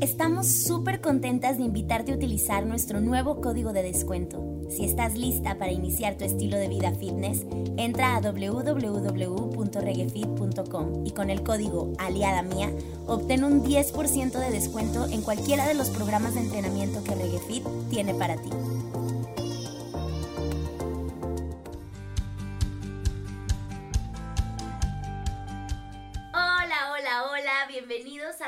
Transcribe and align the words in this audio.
Estamos 0.00 0.46
súper 0.46 1.00
contentas 1.00 1.58
de 1.58 1.64
invitarte 1.64 2.12
a 2.12 2.14
utilizar 2.14 2.64
nuestro 2.64 3.00
nuevo 3.00 3.40
código 3.40 3.72
de 3.72 3.82
descuento. 3.82 4.46
Si 4.70 4.84
estás 4.84 5.16
lista 5.16 5.58
para 5.58 5.72
iniciar 5.72 6.16
tu 6.16 6.24
estilo 6.24 6.56
de 6.56 6.68
vida 6.68 6.92
fitness, 6.92 7.44
entra 7.76 8.14
a 8.16 8.20
www.reguefit.com 8.20 11.06
y 11.06 11.10
con 11.10 11.28
el 11.28 11.42
código 11.42 11.92
Aliada 11.98 12.42
Mía 12.42 12.70
obtén 13.06 13.44
un 13.44 13.62
10% 13.62 14.38
de 14.38 14.50
descuento 14.50 15.04
en 15.06 15.20
cualquiera 15.22 15.68
de 15.68 15.74
los 15.74 15.90
programas 15.90 16.32
de 16.34 16.40
entrenamiento 16.40 17.04
que 17.04 17.14
Reguefit 17.14 17.64
tiene 17.90 18.14
para 18.14 18.36
ti. 18.36 18.48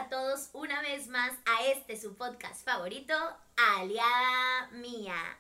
A 0.03 0.09
todos 0.09 0.51
una 0.53 0.83
vez 0.83 1.07
más 1.07 1.33
a 1.47 1.65
este 1.67 1.97
su 1.97 2.17
podcast 2.17 2.65
favorito, 2.65 3.15
Aliada 3.57 4.69
Mía. 4.73 5.39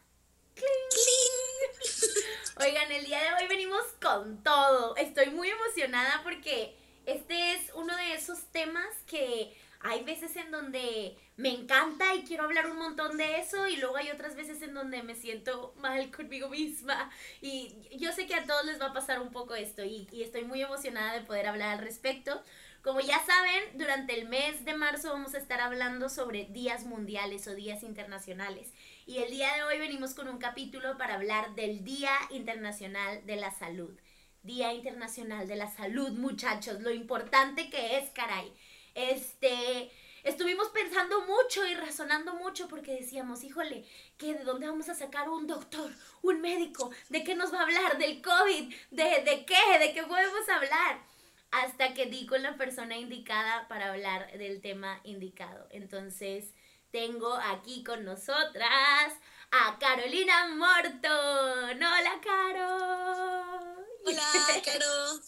Oigan, 2.61 2.93
el 2.93 3.05
día 3.05 3.19
de 3.19 3.43
hoy 3.43 3.48
venimos 3.48 3.83
con 4.01 4.41
todo. 4.45 4.95
Estoy 4.95 5.30
muy 5.30 5.48
emocionada 5.48 6.20
porque 6.23 6.77
este 7.06 7.55
es 7.55 7.73
uno 7.75 7.97
de 7.97 8.15
esos 8.15 8.45
temas 8.53 8.87
que 9.09 9.53
hay 9.80 10.05
veces 10.05 10.37
en 10.37 10.53
donde 10.53 11.19
me 11.37 11.48
encanta 11.48 12.15
y 12.15 12.23
quiero 12.23 12.45
hablar 12.45 12.70
un 12.70 12.79
montón 12.79 13.17
de 13.17 13.41
eso 13.41 13.67
y 13.67 13.79
luego 13.79 13.97
hay 13.97 14.12
otras 14.12 14.37
veces 14.37 14.62
en 14.62 14.75
donde 14.75 15.03
me 15.03 15.17
siento 15.17 15.75
mal 15.79 16.09
conmigo 16.12 16.48
misma 16.48 17.11
y 17.41 17.75
yo 17.98 18.12
sé 18.12 18.29
que 18.29 18.37
a 18.37 18.47
todos 18.47 18.65
les 18.65 18.81
va 18.81 18.87
a 18.87 18.92
pasar 18.92 19.20
un 19.20 19.33
poco 19.33 19.56
esto 19.56 19.83
y, 19.84 20.06
y 20.12 20.23
estoy 20.23 20.45
muy 20.45 20.62
emocionada 20.62 21.15
de 21.15 21.23
poder 21.23 21.48
hablar 21.48 21.79
al 21.79 21.84
respecto. 21.84 22.45
Como 22.82 22.98
ya 22.98 23.24
saben, 23.24 23.78
durante 23.78 24.18
el 24.18 24.28
mes 24.28 24.64
de 24.64 24.74
marzo 24.74 25.12
vamos 25.12 25.34
a 25.34 25.38
estar 25.38 25.60
hablando 25.60 26.09
sobre 26.09 26.46
días 26.46 26.84
mundiales 26.84 27.47
o 27.47 27.55
días 27.55 27.84
internacionales. 27.84 28.72
Y 29.06 29.19
el 29.19 29.30
día 29.30 29.55
de 29.55 29.62
hoy 29.62 29.78
venimos 29.78 30.14
con 30.14 30.27
un 30.27 30.39
capítulo 30.39 30.98
para 30.98 31.14
hablar 31.14 31.55
del 31.55 31.84
Día 31.84 32.11
Internacional 32.30 33.24
de 33.24 33.36
la 33.36 33.52
Salud. 33.52 33.97
Día 34.42 34.72
Internacional 34.72 35.47
de 35.47 35.55
la 35.55 35.70
Salud, 35.70 36.11
muchachos, 36.19 36.80
lo 36.80 36.91
importante 36.91 37.70
que 37.70 37.98
es, 37.98 38.11
caray. 38.11 38.52
Este, 38.96 39.92
estuvimos 40.24 40.69
pensando 40.70 41.24
mucho 41.24 41.64
y 41.64 41.77
razonando 41.77 42.34
mucho 42.34 42.67
porque 42.67 42.96
decíamos, 42.96 43.44
híjole, 43.44 43.84
¿qué, 44.19 44.34
¿de 44.34 44.42
dónde 44.42 44.67
vamos 44.67 44.89
a 44.89 44.96
sacar 44.96 45.30
un 45.30 45.46
doctor, 45.46 45.92
un 46.22 46.41
médico? 46.41 46.91
¿De 47.11 47.22
qué 47.22 47.36
nos 47.36 47.55
va 47.55 47.61
a 47.61 47.62
hablar? 47.62 47.98
¿Del 47.98 48.20
COVID? 48.20 48.74
¿De, 48.91 49.05
de 49.05 49.44
qué? 49.46 49.78
¿De 49.78 49.94
qué 49.94 50.02
podemos 50.02 50.48
hablar? 50.48 51.11
Hasta 51.53 51.92
que 51.92 52.06
di 52.06 52.27
con 52.27 52.42
la 52.42 52.56
persona 52.56 52.97
indicada 52.97 53.69
para 53.69 53.92
hablar 53.92 54.36
del 54.39 54.61
tema 54.62 55.00
indicado. 55.05 55.69
Entonces, 55.70 56.55
tengo 56.91 57.33
aquí 57.34 57.84
con 57.84 58.05
nosotras 58.05 59.12
a 59.50 59.78
Carolina 59.78 60.48
Morton. 60.48 61.83
Hola, 61.83 62.20
Caro. 62.23 63.77
Hola, 64.05 64.23
Caro. 64.64 65.20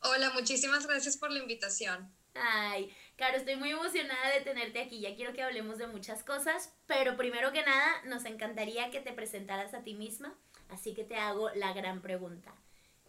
Hola, 0.00 0.30
muchísimas 0.30 0.86
gracias 0.86 1.16
por 1.16 1.32
la 1.32 1.40
invitación. 1.40 2.14
Ay, 2.34 2.94
Caro, 3.16 3.36
estoy 3.36 3.56
muy 3.56 3.70
emocionada 3.70 4.30
de 4.30 4.42
tenerte 4.42 4.80
aquí. 4.80 5.00
Ya 5.00 5.16
quiero 5.16 5.32
que 5.32 5.42
hablemos 5.42 5.78
de 5.78 5.88
muchas 5.88 6.22
cosas, 6.22 6.72
pero 6.86 7.16
primero 7.16 7.50
que 7.52 7.64
nada, 7.64 8.02
nos 8.04 8.24
encantaría 8.24 8.90
que 8.90 9.00
te 9.00 9.12
presentaras 9.12 9.74
a 9.74 9.82
ti 9.82 9.94
misma. 9.94 10.32
Así 10.68 10.94
que 10.94 11.02
te 11.02 11.16
hago 11.16 11.50
la 11.50 11.72
gran 11.72 12.02
pregunta. 12.02 12.54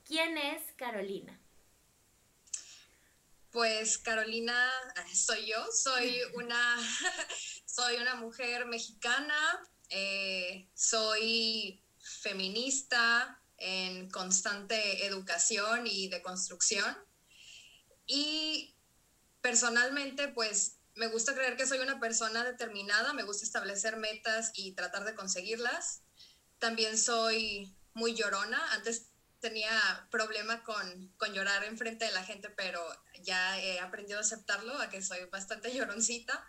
¿Quién 0.05 0.37
es 0.37 0.61
Carolina? 0.75 1.39
Pues 3.57 3.97
Carolina 3.97 4.71
soy 5.15 5.47
yo, 5.47 5.65
soy 5.71 6.21
una, 6.35 6.77
soy 7.65 7.95
una 7.95 8.13
mujer 8.13 8.67
mexicana, 8.67 9.35
eh, 9.89 10.69
soy 10.75 11.83
feminista 11.97 13.41
en 13.57 14.11
constante 14.11 15.07
educación 15.07 15.87
y 15.87 16.07
deconstrucción. 16.07 16.95
Y 18.05 18.75
personalmente, 19.41 20.27
pues 20.27 20.77
me 20.93 21.07
gusta 21.07 21.33
creer 21.33 21.57
que 21.57 21.65
soy 21.65 21.79
una 21.79 21.99
persona 21.99 22.43
determinada, 22.43 23.11
me 23.13 23.23
gusta 23.23 23.43
establecer 23.43 23.97
metas 23.97 24.51
y 24.53 24.73
tratar 24.73 25.03
de 25.03 25.15
conseguirlas. 25.15 26.03
También 26.59 26.95
soy 26.95 27.75
muy 27.95 28.13
llorona. 28.13 28.63
Antes 28.73 29.07
tenía 29.39 30.07
problema 30.11 30.63
con, 30.63 31.13
con 31.17 31.33
llorar 31.33 31.63
enfrente 31.63 32.05
de 32.05 32.11
la 32.11 32.23
gente, 32.23 32.49
pero 32.49 32.81
ya 33.21 33.59
he 33.61 33.79
aprendido 33.79 34.19
a 34.19 34.21
aceptarlo, 34.21 34.77
a 34.79 34.89
que 34.89 35.01
soy 35.01 35.25
bastante 35.25 35.73
lloroncita, 35.73 36.45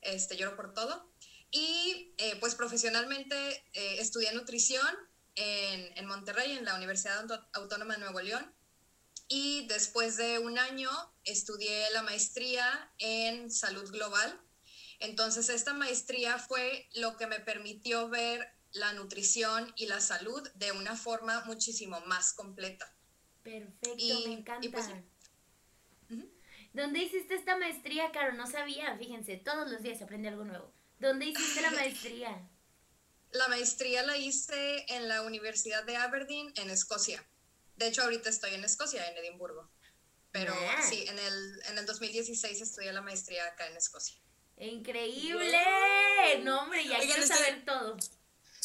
este, 0.00 0.36
lloro 0.36 0.56
por 0.56 0.74
todo. 0.74 1.12
Y 1.50 2.14
eh, 2.18 2.36
pues 2.40 2.54
profesionalmente 2.54 3.36
eh, 3.72 4.00
estudié 4.00 4.32
nutrición 4.32 4.86
en, 5.34 5.96
en, 5.96 6.06
Monterrey, 6.06 6.52
en 6.52 6.64
la 6.64 6.74
Universidad 6.74 7.26
Autónoma 7.52 7.94
de 7.94 8.00
Nuevo 8.00 8.20
León. 8.20 8.54
Y 9.28 9.66
después 9.66 10.16
de 10.16 10.38
un 10.38 10.58
año 10.58 10.90
estudié 11.24 11.90
la 11.92 12.02
maestría 12.02 12.92
en 12.98 13.50
salud 13.50 13.90
global. 13.90 14.40
Entonces 15.00 15.48
esta 15.48 15.74
maestría 15.74 16.38
fue 16.38 16.88
lo 16.94 17.16
que 17.16 17.26
me 17.26 17.40
permitió 17.40 18.08
ver 18.08 18.57
la 18.78 18.92
nutrición 18.92 19.72
y 19.76 19.86
la 19.86 20.00
salud 20.00 20.46
de 20.54 20.72
una 20.72 20.96
forma 20.96 21.44
muchísimo 21.44 22.00
más 22.06 22.32
completa. 22.32 22.92
Perfecto, 23.42 24.20
me 24.26 24.32
encanta. 24.32 24.68
Pues, 24.70 24.86
¿Dónde 26.72 27.00
hiciste 27.00 27.34
esta 27.34 27.56
maestría, 27.56 28.12
Caro? 28.12 28.34
No 28.34 28.46
sabía, 28.46 28.96
fíjense, 28.98 29.36
todos 29.36 29.70
los 29.70 29.82
días 29.82 29.98
se 29.98 30.04
aprende 30.04 30.28
algo 30.28 30.44
nuevo. 30.44 30.72
¿Dónde 30.98 31.26
hiciste 31.26 31.60
la 31.60 31.70
maestría? 31.72 32.48
La 33.32 33.48
maestría 33.48 34.02
la 34.04 34.16
hice 34.16 34.86
en 34.88 35.08
la 35.08 35.22
Universidad 35.22 35.84
de 35.84 35.96
Aberdeen, 35.96 36.52
en 36.56 36.70
Escocia. 36.70 37.26
De 37.76 37.88
hecho, 37.88 38.02
ahorita 38.02 38.28
estoy 38.30 38.54
en 38.54 38.64
Escocia, 38.64 39.08
en 39.10 39.18
Edimburgo. 39.18 39.70
Pero 40.30 40.54
sí, 40.88 41.04
en 41.08 41.18
el, 41.18 41.62
en 41.68 41.78
el 41.78 41.86
2016 41.86 42.60
estudié 42.60 42.92
la 42.92 43.02
maestría 43.02 43.46
acá 43.46 43.66
en 43.66 43.76
Escocia. 43.76 44.18
¡Increíble! 44.58 45.58
No, 46.42 46.62
hombre, 46.62 46.84
ya 46.86 46.98
quiero 46.98 47.26
saber 47.26 47.64
todo. 47.64 47.96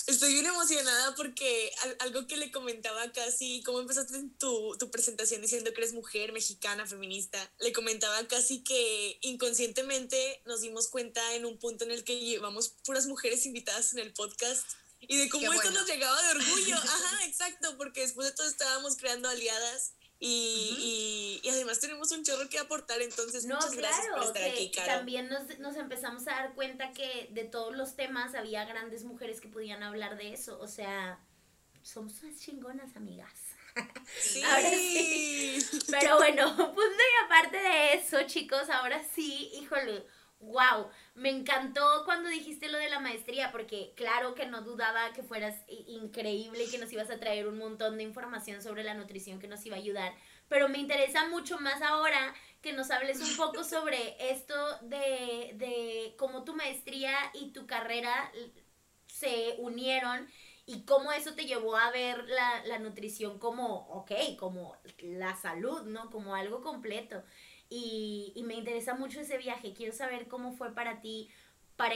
Estoy 0.06 0.34
bien 0.34 0.46
emocionada 0.46 1.16
porque 1.16 1.72
algo 2.00 2.28
que 2.28 2.36
le 2.36 2.52
comentaba 2.52 3.12
casi, 3.14 3.64
cómo 3.64 3.80
empezaste 3.80 4.22
tu, 4.38 4.76
tu 4.78 4.92
presentación 4.92 5.42
diciendo 5.42 5.72
que 5.74 5.82
eres 5.82 5.94
mujer, 5.94 6.34
mexicana, 6.34 6.86
feminista, 6.86 7.52
le 7.60 7.72
comentaba 7.72 8.28
casi 8.28 8.64
que 8.64 9.18
inconscientemente 9.22 10.42
nos 10.46 10.62
dimos 10.62 10.90
cuenta 10.90 11.36
en 11.36 11.46
un 11.46 11.58
punto 11.58 11.86
en 11.86 11.92
el 11.92 12.04
que 12.04 12.20
llevamos 12.20 12.70
puras 12.84 13.08
mujeres 13.08 13.46
invitadas 13.46 13.94
en 13.94 14.00
el 14.00 14.14
podcast 14.14 14.66
y 15.00 15.18
de 15.18 15.30
cómo 15.30 15.52
esto 15.54 15.72
nos 15.72 15.88
llegaba 15.88 16.22
de 16.22 16.30
orgullo. 16.32 16.76
Ajá, 16.84 17.26
exacto, 17.26 17.78
porque 17.78 18.02
después 18.02 18.28
de 18.28 18.34
todo 18.34 18.48
estábamos 18.48 18.98
creando 18.98 19.30
aliadas 19.30 19.94
y, 20.26 21.42
y, 21.44 21.50
además 21.50 21.82
tenemos 21.82 22.10
un 22.14 22.24
chorro 22.24 22.48
que 22.48 22.58
aportar, 22.58 23.02
entonces 23.02 23.46
muchas 23.46 23.76
gracias 23.76 24.08
por 24.08 24.24
estar 24.24 24.44
aquí, 24.44 24.72
Caro. 24.72 24.88
También 25.00 25.28
nos, 25.28 25.60
nos, 25.60 25.76
empezamos 25.76 26.26
a 26.30 26.32
dar 26.32 26.54
cuenta 26.54 26.94
que 26.94 27.28
de 27.32 27.44
todos 27.44 27.76
los 27.76 27.98
temas 27.98 28.34
había 28.34 28.64
grandes 28.64 29.04
mujeres 29.04 29.42
que 29.42 29.50
podían 29.50 29.84
hablar 29.84 30.16
de 30.16 30.32
eso, 30.32 30.58
o 30.62 30.68
sea, 30.70 31.20
somos 31.82 32.24
unas 32.24 32.40
chingonas, 32.40 32.96
amigas. 32.96 33.34
Sí. 34.18 34.42
ahora 34.50 34.70
sí. 34.70 35.60
Pero 35.90 36.16
bueno, 36.16 36.56
punto 36.56 36.82
y 36.82 37.26
aparte 37.26 37.58
de 37.58 37.94
eso, 37.96 38.24
chicos, 38.24 38.70
ahora 38.70 39.04
sí, 39.04 39.52
híjole, 39.56 40.06
wow, 40.44 40.90
me 41.16 41.30
encantó 41.30 42.04
cuando 42.06 42.30
dijiste 42.30 42.70
lo 42.70 42.78
de 42.78 42.90
la 42.90 43.00
maestría, 43.00 43.52
porque 43.52 43.94
claro 43.96 44.36
que 44.36 44.46
no 44.46 44.62
dudaba 44.62 45.14
que 45.14 45.24
fueras 45.24 45.56
increíble 45.68 46.64
y 46.66 46.70
que 46.70 46.78
nos 46.78 46.92
ibas 46.92 47.10
a 47.10 47.20
traer 47.20 47.48
un 47.48 47.58
montón 47.58 47.98
de 47.98 48.04
información 48.04 48.62
sobre 48.62 48.84
la 48.84 48.94
nutrición 48.94 49.40
que 49.40 49.48
nos 49.48 49.66
iba 49.66 49.76
a 49.76 49.80
ayudar, 49.80 50.14
pero 50.50 50.70
me 50.70 50.78
interesa 50.80 51.28
mucho 51.30 51.60
más 51.60 51.82
ahora 51.82 52.34
que 52.62 52.74
nos 52.74 52.92
hables 52.92 53.20
un 53.22 53.36
poco 53.38 53.64
sobre 53.66 54.16
esto 54.32 54.56
de, 54.82 55.54
de 55.56 56.16
cómo 56.18 56.44
tu 56.44 56.56
maestría 56.56 57.16
y 57.34 57.52
tu 57.52 57.66
carrera 57.68 58.32
se 59.08 59.56
unieron 59.60 60.28
y 60.66 60.86
cómo 60.86 61.12
eso 61.12 61.34
te 61.34 61.46
llevó 61.46 61.76
a 61.76 61.92
ver 61.92 62.24
la, 62.30 62.66
la 62.66 62.80
nutrición 62.80 63.38
como, 63.38 63.88
ok, 63.90 64.12
como 64.40 64.78
la 65.00 65.36
salud, 65.36 65.84
¿no? 65.84 66.10
Como 66.10 66.36
algo 66.36 66.62
completo 66.62 67.24
y, 67.70 68.42
me 68.46 68.56
interesa 68.56 68.94
mucho 68.96 69.22
ese 69.22 69.38
viaje. 69.38 69.74
Quiero 69.74 69.94
saber 69.94 70.28
cómo 70.28 70.56
fue 70.56 70.74
para 70.74 71.02
ti, 71.02 71.30
para, 71.76 71.96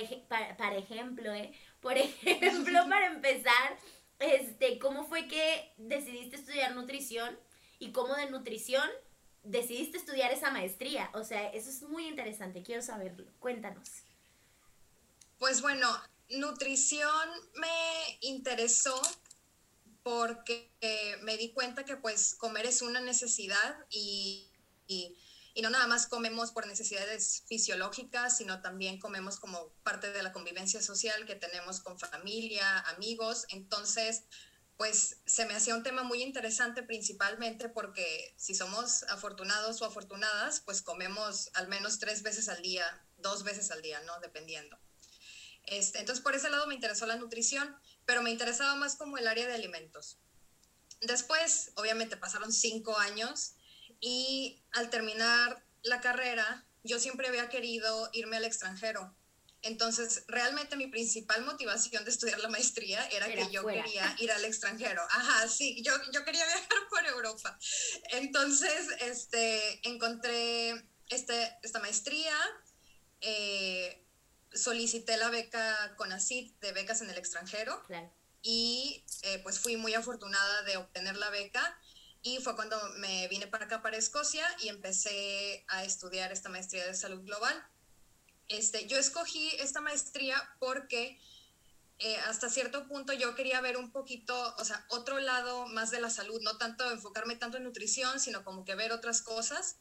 para, 0.57 0.77
ejemplo, 0.77 1.33
¿eh? 1.33 1.51
Por 1.81 1.97
ejemplo, 1.97 2.87
para 2.89 3.07
empezar, 3.07 3.77
este, 4.19 4.79
¿cómo 4.79 5.07
fue 5.07 5.27
que 5.27 5.73
decidiste 5.77 6.37
estudiar 6.37 6.75
nutrición 6.75 7.37
y 7.79 7.91
cómo 7.91 8.15
de 8.15 8.29
nutrición 8.29 8.89
decidiste 9.43 9.97
estudiar 9.97 10.31
esa 10.31 10.51
maestría? 10.51 11.09
O 11.13 11.23
sea, 11.23 11.49
eso 11.49 11.69
es 11.69 11.81
muy 11.83 12.07
interesante, 12.07 12.63
quiero 12.63 12.81
saberlo. 12.81 13.25
Cuéntanos. 13.39 13.89
Pues 15.37 15.61
bueno, 15.61 15.87
nutrición 16.29 17.29
me 17.55 18.17
interesó 18.21 18.99
porque 20.01 20.71
me 21.21 21.37
di 21.37 21.51
cuenta 21.51 21.83
que 21.83 21.97
pues 21.97 22.33
comer 22.33 22.65
es 22.65 22.81
una 22.81 23.01
necesidad 23.01 23.77
y 23.89 24.47
y 24.87 25.15
no 25.61 25.69
nada 25.69 25.87
más 25.87 26.07
comemos 26.07 26.51
por 26.51 26.67
necesidades 26.67 27.43
fisiológicas, 27.47 28.37
sino 28.37 28.61
también 28.61 28.99
comemos 28.99 29.39
como 29.39 29.73
parte 29.83 30.11
de 30.11 30.21
la 30.21 30.31
convivencia 30.31 30.81
social 30.81 31.25
que 31.25 31.35
tenemos 31.35 31.79
con 31.79 31.97
familia, 31.97 32.79
amigos. 32.81 33.45
Entonces, 33.49 34.23
pues 34.77 35.17
se 35.25 35.45
me 35.47 35.55
hacía 35.55 35.75
un 35.75 35.81
tema 35.81 36.03
muy 36.03 36.21
interesante 36.21 36.83
principalmente 36.83 37.69
porque 37.69 38.35
si 38.37 38.53
somos 38.53 39.03
afortunados 39.09 39.81
o 39.81 39.85
afortunadas, 39.85 40.61
pues 40.61 40.83
comemos 40.83 41.49
al 41.55 41.67
menos 41.67 41.97
tres 41.97 42.21
veces 42.21 42.47
al 42.49 42.61
día, 42.61 42.85
dos 43.17 43.43
veces 43.43 43.71
al 43.71 43.81
día, 43.81 43.99
¿no? 44.01 44.19
Dependiendo. 44.19 44.77
Este, 45.63 45.99
entonces, 45.99 46.23
por 46.23 46.35
ese 46.35 46.49
lado 46.49 46.67
me 46.67 46.75
interesó 46.75 47.07
la 47.07 47.15
nutrición, 47.15 47.75
pero 48.05 48.21
me 48.21 48.29
interesaba 48.29 48.75
más 48.75 48.95
como 48.95 49.17
el 49.17 49.27
área 49.27 49.47
de 49.47 49.55
alimentos. 49.55 50.19
Después, 51.01 51.71
obviamente, 51.75 52.15
pasaron 52.15 52.53
cinco 52.53 52.97
años 52.97 53.55
y 53.99 54.61
al 54.71 54.89
terminar 54.89 55.63
la 55.83 56.01
carrera, 56.01 56.65
yo 56.83 56.99
siempre 56.99 57.27
había 57.27 57.49
querido 57.49 58.09
irme 58.13 58.37
al 58.37 58.45
extranjero. 58.45 59.15
Entonces, 59.63 60.23
realmente 60.27 60.75
mi 60.75 60.87
principal 60.87 61.43
motivación 61.43 62.05
de 62.05 62.11
estudiar 62.11 62.39
la 62.39 62.49
maestría 62.49 63.05
era, 63.07 63.27
que 63.27 63.51
yo 63.51 63.65
quería 63.65 64.15
ir 64.19 64.31
al 64.31 64.45
extranjero. 64.45 65.01
Ajá, 65.09 65.47
sí, 65.47 65.81
yo, 65.83 65.93
yo 66.13 66.23
quería 66.23 66.45
viajar 66.45 66.67
por 66.89 67.05
Europa. 67.05 67.57
Entonces, 68.11 68.87
este, 68.99 69.87
encontré 69.87 70.71
este, 71.09 71.57
esta 71.63 71.79
maestría, 71.79 72.35
eh, 73.21 74.05
solicité 74.53 75.17
la 75.17 75.29
beca 75.29 75.95
CONACYT 75.97 76.59
de 76.61 76.71
becas 76.71 77.01
en 77.01 77.09
el 77.09 77.17
extranjero 77.17 77.81
y 78.41 79.03
eh, 79.23 79.39
pues 79.43 79.59
fui 79.59 79.75
muy 79.75 79.93
afortunada 79.93 80.61
de 80.63 80.77
obtener 80.77 81.17
la 81.17 81.29
beca 81.29 81.79
y 82.21 82.39
fue 82.39 82.55
cuando 82.55 82.77
me 82.97 83.27
vine 83.27 83.47
para 83.47 83.65
acá, 83.65 83.81
para 83.81 83.97
Escocia, 83.97 84.45
y 84.61 84.69
empecé 84.69 85.63
a 85.67 85.83
estudiar 85.83 86.31
esta 86.31 86.49
maestría 86.49 86.85
de 86.85 86.93
salud 86.93 87.23
global. 87.23 87.67
Este, 88.47 88.87
yo 88.87 88.97
escogí 88.97 89.49
esta 89.59 89.81
maestría 89.81 90.41
porque 90.59 91.19
eh, 91.99 92.17
hasta 92.27 92.49
cierto 92.49 92.87
punto 92.87 93.13
yo 93.13 93.35
quería 93.35 93.59
ver 93.61 93.77
un 93.77 93.91
poquito, 93.91 94.55
o 94.57 94.65
sea, 94.65 94.85
otro 94.89 95.19
lado 95.19 95.67
más 95.67 95.91
de 95.91 95.99
la 95.99 96.09
salud, 96.09 96.39
no 96.41 96.57
tanto 96.57 96.89
enfocarme 96.91 97.35
tanto 97.35 97.57
en 97.57 97.63
nutrición, 97.63 98.19
sino 98.19 98.43
como 98.43 98.65
que 98.65 98.75
ver 98.75 98.91
otras 98.91 99.21
cosas. 99.21 99.77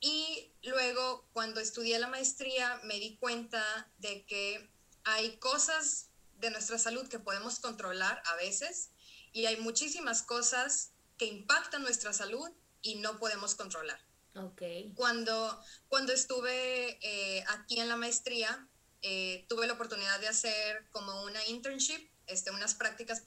Y 0.00 0.52
luego, 0.62 1.28
cuando 1.32 1.60
estudié 1.60 1.98
la 1.98 2.06
maestría, 2.06 2.80
me 2.84 3.00
di 3.00 3.16
cuenta 3.16 3.90
de 3.98 4.24
que 4.26 4.70
hay 5.04 5.38
cosas 5.38 6.10
de 6.38 6.50
nuestra 6.50 6.78
salud 6.78 7.08
que 7.08 7.18
podemos 7.18 7.58
controlar 7.58 8.22
a 8.26 8.36
veces 8.36 8.90
y 9.32 9.46
hay 9.46 9.56
muchísimas 9.56 10.22
cosas 10.22 10.92
que 11.18 11.26
impactan 11.26 11.82
nuestra 11.82 12.12
salud 12.12 12.48
y 12.80 12.96
no 12.96 13.18
podemos 13.18 13.54
controlar. 13.54 14.00
Okay. 14.34 14.92
Cuando, 14.94 15.60
cuando 15.88 16.12
estuve 16.12 16.98
eh, 17.02 17.44
aquí 17.48 17.80
en 17.80 17.88
la 17.88 17.96
maestría, 17.96 18.68
eh, 19.02 19.44
tuve 19.48 19.66
la 19.66 19.72
oportunidad 19.72 20.20
de 20.20 20.28
hacer 20.28 20.88
como 20.90 21.24
una 21.24 21.44
internship, 21.46 22.08
este, 22.26 22.50
unas 22.50 22.74
prácticas 22.74 23.22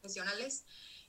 profesionales 0.00 0.64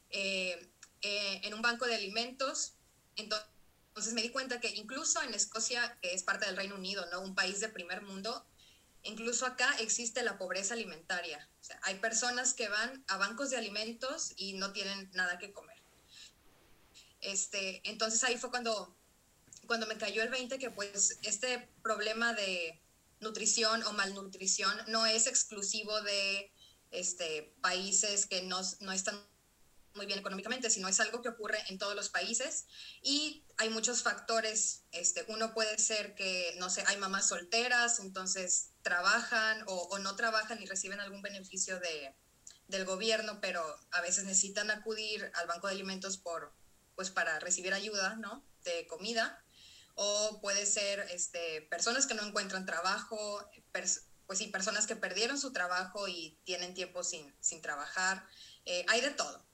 eh, 0.09 0.71
en 1.01 1.53
un 1.53 1.61
banco 1.61 1.85
de 1.85 1.95
alimentos. 1.95 2.73
Entonces 3.15 4.13
me 4.13 4.21
di 4.21 4.29
cuenta 4.29 4.59
que 4.59 4.69
incluso 4.69 5.21
en 5.23 5.33
Escocia, 5.33 5.97
que 6.01 6.13
es 6.13 6.23
parte 6.23 6.45
del 6.45 6.57
Reino 6.57 6.75
Unido, 6.75 7.05
¿no? 7.11 7.21
un 7.21 7.35
país 7.35 7.61
de 7.61 7.69
primer 7.69 8.01
mundo, 8.01 8.45
incluso 9.03 9.45
acá 9.45 9.75
existe 9.79 10.23
la 10.23 10.37
pobreza 10.37 10.73
alimentaria. 10.73 11.47
hay 11.83 11.95
personas 11.99 12.53
que 12.53 12.67
van 12.67 13.03
a 13.07 13.17
bancos 13.17 13.49
de 13.49 13.57
alimentos 13.57 14.33
y 14.35 14.53
no 14.53 14.71
tienen 14.71 15.09
nada 15.13 15.37
que 15.37 15.53
comer. 15.53 15.77
Este, 17.21 17.81
entonces 17.83 18.23
ahí 18.23 18.37
fue 18.37 18.49
cuando, 18.49 18.95
cuando 19.67 19.87
me 19.87 19.97
cayó 19.97 20.23
el 20.23 20.29
20 20.29 20.57
que 20.57 20.71
pues 20.71 21.19
este 21.23 21.69
problema 21.83 22.33
de 22.33 22.81
nutrición 23.19 23.83
o 23.83 23.93
malnutrición 23.93 24.73
no 24.87 25.05
es 25.05 25.27
exclusivo 25.27 26.01
de 26.01 26.51
este, 26.91 27.53
países 27.61 28.25
que 28.25 28.41
no, 28.43 28.61
no 28.79 28.91
están 28.91 29.28
muy 29.95 30.05
bien 30.05 30.19
económicamente, 30.19 30.69
sino 30.69 30.87
es 30.87 30.99
algo 30.99 31.21
que 31.21 31.29
ocurre 31.29 31.57
en 31.69 31.77
todos 31.77 31.95
los 31.95 32.09
países 32.09 32.65
y 33.01 33.43
hay 33.57 33.69
muchos 33.69 34.03
factores. 34.03 34.83
Este, 34.91 35.25
uno 35.27 35.53
puede 35.53 35.77
ser 35.79 36.15
que, 36.15 36.55
no 36.57 36.69
sé, 36.69 36.83
hay 36.87 36.97
mamás 36.97 37.27
solteras, 37.27 37.99
entonces 37.99 38.71
trabajan 38.81 39.63
o, 39.67 39.97
no 39.99 40.15
trabajan 40.15 40.61
y 40.61 40.65
reciben 40.65 40.99
algún 40.99 41.21
beneficio 41.21 41.79
de, 41.79 42.15
del 42.67 42.85
gobierno, 42.85 43.39
pero 43.41 43.63
a 43.91 44.01
veces 44.01 44.25
necesitan 44.25 44.71
acudir 44.71 45.31
al 45.35 45.47
banco 45.47 45.67
de 45.67 45.73
alimentos 45.73 46.17
por, 46.17 46.53
pues 46.95 47.09
para 47.09 47.39
recibir 47.39 47.73
ayuda, 47.73 48.15
¿no? 48.15 48.45
De 48.63 48.87
comida. 48.87 49.43
O 49.95 50.39
puede 50.41 50.65
ser 50.65 51.01
este, 51.11 51.63
personas 51.63 52.07
que 52.07 52.13
no 52.13 52.23
encuentran 52.23 52.65
trabajo, 52.65 53.45
pues 54.29 54.37
sí, 54.37 54.47
personas 54.47 54.87
que 54.87 54.95
perdieron 54.95 55.39
su 55.39 55.51
trabajo 55.51 56.07
y 56.07 56.39
tienen 56.45 56.73
tiempo 56.73 57.03
sin, 57.03 57.35
sin 57.41 57.61
trabajar. 57.61 58.25
Eh, 58.65 58.85
hay 58.87 59.01
de 59.01 59.09
todo. 59.09 59.48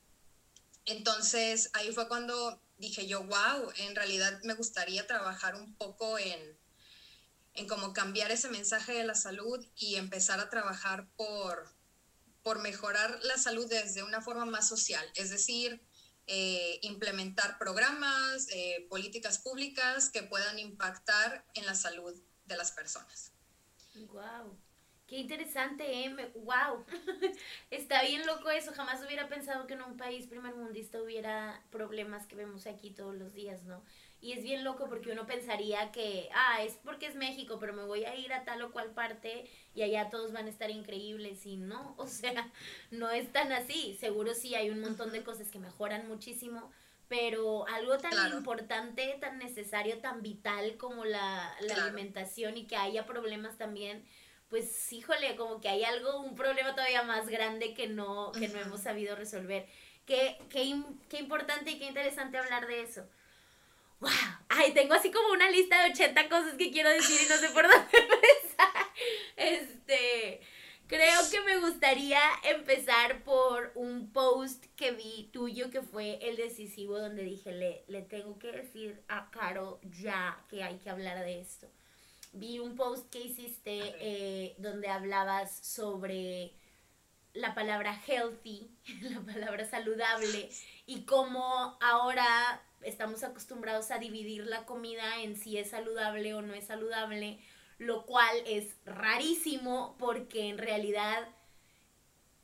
Entonces 0.86 1.70
ahí 1.74 1.92
fue 1.92 2.08
cuando 2.08 2.62
dije 2.78 3.08
yo, 3.08 3.24
wow, 3.24 3.72
en 3.78 3.96
realidad 3.96 4.40
me 4.44 4.54
gustaría 4.54 5.08
trabajar 5.08 5.56
un 5.56 5.76
poco 5.76 6.20
en, 6.20 6.58
en 7.54 7.68
cómo 7.68 7.94
cambiar 7.94 8.32
ese 8.32 8.50
mensaje 8.50 8.94
de 8.94 9.04
la 9.04 9.16
salud 9.16 9.66
y 9.76 9.96
empezar 9.96 10.40
a 10.40 10.50
trabajar 10.50 11.08
por, 11.16 11.74
por 12.44 12.60
mejorar 12.60 13.20
la 13.24 13.38
salud 13.38 13.68
desde 13.68 14.04
una 14.04 14.22
forma 14.22 14.46
más 14.46 14.68
social, 14.68 15.10
es 15.16 15.30
decir, 15.30 15.82
eh, 16.28 16.80
implementar 16.82 17.58
programas, 17.60 18.48
eh, 18.50 18.88
políticas 18.90 19.38
públicas 19.38 20.10
que 20.10 20.24
puedan 20.24 20.58
impactar 20.60 21.46
en 21.54 21.66
la 21.66 21.76
salud 21.76 22.20
de 22.46 22.58
las 22.58 22.72
personas. 22.72 23.32
Wow. 23.96 24.60
Qué 25.08 25.18
interesante, 25.18 25.84
¿eh? 26.06 26.16
¡Wow! 26.36 26.84
Está 27.70 28.02
bien 28.04 28.26
loco 28.26 28.50
eso. 28.50 28.74
Jamás 28.74 29.04
hubiera 29.06 29.28
pensado 29.30 29.68
que 29.68 29.76
en 29.76 29.84
un 29.84 29.98
país 29.98 30.26
primermundista 30.28 31.02
hubiera 31.02 31.62
problemas 31.70 32.26
que 32.26 32.36
vemos 32.36 32.66
aquí 32.66 32.90
todos 32.90 33.16
los 33.16 33.34
días, 33.34 33.64
¿no? 33.64 33.84
Y 34.22 34.32
es 34.32 34.42
bien 34.42 34.64
loco 34.64 34.90
porque 34.90 35.12
uno 35.12 35.28
pensaría 35.28 35.92
que, 35.92 36.30
ah, 36.34 36.64
es 36.64 36.80
porque 36.84 37.06
es 37.06 37.16
México, 37.16 37.58
pero 37.60 37.74
me 37.74 37.84
voy 37.84 38.06
a 38.06 38.16
ir 38.16 38.34
a 38.34 38.44
tal 38.44 38.64
o 38.64 38.72
cual 38.72 38.90
parte 38.92 39.48
y 39.76 39.84
allá 39.84 40.10
todos 40.10 40.32
van 40.32 40.48
a 40.48 40.50
estar 40.50 40.72
increíbles. 40.72 41.46
Y 41.46 41.58
no, 41.58 41.94
o 42.00 42.08
sea, 42.08 42.52
no 42.90 43.12
es 43.12 43.32
tan 43.32 43.52
así. 43.52 43.96
Seguro 44.00 44.34
sí 44.34 44.56
hay 44.56 44.72
un 44.72 44.82
montón 44.82 45.12
de 45.12 45.24
cosas 45.24 45.52
que 45.52 45.60
mejoran 45.60 46.08
muchísimo, 46.08 46.72
pero 47.08 47.68
algo 47.68 48.00
tan 48.00 48.34
importante, 48.34 49.16
tan 49.22 49.38
necesario, 49.38 50.00
tan 50.00 50.24
vital 50.24 50.78
como 50.78 51.06
la, 51.06 51.54
alimentación 51.54 52.58
y 52.58 52.66
que 52.66 52.78
haya 52.78 53.06
problemas 53.06 53.60
también 53.60 54.04
pues 54.50 54.92
híjole, 54.94 55.36
como 55.36 55.60
que 55.60 55.70
hay 55.70 55.84
algo, 55.84 56.20
un 56.20 56.36
problema 56.36 56.76
todavía 56.76 57.04
más 57.04 57.28
grande 57.28 57.74
que 57.74 57.88
no, 57.88 58.32
que 58.32 58.48
no 58.48 58.60
hemos 58.60 58.82
sabido 58.82 59.16
resolver. 59.16 59.66
Qué, 60.06 60.38
qué, 60.50 60.82
qué 61.10 61.18
importante 61.18 61.72
y 61.72 61.80
qué 61.80 61.86
interesante 61.86 62.38
hablar 62.38 62.68
de 62.68 62.82
eso. 62.84 63.08
¡Wow! 64.00 64.12
Ay, 64.50 64.74
tengo 64.74 64.94
así 64.94 65.12
como 65.12 65.30
una 65.30 65.50
lista 65.50 65.82
de 65.82 65.92
80 65.92 66.30
cosas 66.30 66.54
que 66.56 66.72
quiero 66.72 66.90
decir 66.90 67.20
y 67.26 67.30
no 67.30 67.38
sé 67.38 67.50
por 67.50 67.64
dónde 67.64 67.88
empezar. 67.98 68.86
Este, 69.36 70.42
creo 70.88 71.22
que 71.32 71.42
me 71.42 71.58
gustaría 71.58 72.22
empezar 72.44 73.24
por 73.24 73.72
un 73.74 74.12
post 74.14 74.66
que 74.76 74.92
vi 74.92 75.30
tuyo 75.34 75.72
que 75.72 75.82
fue 75.82 76.20
el 76.22 76.36
decisivo 76.36 77.00
donde 77.00 77.24
dije, 77.24 77.52
le, 77.52 77.84
le 77.88 78.04
tengo 78.04 78.38
que 78.38 78.52
decir 78.52 79.02
a 79.08 79.32
Caro 79.32 79.80
ya 79.84 80.46
que 80.50 80.62
hay 80.62 80.78
que 80.78 80.90
hablar 80.90 81.20
de 81.24 81.40
esto 81.40 81.68
vi 82.36 82.60
un 82.60 82.76
post 82.76 83.10
que 83.12 83.20
hiciste 83.20 83.96
eh, 84.00 84.56
donde 84.58 84.88
hablabas 84.90 85.58
sobre 85.66 86.54
la 87.34 87.54
palabra 87.54 88.00
healthy, 88.08 88.70
la 89.02 89.22
palabra 89.22 89.66
saludable, 89.66 90.50
y 90.86 91.04
cómo 91.04 91.78
ahora 91.82 92.62
estamos 92.82 93.24
acostumbrados 93.24 93.92
a 93.92 93.98
dividir 93.98 94.46
la 94.46 94.66
comida 94.66 95.22
en 95.22 95.36
si 95.36 95.58
es 95.58 95.72
saludable 95.72 96.34
o 96.34 96.42
no 96.42 96.54
es 96.54 96.66
saludable, 96.66 97.40
lo 97.78 98.06
cual 98.06 98.36
es 98.46 98.76
rarísimo 98.86 99.96
porque 99.98 100.50
en 100.50 100.58
realidad 100.58 101.28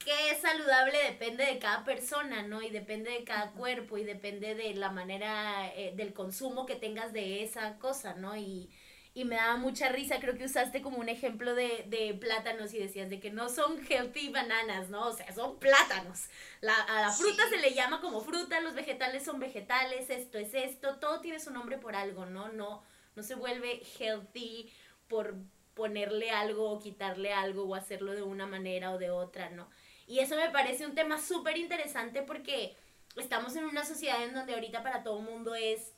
qué 0.03 0.31
es 0.31 0.39
saludable 0.39 0.97
depende 1.09 1.45
de 1.45 1.59
cada 1.59 1.85
persona, 1.85 2.41
¿no? 2.43 2.61
Y 2.61 2.69
depende 2.69 3.11
de 3.11 3.23
cada 3.23 3.51
cuerpo 3.51 3.97
y 3.97 4.03
depende 4.03 4.55
de 4.55 4.73
la 4.73 4.91
manera 4.91 5.71
eh, 5.75 5.93
del 5.95 6.13
consumo 6.13 6.65
que 6.65 6.75
tengas 6.75 7.13
de 7.13 7.43
esa 7.43 7.77
cosa, 7.77 8.15
¿no? 8.15 8.35
Y 8.35 8.69
y 9.13 9.25
me 9.25 9.35
daba 9.35 9.57
mucha 9.57 9.89
risa, 9.89 10.19
creo 10.19 10.37
que 10.37 10.45
usaste 10.45 10.81
como 10.81 10.97
un 10.97 11.09
ejemplo 11.09 11.53
de, 11.53 11.85
de, 11.87 12.13
plátanos 12.13 12.73
y 12.73 12.79
decías 12.79 13.09
de 13.09 13.19
que 13.19 13.29
no 13.29 13.49
son 13.49 13.85
healthy 13.85 14.29
bananas, 14.29 14.89
¿no? 14.89 15.07
O 15.07 15.13
sea, 15.13 15.33
son 15.33 15.59
plátanos. 15.59 16.29
La, 16.61 16.75
a 16.75 17.01
la 17.01 17.11
fruta 17.11 17.43
se 17.49 17.57
le 17.57 17.73
llama 17.73 17.99
como 17.99 18.21
fruta, 18.21 18.61
los 18.61 18.73
vegetales 18.73 19.23
son 19.23 19.39
vegetales, 19.39 20.09
esto 20.09 20.37
es 20.37 20.53
esto, 20.53 20.97
todo 20.99 21.19
tiene 21.19 21.39
su 21.39 21.51
nombre 21.51 21.77
por 21.77 21.95
algo, 21.95 22.25
¿no? 22.25 22.49
No, 22.53 22.83
no 23.15 23.23
se 23.23 23.35
vuelve 23.35 23.81
healthy 23.99 24.71
por 25.09 25.35
ponerle 25.73 26.31
algo 26.31 26.69
o 26.69 26.79
quitarle 26.79 27.33
algo 27.33 27.63
o 27.63 27.75
hacerlo 27.75 28.13
de 28.13 28.21
una 28.21 28.45
manera 28.45 28.91
o 28.91 28.97
de 28.97 29.09
otra, 29.09 29.49
¿no? 29.49 29.69
Y 30.07 30.19
eso 30.19 30.35
me 30.37 30.49
parece 30.49 30.85
un 30.85 30.95
tema 30.95 31.19
súper 31.19 31.57
interesante 31.57 32.21
porque 32.21 32.77
estamos 33.17 33.55
en 33.57 33.65
una 33.65 33.85
sociedad 33.85 34.23
en 34.23 34.33
donde 34.33 34.53
ahorita 34.53 34.83
para 34.83 35.03
todo 35.03 35.19
el 35.19 35.25
mundo 35.25 35.55
es 35.55 35.93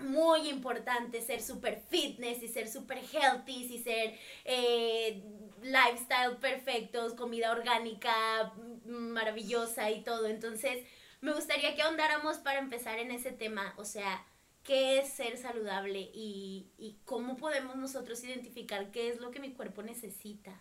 muy 0.00 0.48
importante 0.48 1.20
ser 1.22 1.42
super 1.42 1.82
fitness 1.88 2.42
y 2.42 2.48
ser 2.48 2.68
super 2.70 2.98
healthy 2.98 3.74
y 3.74 3.82
ser 3.82 4.18
eh, 4.44 5.22
lifestyle 5.62 6.36
perfectos, 6.36 7.14
comida 7.14 7.50
orgánica 7.52 8.52
maravillosa 8.84 9.90
y 9.90 10.02
todo. 10.02 10.26
Entonces, 10.26 10.86
me 11.20 11.32
gustaría 11.32 11.74
que 11.74 11.82
ahondáramos 11.82 12.38
para 12.38 12.58
empezar 12.58 12.98
en 12.98 13.10
ese 13.10 13.32
tema, 13.32 13.74
o 13.76 13.84
sea, 13.84 14.24
qué 14.64 14.98
es 14.98 15.12
ser 15.12 15.38
saludable 15.38 16.10
y, 16.12 16.70
y 16.78 16.98
cómo 17.04 17.36
podemos 17.36 17.76
nosotros 17.76 18.22
identificar 18.22 18.90
qué 18.90 19.10
es 19.10 19.20
lo 19.20 19.30
que 19.30 19.40
mi 19.40 19.52
cuerpo 19.52 19.82
necesita. 19.82 20.60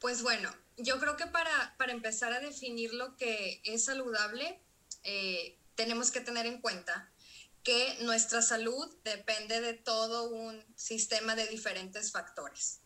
Pues 0.00 0.22
bueno, 0.22 0.50
yo 0.76 0.98
creo 0.98 1.16
que 1.16 1.26
para, 1.26 1.74
para 1.78 1.92
empezar 1.92 2.32
a 2.32 2.40
definir 2.40 2.92
lo 2.92 3.16
que 3.16 3.60
es 3.64 3.84
saludable, 3.84 4.60
eh, 5.04 5.56
tenemos 5.74 6.10
que 6.10 6.20
tener 6.20 6.46
en 6.46 6.60
cuenta 6.60 7.11
que 7.62 7.96
nuestra 8.00 8.42
salud 8.42 8.88
depende 9.04 9.60
de 9.60 9.74
todo 9.74 10.30
un 10.30 10.64
sistema 10.76 11.36
de 11.36 11.46
diferentes 11.46 12.10
factores. 12.10 12.80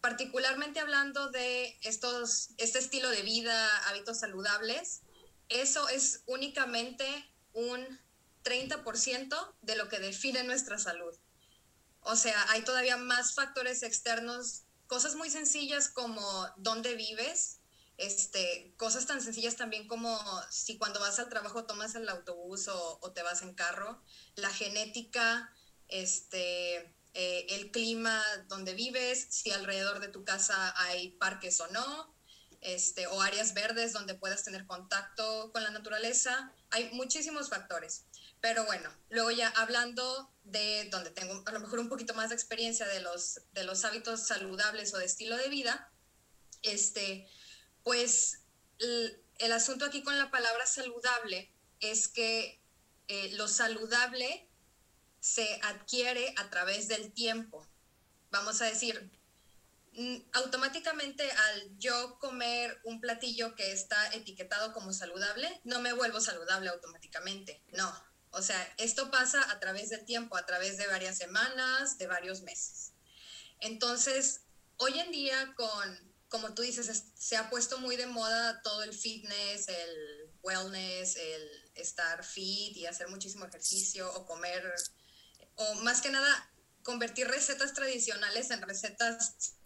Particularmente 0.00 0.80
hablando 0.80 1.30
de 1.30 1.78
estos, 1.82 2.50
este 2.58 2.78
estilo 2.78 3.08
de 3.10 3.22
vida, 3.22 3.78
hábitos 3.88 4.20
saludables, 4.20 5.02
eso 5.48 5.88
es 5.88 6.22
únicamente 6.26 7.06
un 7.52 7.84
30% 8.44 9.54
de 9.62 9.76
lo 9.76 9.88
que 9.88 9.98
define 9.98 10.44
nuestra 10.44 10.78
salud. 10.78 11.14
O 12.00 12.14
sea, 12.14 12.50
hay 12.50 12.62
todavía 12.62 12.96
más 12.96 13.34
factores 13.34 13.82
externos, 13.82 14.62
cosas 14.86 15.16
muy 15.16 15.30
sencillas 15.30 15.88
como 15.88 16.22
dónde 16.56 16.94
vives, 16.94 17.58
este, 17.98 18.74
cosas 18.76 19.06
tan 19.06 19.22
sencillas 19.22 19.56
también 19.56 19.88
como 19.88 20.18
si 20.50 20.76
cuando 20.78 21.00
vas 21.00 21.18
al 21.18 21.28
trabajo 21.28 21.64
tomas 21.64 21.94
el 21.94 22.08
autobús 22.08 22.68
o, 22.68 23.12
te 23.12 23.22
vas 23.22 23.42
en 23.42 23.54
carro, 23.54 24.02
la 24.34 24.50
genética, 24.50 25.52
este, 25.88 26.94
eh, 27.14 27.46
el 27.50 27.70
clima 27.70 28.22
donde 28.48 28.74
vives, 28.74 29.26
si 29.30 29.50
alrededor 29.50 30.00
de 30.00 30.08
tu 30.08 30.24
casa 30.24 30.74
hay 30.76 31.12
parques 31.12 31.60
o 31.60 31.68
no, 31.68 32.14
este, 32.60 33.06
o 33.06 33.22
áreas 33.22 33.54
verdes 33.54 33.92
donde 33.92 34.14
puedas 34.14 34.44
tener 34.44 34.66
contacto 34.66 35.52
con 35.52 35.62
la 35.62 35.70
naturaleza. 35.70 36.52
Hay 36.70 36.90
muchísimos 36.92 37.48
factores. 37.48 38.04
Pero 38.40 38.64
bueno, 38.64 38.90
luego 39.08 39.30
ya 39.30 39.48
hablando 39.48 40.30
de 40.44 40.88
donde 40.90 41.10
tengo 41.10 41.42
a 41.46 41.52
lo 41.52 41.60
mejor 41.60 41.78
un 41.78 41.88
poquito 41.88 42.14
más 42.14 42.30
de 42.30 42.34
experiencia 42.34 42.86
de 42.86 43.00
los, 43.00 43.40
de 43.52 43.64
los 43.64 43.84
hábitos 43.84 44.26
saludables 44.26 44.92
o 44.94 44.98
de 44.98 45.06
estilo 45.06 45.36
de 45.36 45.48
vida, 45.48 45.90
este, 46.62 47.28
pues 47.86 48.40
el, 48.80 49.52
asunto 49.52 49.84
aquí 49.84 50.02
con 50.02 50.18
la 50.18 50.28
palabra 50.32 50.66
saludable 50.66 51.54
es 51.78 52.08
que 52.08 52.60
eh, 53.06 53.30
lo 53.34 53.46
saludable 53.46 54.50
se 55.20 55.60
adquiere 55.62 56.34
a 56.36 56.50
través 56.50 56.88
del 56.88 57.12
tiempo. 57.12 57.64
Vamos 58.32 58.60
a 58.60 58.64
decir, 58.64 59.08
mm, 59.92 60.16
automáticamente 60.32 61.30
al 61.30 61.78
yo 61.78 62.18
comer 62.18 62.80
un 62.82 63.00
platillo 63.00 63.54
que 63.54 63.70
está 63.70 64.12
etiquetado 64.14 64.72
como 64.72 64.92
saludable, 64.92 65.60
no 65.62 65.80
me 65.80 65.92
vuelvo 65.92 66.20
saludable 66.20 66.70
automáticamente. 66.70 67.62
No. 67.68 67.88
O 68.30 68.42
sea, 68.42 68.74
esto 68.78 69.12
pasa 69.12 69.48
a 69.48 69.60
través 69.60 69.90
del 69.90 70.04
tiempo, 70.04 70.36
a 70.36 70.44
través 70.44 70.76
de 70.76 70.88
varias 70.88 71.18
semanas, 71.18 71.98
de 71.98 72.08
varios 72.08 72.42
meses. 72.42 72.94
Entonces, 73.60 74.40
hoy 74.76 74.98
en 74.98 75.12
día 75.12 75.54
con 75.54 76.05
como 76.28 76.54
tú 76.54 76.62
dices, 76.62 77.04
se 77.14 77.36
ha 77.36 77.50
puesto 77.50 77.78
muy 77.78 77.96
de 77.96 78.06
moda 78.06 78.60
todo 78.62 78.82
el 78.82 78.92
fitness, 78.92 79.68
el 79.68 80.30
wellness, 80.42 81.16
el 81.16 81.70
estar 81.74 82.24
fit 82.24 82.76
y 82.76 82.86
hacer 82.86 83.08
muchísimo 83.08 83.44
ejercicio 83.44 84.12
o 84.14 84.26
comer, 84.26 84.62
o 85.54 85.74
más 85.76 86.00
que 86.00 86.10
nada, 86.10 86.50
convertir 86.82 87.28
recetas 87.28 87.74
tradicionales 87.74 88.50
en 88.50 88.62
recetas 88.62 89.56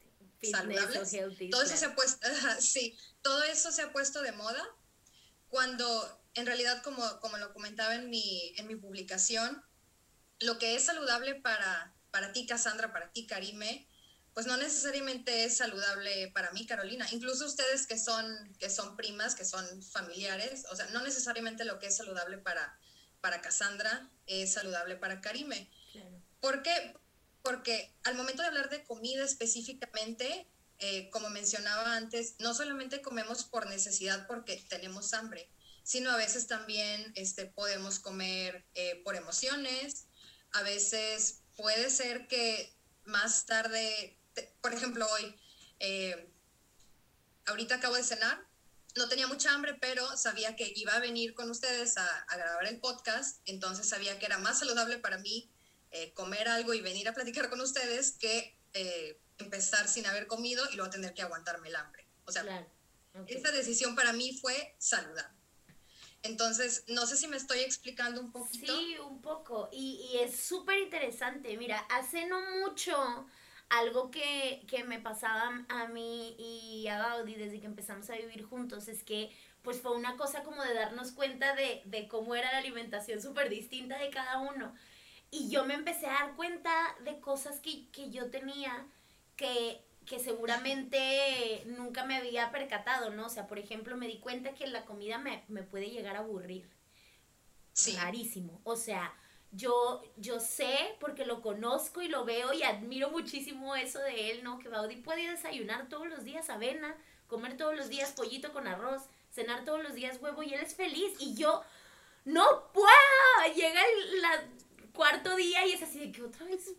saludables. 0.43 1.11
todo 1.51 1.63
eso 1.63 1.77
se 1.77 1.85
ha 1.85 1.95
puesto, 1.95 2.27
sí, 2.61 2.97
todo 3.23 3.43
eso 3.45 3.73
se 3.73 3.83
ha 3.83 3.93
puesto 3.93 4.23
de 4.23 4.33
moda 4.33 4.65
cuando 5.49 6.21
en 6.35 6.47
realidad, 6.47 6.83
como, 6.83 7.21
como 7.21 7.37
lo 7.39 7.53
comentaba 7.53 7.95
en 7.95 8.09
mi, 8.09 8.55
en 8.57 8.67
mi 8.67 8.77
publicación, 8.77 9.63
lo 10.39 10.59
que 10.59 10.77
es 10.77 10.85
saludable 10.85 11.35
para, 11.35 11.93
para 12.11 12.33
ti, 12.33 12.47
Cassandra, 12.47 12.93
para 12.93 13.13
ti, 13.13 13.27
Karime, 13.27 13.87
pues 14.35 14.47
no 14.47 14.57
necesariamente 14.57 15.45
es 15.45 15.57
saludable 15.57 16.29
para 16.29 16.53
mí, 16.53 16.67
Carolina. 16.67 17.07
Incluso 17.13 17.47
ustedes 17.47 17.87
que 17.87 17.99
son, 17.99 18.27
que 18.59 18.71
son 18.71 18.97
primas, 18.97 19.35
que 19.35 19.45
son 19.45 19.83
familiares, 19.83 20.65
o 20.71 20.77
sea, 20.77 20.87
no 20.87 21.03
necesariamente 21.03 21.65
lo 21.65 21.79
que 21.79 21.89
es 21.89 21.97
saludable 21.97 22.39
para, 22.39 22.79
para 23.21 23.41
Cassandra 23.41 24.09
es 24.27 24.53
saludable 24.53 24.97
para 24.97 25.21
Karime. 25.21 25.69
¿Por 26.41 26.63
qué? 26.63 26.95
Porque 27.43 27.93
al 28.05 28.15
momento 28.15 28.43
de 28.43 28.49
hablar 28.49 28.71
de 28.71 28.85
comida 28.85 29.25
específicamente, 29.25 30.47
eh, 30.79 31.11
como 31.11 31.29
mencionaba 31.31 31.97
antes, 31.97 32.37
no 32.39 32.55
solamente 32.55 33.03
comemos 33.03 33.45
por 33.45 33.69
necesidad 33.69 34.27
porque 34.27 34.57
tenemos 34.69 35.13
hambre, 35.13 35.51
sino 35.83 36.11
a 36.11 36.17
veces 36.17 36.47
también 36.47 37.13
este, 37.17 37.47
podemos 37.47 37.99
comer 37.99 38.65
eh, 38.75 39.01
por 39.05 39.17
emociones, 39.17 40.07
a 40.53 40.63
veces 40.63 41.43
puede 41.57 41.91
ser 41.91 42.29
que 42.29 42.73
más 43.05 43.47
tarde 43.47 44.20
por 44.61 44.75
ejemplo, 44.75 45.07
hoy, 45.13 45.35
eh, 45.79 46.31
ahorita 47.47 47.77
acabo 47.77 47.95
de 47.95 48.05
cenar, 48.05 48.47
no 48.97 49.09
tenía 49.09 49.27
mucha 49.27 49.53
hambre, 49.53 49.75
pero 49.81 50.17
sabía 50.17 50.57
que 50.57 50.73
iba 50.75 50.95
a 50.95 51.01
venir 51.01 51.35
con 51.35 51.51
ustedes 51.51 51.97
a, 51.97 52.27
grabar 52.37 52.67
el 52.67 52.81
podcast, 52.81 53.41
entonces 53.47 53.89
sabía 53.89 54.19
que 54.19 54.27
era 54.27 54.39
más 54.39 54.59
saludable 54.59 54.99
para 54.99 55.19
mí 55.19 55.51
eh, 55.91 56.13
comer 56.15 56.49
algo 56.49 56.75
y 56.75 56.81
venir 56.81 57.09
a 57.09 57.15
platicar 57.15 57.51
con 57.51 57.61
ustedes 57.61 58.13
que 58.13 58.57
eh, 58.75 59.21
empezar 59.39 59.89
sin 59.89 60.07
haber 60.07 60.27
comido 60.27 60.65
y 60.71 60.77
luego 60.77 60.91
tener 60.91 61.15
que 61.15 61.23
aguantarme 61.23 61.69
el 61.69 61.77
hambre. 61.77 62.07
O 62.25 62.33
sea, 62.33 62.69
esta 63.27 63.51
decisión 63.51 63.95
para 63.95 64.13
mí 64.13 64.37
fue 64.39 64.75
saludable. 64.79 65.41
Entonces, 66.23 66.85
no 66.87 67.07
sé 67.07 67.17
si 67.17 67.27
me 67.29 67.37
estoy 67.37 67.61
explicando 67.61 68.21
un 68.21 68.31
poquito. 68.31 68.79
Sí, 68.79 68.99
un 68.99 69.23
poco. 69.23 69.71
Y, 69.73 70.11
y 70.13 70.19
es 70.19 70.39
súper 70.39 70.79
interesante. 70.79 71.57
Mira, 71.57 71.79
hace 71.91 72.27
no 72.27 72.41
mucho 72.59 73.27
algo 73.71 74.11
que, 74.11 74.85
me 74.87 74.99
pasaba 74.99 75.65
a 75.69 75.87
mí 75.89 76.35
y 76.39 76.87
a 76.89 76.99
Gaudi 76.99 77.35
desde 77.35 77.61
que 77.61 77.67
empezamos 77.67 78.11
a 78.11 78.17
vivir 78.17 78.45
juntos 78.45 78.89
es 78.89 79.03
que 79.05 79.31
pues 79.63 79.81
fue 79.81 79.97
una 79.97 80.17
cosa 80.17 80.43
como 80.43 80.63
de 80.63 80.75
darnos 80.75 81.13
cuenta 81.13 81.55
de, 81.55 82.09
cómo 82.09 82.35
era 82.35 82.51
la 82.51 82.59
alimentación 82.59 83.23
súper 83.23 83.49
distinta 83.49 83.99
de 83.99 84.11
cada 84.11 84.39
uno. 84.39 84.75
Y 85.31 85.49
yo 85.51 85.65
me 85.65 85.75
empecé 85.75 86.07
a 86.07 86.13
dar 86.13 86.35
cuenta 86.35 86.73
de 87.05 87.21
cosas 87.21 87.61
que, 87.61 88.11
yo 88.11 88.31
tenía 88.31 88.87
que, 89.37 89.85
que 90.07 90.19
seguramente 90.19 91.63
nunca 91.67 92.05
me 92.05 92.17
había 92.17 92.51
percatado, 92.51 93.11
¿no? 93.11 93.27
O 93.27 93.31
sea, 93.31 93.47
por 93.47 93.59
ejemplo, 93.59 93.97
me 93.97 94.09
di 94.09 94.19
cuenta 94.19 94.55
que 94.55 94.67
la 94.67 94.85
comida 94.87 95.19
me, 95.19 95.45
me 95.49 95.63
puede 95.63 95.91
llegar 95.91 96.17
a 96.17 96.21
aburrir. 96.21 96.69
Sí. 97.73 97.97
Rarísimo. 97.97 98.61
O 98.65 98.77
sea, 98.77 99.15
yo, 99.53 100.03
yo 100.17 100.41
sé, 100.41 100.97
porque 101.01 101.25
lo 101.25 101.43
conozco 101.43 102.03
y 102.03 102.09
lo 102.09 102.25
veo 102.25 102.53
y 102.53 102.63
admiro 102.63 103.11
muchísimo 103.11 103.75
eso 103.75 103.99
de 104.01 104.31
él, 104.31 104.45
¿no? 104.45 104.59
Que 104.59 104.69
Baudi 104.69 104.97
puede 104.97 105.29
desayunar 105.29 105.89
todos 105.89 106.09
los 106.09 106.25
días 106.25 106.51
avena, 106.51 106.97
comer 107.27 107.57
todos 107.57 107.77
los 107.77 107.89
días 107.89 108.13
pollito 108.13 108.53
con 108.53 108.69
arroz, 108.69 109.03
cenar 109.33 109.65
todos 109.65 109.83
los 109.83 109.95
días 109.95 110.19
huevo 110.21 110.43
y 110.43 110.55
él 110.55 110.61
es 110.61 110.75
feliz. 110.75 111.15
Y 111.19 111.35
yo 111.35 111.63
no 112.25 112.71
puedo. 112.73 113.55
Llega 113.55 113.81
el 113.81 114.23
la 114.23 114.45
cuarto 114.93 115.35
día 115.37 115.67
y 115.67 115.73
es 115.73 115.83
así 115.83 115.99
de 115.99 116.13
que 116.13 116.23
otra 116.23 116.45
vez 116.47 116.75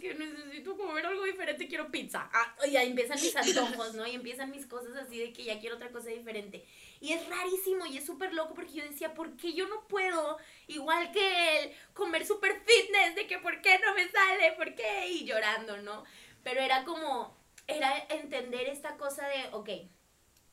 que 0.00 0.14
necesito 0.14 0.76
comer 0.76 1.06
algo 1.06 1.24
diferente, 1.24 1.68
quiero 1.68 1.90
pizza. 1.90 2.28
Ah, 2.32 2.54
y 2.66 2.76
ahí 2.76 2.88
empiezan 2.88 3.20
mis 3.20 3.34
antojos, 3.36 3.94
¿no? 3.94 4.06
Y 4.06 4.14
empiezan 4.14 4.50
mis 4.50 4.66
cosas 4.66 4.96
así 4.96 5.18
de 5.18 5.32
que 5.32 5.44
ya 5.44 5.60
quiero 5.60 5.76
otra 5.76 5.90
cosa 5.90 6.10
diferente. 6.10 6.64
Y 7.00 7.12
es 7.12 7.28
rarísimo 7.28 7.86
y 7.86 7.96
es 7.98 8.04
súper 8.04 8.34
loco 8.34 8.54
porque 8.54 8.72
yo 8.72 8.84
decía, 8.84 9.14
¿por 9.14 9.36
qué 9.36 9.52
yo 9.52 9.68
no 9.68 9.86
puedo, 9.88 10.38
igual 10.66 11.12
que 11.12 11.58
él, 11.58 11.72
comer 11.94 12.26
súper 12.26 12.60
fitness? 12.64 13.14
De 13.14 13.26
que, 13.26 13.38
¿por 13.38 13.60
qué 13.62 13.78
no 13.78 13.94
me 13.94 14.08
sale? 14.08 14.52
¿Por 14.52 14.74
qué? 14.74 15.08
Y 15.08 15.24
llorando, 15.24 15.78
¿no? 15.78 16.04
Pero 16.42 16.60
era 16.60 16.84
como, 16.84 17.36
era 17.66 18.06
entender 18.10 18.68
esta 18.68 18.96
cosa 18.96 19.26
de, 19.28 19.48
ok, 19.52 19.70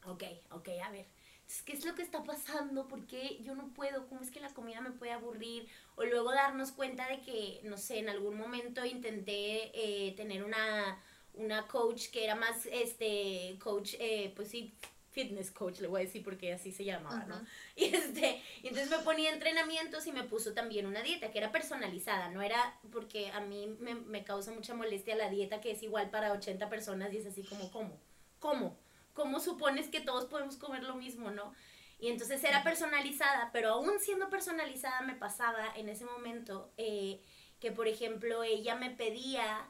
ok, 0.06 0.24
ok, 0.52 0.70
a 0.84 0.92
ver. 0.92 1.17
¿Qué 1.66 1.74
es 1.74 1.86
lo 1.86 1.96
que 1.96 2.02
está 2.02 2.24
pasando? 2.24 2.88
¿Por 2.88 3.06
qué 3.06 3.40
yo 3.42 3.56
no 3.56 3.74
puedo? 3.74 4.08
¿Cómo 4.08 4.22
es 4.22 4.32
que 4.32 4.42
la 4.42 4.54
comida 4.54 4.82
me 4.82 4.92
puede 4.92 5.14
aburrir? 5.14 5.68
O 5.96 6.04
luego 6.04 6.32
darnos 6.32 6.72
cuenta 6.72 7.08
de 7.08 7.22
que, 7.22 7.62
no 7.64 7.78
sé, 7.78 8.00
en 8.00 8.10
algún 8.10 8.38
momento 8.38 8.86
intenté 8.86 9.72
eh, 9.74 10.14
tener 10.18 10.44
una, 10.44 11.02
una 11.34 11.68
coach 11.68 12.10
que 12.10 12.26
era 12.26 12.36
más, 12.36 12.66
este, 12.66 13.58
coach, 13.60 13.96
eh, 14.00 14.34
pues 14.36 14.50
sí, 14.50 14.74
fitness 15.12 15.50
coach, 15.52 15.80
le 15.80 15.88
voy 15.88 16.02
a 16.02 16.04
decir 16.04 16.22
porque 16.22 16.54
así 16.54 16.72
se 16.72 16.84
llamaba, 16.84 17.26
¿no? 17.26 17.42
Y, 17.76 17.86
este, 17.86 18.42
y 18.62 18.68
entonces 18.68 18.90
me 18.90 19.00
ponía 19.00 19.34
entrenamientos 19.34 20.06
y 20.06 20.12
me 20.12 20.24
puso 20.24 20.54
también 20.54 20.86
una 20.86 21.02
dieta 21.02 21.32
que 21.32 21.38
era 21.38 21.52
personalizada, 21.52 22.30
no 22.30 22.42
era 22.42 22.78
porque 22.92 23.32
a 23.32 23.40
mí 23.40 23.68
me, 23.80 23.96
me 23.96 24.24
causa 24.24 24.52
mucha 24.52 24.74
molestia 24.74 25.16
la 25.16 25.30
dieta 25.30 25.62
que 25.62 25.72
es 25.72 25.82
igual 25.82 26.10
para 26.10 26.34
80 26.34 26.70
personas 26.70 27.14
y 27.14 27.18
es 27.18 27.26
así 27.26 27.44
como, 27.44 27.72
¿cómo? 27.72 27.98
¿Cómo? 28.40 28.78
¿Cómo 29.18 29.40
supones 29.40 29.90
que 29.90 30.00
todos 30.00 30.26
podemos 30.26 30.58
comer 30.58 30.84
lo 30.84 30.94
mismo, 30.94 31.32
no? 31.32 31.56
Y 31.98 32.10
entonces 32.10 32.44
era 32.44 32.64
personalizada, 32.64 33.50
pero 33.52 33.70
aún 33.70 34.00
siendo 34.00 34.30
personalizada 34.30 35.02
me 35.02 35.16
pasaba 35.16 35.74
en 35.76 35.90
ese 35.90 36.06
momento 36.06 36.72
eh, 36.78 37.20
que, 37.60 37.72
por 37.72 37.88
ejemplo, 37.88 38.44
ella 38.44 38.76
me 38.76 38.92
pedía 38.92 39.68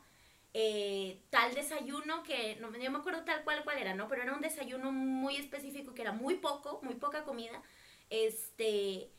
eh, 0.54 1.22
tal 1.30 1.56
desayuno 1.56 2.24
que, 2.24 2.58
no 2.58 2.78
yo 2.78 2.92
me 2.92 2.98
acuerdo 2.98 3.24
tal 3.24 3.46
cual 3.46 3.64
cuál 3.64 3.78
era, 3.78 3.96
¿no? 3.96 4.10
Pero 4.10 4.24
era 4.24 4.34
un 4.34 4.42
desayuno 4.42 4.92
muy 4.92 5.38
específico 5.38 5.94
que 5.94 6.02
era 6.02 6.12
muy 6.12 6.36
poco, 6.36 6.82
muy 6.84 6.96
poca 6.96 7.24
comida. 7.24 7.64
Este, 8.10 9.10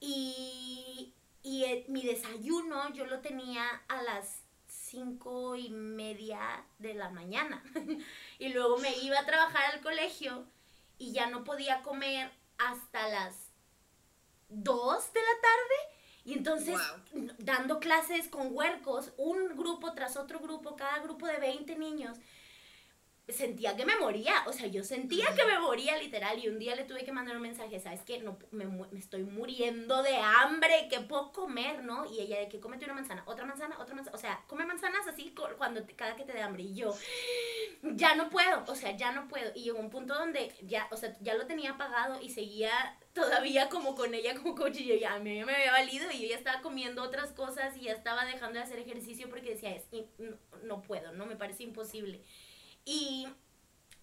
y, 0.00 1.14
y 1.42 1.64
eh, 1.64 1.86
mi 1.88 2.02
desayuno 2.02 2.92
yo 2.92 3.06
lo 3.06 3.20
tenía 3.20 3.64
a 3.88 4.02
las 4.02 4.47
cinco 4.90 5.56
y 5.56 5.70
media 5.70 6.40
de 6.78 6.94
la 6.94 7.10
mañana. 7.10 7.62
y 8.38 8.48
luego 8.48 8.78
me 8.78 8.96
iba 8.98 9.18
a 9.18 9.26
trabajar 9.26 9.74
al 9.74 9.80
colegio 9.80 10.46
y 10.98 11.12
ya 11.12 11.28
no 11.28 11.44
podía 11.44 11.82
comer 11.82 12.30
hasta 12.58 13.08
las 13.08 13.34
2 14.48 15.12
de 15.12 15.20
la 15.20 15.40
tarde. 15.40 15.98
Y 16.24 16.34
entonces, 16.34 16.78
dando 17.38 17.80
clases 17.80 18.28
con 18.28 18.54
huercos, 18.54 19.12
un 19.16 19.56
grupo 19.56 19.94
tras 19.94 20.16
otro 20.16 20.40
grupo, 20.40 20.76
cada 20.76 20.98
grupo 20.98 21.26
de 21.26 21.38
20 21.38 21.76
niños, 21.76 22.18
sentía 23.28 23.76
que 23.76 23.84
me 23.84 23.96
moría, 23.96 24.32
o 24.46 24.52
sea, 24.52 24.66
yo 24.66 24.82
sentía 24.82 25.26
que 25.34 25.44
me 25.44 25.58
moría 25.58 25.96
literal 25.98 26.42
y 26.42 26.48
un 26.48 26.58
día 26.58 26.74
le 26.74 26.84
tuve 26.84 27.04
que 27.04 27.12
mandar 27.12 27.36
un 27.36 27.42
mensaje, 27.42 27.78
¿sabes 27.78 28.02
qué? 28.02 28.18
No, 28.20 28.38
me, 28.50 28.64
me, 28.64 28.98
estoy 28.98 29.24
muriendo 29.24 30.02
de 30.02 30.16
hambre, 30.16 30.88
¿qué 30.88 31.00
puedo 31.00 31.32
comer, 31.32 31.84
no? 31.84 32.06
Y 32.06 32.20
ella 32.20 32.38
de 32.38 32.48
que 32.48 32.60
cómete 32.60 32.86
una 32.86 32.94
manzana, 32.94 33.22
otra 33.26 33.44
manzana, 33.44 33.78
otra 33.78 33.94
manzana, 33.94 34.16
o 34.16 34.20
sea, 34.20 34.42
come 34.46 34.64
manzanas 34.64 35.06
así 35.06 35.34
cuando 35.56 35.82
cada 35.96 36.16
que 36.16 36.24
te 36.24 36.32
dé 36.32 36.40
hambre 36.40 36.62
y 36.62 36.74
yo 36.74 36.94
ya 37.82 38.14
no 38.14 38.28
puedo, 38.28 38.64
o 38.66 38.74
sea, 38.74 38.96
ya 38.96 39.12
no 39.12 39.28
puedo 39.28 39.52
y 39.54 39.64
llegó 39.64 39.78
un 39.78 39.90
punto 39.90 40.14
donde 40.14 40.52
ya, 40.62 40.88
o 40.90 40.96
sea, 40.96 41.16
ya 41.20 41.34
lo 41.34 41.46
tenía 41.46 41.72
apagado 41.72 42.20
y 42.20 42.30
seguía 42.30 42.98
todavía 43.12 43.68
como 43.68 43.94
con 43.94 44.14
ella 44.14 44.34
como 44.34 44.54
coach 44.54 44.78
y 44.78 44.86
yo 44.86 44.94
ya 44.94 45.14
a 45.14 45.18
mí 45.18 45.44
me 45.44 45.54
había 45.54 45.72
valido 45.72 46.10
y 46.10 46.22
yo 46.22 46.28
ya 46.28 46.36
estaba 46.36 46.60
comiendo 46.60 47.02
otras 47.02 47.32
cosas 47.32 47.76
y 47.76 47.82
ya 47.82 47.92
estaba 47.92 48.24
dejando 48.24 48.58
de 48.58 48.64
hacer 48.64 48.78
ejercicio 48.78 49.28
porque 49.28 49.50
decía, 49.50 49.74
es, 49.74 49.84
no, 50.18 50.36
no 50.64 50.82
puedo, 50.82 51.12
no 51.12 51.26
me 51.26 51.36
parece 51.36 51.62
imposible. 51.62 52.22
Y 52.90 53.28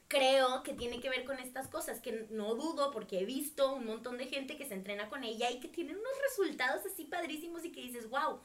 creo 0.07 0.61
que 0.61 0.75
tiene 0.75 0.99
que 0.99 1.09
ver 1.09 1.25
con 1.25 1.39
estas 1.39 1.67
cosas, 1.67 1.99
que 2.01 2.27
no 2.29 2.53
dudo 2.53 2.91
porque 2.91 3.19
he 3.19 3.25
visto 3.25 3.73
un 3.73 3.87
montón 3.87 4.19
de 4.19 4.27
gente 4.27 4.57
que 4.57 4.67
se 4.67 4.75
entrena 4.75 5.09
con 5.09 5.23
ella 5.23 5.49
y 5.49 5.59
que 5.59 5.67
tienen 5.67 5.97
unos 5.97 6.21
resultados 6.29 6.85
así 6.85 7.05
padrísimos 7.05 7.65
y 7.65 7.71
que 7.71 7.81
dices, 7.81 8.07
wow, 8.11 8.39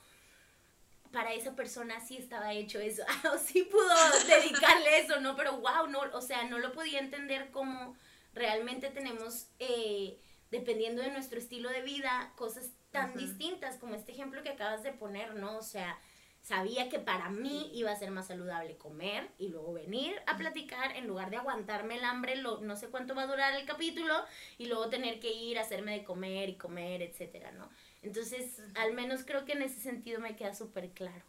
para 1.12 1.34
esa 1.34 1.54
persona 1.54 2.00
sí 2.00 2.16
estaba 2.16 2.54
hecho 2.54 2.80
eso, 2.80 3.02
o 3.34 3.36
sí 3.36 3.64
pudo 3.64 3.94
dedicarle 4.26 5.00
eso, 5.00 5.20
¿no? 5.20 5.36
Pero 5.36 5.58
wow, 5.58 5.88
no, 5.90 6.00
o 6.14 6.22
sea, 6.22 6.44
no 6.44 6.58
lo 6.58 6.72
podía 6.72 7.00
entender 7.00 7.50
como 7.50 7.94
realmente 8.32 8.88
tenemos, 8.88 9.48
eh, 9.58 10.18
dependiendo 10.50 11.02
de 11.02 11.10
nuestro 11.10 11.38
estilo 11.38 11.68
de 11.68 11.82
vida, 11.82 12.32
cosas 12.36 12.70
tan 12.92 13.14
distintas 13.14 13.76
como 13.76 13.94
este 13.94 14.12
ejemplo 14.12 14.42
que 14.42 14.48
acabas 14.48 14.82
de 14.82 14.92
poner, 14.92 15.34
¿no? 15.34 15.58
O 15.58 15.62
sea, 15.62 16.00
sabía 16.42 16.88
que 16.88 16.98
para 16.98 17.28
mí 17.28 17.70
iba 17.74 17.90
a 17.90 17.98
ser 17.98 18.10
más 18.10 18.26
saludable 18.26 18.76
comer 18.76 19.30
y 19.38 19.48
luego 19.48 19.72
venir 19.72 20.14
a 20.26 20.36
platicar 20.36 20.96
en 20.96 21.06
lugar 21.06 21.30
de 21.30 21.36
aguantarme 21.36 21.96
el 21.96 22.04
hambre, 22.04 22.36
lo, 22.36 22.60
no 22.60 22.76
sé 22.76 22.88
cuánto 22.88 23.14
va 23.14 23.22
a 23.22 23.26
durar 23.26 23.54
el 23.54 23.66
capítulo 23.66 24.14
y 24.58 24.66
luego 24.66 24.88
tener 24.88 25.20
que 25.20 25.32
ir 25.32 25.58
a 25.58 25.62
hacerme 25.62 25.92
de 25.92 26.04
comer 26.04 26.48
y 26.48 26.56
comer, 26.56 27.02
etcétera, 27.02 27.52
¿no? 27.52 27.70
Entonces, 28.02 28.60
al 28.74 28.94
menos 28.94 29.22
creo 29.24 29.44
que 29.44 29.52
en 29.52 29.62
ese 29.62 29.80
sentido 29.80 30.20
me 30.20 30.36
queda 30.36 30.54
súper 30.54 30.90
claro. 30.90 31.22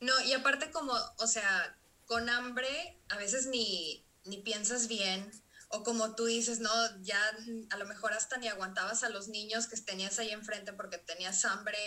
No, 0.00 0.12
y 0.20 0.32
aparte 0.32 0.70
como, 0.70 0.92
o 1.18 1.26
sea, 1.26 1.76
con 2.06 2.28
hambre 2.28 2.98
a 3.08 3.16
veces 3.16 3.46
ni, 3.46 4.04
ni 4.24 4.38
piensas 4.38 4.88
bien, 4.88 5.30
o 5.74 5.82
como 5.82 6.14
tú 6.14 6.26
dices, 6.26 6.60
no, 6.60 6.70
ya 7.02 7.20
a 7.70 7.76
lo 7.76 7.84
mejor 7.86 8.12
hasta 8.12 8.36
ni 8.36 8.46
aguantabas 8.46 9.02
a 9.02 9.08
los 9.08 9.26
niños 9.26 9.66
que 9.66 9.76
tenías 9.76 10.20
ahí 10.20 10.30
enfrente 10.30 10.72
porque 10.72 10.98
tenías 10.98 11.44
hambre, 11.44 11.78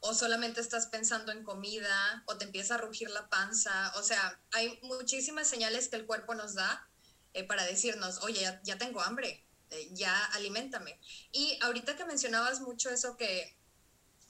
o 0.00 0.14
solamente 0.14 0.60
estás 0.60 0.86
pensando 0.86 1.30
en 1.30 1.44
comida, 1.44 2.24
o 2.26 2.36
te 2.36 2.44
empieza 2.44 2.74
a 2.74 2.78
rugir 2.78 3.08
la 3.10 3.28
panza. 3.28 3.92
O 3.96 4.02
sea, 4.02 4.40
hay 4.50 4.80
muchísimas 4.82 5.46
señales 5.46 5.88
que 5.88 5.94
el 5.94 6.06
cuerpo 6.06 6.34
nos 6.34 6.54
da 6.54 6.88
eh, 7.34 7.44
para 7.44 7.64
decirnos, 7.64 8.18
oye, 8.22 8.58
ya, 8.64 8.78
tengo 8.78 9.00
hambre, 9.00 9.46
eh, 9.70 9.90
ya 9.92 10.24
alimentame. 10.32 10.98
Y 11.30 11.56
ahorita 11.62 11.96
que 11.96 12.04
mencionabas 12.04 12.60
mucho 12.60 12.90
eso 12.90 13.16
que, 13.16 13.56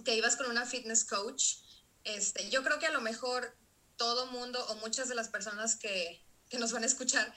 que 0.05 0.15
ibas 0.15 0.37
con 0.37 0.51
una 0.51 0.67
fitness 0.67 1.07
coach, 1.07 1.55
este, 2.05 2.51
yo 2.51 2.63
creo 2.63 2.79
que 2.79 2.87
a 2.87 2.93
lo 2.93 3.01
mejor 3.01 3.57
todo 3.97 4.27
mundo 4.27 4.63
o 4.67 4.75
muchas 4.77 5.09
de 5.09 5.15
las 5.15 5.29
personas 5.29 5.77
que, 5.77 6.23
que 6.51 6.59
nos 6.59 6.73
van 6.73 6.83
a 6.83 6.87
escuchar 6.87 7.35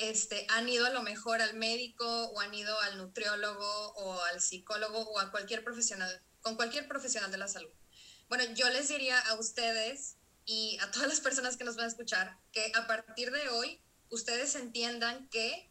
este, 0.00 0.46
han 0.48 0.68
ido 0.68 0.86
a 0.86 0.90
lo 0.90 1.02
mejor 1.02 1.40
al 1.42 1.54
médico 1.54 2.06
o 2.06 2.40
han 2.40 2.54
ido 2.54 2.78
al 2.80 2.98
nutriólogo 2.98 3.92
o 3.94 4.22
al 4.24 4.40
psicólogo 4.40 5.00
o 5.00 5.18
a 5.18 5.30
cualquier 5.30 5.62
profesional, 5.62 6.22
con 6.40 6.56
cualquier 6.56 6.88
profesional 6.88 7.30
de 7.30 7.38
la 7.38 7.48
salud. 7.48 7.70
Bueno, 8.28 8.44
yo 8.54 8.68
les 8.70 8.88
diría 8.88 9.18
a 9.18 9.34
ustedes 9.34 10.16
y 10.46 10.78
a 10.80 10.90
todas 10.90 11.08
las 11.08 11.20
personas 11.20 11.56
que 11.56 11.64
nos 11.64 11.76
van 11.76 11.86
a 11.86 11.88
escuchar 11.88 12.38
que 12.52 12.72
a 12.74 12.86
partir 12.86 13.30
de 13.30 13.48
hoy 13.50 13.82
ustedes 14.08 14.54
entiendan 14.54 15.28
que 15.28 15.70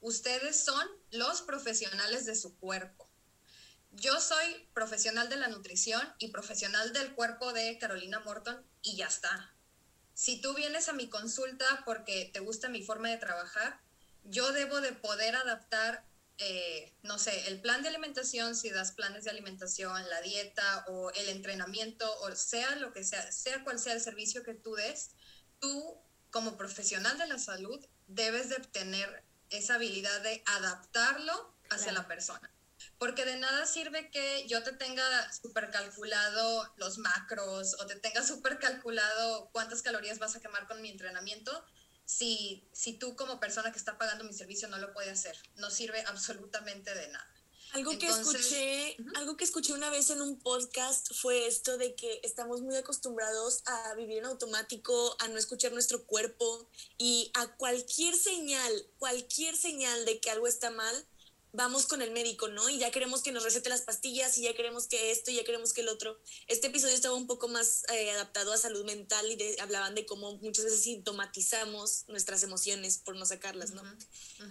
ustedes 0.00 0.64
son 0.64 0.86
los 1.10 1.42
profesionales 1.42 2.26
de 2.26 2.34
su 2.34 2.56
cuerpo. 2.58 3.10
Yo 3.92 4.20
soy 4.20 4.68
profesional 4.74 5.28
de 5.28 5.36
la 5.36 5.48
nutrición 5.48 6.02
y 6.18 6.28
profesional 6.28 6.92
del 6.92 7.14
cuerpo 7.14 7.52
de 7.52 7.78
Carolina 7.78 8.20
Morton 8.20 8.64
y 8.82 8.96
ya 8.96 9.06
está 9.06 9.55
si 10.16 10.40
tú 10.40 10.54
vienes 10.54 10.88
a 10.88 10.94
mi 10.94 11.10
consulta 11.10 11.82
porque 11.84 12.30
te 12.32 12.40
gusta 12.40 12.70
mi 12.70 12.82
forma 12.82 13.10
de 13.10 13.18
trabajar, 13.18 13.78
yo 14.24 14.50
debo 14.52 14.80
de 14.80 14.92
poder 14.92 15.36
adaptar, 15.36 16.06
eh, 16.38 16.94
no 17.02 17.18
sé, 17.18 17.48
el 17.48 17.60
plan 17.60 17.82
de 17.82 17.90
alimentación, 17.90 18.56
si 18.56 18.70
das 18.70 18.92
planes 18.92 19.24
de 19.24 19.30
alimentación, 19.30 20.08
la 20.08 20.22
dieta 20.22 20.86
o 20.88 21.10
el 21.10 21.28
entrenamiento, 21.28 22.10
o 22.20 22.34
sea 22.34 22.76
lo 22.76 22.94
que 22.94 23.04
sea, 23.04 23.30
sea 23.30 23.62
cual 23.62 23.78
sea 23.78 23.92
el 23.92 24.00
servicio 24.00 24.42
que 24.42 24.54
tú 24.54 24.74
des, 24.74 25.10
tú 25.60 26.00
como 26.30 26.56
profesional 26.56 27.18
de 27.18 27.26
la 27.26 27.38
salud 27.38 27.78
debes 28.06 28.48
de 28.48 28.56
tener 28.56 29.22
esa 29.50 29.74
habilidad 29.74 30.22
de 30.22 30.42
adaptarlo 30.46 31.54
hacia 31.68 31.92
la 31.92 32.08
persona 32.08 32.50
porque 32.98 33.24
de 33.24 33.36
nada 33.36 33.66
sirve 33.66 34.10
que 34.10 34.46
yo 34.48 34.62
te 34.62 34.72
tenga 34.72 35.32
súper 35.32 35.70
calculado 35.70 36.72
los 36.76 36.98
macros 36.98 37.76
o 37.80 37.86
te 37.86 37.96
tenga 37.96 38.22
súper 38.26 38.58
calculado 38.58 39.50
cuántas 39.52 39.82
calorías 39.82 40.18
vas 40.18 40.36
a 40.36 40.40
quemar 40.40 40.66
con 40.66 40.80
mi 40.82 40.90
entrenamiento 40.90 41.64
si, 42.06 42.68
si 42.72 42.94
tú 42.94 43.16
como 43.16 43.40
persona 43.40 43.72
que 43.72 43.78
está 43.78 43.98
pagando 43.98 44.24
mi 44.24 44.32
servicio 44.32 44.68
no 44.68 44.78
lo 44.78 44.92
puede 44.92 45.10
hacer. 45.10 45.36
No 45.56 45.70
sirve 45.70 46.02
absolutamente 46.06 46.94
de 46.94 47.08
nada. 47.08 47.32
Algo 47.72 47.98
que 47.98 48.06
escuché, 48.06 48.96
algo 49.16 49.36
que 49.36 49.44
escuché 49.44 49.74
una 49.74 49.90
vez 49.90 50.08
en 50.10 50.22
un 50.22 50.38
podcast 50.38 51.12
fue 51.12 51.46
esto 51.46 51.76
de 51.76 51.94
que 51.94 52.20
estamos 52.22 52.62
muy 52.62 52.76
acostumbrados 52.76 53.62
a 53.66 53.92
vivir 53.94 54.18
en 54.18 54.24
automático, 54.24 55.16
a 55.18 55.28
no 55.28 55.36
escuchar 55.36 55.72
nuestro 55.72 56.06
cuerpo 56.06 56.70
y 56.96 57.30
a 57.34 57.48
cualquier 57.56 58.14
señal, 58.14 58.72
cualquier 58.98 59.56
señal 59.56 60.06
de 60.06 60.20
que 60.20 60.30
algo 60.30 60.46
está 60.46 60.70
mal, 60.70 61.06
vamos 61.56 61.86
con 61.86 62.02
el 62.02 62.12
médico, 62.12 62.48
¿no? 62.48 62.68
Y 62.68 62.78
ya 62.78 62.90
queremos 62.90 63.22
que 63.22 63.32
nos 63.32 63.42
recete 63.42 63.70
las 63.70 63.80
pastillas 63.80 64.36
y 64.38 64.42
ya 64.42 64.54
queremos 64.54 64.86
que 64.86 65.10
esto 65.10 65.30
y 65.30 65.36
ya 65.36 65.44
queremos 65.44 65.72
que 65.72 65.80
el 65.80 65.88
otro. 65.88 66.20
Este 66.46 66.68
episodio 66.68 66.94
estaba 66.94 67.14
un 67.14 67.26
poco 67.26 67.48
más 67.48 67.84
eh, 67.92 68.10
adaptado 68.10 68.52
a 68.52 68.58
salud 68.58 68.84
mental 68.84 69.26
y 69.30 69.58
hablaban 69.58 69.94
de 69.94 70.04
cómo 70.04 70.36
muchas 70.36 70.66
veces 70.66 70.82
sintomatizamos 70.82 72.04
nuestras 72.08 72.42
emociones 72.42 72.98
por 72.98 73.16
no 73.16 73.24
sacarlas, 73.24 73.70
¿no? 73.70 73.82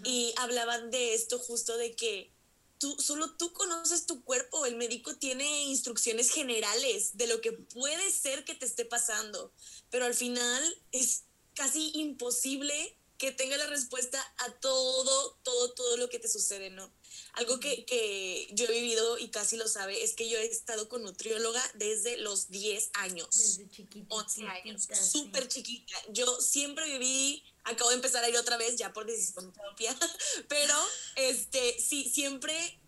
Y 0.03 0.33
hablaban 0.37 0.89
de 0.89 1.13
esto 1.13 1.37
justo 1.37 1.77
de 1.77 1.95
que 1.95 2.33
tú, 2.79 2.97
solo 2.99 3.31
tú 3.35 3.53
conoces 3.53 4.07
tu 4.07 4.23
cuerpo, 4.23 4.65
el 4.65 4.75
médico 4.75 5.15
tiene 5.15 5.65
instrucciones 5.65 6.31
generales 6.31 7.17
de 7.17 7.27
lo 7.27 7.39
que 7.39 7.51
puede 7.51 8.11
ser 8.11 8.43
que 8.45 8.55
te 8.55 8.65
esté 8.65 8.83
pasando, 8.83 9.53
pero 9.91 10.05
al 10.05 10.15
final 10.15 10.81
es 10.91 11.23
casi 11.53 11.91
imposible 11.93 12.97
que 13.17 13.31
tenga 13.31 13.57
la 13.57 13.67
respuesta 13.67 14.19
a 14.37 14.51
todo, 14.53 15.37
todo, 15.43 15.71
todo 15.73 15.97
lo 15.97 16.09
que 16.09 16.19
te 16.19 16.27
sucede, 16.27 16.69
¿no? 16.69 16.91
Algo 17.33 17.59
que, 17.59 17.85
que, 17.85 18.49
yo 18.51 18.65
he 18.65 18.71
vivido 18.71 19.17
y 19.17 19.29
casi 19.29 19.57
lo 19.57 19.67
sabe 19.67 20.03
es 20.03 20.13
que 20.13 20.29
yo 20.29 20.37
he 20.37 20.45
estado 20.45 20.89
con 20.89 21.03
nutrióloga 21.03 21.63
desde 21.75 22.17
los 22.17 22.49
10 22.49 22.91
años. 22.93 23.29
Desde 23.31 23.69
chiquita. 23.69 24.15
11 24.15 24.47
años. 24.47 24.87
Súper 25.11 25.47
chiquita. 25.47 25.95
Yo 26.09 26.39
siempre 26.41 26.85
viví, 26.89 27.43
acabo 27.63 27.89
de 27.89 27.97
empezar 27.97 28.23
a 28.23 28.29
ir 28.29 28.37
otra 28.37 28.57
vez 28.57 28.75
ya 28.75 28.91
por 28.91 29.05
decisión 29.05 29.51
propia, 29.53 29.97
pero 30.49 30.75
este, 31.15 31.79
sí, 31.79 32.09
siempre 32.09 32.79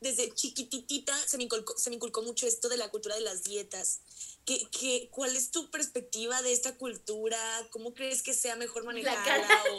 desde 0.00 0.34
chiquititita 0.34 1.16
se 1.26 1.38
me, 1.38 1.44
inculcó, 1.44 1.76
se 1.78 1.88
me 1.88 1.96
inculcó 1.96 2.22
mucho 2.22 2.46
esto 2.46 2.68
de 2.68 2.76
la 2.76 2.90
cultura 2.90 3.14
de 3.14 3.22
las 3.22 3.42
dietas 3.42 4.00
¿Qué, 4.44 4.68
qué, 4.70 5.08
cuál 5.10 5.34
es 5.36 5.50
tu 5.50 5.70
perspectiva 5.70 6.42
de 6.42 6.52
esta 6.52 6.76
cultura? 6.76 7.38
¿Cómo 7.70 7.94
crees 7.94 8.22
que 8.22 8.34
sea 8.34 8.56
mejor 8.56 8.84
manejarla? 8.84 9.62
O, 9.72 9.78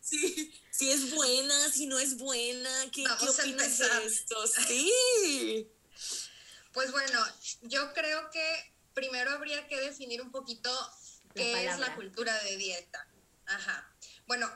sí, 0.00 0.52
si 0.70 0.90
es 0.90 1.14
buena, 1.14 1.70
si 1.70 1.86
no 1.86 1.98
es 1.98 2.16
buena, 2.16 2.70
¿qué, 2.92 3.04
¿qué 3.04 3.28
opinas 3.28 3.78
de 3.78 4.06
esto? 4.06 4.36
Sí. 4.66 5.70
Pues 6.72 6.92
bueno, 6.92 7.20
yo 7.62 7.92
creo 7.94 8.30
que 8.30 8.72
primero 8.94 9.30
habría 9.30 9.66
que 9.66 9.80
definir 9.80 10.22
un 10.22 10.30
poquito 10.30 10.70
qué 11.34 11.66
es 11.66 11.78
la 11.78 11.94
cultura 11.94 12.36
de 12.44 12.56
dieta. 12.56 13.06
Ajá. 13.46 13.92
Bueno, 14.26 14.50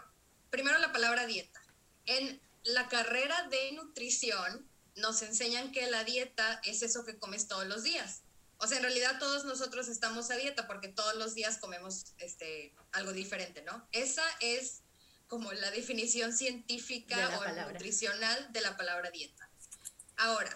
primero 0.51 0.79
la 0.79 0.93
palabra 0.93 1.27
dieta. 1.27 1.62
En 2.07 2.40
la 2.64 2.88
carrera 2.88 3.49
de 3.49 3.73
nutrición 3.73 4.69
nos 4.97 5.23
enseñan 5.23 5.73
que 5.73 5.90
la 5.90 6.05
dieta 6.05 6.61
es 6.64 6.83
eso 6.83 7.05
que 7.05 7.19
comes 7.19 7.49
todos 7.49 7.67
los 7.67 7.83
días. 7.83 8.23
O 8.59 8.67
sea, 8.67 8.79
en 8.79 8.85
realidad 8.85 9.19
todos 9.19 9.45
nosotros 9.45 9.88
estamos 9.88 10.31
a 10.31 10.37
dieta 10.37 10.67
porque 10.67 10.88
todos 10.88 11.14
los 11.17 11.35
días 11.35 11.59
comemos 11.59 12.14
este, 12.19 12.75
algo 12.93 13.12
diferente, 13.12 13.62
¿no? 13.62 13.87
Esa 13.93 14.25
es 14.40 14.83
como 15.27 15.53
la 15.53 15.71
definición 15.71 16.33
científica 16.33 17.38
o 17.38 17.71
nutricional 17.71 18.53
de 18.53 18.61
la 18.61 18.77
palabra 18.77 19.11
dieta. 19.11 19.49
Ahora, 20.17 20.55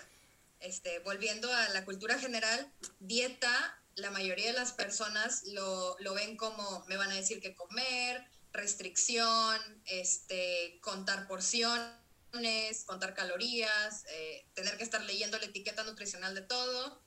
este, 0.61 1.00
volviendo 1.00 1.52
a 1.52 1.68
la 1.70 1.84
cultura 1.84 2.18
general, 2.18 2.72
dieta, 3.00 3.80
la 3.96 4.11
mayoría 4.11 4.46
de 4.46 4.52
las 4.52 4.72
personas 4.72 5.44
lo, 5.46 5.96
lo 6.00 6.14
ven 6.14 6.37
como 6.37 6.84
me 6.87 6.96
van 6.96 7.11
a 7.11 7.14
decir 7.14 7.40
qué 7.40 7.54
comer, 7.54 8.24
restricción, 8.52 9.58
este, 9.87 10.78
contar 10.80 11.26
porciones, 11.26 12.84
contar 12.87 13.14
calorías, 13.14 14.04
eh, 14.11 14.46
tener 14.54 14.76
que 14.76 14.84
estar 14.84 15.02
leyendo 15.02 15.38
la 15.38 15.46
etiqueta 15.46 15.82
nutricional 15.84 16.34
de 16.34 16.42
todo. 16.42 17.00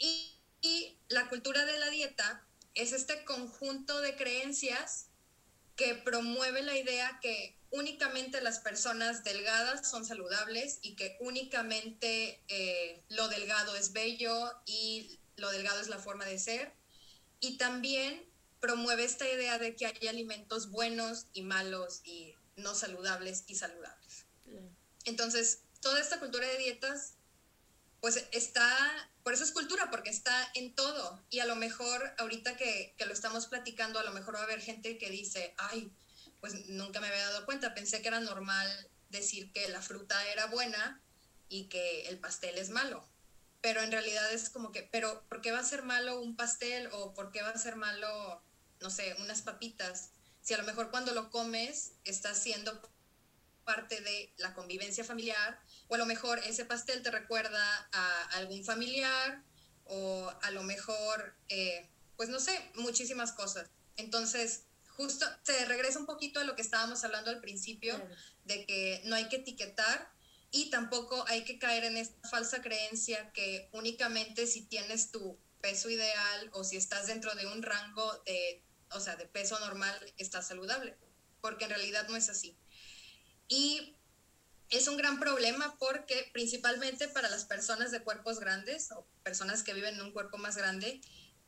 Y, 0.00 0.34
y 0.60 0.98
la 1.08 1.28
cultura 1.28 1.64
de 1.64 1.78
la 1.78 1.90
dieta 1.90 2.44
es 2.74 2.92
este 2.92 3.24
conjunto 3.24 4.00
de 4.00 4.16
creencias 4.16 5.06
que 5.76 5.94
promueve 5.94 6.62
la 6.62 6.76
idea 6.76 7.20
que 7.22 7.56
únicamente 7.70 8.40
las 8.40 8.58
personas 8.58 9.24
delgadas 9.24 9.88
son 9.88 10.04
saludables 10.04 10.78
y 10.82 10.96
que 10.96 11.16
únicamente 11.20 12.42
eh, 12.48 13.02
lo 13.08 13.28
delgado 13.28 13.76
es 13.76 13.92
bello 13.92 14.52
y 14.66 15.18
lo 15.36 15.50
delgado 15.50 15.80
es 15.80 15.88
la 15.88 15.98
forma 15.98 16.24
de 16.24 16.38
ser. 16.38 16.74
Y 17.40 17.56
también 17.56 18.28
promueve 18.60 19.04
esta 19.04 19.28
idea 19.28 19.58
de 19.58 19.74
que 19.76 19.86
hay 19.86 20.08
alimentos 20.08 20.70
buenos 20.70 21.26
y 21.32 21.42
malos 21.42 22.02
y 22.04 22.34
no 22.56 22.74
saludables 22.74 23.44
y 23.46 23.54
saludables. 23.54 24.26
Entonces, 25.04 25.62
toda 25.80 26.00
esta 26.00 26.20
cultura 26.20 26.46
de 26.46 26.58
dietas, 26.58 27.14
pues 28.00 28.26
está, 28.32 29.10
por 29.30 29.36
eso 29.36 29.44
es 29.44 29.52
cultura, 29.52 29.90
porque 29.92 30.10
está 30.10 30.50
en 30.54 30.74
todo. 30.74 31.24
Y 31.30 31.38
a 31.38 31.46
lo 31.46 31.54
mejor, 31.54 32.16
ahorita 32.18 32.56
que, 32.56 32.96
que 32.98 33.06
lo 33.06 33.12
estamos 33.12 33.46
platicando, 33.46 34.00
a 34.00 34.02
lo 34.02 34.10
mejor 34.10 34.34
va 34.34 34.40
a 34.40 34.42
haber 34.42 34.60
gente 34.60 34.98
que 34.98 35.08
dice, 35.08 35.54
ay, 35.56 35.92
pues 36.40 36.66
nunca 36.66 36.98
me 37.00 37.06
había 37.06 37.28
dado 37.28 37.46
cuenta, 37.46 37.72
pensé 37.72 38.02
que 38.02 38.08
era 38.08 38.18
normal 38.18 38.90
decir 39.08 39.52
que 39.52 39.68
la 39.68 39.80
fruta 39.82 40.16
era 40.32 40.46
buena 40.46 41.00
y 41.48 41.68
que 41.68 42.08
el 42.08 42.18
pastel 42.18 42.58
es 42.58 42.70
malo. 42.70 43.08
Pero 43.60 43.82
en 43.82 43.92
realidad 43.92 44.32
es 44.32 44.50
como 44.50 44.72
que, 44.72 44.82
pero 44.90 45.24
¿por 45.28 45.40
qué 45.40 45.52
va 45.52 45.60
a 45.60 45.64
ser 45.64 45.84
malo 45.84 46.20
un 46.20 46.34
pastel 46.34 46.88
o 46.90 47.14
por 47.14 47.30
qué 47.30 47.40
va 47.42 47.50
a 47.50 47.56
ser 47.56 47.76
malo, 47.76 48.42
no 48.80 48.90
sé, 48.90 49.14
unas 49.20 49.42
papitas? 49.42 50.10
Si 50.42 50.54
a 50.54 50.58
lo 50.58 50.64
mejor 50.64 50.90
cuando 50.90 51.14
lo 51.14 51.30
comes 51.30 51.92
está 52.02 52.34
siendo 52.34 52.82
parte 53.64 54.00
de 54.00 54.34
la 54.38 54.54
convivencia 54.54 55.04
familiar 55.04 55.62
o 55.90 55.94
a 55.96 55.98
lo 55.98 56.06
mejor 56.06 56.38
ese 56.46 56.64
pastel 56.64 57.02
te 57.02 57.10
recuerda 57.10 57.88
a 57.92 58.22
algún 58.36 58.64
familiar 58.64 59.42
o 59.84 60.32
a 60.42 60.50
lo 60.52 60.62
mejor, 60.62 61.34
eh, 61.48 61.90
pues 62.16 62.28
no 62.28 62.38
sé, 62.38 62.52
muchísimas 62.76 63.32
cosas. 63.32 63.68
Entonces, 63.96 64.66
justo 64.86 65.26
se 65.42 65.64
regresa 65.64 65.98
un 65.98 66.06
poquito 66.06 66.38
a 66.38 66.44
lo 66.44 66.54
que 66.54 66.62
estábamos 66.62 67.02
hablando 67.02 67.30
al 67.30 67.40
principio, 67.40 68.00
de 68.44 68.66
que 68.66 69.02
no 69.06 69.16
hay 69.16 69.28
que 69.28 69.36
etiquetar 69.36 70.12
y 70.52 70.70
tampoco 70.70 71.24
hay 71.26 71.42
que 71.42 71.58
caer 71.58 71.82
en 71.82 71.96
esta 71.96 72.28
falsa 72.28 72.62
creencia 72.62 73.32
que 73.32 73.68
únicamente 73.72 74.46
si 74.46 74.62
tienes 74.62 75.10
tu 75.10 75.40
peso 75.60 75.90
ideal 75.90 76.50
o 76.52 76.62
si 76.62 76.76
estás 76.76 77.08
dentro 77.08 77.34
de 77.34 77.46
un 77.46 77.64
rango 77.64 78.22
de, 78.26 78.62
o 78.92 79.00
sea, 79.00 79.16
de 79.16 79.26
peso 79.26 79.58
normal, 79.58 79.98
estás 80.18 80.46
saludable, 80.46 80.96
porque 81.40 81.64
en 81.64 81.70
realidad 81.70 82.06
no 82.08 82.14
es 82.14 82.28
así. 82.28 82.56
Y 83.48 83.96
es 84.70 84.86
un 84.86 84.96
gran 84.96 85.18
problema 85.18 85.76
porque 85.78 86.30
principalmente 86.32 87.08
para 87.08 87.28
las 87.28 87.44
personas 87.44 87.90
de 87.90 88.02
cuerpos 88.02 88.38
grandes 88.38 88.90
o 88.92 89.06
personas 89.22 89.62
que 89.62 89.74
viven 89.74 89.96
en 89.96 90.02
un 90.02 90.12
cuerpo 90.12 90.38
más 90.38 90.56
grande, 90.56 91.00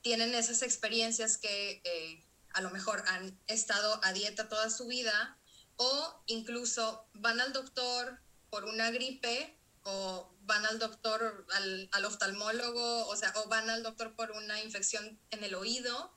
tienen 0.02 0.34
esas 0.34 0.62
experiencias 0.62 1.38
que 1.38 1.80
eh, 1.84 2.24
a 2.52 2.60
lo 2.60 2.70
mejor 2.70 3.04
han 3.06 3.38
estado 3.46 4.00
a 4.02 4.12
dieta 4.12 4.48
toda 4.48 4.68
su 4.70 4.86
vida 4.88 5.38
o 5.76 6.22
incluso 6.26 7.06
van 7.14 7.40
al 7.40 7.52
doctor 7.52 8.20
por 8.50 8.64
una 8.64 8.90
gripe 8.90 9.56
o 9.84 10.32
van 10.42 10.66
al 10.66 10.78
doctor, 10.78 11.46
al, 11.92 12.04
oftalmólogo, 12.04 13.06
o 13.06 13.16
sea, 13.16 13.32
o 13.36 13.48
van 13.48 13.70
al 13.70 13.82
doctor 13.82 14.14
por 14.14 14.32
una 14.32 14.60
infección 14.62 15.18
en 15.30 15.44
el 15.44 15.54
oído 15.54 16.12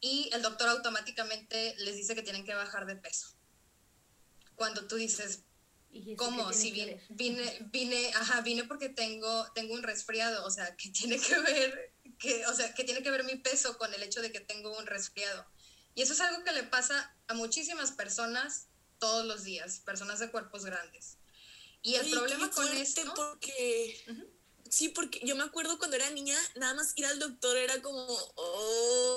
y 0.00 0.30
el 0.32 0.42
doctor 0.42 0.68
automáticamente 0.68 1.74
les 1.78 1.96
dice 1.96 2.14
que 2.14 2.22
tienen 2.22 2.44
que 2.44 2.54
bajar 2.54 2.86
de 2.86 2.96
peso. 2.96 3.34
Cuando 4.54 4.86
tú 4.86 4.96
dices, 4.96 5.42
¿cómo? 6.16 6.52
Si 6.52 6.70
vine, 6.70 7.00
vine, 7.10 7.58
vine, 7.72 8.12
ajá, 8.14 8.40
vine 8.40 8.64
porque 8.64 8.88
tengo, 8.88 9.50
tengo 9.54 9.74
un 9.74 9.82
resfriado, 9.82 10.44
o 10.44 10.50
sea, 10.50 10.76
que 10.76 10.90
tiene 10.90 11.18
que 11.18 11.38
ver 11.38 11.94
que, 12.18 12.46
o 12.46 12.54
sea, 12.54 12.74
que 12.74 12.84
tiene 12.84 13.02
que 13.02 13.10
ver 13.10 13.24
mi 13.24 13.36
peso 13.36 13.78
con 13.78 13.92
el 13.94 14.02
hecho 14.02 14.20
de 14.20 14.30
que 14.30 14.40
tengo 14.40 14.76
un 14.76 14.86
resfriado. 14.86 15.46
Y 15.94 16.02
eso 16.02 16.12
es 16.12 16.20
algo 16.20 16.44
que 16.44 16.52
le 16.52 16.62
pasa 16.62 17.16
a 17.26 17.34
muchísimas 17.34 17.92
personas 17.92 18.68
todos 18.98 19.24
los 19.24 19.44
días, 19.44 19.80
personas 19.80 20.18
de 20.20 20.30
cuerpos 20.30 20.64
grandes. 20.64 21.16
Y 21.82 21.94
el 21.94 22.10
problema 22.10 22.50
con 22.50 22.68
esto... 22.76 23.12
Porque... 23.14 24.04
Sí, 24.70 24.88
porque 24.88 25.20
yo 25.24 25.34
me 25.34 25.42
acuerdo 25.42 25.78
cuando 25.78 25.96
era 25.96 26.08
niña, 26.10 26.38
nada 26.54 26.74
más 26.74 26.92
ir 26.94 27.04
al 27.04 27.18
doctor 27.18 27.56
era 27.56 27.82
como, 27.82 28.06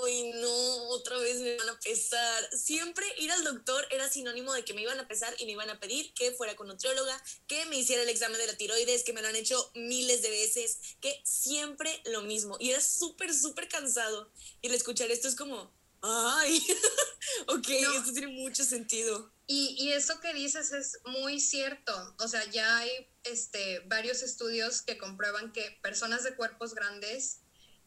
¡ay, 0.04 0.32
no! 0.34 0.88
Otra 0.90 1.20
vez 1.20 1.42
me 1.42 1.56
van 1.58 1.70
a 1.70 1.80
pesar. 1.80 2.58
Siempre 2.58 3.06
ir 3.20 3.32
al 3.32 3.44
doctor 3.44 3.88
era 3.92 4.10
sinónimo 4.10 4.52
de 4.52 4.66
que 4.66 4.74
me 4.74 4.82
iban 4.82 5.00
a 5.00 5.08
pesar 5.08 5.36
y 5.38 5.46
me 5.46 5.52
iban 5.52 5.70
a 5.70 5.80
pedir 5.80 6.12
que 6.16 6.32
fuera 6.32 6.56
con 6.56 6.68
nutrióloga, 6.70 7.24
que 7.46 7.68
me 7.68 7.78
hiciera 7.78 8.02
el 8.02 8.10
examen 8.10 8.40
de 8.40 8.48
la 8.48 8.58
tiroides, 8.58 9.04
que 9.04 9.14
me 9.14 9.22
lo 9.22 9.28
han 9.28 9.36
hecho 9.36 9.70
miles 9.76 10.24
de 10.24 10.32
veces, 10.32 10.80
que 11.00 11.22
siempre 11.24 12.02
lo 12.06 12.24
mismo. 12.24 12.58
Y 12.60 12.72
era 12.72 12.82
súper, 12.82 13.32
súper 13.32 13.68
cansado. 13.68 14.32
Y 14.64 14.70
el 14.70 14.74
escuchar 14.74 15.12
esto 15.12 15.28
es 15.28 15.36
como, 15.36 15.72
¡ay! 16.04 16.62
ok, 17.48 17.68
esto 17.70 18.14
tiene 18.14 18.28
mucho 18.28 18.64
sentido. 18.64 19.34
Y, 19.48 19.76
y, 19.80 19.94
eso 19.94 20.20
que 20.20 20.34
dices 20.34 20.72
es 20.72 21.00
muy 21.06 21.40
cierto. 21.40 22.16
O 22.20 22.28
sea, 22.28 22.44
ya 22.52 22.78
hay 22.78 22.90
este, 23.24 23.80
varios 23.88 24.22
estudios 24.22 24.82
que 24.82 24.98
comprueban 24.98 25.52
que 25.52 25.80
personas 25.82 26.24
de 26.24 26.36
cuerpos 26.36 26.76
grandes 26.76 27.40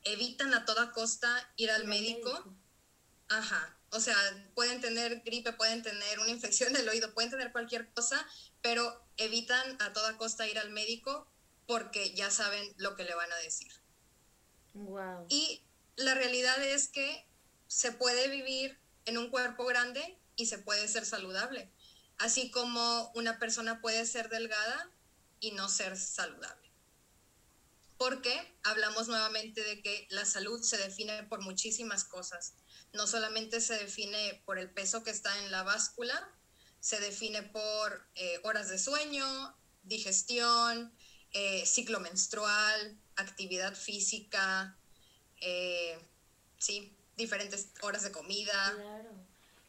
evitan 0.05 0.55
a 0.55 0.65
toda 0.65 0.93
costa 0.93 1.53
ir 1.57 1.71
al 1.71 1.87
médico. 1.87 2.57
Ajá. 3.29 3.79
O 3.91 4.01
sea, 4.01 4.17
pueden 4.55 4.81
tener 4.81 5.23
gripe, 5.23 5.53
pueden 5.53 5.83
tener 5.83 6.19
una 6.21 6.31
infección 6.31 6.73
del 6.73 6.89
oído, 6.89 7.15
pueden 7.15 7.31
tener 7.31 7.53
cualquier 7.53 7.93
cosa, 7.93 8.27
pero 8.61 9.05
evitan 9.17 9.81
a 9.81 9.93
toda 9.93 10.19
costa 10.19 10.47
ir 10.47 10.59
al 10.59 10.71
médico 10.71 11.31
porque 11.67 12.15
ya 12.15 12.31
saben 12.31 12.75
lo 12.77 12.97
que 12.97 13.05
le 13.05 13.15
van 13.15 13.33
a 13.33 13.37
decir. 13.37 13.73
Wow. 14.75 15.27
Y 15.29 15.63
la 15.97 16.15
realidad 16.15 16.63
es 16.63 16.89
que 16.89 17.26
se 17.67 17.93
puede 17.93 18.29
vivir 18.29 18.79
en 19.05 19.19
un 19.19 19.31
cuerpo 19.31 19.65
grande 19.65 20.19
y 20.37 20.47
se 20.47 20.59
puede 20.59 20.87
ser 20.89 21.05
saludable. 21.05 21.73
Así 22.19 22.51
como 22.51 23.11
una 23.15 23.39
persona 23.39 23.81
puede 23.81 24.07
ser 24.07 24.29
delgada 24.29 24.91
y 25.41 25.53
no 25.53 25.69
ser 25.69 25.97
saludable. 25.97 26.71
Porque 27.99 28.57
hablamos 28.63 29.09
nuevamente 29.09 29.63
de 29.63 29.83
que 29.83 30.07
la 30.11 30.25
salud 30.25 30.63
se 30.63 30.77
define 30.77 31.23
por 31.25 31.41
muchísimas 31.41 32.05
cosas. 32.05 32.55
No 32.93 33.07
solamente 33.07 33.61
se 33.61 33.75
define 33.75 34.43
por 34.45 34.59
el 34.59 34.71
peso 34.71 35.03
que 35.03 35.11
está 35.11 35.39
en 35.45 35.51
la 35.51 35.63
báscula, 35.63 36.31
se 36.81 37.01
define 37.01 37.43
por 37.43 38.07
eh, 38.15 38.41
horas 38.45 38.69
de 38.69 38.79
sueño, 38.79 39.57
digestión, 39.83 40.93
eh, 41.33 41.65
ciclo 41.67 42.01
menstrual, 42.01 42.99
actividad 43.17 43.75
física, 43.75 44.79
eh, 45.41 45.99
sí, 46.59 46.96
diferentes 47.17 47.73
horas 47.83 48.03
de 48.03 48.13
comida. 48.13 48.73
Claro. 48.75 49.11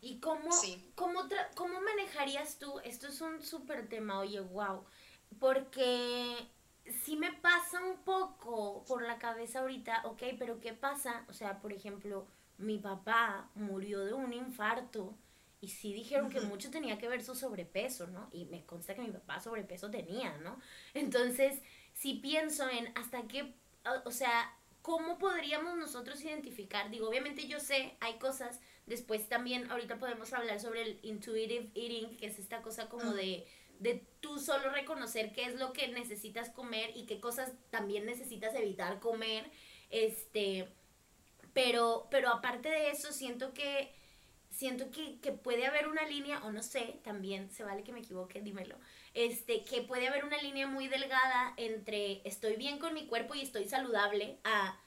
¿Y 0.02 0.20
cómo, 0.20 0.50
cómo, 0.96 1.28
cómo 1.56 1.82
manejarías 1.82 2.60
tú? 2.60 2.80
Esto 2.84 3.08
es 3.08 3.20
un 3.22 3.42
súper 3.42 3.90
tema, 3.90 4.20
oye, 4.20 4.40
wow. 4.40 4.86
Porque 5.40 6.48
si 7.04 7.16
me 7.16 7.34
pasa 7.34 7.84
un 7.84 7.98
poco 8.04 8.84
por 8.86 9.02
la 9.02 9.18
cabeza 9.18 9.60
ahorita, 9.60 10.04
ok, 10.06 10.24
pero 10.38 10.60
¿qué 10.60 10.74
pasa? 10.74 11.26
O 11.30 11.34
sea, 11.34 11.60
por 11.60 11.74
ejemplo, 11.74 12.28
mi 12.58 12.78
papá 12.78 13.50
murió 13.56 14.06
de 14.06 14.14
un 14.14 14.34
infarto 14.34 15.16
y 15.60 15.70
sí 15.70 15.94
dijeron 15.94 16.30
que 16.30 16.42
mucho 16.42 16.70
tenía 16.70 16.98
que 16.98 17.10
ver 17.10 17.24
su 17.24 17.36
sobrepeso, 17.36 18.08
¿no? 18.08 18.30
Y 18.32 18.46
me 18.46 18.64
consta 18.66 18.94
que 18.94 19.02
mi 19.02 19.12
papá 19.12 19.40
sobrepeso 19.40 19.90
tenía, 19.90 20.38
¿no? 20.38 20.60
Entonces, 20.94 21.62
si 21.94 22.16
pienso 22.16 22.70
en 22.70 22.96
hasta 22.96 23.24
qué, 23.24 23.54
o 24.06 24.12
sea, 24.12 24.56
¿cómo 24.88 25.18
podríamos 25.18 25.76
nosotros 25.76 26.24
identificar? 26.24 26.90
Digo, 26.90 27.10
obviamente 27.10 27.46
yo 27.46 27.60
sé, 27.60 27.98
hay 28.00 28.18
cosas 28.20 28.62
Después 28.88 29.28
también 29.28 29.70
ahorita 29.70 30.00
podemos 30.00 30.32
hablar 30.32 30.62
sobre 30.62 30.82
el 30.82 31.00
intuitive 31.04 31.70
eating, 31.76 32.16
que 32.16 32.28
es 32.28 32.40
esta 32.40 32.62
cosa 32.62 32.88
como 32.88 33.14
de, 33.14 33.46
de 33.80 34.08
tú 34.22 34.40
solo 34.40 34.70
reconocer 34.70 35.34
qué 35.34 35.44
es 35.44 35.56
lo 35.56 35.74
que 35.74 35.90
necesitas 35.90 36.50
comer 36.52 36.96
y 36.96 37.06
qué 37.06 37.20
cosas 37.20 37.52
también 37.70 38.06
necesitas 38.06 38.56
evitar 38.56 39.02
comer. 39.02 39.52
Este, 39.90 40.70
pero, 41.52 42.08
pero 42.10 42.30
aparte 42.30 42.70
de 42.70 42.92
eso, 42.92 43.12
siento 43.12 43.54
que 43.54 43.94
siento 44.50 44.90
que, 44.90 45.20
que, 45.20 45.34
puede 45.34 45.66
haber 45.66 45.90
una 45.90 46.08
línea, 46.08 46.42
o 46.46 46.52
no 46.52 46.64
sé, 46.64 47.02
también, 47.04 47.52
se 47.52 47.64
vale 47.64 47.84
que 47.84 47.92
me 47.92 48.00
equivoque, 48.00 48.42
dímelo, 48.42 48.78
este, 49.18 49.64
que 49.64 49.82
puede 49.82 50.08
haber 50.08 50.26
una 50.26 50.38
línea 50.38 50.68
muy 50.68 50.88
delgada 50.88 51.56
entre 51.58 52.22
estoy 52.24 52.56
bien 52.56 52.78
con 52.78 52.94
mi 52.94 53.08
cuerpo 53.08 53.34
y 53.34 53.42
estoy 53.42 53.68
saludable 53.68 54.38
a, 54.44 54.80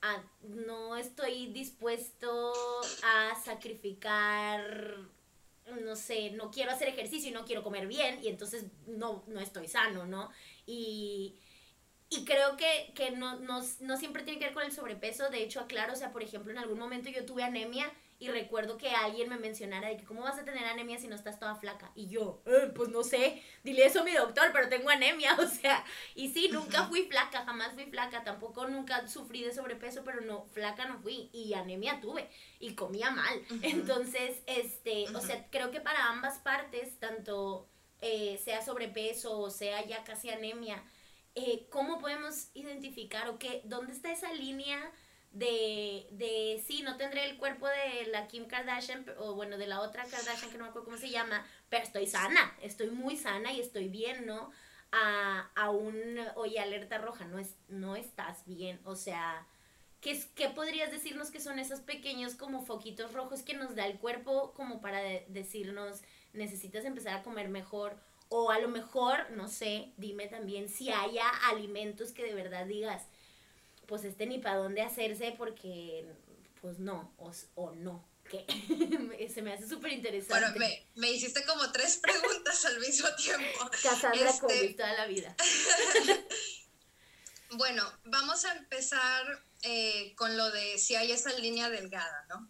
a 0.00 0.22
no 0.42 0.96
estoy 0.96 1.48
dispuesto 1.48 2.52
a 3.02 3.34
sacrificar, 3.34 4.96
no 5.82 5.96
sé, 5.96 6.30
no 6.30 6.52
quiero 6.52 6.70
hacer 6.70 6.86
ejercicio 6.86 7.30
y 7.30 7.32
no 7.32 7.44
quiero 7.44 7.64
comer 7.64 7.88
bien 7.88 8.20
y 8.22 8.28
entonces 8.28 8.66
no, 8.86 9.24
no 9.26 9.40
estoy 9.40 9.66
sano, 9.66 10.06
¿no? 10.06 10.30
Y, 10.66 11.34
y 12.10 12.24
creo 12.24 12.56
que, 12.56 12.92
que 12.94 13.10
no, 13.10 13.40
no, 13.40 13.60
no 13.80 13.96
siempre 13.96 14.22
tiene 14.22 14.38
que 14.38 14.44
ver 14.44 14.54
con 14.54 14.62
el 14.62 14.70
sobrepeso, 14.70 15.30
de 15.30 15.42
hecho, 15.42 15.58
aclaro, 15.58 15.94
o 15.94 15.96
sea, 15.96 16.12
por 16.12 16.22
ejemplo, 16.22 16.52
en 16.52 16.58
algún 16.58 16.78
momento 16.78 17.10
yo 17.10 17.26
tuve 17.26 17.42
anemia 17.42 17.92
y 18.18 18.28
recuerdo 18.28 18.78
que 18.78 18.90
alguien 18.90 19.28
me 19.28 19.38
mencionara 19.38 19.88
de 19.88 19.96
que 19.96 20.04
cómo 20.04 20.22
vas 20.22 20.38
a 20.38 20.44
tener 20.44 20.64
anemia 20.64 20.98
si 20.98 21.08
no 21.08 21.14
estás 21.14 21.38
toda 21.38 21.56
flaca. 21.56 21.90
Y 21.94 22.08
yo, 22.08 22.42
eh, 22.46 22.72
pues 22.74 22.88
no 22.88 23.02
sé, 23.02 23.42
dile 23.62 23.86
eso 23.86 24.00
a 24.00 24.04
mi 24.04 24.12
doctor, 24.12 24.50
pero 24.52 24.68
tengo 24.68 24.90
anemia, 24.90 25.34
o 25.40 25.46
sea, 25.46 25.84
y 26.14 26.30
sí, 26.30 26.48
nunca 26.52 26.86
fui 26.86 27.06
flaca, 27.06 27.44
jamás 27.44 27.72
fui 27.74 27.86
flaca, 27.86 28.24
tampoco 28.24 28.66
nunca 28.66 29.06
sufrí 29.08 29.42
de 29.42 29.52
sobrepeso, 29.52 30.04
pero 30.04 30.20
no, 30.20 30.46
flaca 30.46 30.86
no 30.86 30.98
fui 31.00 31.30
y 31.32 31.54
anemia 31.54 32.00
tuve 32.00 32.28
y 32.60 32.74
comía 32.74 33.10
mal. 33.10 33.42
Entonces, 33.62 34.42
este, 34.46 35.04
o 35.14 35.20
sea, 35.20 35.46
creo 35.50 35.70
que 35.70 35.80
para 35.80 36.08
ambas 36.08 36.38
partes, 36.38 36.98
tanto 36.98 37.68
eh, 38.00 38.38
sea 38.44 38.60
sobrepeso 38.60 39.38
o 39.38 39.50
sea 39.50 39.82
ya 39.86 40.04
casi 40.04 40.28
anemia, 40.28 40.84
eh, 41.34 41.66
¿cómo 41.70 41.98
podemos 41.98 42.50
identificar 42.54 43.28
o 43.28 43.38
qué, 43.38 43.62
dónde 43.64 43.92
está 43.92 44.12
esa 44.12 44.32
línea? 44.32 44.92
De, 45.34 46.06
de 46.12 46.62
sí, 46.64 46.82
no 46.82 46.96
tendré 46.96 47.28
el 47.28 47.36
cuerpo 47.36 47.66
de 47.66 48.06
la 48.06 48.28
Kim 48.28 48.46
Kardashian, 48.46 49.04
o 49.18 49.34
bueno, 49.34 49.58
de 49.58 49.66
la 49.66 49.80
otra 49.80 50.04
Kardashian 50.04 50.50
que 50.50 50.58
no 50.58 50.64
me 50.64 50.70
acuerdo 50.70 50.86
cómo 50.86 50.96
se 50.96 51.10
llama, 51.10 51.44
pero 51.68 51.82
estoy 51.82 52.06
sana, 52.06 52.56
estoy 52.62 52.90
muy 52.90 53.16
sana 53.16 53.52
y 53.52 53.60
estoy 53.60 53.88
bien, 53.88 54.26
¿no? 54.26 54.52
A, 54.92 55.50
a 55.56 55.70
un, 55.70 56.20
oye, 56.36 56.60
alerta 56.60 56.98
roja, 56.98 57.24
no, 57.24 57.40
es, 57.40 57.56
no 57.68 57.96
estás 57.96 58.46
bien, 58.46 58.80
o 58.84 58.94
sea, 58.94 59.44
¿qué, 60.00 60.22
¿qué 60.36 60.50
podrías 60.50 60.92
decirnos 60.92 61.32
que 61.32 61.40
son 61.40 61.58
esos 61.58 61.80
pequeños 61.80 62.36
como 62.36 62.64
foquitos 62.64 63.12
rojos 63.12 63.42
que 63.42 63.54
nos 63.54 63.74
da 63.74 63.86
el 63.86 63.98
cuerpo 63.98 64.52
como 64.54 64.80
para 64.80 65.00
decirnos, 65.26 66.02
necesitas 66.32 66.84
empezar 66.84 67.14
a 67.14 67.22
comer 67.24 67.48
mejor? 67.48 67.96
O 68.28 68.52
a 68.52 68.60
lo 68.60 68.68
mejor, 68.68 69.30
no 69.32 69.48
sé, 69.48 69.92
dime 69.96 70.28
también 70.28 70.68
si 70.68 70.90
haya 70.90 71.28
alimentos 71.50 72.12
que 72.12 72.24
de 72.24 72.34
verdad 72.34 72.66
digas, 72.66 73.08
pues 73.86 74.04
este 74.04 74.26
ni 74.26 74.38
para 74.38 74.56
dónde 74.56 74.82
hacerse 74.82 75.34
porque, 75.36 76.06
pues 76.60 76.78
no, 76.78 77.14
o, 77.18 77.32
o 77.54 77.72
no. 77.72 78.08
Que 78.30 78.46
se 79.34 79.42
me 79.42 79.52
hace 79.52 79.68
súper 79.68 79.92
interesante. 79.92 80.34
Bueno, 80.34 80.58
me, 80.58 80.86
me, 80.94 81.10
hiciste 81.10 81.44
como 81.44 81.70
tres 81.72 81.98
preguntas 81.98 82.64
al 82.64 82.80
mismo 82.80 83.08
tiempo. 83.16 83.70
Casandra 83.82 84.30
este... 84.30 84.74
toda 84.74 84.94
la 84.94 85.06
vida. 85.06 85.36
bueno, 87.52 87.84
vamos 88.04 88.44
a 88.46 88.56
empezar 88.56 89.44
eh, 89.62 90.14
con 90.16 90.36
lo 90.36 90.50
de 90.50 90.78
si 90.78 90.94
hay 90.94 91.12
esa 91.12 91.32
línea 91.38 91.70
delgada, 91.70 92.24
¿no? 92.28 92.48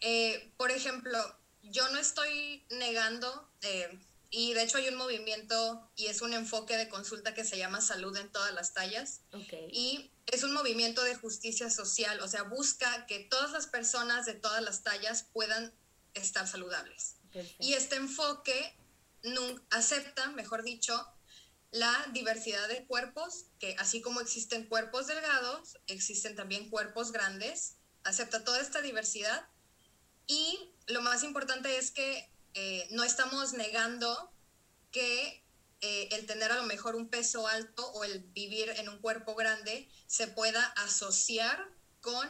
Eh, 0.00 0.52
por 0.56 0.70
ejemplo, 0.70 1.18
yo 1.62 1.88
no 1.90 1.98
estoy 1.98 2.64
negando, 2.70 3.50
eh, 3.62 3.98
y 4.30 4.52
de 4.52 4.62
hecho 4.62 4.78
hay 4.78 4.88
un 4.88 4.96
movimiento 4.96 5.90
y 5.96 6.06
es 6.06 6.20
un 6.20 6.34
enfoque 6.34 6.76
de 6.76 6.88
consulta 6.88 7.34
que 7.34 7.44
se 7.44 7.56
llama 7.56 7.80
Salud 7.80 8.16
en 8.16 8.30
todas 8.30 8.52
las 8.52 8.74
tallas. 8.74 9.22
Okay. 9.32 9.68
Y 9.70 10.10
es 10.26 10.42
un 10.42 10.52
movimiento 10.52 11.02
de 11.04 11.14
justicia 11.14 11.70
social, 11.70 12.20
o 12.20 12.28
sea, 12.28 12.42
busca 12.42 13.06
que 13.06 13.20
todas 13.20 13.52
las 13.52 13.66
personas 13.66 14.26
de 14.26 14.34
todas 14.34 14.62
las 14.62 14.82
tallas 14.82 15.26
puedan 15.32 15.72
estar 16.14 16.46
saludables. 16.46 17.16
Perfecto. 17.32 17.56
Y 17.64 17.74
este 17.74 17.96
enfoque 17.96 18.76
acepta, 19.70 20.28
mejor 20.30 20.62
dicho, 20.62 21.06
la 21.70 22.06
diversidad 22.12 22.68
de 22.68 22.84
cuerpos, 22.86 23.46
que 23.58 23.74
así 23.78 24.00
como 24.00 24.20
existen 24.20 24.66
cuerpos 24.66 25.08
delgados, 25.08 25.78
existen 25.88 26.36
también 26.36 26.70
cuerpos 26.70 27.10
grandes, 27.10 27.76
acepta 28.04 28.44
toda 28.44 28.60
esta 28.60 28.80
diversidad. 28.80 29.48
Y 30.26 30.70
lo 30.86 31.02
más 31.02 31.24
importante 31.24 31.76
es 31.76 31.90
que 31.90 32.30
eh, 32.54 32.86
no 32.90 33.02
estamos 33.02 33.54
negando 33.54 34.32
que 34.92 35.43
eh, 35.86 36.08
el 36.12 36.24
tener 36.24 36.50
a 36.50 36.56
lo 36.56 36.62
mejor 36.62 36.96
un 36.96 37.10
peso 37.10 37.46
alto 37.46 37.86
o 37.92 38.04
el 38.04 38.20
vivir 38.20 38.70
en 38.70 38.88
un 38.88 38.98
cuerpo 39.00 39.34
grande 39.34 39.86
se 40.06 40.26
pueda 40.28 40.64
asociar 40.78 41.68
con 42.00 42.26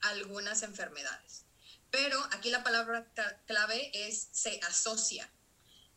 algunas 0.00 0.64
enfermedades. 0.64 1.44
Pero 1.92 2.20
aquí 2.32 2.50
la 2.50 2.64
palabra 2.64 3.06
clave 3.46 3.92
es 3.94 4.30
se 4.32 4.58
asocia. 4.66 5.30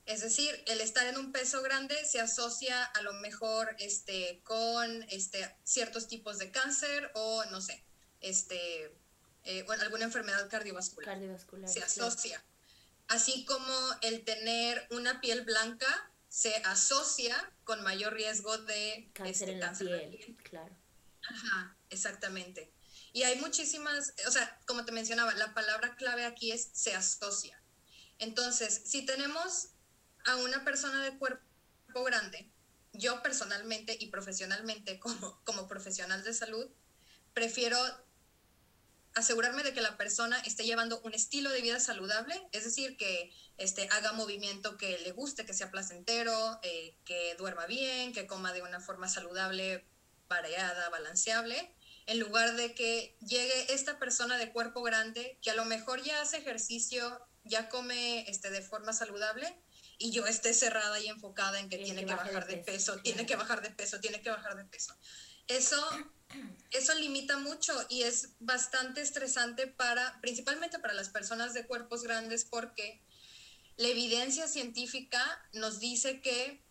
Es 0.06 0.22
decir, 0.22 0.64
el 0.68 0.82
estar 0.82 1.08
en 1.08 1.18
un 1.18 1.32
peso 1.32 1.64
grande 1.64 1.96
se 2.06 2.20
asocia 2.20 2.84
a 2.84 3.02
lo 3.02 3.14
mejor 3.14 3.76
este, 3.80 4.42
con 4.44 5.02
este, 5.10 5.52
ciertos 5.64 6.08
tipos 6.08 6.38
de 6.38 6.52
cáncer 6.52 7.10
o 7.16 7.44
no 7.46 7.60
sé, 7.60 7.84
este, 8.22 8.96
eh, 9.46 9.66
alguna 9.80 10.04
enfermedad 10.04 10.48
cardiovascular. 10.48 11.16
cardiovascular 11.16 11.68
se 11.68 11.82
asocia. 11.82 12.38
Claro 12.38 12.54
así 13.08 13.46
como 13.46 13.74
el 14.02 14.24
tener 14.24 14.88
una 14.92 15.22
piel 15.22 15.42
blanca 15.42 16.12
se 16.34 16.56
asocia 16.66 17.54
con 17.64 17.84
mayor 17.84 18.14
riesgo 18.14 18.58
de 18.58 19.12
cáncer, 19.14 19.50
este, 19.50 19.52
en, 19.52 19.60
cáncer 19.60 19.88
la 19.88 20.00
piel, 20.00 20.18
piel, 20.18 20.38
claro. 20.38 20.76
Ajá, 21.30 21.78
exactamente. 21.92 22.74
Y 23.12 23.22
hay 23.22 23.40
muchísimas, 23.40 24.16
o 24.28 24.32
sea, 24.32 24.60
como 24.66 24.84
te 24.84 24.92
mencionaba, 24.92 25.36
la 25.36 25.54
palabra 25.54 25.96
clave 25.96 26.26
aquí 26.26 26.52
es 26.52 26.72
se 26.74 26.96
asocia. 26.96 27.62
Entonces, 28.18 28.82
si 28.84 29.06
tenemos 29.06 29.74
a 30.26 30.38
una 30.38 30.66
persona 30.66 31.04
de 31.04 31.20
cuerpo 31.20 32.04
grande, 32.04 32.52
yo 32.94 33.22
personalmente 33.22 33.96
y 34.00 34.08
profesionalmente 34.08 35.00
como, 35.00 35.40
como 35.44 35.68
profesional 35.68 36.24
de 36.24 36.34
salud, 36.34 36.68
prefiero 37.36 37.78
asegurarme 39.16 39.64
de 39.64 39.74
que 39.74 39.82
la 39.82 39.98
persona 39.98 40.40
esté 40.40 40.64
llevando 40.64 41.00
un 41.02 41.14
estilo 41.14 41.50
de 41.50 41.62
vida 41.62 41.80
saludable, 41.80 42.42
es 42.52 42.64
decir, 42.64 42.98
que 42.98 43.32
este, 43.58 43.88
haga 43.92 44.14
movimiento 44.14 44.78
que 44.78 44.98
le 45.00 45.12
guste, 45.12 45.46
que 45.46 45.54
sea 45.54 45.72
placentero, 45.72 46.60
eh, 46.64 46.98
que 47.06 47.36
duerma 47.36 47.66
bien, 47.66 48.14
que 48.14 48.28
coma 48.28 48.54
de 48.54 48.62
una 48.62 48.80
forma 48.80 49.08
saludable, 49.08 49.86
variada, 50.28 50.90
balanceable, 50.90 51.76
en 52.06 52.20
lugar 52.20 52.56
de 52.56 52.74
que 52.74 53.16
llegue 53.22 53.74
esta 53.74 54.00
persona 54.00 54.38
de 54.38 54.52
cuerpo 54.52 54.82
grande 54.82 55.38
que 55.42 55.52
a 55.52 55.56
lo 55.56 55.66
mejor 55.66 56.02
ya 56.02 56.22
hace 56.22 56.38
ejercicio, 56.38 57.26
ya 57.44 57.70
come 57.70 58.30
este, 58.30 58.50
de 58.50 58.62
forma 58.62 58.94
saludable 58.94 59.56
y 59.98 60.12
yo 60.12 60.26
esté 60.26 60.54
cerrada 60.54 61.00
y 61.00 61.08
enfocada 61.08 61.60
en 61.60 61.70
que 61.70 61.78
tiene, 61.78 62.06
que, 62.06 62.14
bajar 62.14 62.48
de 62.48 62.58
peso, 62.58 62.98
tiene 63.02 63.26
que 63.26 63.36
bajar 63.36 63.62
de 63.62 63.70
peso, 63.70 64.00
tiene 64.00 64.22
que 64.22 64.30
bajar 64.30 64.58
de 64.58 64.66
peso. 64.66 64.98
Eso 65.48 65.82
eso 66.72 66.94
limita 66.96 67.38
mucho 67.38 67.74
y 67.90 68.04
es 68.04 68.30
bastante 68.40 69.02
estresante 69.02 69.68
para, 69.68 70.20
principalmente 70.22 70.80
para 70.80 70.94
las 70.94 71.10
personas 71.10 71.54
de 71.54 71.68
cuerpos 71.68 72.04
grandes, 72.04 72.46
porque 72.46 73.02
la 73.78 73.88
evidencia 73.88 74.48
científica 74.48 75.22
nos 75.54 75.80
dice 75.80 76.22
que 76.22 76.62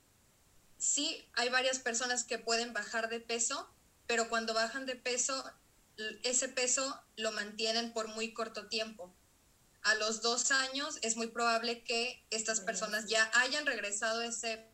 sí 0.79 1.25
hay 1.35 1.49
varias 1.49 1.79
personas 1.79 2.25
que 2.25 2.39
pueden 2.39 2.73
bajar 2.73 3.09
de 3.09 3.21
peso, 3.21 3.73
pero 4.07 4.29
cuando 4.29 4.55
bajan 4.55 4.87
de 4.87 4.97
peso, 4.97 5.45
ese 6.25 6.49
peso 6.49 7.01
lo 7.17 7.31
mantienen 7.31 7.93
por 7.93 8.09
muy 8.09 8.33
corto 8.35 8.69
tiempo. 8.69 9.15
A 9.83 9.95
los 9.95 10.23
dos 10.23 10.51
años 10.51 10.99
es 11.03 11.17
muy 11.17 11.29
probable 11.29 11.85
que 11.85 12.25
estas 12.31 12.61
personas 12.61 13.07
ya 13.07 13.31
hayan 13.35 13.67
regresado 13.67 14.23
ese 14.23 14.69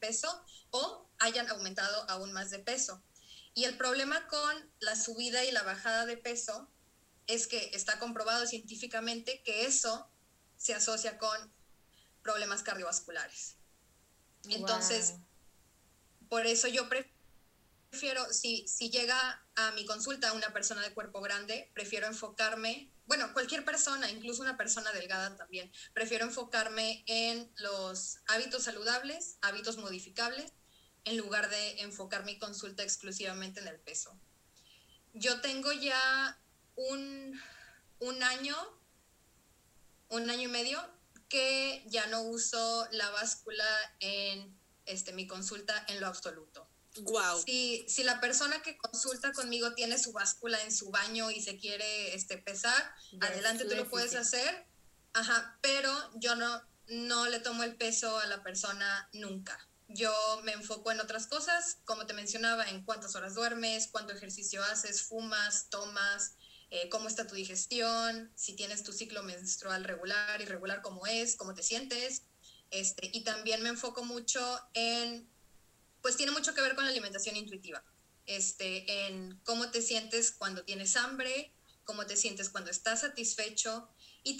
peso 0.00 0.44
o 0.70 1.08
hayan 1.18 1.48
aumentado 1.48 2.08
aún 2.08 2.32
más 2.32 2.50
de 2.50 2.60
peso. 2.60 3.02
Y 3.58 3.64
el 3.64 3.76
problema 3.76 4.24
con 4.28 4.72
la 4.78 4.94
subida 4.94 5.44
y 5.44 5.50
la 5.50 5.64
bajada 5.64 6.06
de 6.06 6.16
peso 6.16 6.70
es 7.26 7.48
que 7.48 7.72
está 7.74 7.98
comprobado 7.98 8.46
científicamente 8.46 9.42
que 9.42 9.66
eso 9.66 10.08
se 10.56 10.74
asocia 10.74 11.18
con 11.18 11.52
problemas 12.22 12.62
cardiovasculares. 12.62 13.56
Entonces, 14.48 15.14
por 16.28 16.46
eso 16.46 16.68
yo 16.68 16.88
prefiero, 16.88 18.32
si, 18.32 18.64
si 18.68 18.90
llega 18.90 19.44
a 19.56 19.72
mi 19.72 19.84
consulta 19.86 20.34
una 20.34 20.52
persona 20.52 20.80
de 20.80 20.94
cuerpo 20.94 21.20
grande, 21.20 21.68
prefiero 21.74 22.06
enfocarme, 22.06 22.92
bueno, 23.06 23.32
cualquier 23.32 23.64
persona, 23.64 24.08
incluso 24.08 24.40
una 24.40 24.56
persona 24.56 24.92
delgada 24.92 25.36
también, 25.36 25.72
prefiero 25.94 26.26
enfocarme 26.26 27.02
en 27.08 27.52
los 27.56 28.18
hábitos 28.28 28.62
saludables, 28.62 29.36
hábitos 29.40 29.78
modificables 29.78 30.52
en 31.08 31.16
lugar 31.16 31.48
de 31.50 31.80
enfocar 31.80 32.24
mi 32.24 32.38
consulta 32.38 32.82
exclusivamente 32.82 33.60
en 33.60 33.68
el 33.68 33.78
peso. 33.78 34.18
Yo 35.14 35.40
tengo 35.40 35.72
ya 35.72 36.38
un, 36.76 37.40
un 38.00 38.22
año, 38.22 38.56
un 40.08 40.30
año 40.30 40.42
y 40.42 40.52
medio 40.52 40.80
que 41.28 41.84
ya 41.86 42.06
no 42.06 42.22
uso 42.22 42.88
la 42.92 43.10
báscula 43.10 43.66
en 44.00 44.56
este, 44.86 45.12
mi 45.12 45.26
consulta 45.26 45.84
en 45.88 46.00
lo 46.00 46.06
absoluto. 46.06 46.68
Wow. 47.00 47.42
Si, 47.44 47.84
si 47.88 48.02
la 48.02 48.20
persona 48.20 48.62
que 48.62 48.76
consulta 48.76 49.32
conmigo 49.32 49.74
tiene 49.74 49.98
su 49.98 50.12
báscula 50.12 50.60
en 50.62 50.72
su 50.72 50.90
baño 50.90 51.30
y 51.30 51.42
se 51.42 51.58
quiere 51.58 52.14
este, 52.14 52.38
pesar, 52.38 52.94
adelante 53.20 53.64
tú 53.66 53.76
lo 53.76 53.88
puedes 53.88 54.14
hacer, 54.14 54.66
Ajá, 55.12 55.58
pero 55.60 55.92
yo 56.16 56.36
no, 56.36 56.62
no 56.88 57.26
le 57.28 57.40
tomo 57.40 57.62
el 57.62 57.76
peso 57.76 58.18
a 58.18 58.26
la 58.26 58.42
persona 58.42 59.08
nunca. 59.12 59.58
Yo 59.88 60.12
me 60.44 60.52
enfoco 60.52 60.92
en 60.92 61.00
otras 61.00 61.26
cosas, 61.26 61.78
como 61.86 62.06
te 62.06 62.12
mencionaba, 62.12 62.68
en 62.68 62.84
cuántas 62.84 63.16
horas 63.16 63.34
duermes, 63.34 63.88
cuánto 63.90 64.12
ejercicio 64.12 64.62
haces, 64.62 65.02
fumas, 65.02 65.70
tomas, 65.70 66.34
eh, 66.70 66.90
cómo 66.90 67.08
está 67.08 67.26
tu 67.26 67.34
digestión, 67.34 68.30
si 68.34 68.54
tienes 68.54 68.82
tu 68.82 68.92
ciclo 68.92 69.22
menstrual 69.22 69.84
regular, 69.84 70.42
irregular, 70.42 70.82
cómo 70.82 71.06
es, 71.06 71.36
cómo 71.36 71.54
te 71.54 71.62
sientes. 71.62 72.24
Este, 72.70 73.10
y 73.14 73.24
también 73.24 73.62
me 73.62 73.70
enfoco 73.70 74.04
mucho 74.04 74.60
en, 74.74 75.26
pues 76.02 76.18
tiene 76.18 76.32
mucho 76.32 76.54
que 76.54 76.60
ver 76.60 76.74
con 76.74 76.84
la 76.84 76.90
alimentación 76.90 77.36
intuitiva, 77.36 77.82
este, 78.26 79.06
en 79.06 79.40
cómo 79.44 79.70
te 79.70 79.80
sientes 79.80 80.32
cuando 80.32 80.64
tienes 80.64 80.96
hambre, 80.96 81.50
cómo 81.84 82.04
te 82.04 82.16
sientes 82.16 82.50
cuando 82.50 82.70
estás 82.70 83.00
satisfecho 83.00 83.88
y 84.22 84.38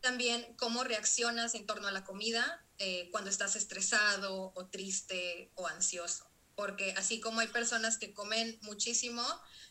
también 0.00 0.54
cómo 0.56 0.84
reaccionas 0.84 1.54
en 1.54 1.66
torno 1.66 1.88
a 1.88 1.92
la 1.92 2.04
comida 2.04 2.64
eh, 2.78 3.08
cuando 3.10 3.30
estás 3.30 3.56
estresado 3.56 4.52
o 4.54 4.66
triste 4.66 5.52
o 5.54 5.66
ansioso. 5.66 6.30
Porque 6.54 6.92
así 6.96 7.20
como 7.20 7.40
hay 7.40 7.48
personas 7.48 7.98
que 7.98 8.12
comen 8.12 8.58
muchísimo, 8.62 9.24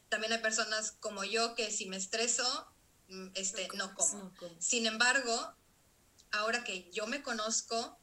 también 0.09 0.33
hay 0.33 0.39
personas 0.39 0.91
como 0.99 1.23
yo 1.23 1.55
que 1.55 1.71
si 1.71 1.87
me 1.87 1.97
estreso, 1.97 2.71
mm, 3.07 3.27
este, 3.35 3.67
no 3.75 3.93
como. 3.93 4.33
Sin 4.59 4.85
embargo, 4.85 5.53
ahora 6.31 6.63
que 6.63 6.89
yo 6.91 7.07
me 7.07 7.21
conozco, 7.21 7.99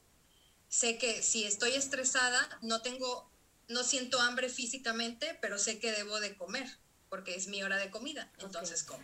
sé 0.69 0.97
que 0.97 1.21
si 1.21 1.43
estoy 1.45 1.73
estresada, 1.73 2.59
no 2.61 2.81
tengo, 2.81 3.31
no 3.67 3.83
siento 3.83 4.19
hambre 4.21 4.49
físicamente, 4.49 5.37
pero 5.41 5.57
sé 5.57 5.79
que 5.79 5.91
debo 5.91 6.19
de 6.19 6.35
comer, 6.37 6.67
porque 7.09 7.35
es 7.35 7.47
mi 7.47 7.63
hora 7.63 7.77
de 7.77 7.91
comida, 7.91 8.31
entonces 8.39 8.83
como. 8.83 9.03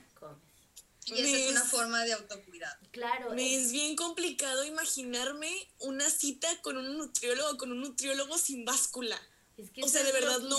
Y 1.08 1.20
esa 1.20 1.38
es 1.38 1.52
una 1.52 1.64
forma 1.64 2.04
de 2.04 2.14
autocuidado. 2.14 2.78
Claro. 2.92 3.34
Me 3.34 3.56
es... 3.56 3.72
bien 3.72 3.96
complicado 3.96 4.64
imaginarme 4.64 5.52
una 5.80 6.10
cita 6.10 6.48
con 6.62 6.78
un 6.78 6.98
nutriólogo, 6.98 7.58
con 7.58 7.72
un 7.72 7.82
nutriólogo 7.82 8.38
sin 8.38 8.66
báscula. 8.66 9.20
Es 9.58 9.70
que 9.70 9.84
o 9.84 9.88
sea, 9.88 10.04
de 10.04 10.12
verdad 10.12 10.40
no. 10.40 10.58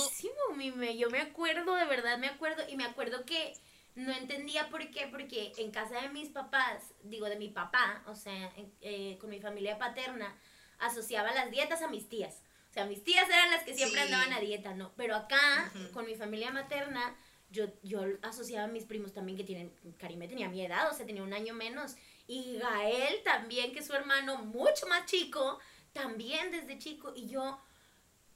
Mime. 0.56 0.96
Yo 0.96 1.10
me 1.10 1.20
acuerdo, 1.20 1.74
de 1.74 1.84
verdad 1.84 2.18
me 2.18 2.28
acuerdo, 2.28 2.62
y 2.68 2.76
me 2.76 2.84
acuerdo 2.84 3.24
que 3.24 3.54
no 3.94 4.12
entendía 4.12 4.70
por 4.70 4.88
qué, 4.90 5.08
porque 5.08 5.52
en 5.56 5.70
casa 5.70 6.00
de 6.00 6.08
mis 6.10 6.28
papás, 6.28 6.82
digo 7.02 7.26
de 7.26 7.36
mi 7.36 7.48
papá, 7.48 8.02
o 8.06 8.14
sea, 8.14 8.52
eh, 8.80 9.18
con 9.20 9.30
mi 9.30 9.40
familia 9.40 9.78
paterna, 9.78 10.36
asociaba 10.78 11.32
las 11.32 11.50
dietas 11.50 11.82
a 11.82 11.88
mis 11.88 12.08
tías. 12.08 12.42
O 12.70 12.74
sea, 12.74 12.86
mis 12.86 13.04
tías 13.04 13.28
eran 13.28 13.50
las 13.50 13.62
que 13.62 13.74
siempre 13.74 14.00
andaban 14.00 14.32
a 14.32 14.40
dieta, 14.40 14.74
¿no? 14.74 14.92
Pero 14.96 15.14
acá, 15.14 15.72
con 15.92 16.06
mi 16.06 16.16
familia 16.16 16.50
materna, 16.50 17.16
yo, 17.54 17.66
yo 17.82 18.02
asociaba 18.22 18.64
a 18.64 18.68
mis 18.68 18.84
primos 18.84 19.12
también 19.12 19.38
que 19.38 19.44
tienen, 19.44 19.72
Karime 19.98 20.26
tenía 20.26 20.48
mi 20.48 20.60
edad, 20.60 20.90
o 20.90 20.94
sea, 20.94 21.06
tenía 21.06 21.22
un 21.22 21.32
año 21.32 21.54
menos, 21.54 21.94
y 22.26 22.58
Gael 22.58 23.22
también, 23.22 23.72
que 23.72 23.78
es 23.78 23.86
su 23.86 23.94
hermano 23.94 24.38
mucho 24.38 24.86
más 24.88 25.06
chico, 25.06 25.60
también 25.92 26.50
desde 26.50 26.78
chico, 26.78 27.12
y 27.14 27.28
yo 27.28 27.60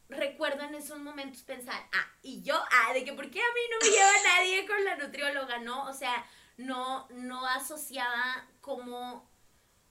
recuerdo 0.08 0.62
en 0.62 0.76
esos 0.76 0.98
momentos 0.98 1.42
pensar, 1.42 1.84
ah, 1.92 2.12
y 2.22 2.42
yo, 2.42 2.54
ah, 2.54 2.92
de 2.94 3.04
que 3.04 3.12
por 3.12 3.28
qué 3.30 3.40
a 3.40 3.54
mí 3.54 3.60
no 3.70 3.78
me 3.82 3.90
lleva 3.90 4.12
nadie 4.24 4.66
con 4.66 4.84
la 4.84 4.96
nutrióloga, 4.96 5.58
¿no? 5.58 5.86
O 5.86 5.92
sea, 5.92 6.24
no, 6.56 7.08
no 7.10 7.44
asociaba 7.46 8.46
como 8.60 9.27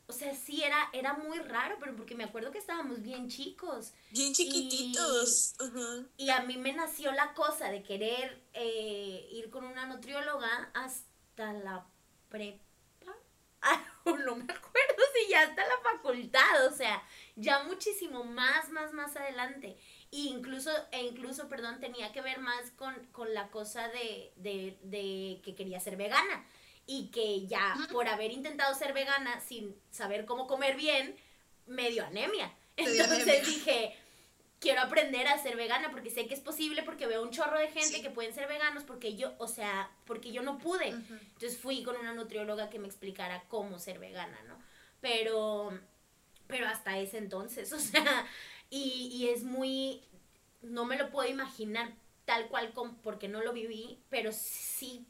o 0.09 0.13
sea, 0.13 0.33
sí 0.33 0.63
era, 0.63 0.89
era 0.93 1.13
muy 1.13 1.37
raro, 1.39 1.75
pero 1.79 1.95
porque 1.95 2.15
me 2.15 2.23
acuerdo 2.23 2.51
que 2.51 2.59
estábamos 2.59 3.01
bien 3.01 3.27
chicos. 3.27 3.93
Bien 4.11 4.33
chiquititos. 4.33 5.55
Y, 6.15 6.29
a 6.29 6.41
mí 6.43 6.55
me 6.57 6.71
nació 6.71 7.11
la 7.11 7.33
cosa 7.33 7.69
de 7.69 7.83
querer 7.83 8.41
eh, 8.53 9.27
ir 9.31 9.49
con 9.49 9.65
una 9.65 9.85
nutrióloga 9.85 10.71
hasta 10.73 11.51
la 11.51 11.85
prepa. 12.29 12.63
no 14.05 14.35
me 14.37 14.43
acuerdo 14.43 15.03
si 15.13 15.29
ya 15.29 15.41
hasta 15.41 15.67
la 15.67 15.77
facultad, 15.83 16.67
o 16.67 16.71
sea, 16.71 17.03
ya 17.35 17.63
muchísimo 17.63 18.23
más, 18.23 18.69
más, 18.69 18.93
más 18.93 19.17
adelante. 19.17 19.77
E 20.11 20.19
incluso, 20.19 20.71
e 20.91 21.03
incluso, 21.03 21.49
perdón, 21.49 21.81
tenía 21.81 22.13
que 22.13 22.21
ver 22.21 22.39
más 22.39 22.71
con, 22.71 22.95
con 23.11 23.33
la 23.33 23.49
cosa 23.49 23.89
de, 23.89 24.31
de, 24.37 24.79
de 24.83 25.41
que 25.43 25.53
quería 25.53 25.81
ser 25.81 25.97
vegana 25.97 26.45
y 26.87 27.07
que 27.07 27.45
ya 27.45 27.75
por 27.91 28.07
haber 28.07 28.31
intentado 28.31 28.73
ser 28.73 28.93
vegana 28.93 29.39
sin 29.41 29.75
saber 29.91 30.25
cómo 30.25 30.47
comer 30.47 30.77
bien, 30.77 31.15
me 31.67 31.91
dio 31.91 32.05
anemia. 32.05 32.51
Entonces 32.77 33.45
dije, 33.45 33.93
quiero 34.59 34.81
aprender 34.81 35.27
a 35.27 35.37
ser 35.37 35.57
vegana 35.57 35.91
porque 35.91 36.09
sé 36.09 36.27
que 36.27 36.33
es 36.33 36.39
posible, 36.39 36.83
porque 36.83 37.05
veo 37.05 37.21
un 37.21 37.31
chorro 37.31 37.59
de 37.59 37.67
gente 37.67 38.01
que 38.01 38.09
pueden 38.09 38.33
ser 38.33 38.47
veganos, 38.47 38.83
porque 38.83 39.15
yo, 39.15 39.33
o 39.37 39.47
sea, 39.47 39.91
porque 40.05 40.31
yo 40.31 40.41
no 40.41 40.57
pude. 40.57 40.87
Entonces 40.87 41.57
fui 41.57 41.83
con 41.83 41.97
una 41.97 42.13
nutrióloga 42.13 42.69
que 42.69 42.79
me 42.79 42.87
explicara 42.87 43.43
cómo 43.49 43.79
ser 43.79 43.99
vegana, 43.99 44.41
¿no? 44.47 44.57
Pero, 45.01 45.77
pero 46.47 46.67
hasta 46.67 46.97
ese 46.97 47.17
entonces, 47.17 47.71
o 47.73 47.79
sea, 47.79 48.25
y, 48.69 49.09
y 49.11 49.29
es 49.29 49.43
muy, 49.43 50.03
no 50.61 50.85
me 50.85 50.97
lo 50.97 51.11
puedo 51.11 51.29
imaginar 51.29 51.91
tal 52.23 52.47
cual 52.47 52.73
porque 53.03 53.27
no 53.27 53.41
lo 53.41 53.53
viví, 53.53 53.99
pero 54.09 54.31
sí 54.31 55.05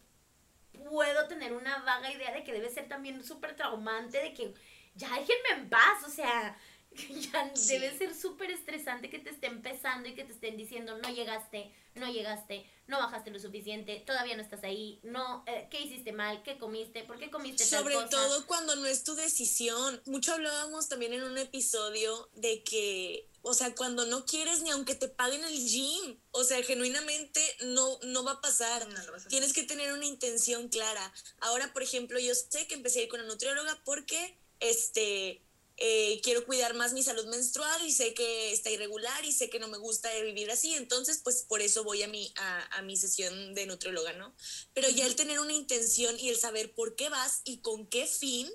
puedo 0.84 1.28
tener 1.28 1.54
una 1.54 1.80
vaga 1.80 2.12
idea 2.12 2.34
de 2.34 2.44
que 2.44 2.54
debe 2.54 2.70
ser 2.70 2.88
también 2.88 3.24
súper 3.24 3.56
traumante, 3.56 4.22
de 4.22 4.34
que 4.34 4.54
ya 4.96 5.10
déjenme 5.10 5.50
en 5.56 5.70
paz, 5.70 6.04
o 6.06 6.10
sea, 6.10 6.58
ya 7.32 7.52
debe 7.68 7.98
ser 7.98 8.16
súper 8.16 8.52
estresante 8.52 9.10
que 9.10 9.20
te 9.20 9.30
estén 9.30 9.54
empezando 9.54 10.10
y 10.10 10.16
que 10.16 10.24
te 10.24 10.34
estén 10.34 10.58
diciendo 10.58 10.98
no 10.98 11.10
llegaste, 11.10 11.72
no 11.96 12.12
llegaste, 12.12 12.66
no 12.88 13.00
bajaste 13.00 13.32
lo 13.32 13.40
suficiente, 13.40 14.04
todavía 14.06 14.36
no 14.36 14.42
estás 14.42 14.64
ahí, 14.64 15.00
no, 15.04 15.44
eh, 15.48 15.68
¿qué 15.70 15.82
hiciste 15.82 16.14
mal? 16.14 16.42
¿Qué 16.44 16.58
comiste? 16.58 17.04
¿Por 17.04 17.20
qué 17.20 17.30
comiste 17.30 17.66
Sobre 17.66 17.96
todo 18.10 18.46
cuando 18.48 18.76
no 18.78 18.86
es 18.86 19.04
tu 19.04 19.16
decisión. 19.16 20.02
Mucho 20.06 20.34
hablábamos 20.34 20.88
también 20.88 21.14
en 21.14 21.24
un 21.24 21.38
episodio 21.38 22.30
de 22.34 22.64
que, 22.64 23.30
o 23.42 23.54
sea, 23.54 23.76
cuando 23.76 24.06
no 24.06 24.26
quieres 24.26 24.62
ni 24.62 24.70
aunque 24.70 24.96
te 24.96 25.10
paguen 25.10 25.44
el 25.44 25.58
gym, 25.58 26.18
o 26.32 26.44
sea, 26.44 26.64
genuinamente 26.64 27.42
no, 27.66 28.00
no 28.04 28.24
va 28.24 28.34
a 28.34 28.42
pasar. 28.42 28.88
Tienes 29.28 29.54
que 29.54 29.64
tener 29.64 29.92
una 29.94 30.06
intención 30.06 30.70
clara. 30.70 31.14
Ahora, 31.42 31.74
por 31.74 31.84
ejemplo, 31.84 32.20
yo 32.20 32.34
sé 32.34 32.68
que 32.68 32.76
empecé 32.76 33.00
a 33.00 33.04
ir 33.04 33.10
con 33.10 33.20
la 33.20 33.28
nutrióloga 33.28 33.82
porque, 33.84 34.38
este, 34.60 35.44
eh, 35.80 36.20
quiero 36.24 36.44
cuidar 36.44 36.74
más 36.74 36.94
mi 36.94 37.04
salud 37.04 37.28
menstrual 37.28 37.86
y 37.86 37.92
sé 37.92 38.16
que 38.16 38.52
está 38.52 38.72
irregular 38.72 39.24
y 39.24 39.32
sé 39.32 39.50
que 39.50 39.60
no 39.60 39.68
me 39.68 39.78
gusta 39.78 40.10
vivir 40.22 40.50
así, 40.50 40.74
entonces 40.74 41.22
pues 41.24 41.44
por 41.44 41.62
eso 41.62 41.84
voy 41.84 42.02
a 42.02 42.08
mi, 42.08 42.34
a, 42.72 42.82
mi 42.82 42.98
sesión 42.98 43.54
de 43.54 43.68
nutrióloga, 43.68 44.14
¿no? 44.14 44.36
Pero 44.74 44.90
ya 44.90 45.06
el 45.06 45.16
tener 45.16 45.40
una 45.40 45.54
intención 45.54 46.20
y 46.20 46.30
el 46.30 46.38
saber 46.38 46.74
por 46.74 46.96
qué 46.96 47.10
vas 47.10 47.42
y 47.44 47.60
con 47.60 47.86
qué 47.86 48.08
fin, 48.08 48.50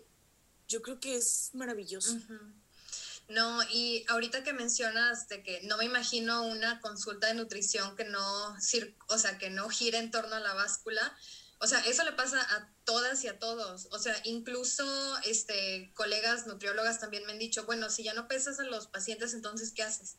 yo 0.66 0.82
creo 0.82 0.98
que 0.98 1.14
es 1.14 1.50
maravilloso. 1.52 2.18
No, 3.28 3.62
y 3.70 4.04
ahorita 4.08 4.42
que 4.42 4.52
mencionas 4.52 5.28
de 5.28 5.44
que 5.44 5.62
no 5.62 5.76
me 5.76 5.84
imagino 5.84 6.42
una 6.42 6.80
consulta 6.80 7.28
de 7.28 7.34
nutrición 7.34 7.94
que 7.94 8.04
no, 8.04 8.56
o 9.08 9.18
sea, 9.18 9.38
que 9.38 9.48
no 9.48 9.68
gire 9.68 9.98
en 9.98 10.10
torno 10.10 10.34
a 10.34 10.40
la 10.40 10.54
báscula, 10.54 11.16
o 11.62 11.66
sea, 11.68 11.78
eso 11.82 12.02
le 12.02 12.10
pasa 12.10 12.40
a 12.40 12.68
todas 12.82 13.22
y 13.22 13.28
a 13.28 13.38
todos. 13.38 13.86
O 13.92 13.98
sea, 14.00 14.20
incluso 14.24 14.84
este, 15.24 15.92
colegas 15.94 16.48
nutriólogas 16.48 16.98
también 16.98 17.24
me 17.24 17.30
han 17.30 17.38
dicho, 17.38 17.64
bueno, 17.66 17.88
si 17.88 18.02
ya 18.02 18.14
no 18.14 18.26
pesas 18.26 18.58
a 18.58 18.64
los 18.64 18.88
pacientes, 18.88 19.32
entonces, 19.32 19.70
¿qué 19.70 19.84
haces? 19.84 20.16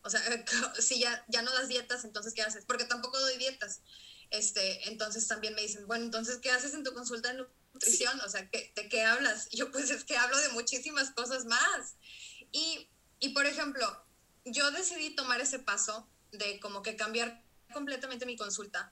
O 0.00 0.08
sea, 0.08 0.22
si 0.80 0.98
ya, 0.98 1.26
ya 1.28 1.42
no 1.42 1.52
das 1.52 1.68
dietas, 1.68 2.04
entonces, 2.04 2.32
¿qué 2.32 2.40
haces? 2.40 2.64
Porque 2.64 2.86
tampoco 2.86 3.20
doy 3.20 3.36
dietas. 3.36 3.82
Este, 4.30 4.88
entonces 4.88 5.28
también 5.28 5.54
me 5.54 5.60
dicen, 5.60 5.86
bueno, 5.86 6.06
entonces, 6.06 6.38
¿qué 6.38 6.50
haces 6.50 6.72
en 6.72 6.84
tu 6.84 6.94
consulta 6.94 7.34
de 7.34 7.44
nutrición? 7.74 8.18
O 8.22 8.28
sea, 8.30 8.48
¿de 8.50 8.88
qué 8.88 9.04
hablas? 9.04 9.48
yo, 9.52 9.70
pues 9.70 9.90
es 9.90 10.04
que 10.04 10.16
hablo 10.16 10.38
de 10.38 10.48
muchísimas 10.50 11.10
cosas 11.10 11.44
más. 11.44 11.96
Y, 12.50 12.88
y, 13.20 13.34
por 13.34 13.44
ejemplo, 13.44 13.86
yo 14.46 14.70
decidí 14.70 15.14
tomar 15.14 15.38
ese 15.42 15.58
paso 15.58 16.08
de 16.32 16.58
como 16.60 16.80
que 16.80 16.96
cambiar 16.96 17.44
completamente 17.74 18.24
mi 18.24 18.38
consulta 18.38 18.90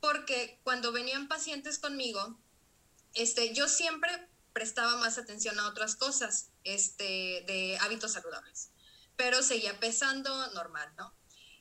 porque 0.00 0.60
cuando 0.62 0.92
venían 0.92 1.28
pacientes 1.28 1.78
conmigo, 1.78 2.38
este, 3.14 3.52
yo 3.54 3.68
siempre 3.68 4.10
prestaba 4.52 4.96
más 4.96 5.18
atención 5.18 5.58
a 5.58 5.68
otras 5.68 5.96
cosas 5.96 6.50
este, 6.64 7.44
de 7.46 7.78
hábitos 7.80 8.12
saludables, 8.12 8.70
pero 9.16 9.42
seguía 9.42 9.78
pesando 9.78 10.52
normal, 10.52 10.92
¿no? 10.96 11.14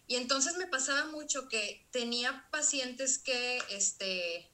Y 0.07 0.15
entonces 0.15 0.57
me 0.57 0.65
pasaba 0.65 1.05
mucho 1.05 1.47
que 1.47 1.87
tenía 1.91 2.47
pacientes 2.49 3.19
que 3.19 3.61
este, 3.69 4.49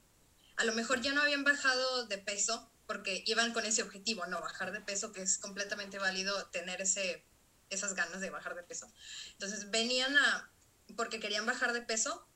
a 0.56 0.64
lo 0.64 0.74
mejor 0.74 1.00
ya 1.00 1.12
no 1.12 1.22
habían 1.22 1.44
bajado 1.44 2.06
de 2.06 2.18
peso 2.18 2.70
porque 2.86 3.24
iban 3.26 3.52
con 3.52 3.64
ese 3.64 3.82
objetivo, 3.82 4.26
no 4.26 4.40
bajar 4.40 4.70
de 4.70 4.80
peso, 4.80 5.12
que 5.12 5.22
es 5.22 5.38
completamente 5.38 5.98
válido 5.98 6.46
tener 6.48 6.82
ese, 6.82 7.24
esas 7.70 7.94
ganas 7.94 8.20
de 8.20 8.30
bajar 8.30 8.54
de 8.54 8.62
peso. 8.62 8.86
Entonces 9.32 9.70
venían 9.70 10.16
a, 10.16 10.50
porque 10.94 11.20
querían 11.20 11.46
bajar 11.46 11.72
de 11.72 11.82
peso, 11.82 12.28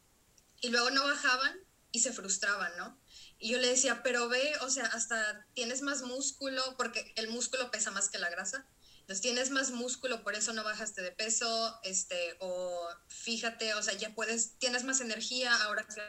y 0.60 0.68
luego 0.68 0.90
no 0.90 1.04
bajaban 1.04 1.58
y 1.92 2.00
se 2.00 2.12
frustraban, 2.12 2.72
¿no? 2.76 2.98
Y 3.38 3.50
yo 3.50 3.58
le 3.58 3.68
decía, 3.68 4.02
pero 4.02 4.28
ve, 4.28 4.52
o 4.60 4.70
sea, 4.70 4.86
hasta 4.86 5.46
tienes 5.54 5.82
más 5.82 6.02
músculo, 6.02 6.62
porque 6.76 7.12
el 7.16 7.28
músculo 7.28 7.70
pesa 7.70 7.90
más 7.90 8.08
que 8.08 8.18
la 8.18 8.28
grasa. 8.28 8.66
Entonces 9.00 9.22
tienes 9.22 9.50
más 9.50 9.70
músculo, 9.70 10.22
por 10.22 10.34
eso 10.34 10.52
no 10.52 10.62
bajaste 10.62 11.02
de 11.02 11.10
peso, 11.10 11.80
este, 11.82 12.36
o 12.38 12.88
fíjate, 13.08 13.74
o 13.74 13.82
sea, 13.82 13.94
ya 13.94 14.14
puedes, 14.14 14.58
tienes 14.58 14.84
más 14.84 15.00
energía 15.00 15.54
ahora 15.64 15.84
que 15.84 16.00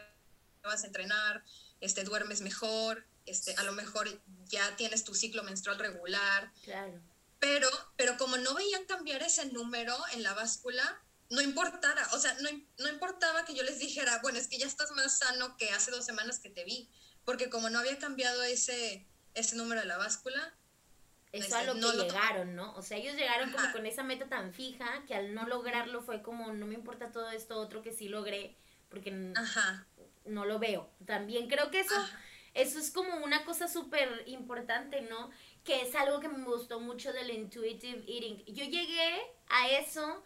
vas 0.62 0.84
a 0.84 0.88
entrenar, 0.88 1.44
este, 1.80 2.04
duermes 2.04 2.42
mejor, 2.42 3.08
este, 3.26 3.56
a 3.56 3.64
lo 3.64 3.72
mejor 3.72 4.22
ya 4.46 4.76
tienes 4.76 5.04
tu 5.04 5.16
ciclo 5.16 5.42
menstrual 5.44 5.80
regular. 5.80 6.52
Claro. 6.64 7.02
Pero, 7.40 7.70
pero 7.96 8.18
como 8.18 8.38
no 8.38 8.54
veían 8.54 8.86
cambiar 8.86 9.24
ese 9.24 9.46
número 9.46 9.98
en 10.14 10.22
la 10.22 10.34
báscula, 10.36 11.02
no 11.32 11.42
importara, 11.42 12.06
o 12.14 12.20
sea, 12.20 12.36
no, 12.42 12.50
no 12.78 12.90
importaba 12.90 13.46
que 13.46 13.56
yo 13.56 13.64
les 13.64 13.80
dijera, 13.80 14.20
bueno, 14.22 14.38
es 14.38 14.48
que 14.48 14.58
ya 14.58 14.68
estás 14.68 14.92
más 14.92 15.18
sano 15.18 15.56
que 15.56 15.70
hace 15.72 15.90
dos 15.90 16.06
semanas 16.06 16.40
que 16.40 16.50
te 16.50 16.66
vi, 16.66 16.90
porque 17.24 17.50
como 17.50 17.70
no 17.70 17.80
había 17.80 17.98
cambiado 17.98 18.44
ese, 18.44 19.08
ese 19.34 19.56
número 19.56 19.80
de 19.80 19.88
la 19.88 19.98
báscula, 19.98 20.54
eso 21.32 21.56
a 21.56 21.64
lo 21.64 21.76
que 21.76 22.04
llegaron, 22.04 22.54
¿no? 22.56 22.76
O 22.76 22.82
sea, 22.82 22.98
ellos 22.98 23.16
llegaron 23.16 23.50
como 23.52 23.72
con 23.72 23.86
esa 23.86 24.04
meta 24.04 24.28
tan 24.28 24.54
fija 24.54 25.06
que 25.08 25.16
al 25.16 25.34
no 25.34 25.48
lograrlo 25.48 26.02
fue 26.02 26.22
como, 26.22 26.52
no 26.52 26.66
me 26.66 26.74
importa 26.74 27.14
todo 27.14 27.32
esto 27.32 27.58
otro 27.58 27.82
que 27.82 27.94
sí 27.94 28.10
logré, 28.10 28.58
porque 28.90 29.12
no 29.12 30.46
lo 30.46 30.60
veo. 30.60 30.92
También 31.06 31.48
creo 31.48 31.72
que 31.72 31.80
eso, 31.80 31.96
eso 32.54 32.78
es 32.78 32.92
como 32.92 33.24
una 33.24 33.46
cosa 33.46 33.70
súper 33.70 34.24
importante, 34.26 35.02
¿no? 35.04 35.32
Que 35.64 35.84
es 35.84 35.96
algo 35.96 36.20
que 36.20 36.28
me 36.28 36.44
gustó 36.44 36.82
mucho 36.82 37.14
del 37.14 37.30
intuitive 37.30 38.04
eating. 38.06 38.44
Yo 38.48 38.66
llegué 38.66 39.22
a 39.48 39.70
eso 39.70 40.22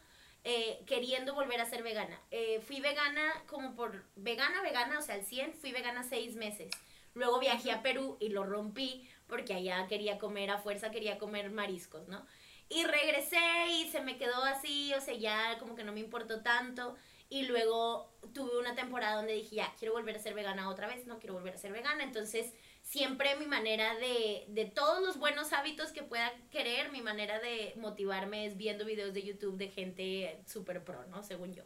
eh, 0.47 0.79
queriendo 0.85 1.33
volver 1.33 1.59
a 1.59 1.65
ser 1.65 1.81
vegana. 1.81 2.21
Eh, 2.29 2.61
fui 2.65 2.79
vegana 2.79 3.33
como 3.47 3.75
por, 3.75 4.05
vegana, 4.15 4.61
vegana, 4.61 4.99
o 4.99 5.01
sea, 5.01 5.15
al 5.15 5.25
100, 5.25 5.55
fui 5.55 5.71
vegana 5.71 6.03
seis 6.03 6.35
meses. 6.35 6.69
Luego 7.15 7.39
viajé 7.39 7.71
a 7.71 7.81
Perú 7.81 8.15
y 8.19 8.29
lo 8.29 8.43
rompí 8.43 9.09
porque 9.25 9.55
allá 9.55 9.87
quería 9.87 10.19
comer 10.19 10.51
a 10.51 10.59
fuerza, 10.59 10.91
quería 10.91 11.17
comer 11.17 11.49
mariscos, 11.49 12.07
¿no? 12.07 12.27
Y 12.69 12.83
regresé 12.83 13.39
y 13.71 13.89
se 13.89 14.01
me 14.01 14.17
quedó 14.17 14.43
así, 14.43 14.93
o 14.93 15.01
sea, 15.01 15.15
ya 15.15 15.57
como 15.57 15.75
que 15.75 15.83
no 15.83 15.93
me 15.93 15.99
importó 15.99 16.43
tanto. 16.43 16.95
Y 17.27 17.47
luego 17.47 18.11
tuve 18.35 18.59
una 18.59 18.75
temporada 18.75 19.15
donde 19.15 19.33
dije, 19.33 19.55
ya, 19.55 19.73
quiero 19.79 19.95
volver 19.95 20.15
a 20.15 20.19
ser 20.19 20.35
vegana 20.35 20.69
otra 20.69 20.87
vez, 20.87 21.07
no 21.07 21.17
quiero 21.17 21.33
volver 21.33 21.55
a 21.55 21.57
ser 21.57 21.71
vegana. 21.71 22.03
Entonces, 22.03 22.53
siempre 22.85 23.35
mi 23.35 23.47
manera 23.47 23.95
de, 23.95 24.45
de 24.47 24.65
todos 24.65 25.03
los 25.03 25.17
buenos 25.17 25.51
hábitos 25.51 25.91
que 25.91 26.03
pueda 26.03 26.31
querer, 26.51 26.91
mi 26.91 27.01
manera 27.01 27.39
de 27.39 27.73
motivarme 27.75 28.45
es 28.45 28.55
viendo 28.55 28.85
videos 28.85 29.13
de 29.13 29.23
YouTube 29.23 29.57
de 29.57 29.67
gente 29.69 30.41
súper 30.45 30.83
pro, 30.85 31.05
¿no? 31.07 31.23
Según 31.23 31.53
yo. 31.53 31.63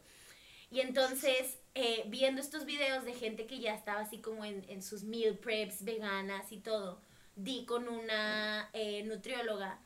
Y 0.71 0.79
entonces, 0.79 1.59
eh, 1.75 2.03
viendo 2.07 2.41
estos 2.41 2.65
videos 2.65 3.03
de 3.03 3.13
gente 3.13 3.45
que 3.47 3.59
ya 3.59 3.73
estaba 3.73 4.01
así 4.01 4.19
como 4.19 4.45
en, 4.45 4.65
en 4.69 4.81
sus 4.81 5.03
meal 5.03 5.37
preps 5.37 5.83
veganas 5.83 6.51
y 6.51 6.57
todo, 6.57 7.01
di 7.35 7.65
con 7.65 7.87
una 7.87 8.69
eh, 8.73 9.03
nutrióloga 9.03 9.79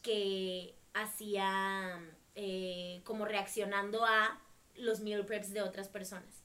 que 0.00 0.74
hacía 0.94 2.00
eh, 2.34 3.02
como 3.04 3.24
reaccionando 3.24 4.04
a 4.04 4.40
los 4.76 5.00
meal 5.00 5.26
preps 5.26 5.52
de 5.52 5.62
otras 5.62 5.88
personas. 5.88 6.42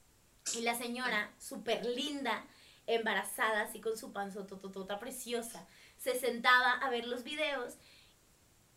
Y 0.57 0.61
la 0.61 0.75
señora, 0.75 1.31
súper 1.39 1.85
linda, 1.85 2.45
embarazada, 2.87 3.61
así 3.61 3.81
con 3.81 3.97
su 3.97 4.11
panzototota 4.11 4.99
preciosa, 4.99 5.67
se 5.97 6.19
sentaba 6.19 6.73
a 6.73 6.89
ver 6.89 7.07
los 7.07 7.23
videos 7.23 7.77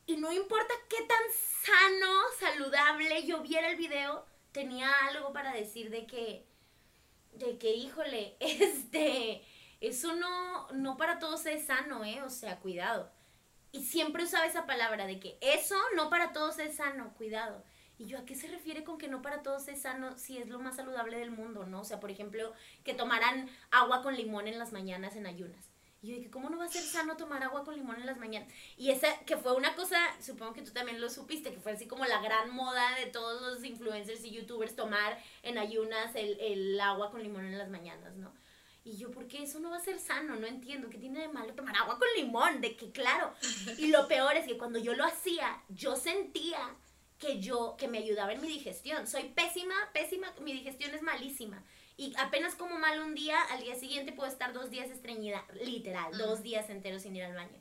y 0.07 0.17
no 0.19 0.33
importa 0.33 0.73
qué 0.89 1.03
tan 1.03 1.19
sano, 1.65 2.23
saludable 2.39 3.27
yo 3.27 3.43
viera 3.43 3.71
el 3.71 3.77
video, 3.77 4.25
tenía 4.53 4.89
algo 5.09 5.33
para 5.33 5.53
decir 5.53 5.91
de 5.91 6.07
que, 6.07 6.47
de 7.33 7.59
que, 7.59 7.75
híjole, 7.75 8.37
este, 8.41 9.43
eso 9.81 10.15
no, 10.15 10.69
no 10.73 10.97
para 10.97 11.19
todos 11.19 11.45
es 11.47 11.67
sano, 11.67 12.05
¿eh? 12.05 12.23
O 12.23 12.31
sea, 12.31 12.61
cuidado. 12.61 13.11
Y 13.73 13.83
siempre 13.83 14.23
usaba 14.23 14.47
esa 14.47 14.65
palabra 14.65 15.07
de 15.07 15.19
que 15.19 15.39
eso 15.41 15.77
no 15.97 16.09
para 16.09 16.33
todos 16.33 16.59
es 16.61 16.77
sano, 16.77 17.13
cuidado. 17.15 17.65
Y 17.99 18.07
yo, 18.07 18.19
¿a 18.19 18.25
qué 18.25 18.35
se 18.35 18.49
refiere 18.49 18.85
con 18.85 18.99
que 18.99 19.09
no 19.09 19.23
para 19.23 19.43
todos 19.43 19.69
es 19.69 19.83
sano 19.83 20.19
si 20.19 20.39
es 20.39 20.49
lo 20.49 20.59
más 20.59 20.77
saludable 20.77 21.19
del 21.19 21.31
mundo, 21.31 21.67
no? 21.67 21.81
O 21.81 21.85
sea, 21.85 21.99
por 21.99 22.11
ejemplo, 22.11 22.53
que 22.85 22.95
tomaran 22.95 23.49
agua 23.71 24.03
con 24.03 24.17
limón 24.17 24.49
en 24.49 24.59
las 24.59 24.73
mañanas 24.73 25.17
en 25.17 25.27
ayunas. 25.27 25.71
Y 26.03 26.09
yo 26.09 26.17
dije, 26.17 26.31
¿cómo 26.31 26.51
no 26.51 26.59
va 26.59 26.67
a 26.67 26.69
ser 26.69 26.83
sano 26.83 27.17
tomar 27.17 27.43
agua 27.43 27.65
con 27.65 27.75
limón 27.75 27.97
en 27.97 28.07
las 28.07 28.19
mañanas? 28.19 28.53
Y 28.77 28.91
esa, 28.91 29.09
que 29.21 29.39
fue 29.39 29.55
una 29.55 29.75
cosa, 29.75 29.99
supongo 30.21 30.53
que 30.53 30.63
tú 30.63 30.73
también 30.73 31.01
lo 31.01 31.09
supiste, 31.09 31.53
que 31.53 31.61
fue 31.61 31.73
así 31.73 31.87
como 31.87 32.05
la 32.05 32.21
gran 32.21 32.55
moda 32.55 32.95
de 32.97 33.07
todos 33.07 33.41
los 33.41 33.65
influencers 33.65 34.23
y 34.25 34.31
youtubers 34.31 34.77
tomar 34.77 35.19
en 35.43 35.57
ayunas 35.57 36.15
el, 36.15 36.39
el 36.39 36.79
agua 36.79 37.11
con 37.11 37.23
limón 37.23 37.47
en 37.47 37.57
las 37.57 37.71
mañanas, 37.71 38.15
¿no? 38.17 38.31
Y 38.85 38.99
yo, 38.99 39.11
¿por 39.11 39.27
qué 39.27 39.43
eso 39.43 39.59
no 39.59 39.71
va 39.71 39.79
a 39.79 39.81
ser 39.81 39.99
sano? 39.99 40.37
No 40.37 40.47
entiendo. 40.47 40.89
¿Qué 40.89 40.99
tiene 40.99 41.23
de 41.23 41.29
malo 41.29 41.55
tomar 41.55 41.75
agua 41.75 41.99
con 41.99 42.07
limón? 42.17 42.61
De 42.61 42.77
que, 42.77 42.93
claro. 42.93 43.35
Y 43.79 43.89
lo 43.89 44.07
peor 44.07 44.37
es 44.37 44.47
que 44.47 44.57
cuando 44.57 44.79
yo 44.79 44.95
lo 44.95 45.05
hacía, 45.05 45.61
yo 45.69 45.97
sentía 45.97 46.73
que 47.19 47.41
yo, 47.41 47.77
que 47.79 47.89
me 47.89 47.99
ayudaba 47.99 48.33
en 48.33 48.41
mi 48.41 48.49
digestión. 48.49 49.07
Soy 49.07 49.25
pésima, 49.25 49.75
pésima, 49.93 50.33
mi 50.41 50.53
digestión 50.53 50.95
es 50.95 51.03
malísima. 51.03 51.63
Y 51.97 52.15
apenas 52.19 52.55
como 52.55 52.79
mal 52.79 53.01
un 53.01 53.15
día, 53.15 53.41
al 53.51 53.61
día 53.61 53.75
siguiente 53.75 54.13
puedo 54.13 54.31
estar 54.31 54.53
dos 54.53 54.71
días 54.71 54.91
estreñida, 54.91 55.45
literal, 55.63 56.17
dos 56.19 56.43
días 56.43 56.69
enteros 56.69 57.03
sin 57.03 57.17
ir 57.17 57.25
al 57.25 57.35
baño. 57.35 57.59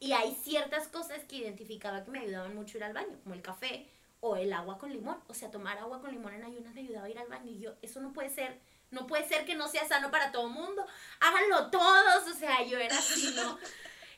Y 0.00 0.12
hay 0.12 0.34
ciertas 0.34 0.88
cosas 0.88 1.24
que 1.24 1.36
identificaba 1.36 2.04
que 2.04 2.10
me 2.10 2.20
ayudaban 2.20 2.54
mucho 2.54 2.76
ir 2.76 2.84
al 2.84 2.92
baño, 2.92 3.18
como 3.22 3.34
el 3.34 3.42
café 3.42 3.88
o 4.20 4.36
el 4.36 4.52
agua 4.52 4.78
con 4.78 4.92
limón. 4.92 5.18
O 5.28 5.34
sea, 5.34 5.50
tomar 5.50 5.78
agua 5.78 6.00
con 6.00 6.12
limón 6.12 6.34
en 6.34 6.44
ayunas 6.44 6.74
me 6.74 6.82
ayudaba 6.82 7.06
a 7.06 7.10
ir 7.10 7.18
al 7.18 7.28
baño. 7.28 7.50
Y 7.50 7.58
yo, 7.58 7.72
eso 7.82 8.00
no 8.00 8.12
puede 8.12 8.30
ser 8.30 8.58
no 8.90 9.06
puede 9.06 9.28
ser 9.28 9.44
que 9.44 9.54
no 9.54 9.68
sea 9.68 9.86
sano 9.86 10.10
para 10.10 10.32
todo 10.32 10.46
el 10.46 10.54
mundo. 10.54 10.86
Háganlo 11.20 11.70
todos. 11.70 12.26
O 12.26 12.34
sea, 12.34 12.62
yo 12.64 12.78
era 12.78 12.96
así, 12.96 13.32
¿no? 13.34 13.58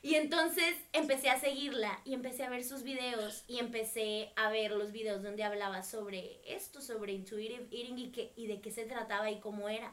Y 0.03 0.15
entonces 0.15 0.77
empecé 0.93 1.29
a 1.29 1.39
seguirla 1.39 2.01
y 2.05 2.15
empecé 2.15 2.45
a 2.45 2.51
ver 2.51 2.65
sus 2.65 2.83
videos 2.83 3.45
y 3.47 3.59
empecé 3.59 4.33
a 4.35 4.49
ver 4.51 4.73
los 4.73 4.93
videos 4.93 5.23
donde 5.23 5.45
hablaba 5.45 5.83
sobre 5.83 6.41
esto, 6.47 6.81
sobre 6.81 7.13
intuitive 7.13 7.69
eating 7.71 7.99
y, 7.99 8.11
que, 8.11 8.33
y 8.35 8.47
de 8.47 8.63
qué 8.63 8.71
se 8.71 8.85
trataba 8.85 9.31
y 9.31 9.41
cómo 9.41 9.69
era. 9.69 9.93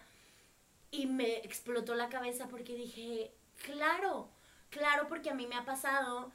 Y 0.92 1.08
me 1.08 1.38
explotó 1.40 1.94
la 1.96 2.08
cabeza 2.08 2.48
porque 2.48 2.74
dije, 2.76 3.34
claro, 3.64 4.30
claro, 4.70 5.10
porque 5.10 5.30
a 5.30 5.34
mí 5.34 5.46
me 5.46 5.56
ha 5.56 5.66
pasado 5.66 6.32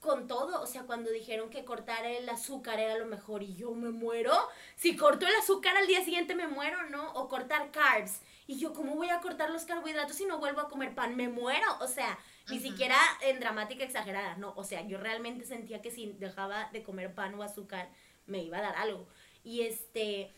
con 0.00 0.26
todo, 0.26 0.60
o 0.60 0.66
sea, 0.66 0.82
cuando 0.82 1.10
dijeron 1.10 1.48
que 1.48 1.64
cortar 1.64 2.04
el 2.04 2.28
azúcar 2.28 2.78
era 2.78 2.98
lo 2.98 3.06
mejor 3.06 3.42
y 3.42 3.54
yo 3.54 3.72
me 3.74 3.88
muero, 3.88 4.32
si 4.76 4.96
corto 4.96 5.26
el 5.26 5.34
azúcar 5.36 5.78
al 5.78 5.86
día 5.86 6.04
siguiente 6.04 6.34
me 6.34 6.46
muero, 6.46 6.90
¿no? 6.90 7.10
O 7.14 7.26
cortar 7.26 7.70
carbs. 7.70 8.20
Y 8.46 8.58
yo, 8.58 8.74
¿cómo 8.74 8.96
voy 8.96 9.08
a 9.08 9.20
cortar 9.20 9.48
los 9.48 9.64
carbohidratos 9.64 10.16
si 10.16 10.26
no 10.26 10.38
vuelvo 10.38 10.60
a 10.60 10.68
comer 10.68 10.94
pan? 10.94 11.16
Me 11.16 11.30
muero, 11.30 11.66
o 11.80 11.88
sea, 11.88 12.18
ni 12.48 12.60
siquiera 12.60 12.96
en 13.22 13.40
dramática 13.40 13.84
exagerada, 13.84 14.36
no, 14.36 14.52
o 14.56 14.64
sea, 14.64 14.86
yo 14.86 14.98
realmente 14.98 15.44
sentía 15.44 15.80
que 15.80 15.90
si 15.90 16.12
dejaba 16.12 16.68
de 16.72 16.82
comer 16.82 17.14
pan 17.14 17.34
o 17.34 17.42
azúcar 17.42 17.88
me 18.26 18.42
iba 18.42 18.58
a 18.58 18.62
dar 18.62 18.76
algo. 18.76 19.06
Y 19.42 19.62
este, 19.62 20.32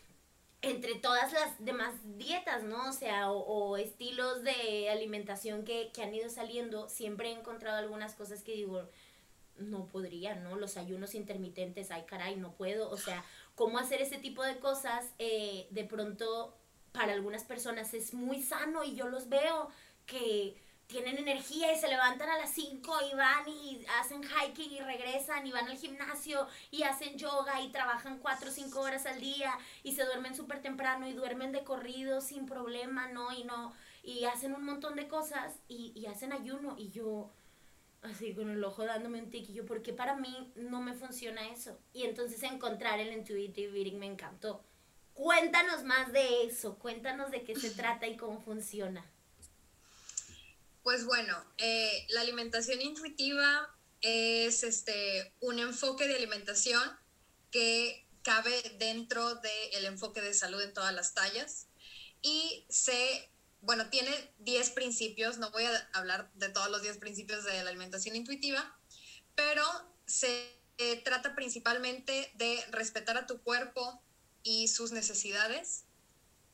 entre 0.63 0.97
todas 0.97 1.33
las 1.33 1.65
demás 1.65 1.95
dietas, 2.17 2.63
¿no? 2.63 2.89
O 2.89 2.93
sea, 2.93 3.31
o, 3.31 3.39
o 3.39 3.77
estilos 3.77 4.43
de 4.43 4.91
alimentación 4.91 5.65
que, 5.65 5.91
que 5.93 6.03
han 6.03 6.15
ido 6.15 6.29
saliendo, 6.29 6.89
siempre 6.89 7.31
he 7.31 7.33
encontrado 7.33 7.79
algunas 7.79 8.15
cosas 8.15 8.43
que 8.43 8.53
digo, 8.53 8.89
no 9.59 9.87
podría, 9.87 10.35
¿no? 10.35 10.57
Los 10.57 10.77
ayunos 10.77 11.15
intermitentes, 11.15 11.91
ay 11.91 12.05
caray, 12.07 12.37
no 12.37 12.53
puedo. 12.53 12.91
O 12.91 12.97
sea, 12.97 13.25
cómo 13.55 13.79
hacer 13.79 14.01
ese 14.01 14.19
tipo 14.19 14.43
de 14.43 14.59
cosas, 14.59 15.13
eh, 15.19 15.67
de 15.71 15.85
pronto 15.85 16.57
para 16.93 17.13
algunas 17.13 17.45
personas 17.45 17.93
es 17.95 18.15
muy 18.15 18.43
sano 18.43 18.83
y 18.85 18.95
yo 18.95 19.09
los 19.09 19.29
veo 19.29 19.69
que 20.07 20.57
tienen 20.87 21.19
energía 21.19 21.73
y 21.73 21.79
se 21.79 21.89
levantan 21.89 22.29
a 22.29 22.39
las 22.39 22.51
5 22.51 22.97
y 23.11 23.15
van 23.17 23.49
y 23.49 23.85
hacen 24.01 24.23
hiking 24.23 24.73
y 24.73 24.81
regresan 24.81 25.47
y 25.47 25.53
van 25.53 25.69
al 25.69 25.77
gimnasio 25.77 26.47
y 26.71 26.85
hacen 26.85 27.19
yoga 27.19 27.61
y 27.61 27.73
trabajan 27.73 28.19
4 28.19 28.49
o 28.49 28.53
5 28.53 28.81
horas 28.81 29.07
al 29.07 29.21
día 29.21 29.53
y 29.83 29.93
se 29.93 30.05
duermen 30.05 30.37
súper 30.37 30.63
temprano 30.63 31.09
y 31.09 31.13
duermen 31.13 31.53
de 31.53 31.65
corrido 31.65 32.21
sin 32.21 32.47
problema, 32.47 33.09
¿no? 33.09 33.33
Y 33.33 33.45
no, 33.45 33.73
y 34.03 34.25
hacen 34.25 34.55
un 34.55 34.65
montón 34.65 34.95
de 34.97 35.09
cosas 35.09 35.55
y, 35.69 35.93
y 35.97 36.07
hacen 36.07 36.33
ayuno 36.33 36.77
y 36.79 36.91
yo 36.91 37.31
así 38.03 38.35
con 38.35 38.51
el 38.51 38.63
ojo 38.63 38.85
dándome 38.85 39.21
un 39.21 39.31
tiquillo, 39.31 39.67
porque 39.67 39.93
para 39.93 40.17
mí 40.17 40.53
no 40.55 40.81
me 40.81 40.95
funciona 40.95 41.49
eso. 41.49 41.79
Y 41.93 42.05
entonces 42.05 42.43
encontrar 42.43 43.01
el 43.01 43.13
intuitive 43.13 43.79
eating 43.79 43.99
me 43.99 44.07
encantó. 44.07 44.63
Cuéntanos 45.15 45.83
más 45.85 46.13
de 46.13 46.45
eso, 46.45 46.79
cuéntanos 46.79 47.31
de 47.31 47.43
qué 47.43 47.57
se 47.57 47.71
trata 47.77 48.07
y 48.07 48.17
cómo 48.17 48.41
funciona. 48.41 49.05
Pues 50.87 51.05
bueno, 51.05 51.45
eh, 51.59 52.07
la 52.11 52.21
alimentación 52.21 52.81
intuitiva 52.81 53.77
es 54.03 54.63
este, 54.63 55.35
un 55.41 55.59
enfoque 55.59 56.07
de 56.07 56.15
alimentación 56.15 56.81
que 57.51 58.07
cabe 58.23 58.55
dentro 58.79 59.35
del 59.35 59.85
enfoque 59.85 60.21
de 60.21 60.33
salud 60.33 60.63
en 60.63 60.73
todas 60.73 60.95
las 60.95 61.13
tallas 61.13 61.67
y 62.23 62.65
se 62.69 63.29
bueno, 63.63 63.91
tiene 63.91 64.13
10 64.39 64.71
principios, 64.71 65.39
no 65.39 65.51
voy 65.51 65.65
a 65.65 65.91
hablar 65.93 66.31
de 66.35 66.51
todos 66.51 66.71
los 66.71 66.83
10 66.83 66.99
principios 66.99 67.43
de 67.43 67.65
la 67.65 67.71
alimentación 67.71 68.15
intuitiva, 68.15 68.79
pero 69.35 69.65
se 70.07 70.57
eh, 70.79 71.03
trata 71.03 71.35
principalmente 71.35 72.31
de 72.37 72.65
respetar 72.71 73.17
a 73.17 73.27
tu 73.27 73.43
cuerpo 73.43 74.01
y 74.45 74.69
sus 74.69 74.93
necesidades. 74.93 75.83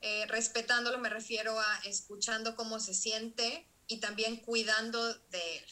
Eh, 0.01 0.25
respetándolo 0.25 0.97
me 0.97 1.09
refiero 1.09 1.59
a 1.59 1.81
escuchando 1.85 2.55
cómo 2.55 2.79
se 2.79 2.95
siente 2.95 3.69
y 3.93 3.99
también 3.99 4.37
cuidando 4.37 5.13
de 5.13 5.57
él. 5.57 5.65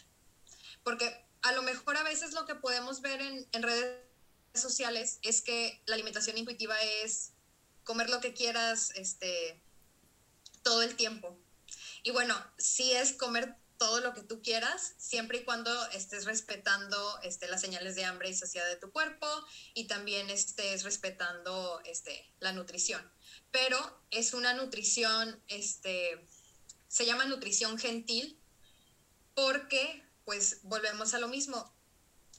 Porque 0.84 1.26
a 1.42 1.52
lo 1.54 1.64
mejor 1.64 1.98
a 1.98 2.04
veces 2.04 2.34
lo 2.34 2.46
que 2.46 2.56
podemos 2.56 3.02
ver 3.02 3.22
en, 3.22 3.48
en 3.52 3.64
redes 3.64 3.98
sociales 4.54 5.20
es 5.24 5.42
que 5.42 5.82
la 5.86 5.96
alimentación 5.96 6.38
intuitiva 6.38 6.80
es 7.04 7.32
comer 7.84 8.10
lo 8.10 8.22
que 8.22 8.34
quieras, 8.34 8.92
este, 8.96 9.62
todo 10.64 10.82
el 10.84 10.96
tiempo. 10.96 11.38
Y 12.04 12.12
bueno, 12.12 12.36
sí 12.58 12.92
es 12.92 13.14
comer 13.14 13.56
todo 13.78 14.00
lo 14.00 14.14
que 14.14 14.22
tú 14.22 14.44
quieras, 14.44 14.94
siempre 14.98 15.40
y 15.40 15.44
cuando 15.44 15.72
estés 15.90 16.26
respetando 16.26 17.20
este, 17.24 17.48
las 17.48 17.62
señales 17.62 17.96
de 17.96 18.06
hambre 18.06 18.30
y 18.30 18.36
saciedad 18.36 18.68
de 18.68 18.76
tu 18.76 18.92
cuerpo 18.92 19.26
y 19.74 19.88
también 19.88 20.30
estés 20.30 20.84
respetando 20.84 21.82
este, 21.86 22.32
la 22.40 22.52
nutrición. 22.54 23.02
Pero 23.50 23.80
es 24.12 24.36
una 24.36 24.54
nutrición, 24.54 25.42
este, 25.48 26.28
se 26.92 27.06
llama 27.06 27.24
nutrición 27.24 27.78
gentil 27.78 28.38
porque, 29.34 30.04
pues, 30.26 30.60
volvemos 30.64 31.14
a 31.14 31.20
lo 31.20 31.30
mismo, 31.30 31.74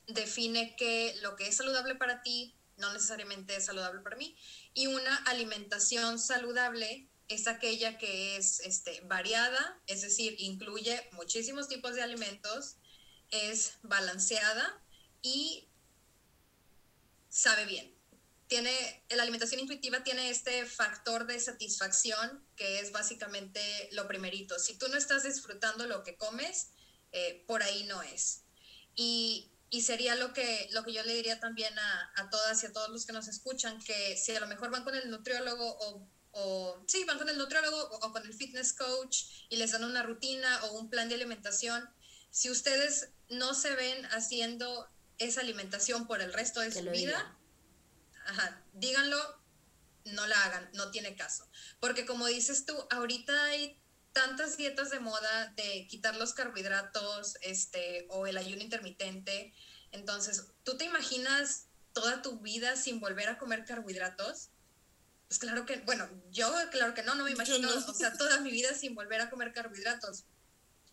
define 0.09 0.77
que 0.77 1.17
lo 1.23 1.37
que 1.37 1.49
es 1.49 1.57
saludable 1.57 1.95
para 1.95 2.23
ti 2.23 2.55
no 2.77 2.93
necesariamente 2.93 3.57
es 3.57 3.65
saludable 3.65 4.03
para 4.03 4.17
mí 4.17 4.37
y 4.75 4.89
una 4.89 5.17
alimentación 5.25 6.19
saludable 6.19 7.09
es 7.29 7.47
aquella 7.47 7.97
que 7.97 8.37
es 8.37 8.61
este, 8.61 9.01
variada, 9.03 9.81
es 9.87 10.03
decir, 10.03 10.37
incluye 10.39 11.09
muchísimos 11.13 11.69
tipos 11.69 11.95
de 11.95 12.03
alimentos, 12.03 12.77
es 13.31 13.79
balanceada 13.83 14.83
y 15.23 15.67
sabe 17.31 17.65
bien. 17.65 17.92
Tiene, 18.53 19.03
la 19.09 19.23
alimentación 19.23 19.63
intuitiva 19.63 20.05
tiene 20.05 20.29
este 20.29 20.67
factor 20.67 21.27
de 21.27 21.41
satisfacción 21.41 22.47
que 22.55 22.81
es 22.81 22.93
básicamente 22.93 23.89
lo 23.93 24.07
primerito. 24.07 24.59
Si 24.59 24.77
tú 24.77 24.89
no 24.89 24.99
estás 24.99 25.23
disfrutando 25.23 25.87
lo 25.87 26.03
que 26.03 26.19
comes, 26.19 26.69
eh, 27.13 27.45
por 27.47 27.63
ahí 27.63 27.85
no 27.85 28.03
es. 28.03 28.43
Y, 28.95 29.51
y, 29.71 29.81
sería 29.81 30.17
lo 30.17 30.35
que, 30.35 30.69
lo 30.73 30.85
que 30.85 30.93
yo 30.93 31.03
le 31.03 31.15
diría 31.15 31.41
también 31.41 31.79
a, 31.79 32.13
a 32.17 32.29
todas 32.29 32.63
y 32.63 32.67
a 32.67 32.73
todos 32.75 32.91
los 32.91 33.07
que 33.07 33.15
nos 33.15 33.27
escuchan, 33.27 33.83
que 33.83 34.19
si 34.19 34.37
a 34.37 34.41
lo 34.41 34.47
mejor 34.47 34.71
van 34.71 34.85
con 34.85 34.95
el 34.97 35.09
nutriólogo 35.09 35.65
o 35.81 36.07
o 36.33 36.83
sí, 36.87 37.05
van 37.05 37.19
con 37.19 37.29
el 37.29 37.39
nutriólogo 37.39 37.79
o, 37.79 38.13
con 38.13 38.25
el 38.25 38.35
fitness 38.35 38.73
coach 38.73 39.25
y 39.49 39.57
les 39.57 39.73
dan 39.73 39.85
una 39.85 40.03
rutina 40.03 40.65
o 40.65 40.79
un 40.79 40.91
plan 40.91 41.09
de 41.09 41.15
alimentación. 41.15 41.89
Si 42.31 42.51
ustedes 42.51 43.11
no 43.29 43.55
se 43.55 43.75
ven 43.75 44.05
haciendo 44.07 44.89
esa 45.19 45.43
alimentación 45.43 46.07
por 46.07 46.23
el 46.23 46.33
resto 46.33 46.61
de 46.61 46.73
su 46.73 46.83
vida, 46.91 47.39
díganlo, 48.73 49.19
no 50.05 50.27
la 50.27 50.45
hagan, 50.45 50.71
no 50.75 50.91
tiene 50.91 51.17
caso. 51.17 51.49
Porque 51.81 52.07
como 52.07 52.27
dices 52.27 52.67
tú, 52.67 52.75
ahorita 52.91 53.45
hay 53.45 53.79
tantas 54.13 54.57
dietas 54.57 54.91
de 54.91 55.01
moda 55.01 55.53
de 55.57 55.87
quitar 55.89 56.17
los 56.17 56.35
carbohidratos 56.35 57.37
este, 57.41 58.07
o 58.11 58.27
el 58.27 58.37
ayuno 58.37 58.63
intermitente. 58.63 59.55
Entonces, 59.91 60.47
¿tú 60.65 60.77
te 60.77 60.85
imaginas 60.85 61.67
toda 61.93 62.23
tu 62.23 62.41
vida 62.41 62.77
sin 62.77 63.01
volver 63.01 63.29
a 63.29 63.39
comer 63.39 63.65
carbohidratos? 63.65 64.51
Pues 65.29 65.39
claro 65.39 65.65
que, 65.65 65.79
bueno, 65.81 66.09
yo 66.31 66.53
claro 66.71 66.93
que 66.93 67.03
no, 67.03 67.15
no 67.15 67.25
me 67.25 67.31
imagino, 67.31 67.69
o 67.89 67.95
sea, 67.95 68.13
toda 68.13 68.41
mi 68.41 68.51
vida 68.51 68.75
sin 68.75 68.95
volver 68.95 69.21
a 69.21 69.31
comer 69.31 69.53
carbohidratos. 69.53 70.25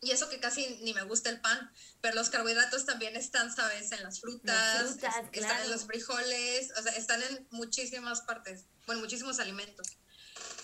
Y 0.01 0.11
eso 0.11 0.29
que 0.29 0.39
casi 0.39 0.79
ni 0.81 0.93
me 0.93 1.03
gusta 1.03 1.29
el 1.29 1.41
pan, 1.41 1.71
pero 1.99 2.15
los 2.15 2.29
carbohidratos 2.29 2.85
también 2.85 3.17
están, 3.17 3.53
¿sabes? 3.53 3.91
En 3.91 4.01
las 4.03 4.21
frutas, 4.21 4.97
están 5.33 5.61
en 5.63 5.71
los 5.71 5.85
frijoles, 5.85 6.71
o 6.77 6.81
sea, 6.81 6.93
están 6.93 7.21
en 7.21 7.47
muchísimas 7.51 8.21
partes, 8.21 8.65
bueno, 8.85 9.01
muchísimos 9.01 9.39
alimentos. 9.39 9.87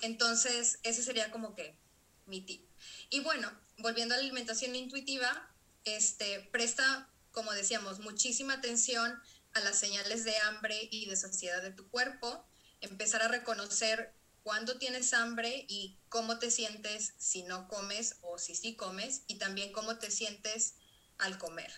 Entonces, 0.01 0.79
ese 0.83 1.03
sería 1.03 1.31
como 1.31 1.53
que 1.53 1.77
mi 2.25 2.41
tip. 2.41 2.65
Y 3.09 3.19
bueno, 3.19 3.51
volviendo 3.79 4.13
a 4.13 4.17
la 4.17 4.23
alimentación 4.23 4.75
intuitiva, 4.75 5.53
este, 5.83 6.47
presta, 6.51 7.09
como 7.31 7.51
decíamos, 7.51 7.99
muchísima 7.99 8.53
atención 8.53 9.21
a 9.53 9.59
las 9.59 9.77
señales 9.77 10.23
de 10.23 10.37
hambre 10.39 10.87
y 10.91 11.07
de 11.07 11.15
saciedad 11.15 11.61
de 11.61 11.71
tu 11.71 11.89
cuerpo 11.89 12.45
empezar 12.81 13.21
a 13.21 13.27
reconocer 13.27 14.13
cuándo 14.45 14.77
tienes 14.77 15.11
hambre 15.15 15.65
y 15.67 15.97
cómo 16.07 16.37
te 16.37 16.51
sientes 16.51 17.15
si 17.17 17.41
no 17.41 17.67
comes 17.67 18.17
o 18.21 18.37
si 18.37 18.53
sí 18.53 18.75
comes 18.75 19.23
y 19.25 19.39
también 19.39 19.71
cómo 19.71 19.97
te 19.97 20.11
sientes 20.11 20.75
al 21.17 21.39
comer. 21.39 21.71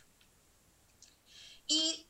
Y 1.65 2.09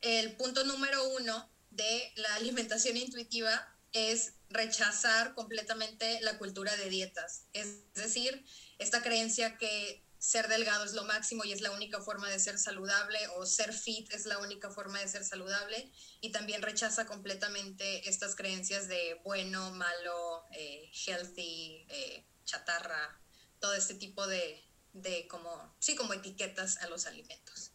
el 0.00 0.36
punto 0.36 0.62
número 0.62 1.04
uno 1.08 1.50
de 1.70 2.12
la 2.14 2.32
alimentación 2.36 2.96
intuitiva 2.96 3.76
es 3.92 4.34
rechazar 4.50 5.34
completamente 5.34 6.20
la 6.20 6.38
cultura 6.38 6.76
de 6.76 6.88
dietas. 6.88 7.46
Es 7.52 7.92
decir, 7.94 8.44
esta 8.78 9.02
creencia 9.02 9.58
que 9.58 10.01
ser 10.22 10.46
delgado 10.46 10.84
es 10.84 10.92
lo 10.92 11.02
máximo 11.02 11.44
y 11.44 11.50
es 11.50 11.62
la 11.62 11.72
única 11.72 12.00
forma 12.00 12.28
de 12.28 12.38
ser 12.38 12.56
saludable 12.56 13.18
o 13.34 13.44
ser 13.44 13.72
fit 13.72 14.08
es 14.12 14.24
la 14.24 14.38
única 14.38 14.70
forma 14.70 15.00
de 15.00 15.08
ser 15.08 15.24
saludable 15.24 15.90
y 16.20 16.30
también 16.30 16.62
rechaza 16.62 17.06
completamente 17.06 18.08
estas 18.08 18.36
creencias 18.36 18.86
de 18.86 19.20
bueno, 19.24 19.72
malo, 19.72 20.44
eh, 20.52 20.88
healthy, 20.94 21.84
eh, 21.88 22.24
chatarra, 22.44 23.20
todo 23.58 23.74
este 23.74 23.94
tipo 23.94 24.24
de, 24.28 24.64
de, 24.92 25.26
como, 25.26 25.74
sí, 25.80 25.96
como 25.96 26.12
etiquetas 26.12 26.76
a 26.76 26.86
los 26.86 27.06
alimentos. 27.06 27.72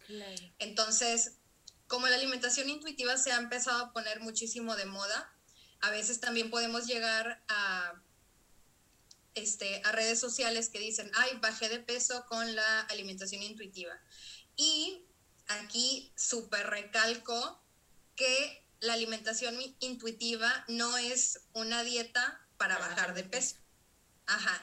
Entonces, 0.57 1.39
como 1.87 2.07
la 2.07 2.15
alimentación 2.15 2.69
intuitiva 2.69 3.17
se 3.17 3.33
ha 3.33 3.39
empezado 3.39 3.83
a 3.83 3.91
poner 3.91 4.21
muchísimo 4.21 4.77
de 4.77 4.85
moda, 4.85 5.33
a 5.81 5.89
veces 5.89 6.21
también 6.21 6.49
podemos 6.49 6.87
llegar 6.87 7.43
a 7.49 8.01
este, 9.37 9.81
a 9.85 9.91
redes 9.91 10.19
sociales 10.19 10.69
que 10.69 10.79
dicen, 10.79 11.11
ay, 11.15 11.37
bajé 11.41 11.69
de 11.69 11.79
peso 11.79 12.25
con 12.27 12.55
la 12.55 12.81
alimentación 12.81 13.41
intuitiva. 13.43 13.93
Y 14.55 15.05
aquí 15.47 16.11
súper 16.15 16.67
recalco 16.67 17.63
que 18.15 18.65
la 18.79 18.93
alimentación 18.93 19.55
intuitiva 19.79 20.65
no 20.67 20.97
es 20.97 21.41
una 21.53 21.83
dieta 21.83 22.41
para 22.57 22.77
bajar 22.77 23.13
de 23.13 23.23
peso. 23.23 23.55
Ajá, 24.25 24.61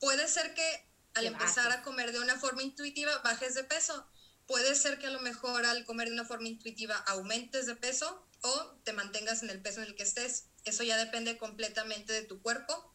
puede 0.00 0.26
ser 0.28 0.54
que 0.54 0.88
al 1.14 1.26
empezar 1.26 1.70
a 1.70 1.82
comer 1.82 2.12
de 2.12 2.20
una 2.20 2.38
forma 2.38 2.62
intuitiva 2.62 3.18
bajes 3.18 3.54
de 3.54 3.64
peso. 3.64 4.06
Puede 4.46 4.74
ser 4.74 4.98
que 4.98 5.06
a 5.06 5.10
lo 5.10 5.20
mejor 5.20 5.64
al 5.64 5.84
comer 5.84 6.08
de 6.08 6.14
una 6.14 6.24
forma 6.24 6.48
intuitiva 6.48 6.96
aumentes 6.96 7.66
de 7.66 7.76
peso 7.76 8.26
o 8.42 8.76
te 8.84 8.92
mantengas 8.92 9.42
en 9.42 9.50
el 9.50 9.62
peso 9.62 9.80
en 9.80 9.86
el 9.86 9.94
que 9.94 10.02
estés. 10.02 10.46
Eso 10.64 10.82
ya 10.82 10.96
depende 10.96 11.38
completamente 11.38 12.12
de 12.12 12.22
tu 12.22 12.42
cuerpo 12.42 12.93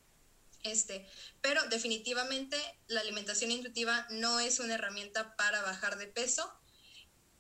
este, 0.64 1.08
pero 1.42 1.62
definitivamente 1.70 2.58
la 2.88 3.02
alimentación 3.02 3.52
intuitiva 3.52 4.06
no 4.10 4.40
es 4.40 4.60
una 4.60 4.76
herramienta 4.76 5.36
para 5.36 5.62
bajar 5.62 5.98
de 5.98 6.08
peso. 6.08 6.52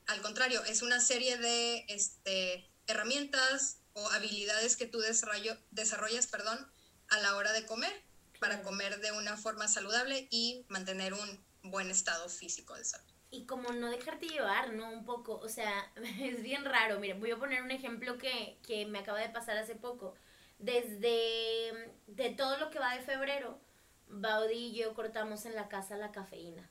Al 0.07 0.21
contrario, 0.21 0.63
es 0.65 0.81
una 0.81 0.99
serie 0.99 1.37
de 1.37 1.85
este, 1.87 2.69
herramientas 2.87 3.79
o 3.93 4.09
habilidades 4.11 4.77
que 4.77 4.87
tú 4.87 4.99
desarrollas 4.99 6.27
perdón, 6.27 6.71
a 7.09 7.19
la 7.19 7.35
hora 7.35 7.53
de 7.53 7.65
comer 7.65 7.93
para 8.39 8.61
comer 8.63 9.01
de 9.01 9.11
una 9.11 9.35
forma 9.35 9.67
saludable 9.67 10.27
y 10.31 10.65
mantener 10.69 11.13
un 11.13 11.45
buen 11.63 11.91
estado 11.91 12.29
físico 12.29 12.73
de 12.75 12.85
salud. 12.85 13.05
Y 13.31 13.45
como 13.45 13.71
no 13.73 13.91
dejarte 13.91 14.27
llevar, 14.27 14.73
¿no? 14.73 14.89
Un 14.89 15.05
poco, 15.05 15.37
o 15.37 15.49
sea, 15.49 15.91
es 16.21 16.41
bien 16.41 16.65
raro. 16.65 16.99
Miren, 16.99 17.19
voy 17.19 17.31
a 17.31 17.37
poner 17.37 17.61
un 17.61 17.71
ejemplo 17.71 18.17
que, 18.17 18.57
que 18.65 18.85
me 18.85 18.99
acaba 18.99 19.19
de 19.19 19.29
pasar 19.29 19.57
hace 19.57 19.75
poco 19.75 20.15
desde 20.59 21.93
de 22.07 22.29
todo 22.31 22.57
lo 22.57 22.69
que 22.69 22.79
va 22.79 22.95
de 22.95 23.01
febrero, 23.01 23.59
Baudi 24.07 24.67
y 24.67 24.75
yo 24.75 24.93
cortamos 24.93 25.45
en 25.45 25.55
la 25.55 25.69
casa 25.69 25.97
la 25.97 26.11
cafeína. 26.11 26.69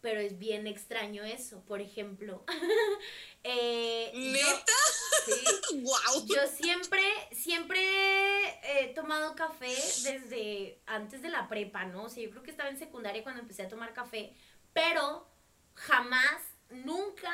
Pero 0.00 0.20
es 0.20 0.38
bien 0.38 0.66
extraño 0.66 1.24
eso, 1.24 1.64
por 1.64 1.80
ejemplo. 1.80 2.44
eh, 3.42 4.12
¿Neta? 4.14 4.72
sí. 5.24 5.80
wow. 5.82 6.26
Yo 6.26 6.46
siempre, 6.46 7.02
siempre 7.32 7.80
he 8.62 8.94
tomado 8.94 9.34
café 9.34 9.74
desde 10.02 10.80
antes 10.86 11.20
de 11.20 11.30
la 11.30 11.48
prepa, 11.48 11.84
¿no? 11.84 12.04
O 12.04 12.08
sea, 12.08 12.22
yo 12.22 12.30
creo 12.30 12.42
que 12.42 12.50
estaba 12.50 12.70
en 12.70 12.78
secundaria 12.78 13.24
cuando 13.24 13.40
empecé 13.40 13.62
a 13.62 13.68
tomar 13.68 13.92
café, 13.92 14.32
pero 14.72 15.26
jamás, 15.74 16.42
nunca 16.70 17.32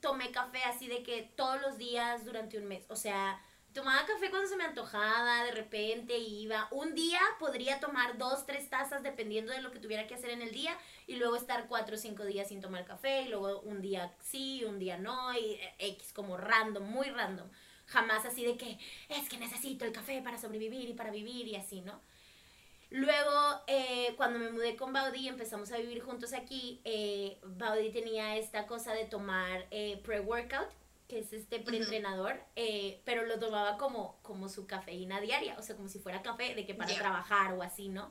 tomé 0.00 0.30
café 0.30 0.62
así 0.64 0.86
de 0.86 1.02
que 1.02 1.22
todos 1.36 1.60
los 1.60 1.78
días 1.78 2.24
durante 2.24 2.58
un 2.58 2.66
mes. 2.66 2.84
O 2.88 2.96
sea, 2.96 3.42
tomaba 3.78 4.04
café 4.06 4.28
cuando 4.28 4.48
se 4.48 4.56
me 4.56 4.64
antojaba, 4.64 5.44
de 5.44 5.52
repente 5.52 6.18
iba. 6.18 6.66
Un 6.72 6.96
día 6.96 7.20
podría 7.38 7.78
tomar 7.78 8.18
dos, 8.18 8.44
tres 8.44 8.68
tazas 8.68 9.04
dependiendo 9.04 9.52
de 9.52 9.62
lo 9.62 9.70
que 9.70 9.78
tuviera 9.78 10.08
que 10.08 10.16
hacer 10.16 10.30
en 10.30 10.42
el 10.42 10.50
día 10.50 10.76
y 11.06 11.14
luego 11.14 11.36
estar 11.36 11.68
cuatro 11.68 11.94
o 11.94 11.98
cinco 11.98 12.24
días 12.24 12.48
sin 12.48 12.60
tomar 12.60 12.84
café 12.84 13.22
y 13.22 13.28
luego 13.28 13.60
un 13.60 13.80
día 13.80 14.12
sí, 14.20 14.64
un 14.64 14.80
día 14.80 14.98
no 14.98 15.32
y 15.32 15.52
eh, 15.52 15.74
X 15.78 16.12
como 16.12 16.36
random, 16.36 16.90
muy 16.90 17.08
random. 17.08 17.48
Jamás 17.86 18.24
así 18.26 18.44
de 18.44 18.56
que 18.56 18.80
es 19.10 19.28
que 19.28 19.38
necesito 19.38 19.84
el 19.84 19.92
café 19.92 20.20
para 20.22 20.38
sobrevivir 20.38 20.88
y 20.88 20.94
para 20.94 21.12
vivir 21.12 21.46
y 21.46 21.54
así, 21.54 21.80
¿no? 21.80 22.00
Luego, 22.90 23.62
eh, 23.68 24.14
cuando 24.16 24.40
me 24.40 24.50
mudé 24.50 24.74
con 24.74 24.92
Baudi 24.92 25.28
empezamos 25.28 25.70
a 25.70 25.76
vivir 25.76 26.02
juntos 26.02 26.32
aquí, 26.32 26.80
eh, 26.84 27.38
tenía 27.92 28.36
esta 28.38 28.66
cosa 28.66 28.92
de 28.92 29.04
tomar 29.04 29.66
eh, 29.70 30.00
pre-workout 30.02 30.68
que 31.08 31.20
es 31.20 31.32
este 31.32 31.58
preentrenador, 31.58 32.38
eh, 32.54 33.00
pero 33.04 33.24
lo 33.24 33.38
tomaba 33.38 33.78
como, 33.78 34.20
como 34.22 34.48
su 34.48 34.66
cafeína 34.66 35.20
diaria, 35.20 35.56
o 35.58 35.62
sea, 35.62 35.74
como 35.74 35.88
si 35.88 35.98
fuera 35.98 36.22
café 36.22 36.54
de 36.54 36.66
que 36.66 36.74
para 36.74 36.94
trabajar 36.94 37.54
o 37.54 37.62
así, 37.62 37.88
¿no? 37.88 38.10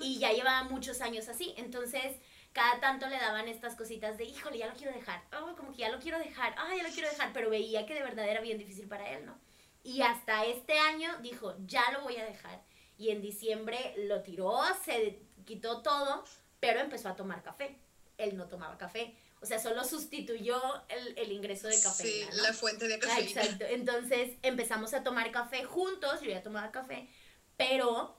Y 0.00 0.18
ya 0.18 0.32
llevaba 0.32 0.64
muchos 0.64 1.00
años 1.00 1.28
así, 1.28 1.54
entonces 1.56 2.16
cada 2.52 2.80
tanto 2.80 3.08
le 3.08 3.16
daban 3.16 3.48
estas 3.48 3.74
cositas 3.76 4.18
de, 4.18 4.24
híjole, 4.24 4.58
ya 4.58 4.66
lo 4.66 4.74
quiero 4.74 4.92
dejar, 4.92 5.22
oh, 5.32 5.56
como 5.56 5.72
que 5.72 5.78
ya 5.78 5.88
lo 5.88 5.98
quiero 5.98 6.18
dejar, 6.18 6.54
ah, 6.58 6.72
ya 6.76 6.82
lo 6.82 6.90
quiero 6.90 7.08
dejar, 7.08 7.32
pero 7.32 7.48
veía 7.50 7.86
que 7.86 7.94
de 7.94 8.02
verdad 8.02 8.28
era 8.28 8.42
bien 8.42 8.58
difícil 8.58 8.88
para 8.88 9.10
él, 9.10 9.24
¿no? 9.24 9.38
Y 9.82 10.02
hasta 10.02 10.44
este 10.46 10.78
año 10.78 11.10
dijo, 11.20 11.54
ya 11.66 11.90
lo 11.92 12.02
voy 12.02 12.16
a 12.16 12.24
dejar. 12.24 12.62
Y 12.96 13.10
en 13.10 13.20
diciembre 13.20 13.94
lo 14.08 14.22
tiró, 14.22 14.58
se 14.82 15.20
quitó 15.44 15.82
todo, 15.82 16.24
pero 16.58 16.80
empezó 16.80 17.10
a 17.10 17.16
tomar 17.16 17.42
café. 17.42 17.78
Él 18.16 18.36
no 18.36 18.48
tomaba 18.48 18.78
café. 18.78 19.14
O 19.44 19.46
sea, 19.46 19.58
solo 19.58 19.84
sustituyó 19.84 20.58
el, 20.88 21.18
el 21.18 21.30
ingreso 21.30 21.68
de 21.68 21.78
café. 21.78 22.02
Sí, 22.02 22.26
la 22.40 22.54
fuente 22.54 22.88
de 22.88 22.98
café. 22.98 23.20
Exacto. 23.20 23.66
Entonces 23.68 24.38
empezamos 24.40 24.94
a 24.94 25.04
tomar 25.04 25.30
café 25.32 25.64
juntos, 25.64 26.22
yo 26.22 26.30
ya 26.30 26.42
tomaba 26.42 26.70
café, 26.70 27.10
pero 27.58 28.16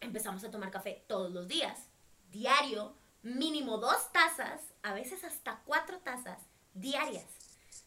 empezamos 0.00 0.44
a 0.44 0.50
tomar 0.50 0.70
café 0.70 1.04
todos 1.08 1.32
los 1.32 1.48
días, 1.48 1.88
diario, 2.30 2.94
mínimo 3.22 3.78
dos 3.78 4.12
tazas, 4.12 4.60
a 4.82 4.92
veces 4.92 5.24
hasta 5.24 5.62
cuatro 5.64 6.00
tazas 6.00 6.38
diarias. 6.74 7.24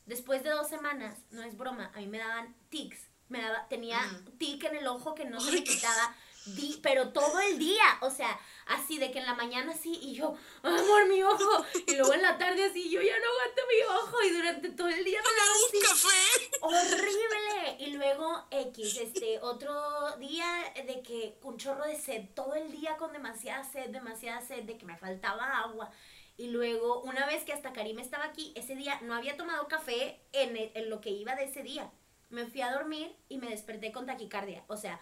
Después 0.08 0.42
de 0.42 0.50
dos 0.50 0.68
semanas, 0.68 1.20
no 1.30 1.44
es 1.44 1.56
broma, 1.56 1.92
a 1.94 2.00
mí 2.00 2.08
me 2.08 2.18
daban 2.18 2.56
tics. 2.70 3.10
Me 3.30 3.44
daba, 3.44 3.68
tenía 3.68 4.00
tic 4.40 4.64
en 4.64 4.76
el 4.76 4.88
ojo 4.88 5.14
que 5.14 5.26
no 5.26 5.40
se 5.40 5.52
me 5.52 5.64
quitaba 5.64 6.16
di, 6.46 6.80
pero 6.82 7.10
todo 7.10 7.40
el 7.40 7.58
día, 7.58 7.84
o 8.02 8.10
sea, 8.10 8.40
así 8.68 8.98
de 8.98 9.12
que 9.12 9.20
en 9.20 9.26
la 9.26 9.34
mañana 9.34 9.74
así 9.74 9.98
y 10.02 10.14
yo, 10.14 10.36
amor, 10.64 11.08
mi 11.08 11.24
ojo, 11.24 11.66
y 11.88 11.96
luego 11.96 12.14
en 12.14 12.22
la 12.22 12.38
tarde 12.38 12.66
así, 12.66 12.90
yo 12.90 13.02
ya 13.02 13.18
no 13.18 13.26
aguanto 13.26 13.62
mi 13.68 13.96
ojo 13.96 14.24
y 14.24 14.30
durante 14.32 14.70
todo 14.70 14.88
el 14.88 15.04
día 15.04 15.20
me 15.22 15.80
café. 15.80 16.58
Horrible. 16.62 17.78
Y 17.80 17.88
luego 17.92 18.46
X, 18.52 18.98
este, 18.98 19.40
otro 19.40 20.16
día 20.18 20.46
de 20.76 21.02
que 21.02 21.38
un 21.44 21.58
chorro 21.58 21.86
de 21.86 22.00
sed, 22.00 22.26
todo 22.34 22.56
el 22.56 22.72
día 22.72 22.98
con 22.98 23.12
demasiada 23.14 23.64
sed, 23.64 23.90
demasiada 23.90 24.42
sed, 24.42 24.64
de 24.64 24.78
que 24.78 24.86
me 24.86 24.98
faltaba 24.98 25.60
agua. 25.60 25.92
Y 26.38 26.48
luego, 26.48 27.02
una 27.02 27.26
vez 27.26 27.44
que 27.44 27.54
hasta 27.54 27.72
Karim 27.72 28.00
estaba 28.00 28.26
aquí, 28.26 28.52
ese 28.56 28.76
día 28.76 29.00
no 29.02 29.16
había 29.16 29.38
tomado 29.38 29.68
café 29.68 30.20
en, 30.34 30.58
en 30.74 30.90
lo 30.90 31.00
que 31.00 31.10
iba 31.10 31.36
de 31.36 31.46
ese 31.46 31.64
día. 31.64 31.90
Me 32.30 32.46
fui 32.46 32.62
a 32.62 32.74
dormir 32.74 33.16
y 33.30 33.38
me 33.38 33.50
desperté 33.50 33.92
con 33.92 34.06
taquicardia. 34.06 34.64
O 34.68 34.76
sea, 34.76 35.00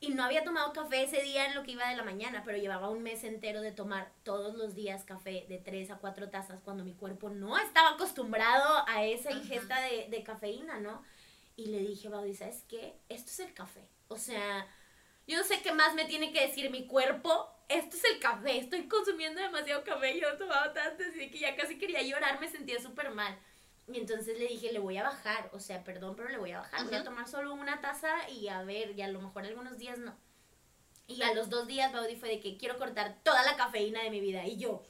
y 0.00 0.10
no 0.10 0.24
había 0.24 0.44
tomado 0.44 0.72
café 0.72 1.02
ese 1.02 1.22
día 1.22 1.46
en 1.46 1.54
lo 1.54 1.62
que 1.62 1.72
iba 1.72 1.88
de 1.88 1.96
la 1.96 2.02
mañana, 2.02 2.42
pero 2.44 2.56
llevaba 2.56 2.88
un 2.88 3.02
mes 3.02 3.22
entero 3.22 3.60
de 3.60 3.70
tomar 3.70 4.10
todos 4.22 4.54
los 4.56 4.74
días 4.74 5.04
café 5.04 5.44
de 5.48 5.58
3 5.58 5.90
a 5.90 5.98
4 5.98 6.30
tazas 6.30 6.60
cuando 6.64 6.84
mi 6.84 6.94
cuerpo 6.94 7.28
no 7.28 7.58
estaba 7.58 7.90
acostumbrado 7.90 8.84
a 8.88 9.04
esa 9.04 9.30
ingesta 9.30 9.78
de, 9.82 10.08
de, 10.08 10.22
cafeína, 10.22 10.80
¿no? 10.80 11.02
Y 11.54 11.66
le 11.66 11.80
dije, 11.80 12.08
Baudi, 12.08 12.34
¿sabes 12.34 12.64
qué? 12.66 12.96
Esto 13.10 13.30
es 13.30 13.40
el 13.40 13.52
café. 13.52 13.86
O 14.08 14.16
sea, 14.16 14.66
yo 15.26 15.36
no 15.36 15.44
sé 15.44 15.60
qué 15.60 15.72
más 15.72 15.94
me 15.94 16.06
tiene 16.06 16.32
que 16.32 16.46
decir 16.46 16.70
mi 16.70 16.86
cuerpo. 16.86 17.48
Esto 17.68 17.96
es 17.96 18.04
el 18.04 18.18
café. 18.18 18.56
Estoy 18.58 18.88
consumiendo 18.88 19.40
demasiado 19.40 19.84
café. 19.84 20.18
Yo 20.18 20.32
no 20.32 20.38
tomaba 20.38 20.72
tanto, 20.72 21.04
así 21.08 21.30
que 21.30 21.38
ya 21.38 21.54
casi 21.54 21.78
quería 21.78 22.02
llorar. 22.02 22.40
Me 22.40 22.48
sentía 22.48 22.80
súper 22.80 23.10
mal. 23.10 23.38
Y 23.92 23.98
entonces 23.98 24.38
le 24.38 24.46
dije, 24.46 24.72
le 24.72 24.78
voy 24.78 24.96
a 24.96 25.02
bajar, 25.02 25.50
o 25.52 25.60
sea, 25.60 25.82
perdón, 25.82 26.14
pero 26.16 26.28
le 26.28 26.38
voy 26.38 26.52
a 26.52 26.60
bajar. 26.60 26.84
Voy 26.84 26.94
a 26.94 27.04
tomar 27.04 27.28
solo 27.28 27.52
una 27.54 27.80
taza 27.80 28.28
y 28.28 28.48
a 28.48 28.62
ver, 28.62 28.96
y 28.96 29.02
a 29.02 29.08
lo 29.08 29.20
mejor 29.20 29.44
algunos 29.44 29.78
días 29.78 29.98
no. 29.98 30.16
Y 31.06 31.22
a 31.22 31.34
los 31.34 31.50
dos 31.50 31.66
días 31.66 31.92
Baudi 31.92 32.14
fue 32.14 32.28
de 32.28 32.40
que 32.40 32.56
quiero 32.56 32.78
cortar 32.78 33.18
toda 33.24 33.42
la 33.42 33.56
cafeína 33.56 34.02
de 34.02 34.10
mi 34.10 34.20
vida. 34.20 34.46
Y 34.46 34.58
yo, 34.58 34.82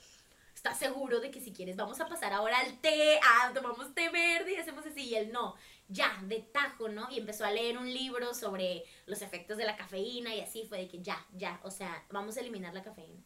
¿estás 0.55 0.79
seguro 0.79 1.19
de 1.21 1.31
que 1.31 1.41
si 1.41 1.53
quieres 1.53 1.77
vamos 1.77 1.99
a 2.01 2.09
pasar 2.09 2.35
ahora 2.35 2.59
al 2.59 2.79
té? 2.81 3.19
Ah, 3.23 3.51
tomamos 3.55 3.95
té 3.95 4.11
verde 4.11 4.53
y 4.53 4.57
hacemos 4.57 4.85
así. 4.85 5.09
Y 5.09 5.15
él, 5.15 5.33
no, 5.33 5.55
ya, 5.89 6.19
de 6.25 6.41
tajo, 6.41 6.91
¿no? 6.91 7.09
Y 7.11 7.19
empezó 7.19 7.47
a 7.47 7.51
leer 7.51 7.79
un 7.79 7.91
libro 7.91 8.35
sobre 8.35 8.85
los 9.07 9.23
efectos 9.23 9.57
de 9.57 9.65
la 9.65 9.77
cafeína 9.77 10.35
y 10.35 10.43
así 10.43 10.67
fue 10.67 10.79
de 10.79 10.89
que 10.89 11.01
ya, 11.01 11.27
ya, 11.33 11.59
o 11.63 11.71
sea, 11.71 12.05
vamos 12.11 12.37
a 12.37 12.41
eliminar 12.41 12.75
la 12.75 12.83
cafeína. 12.83 13.25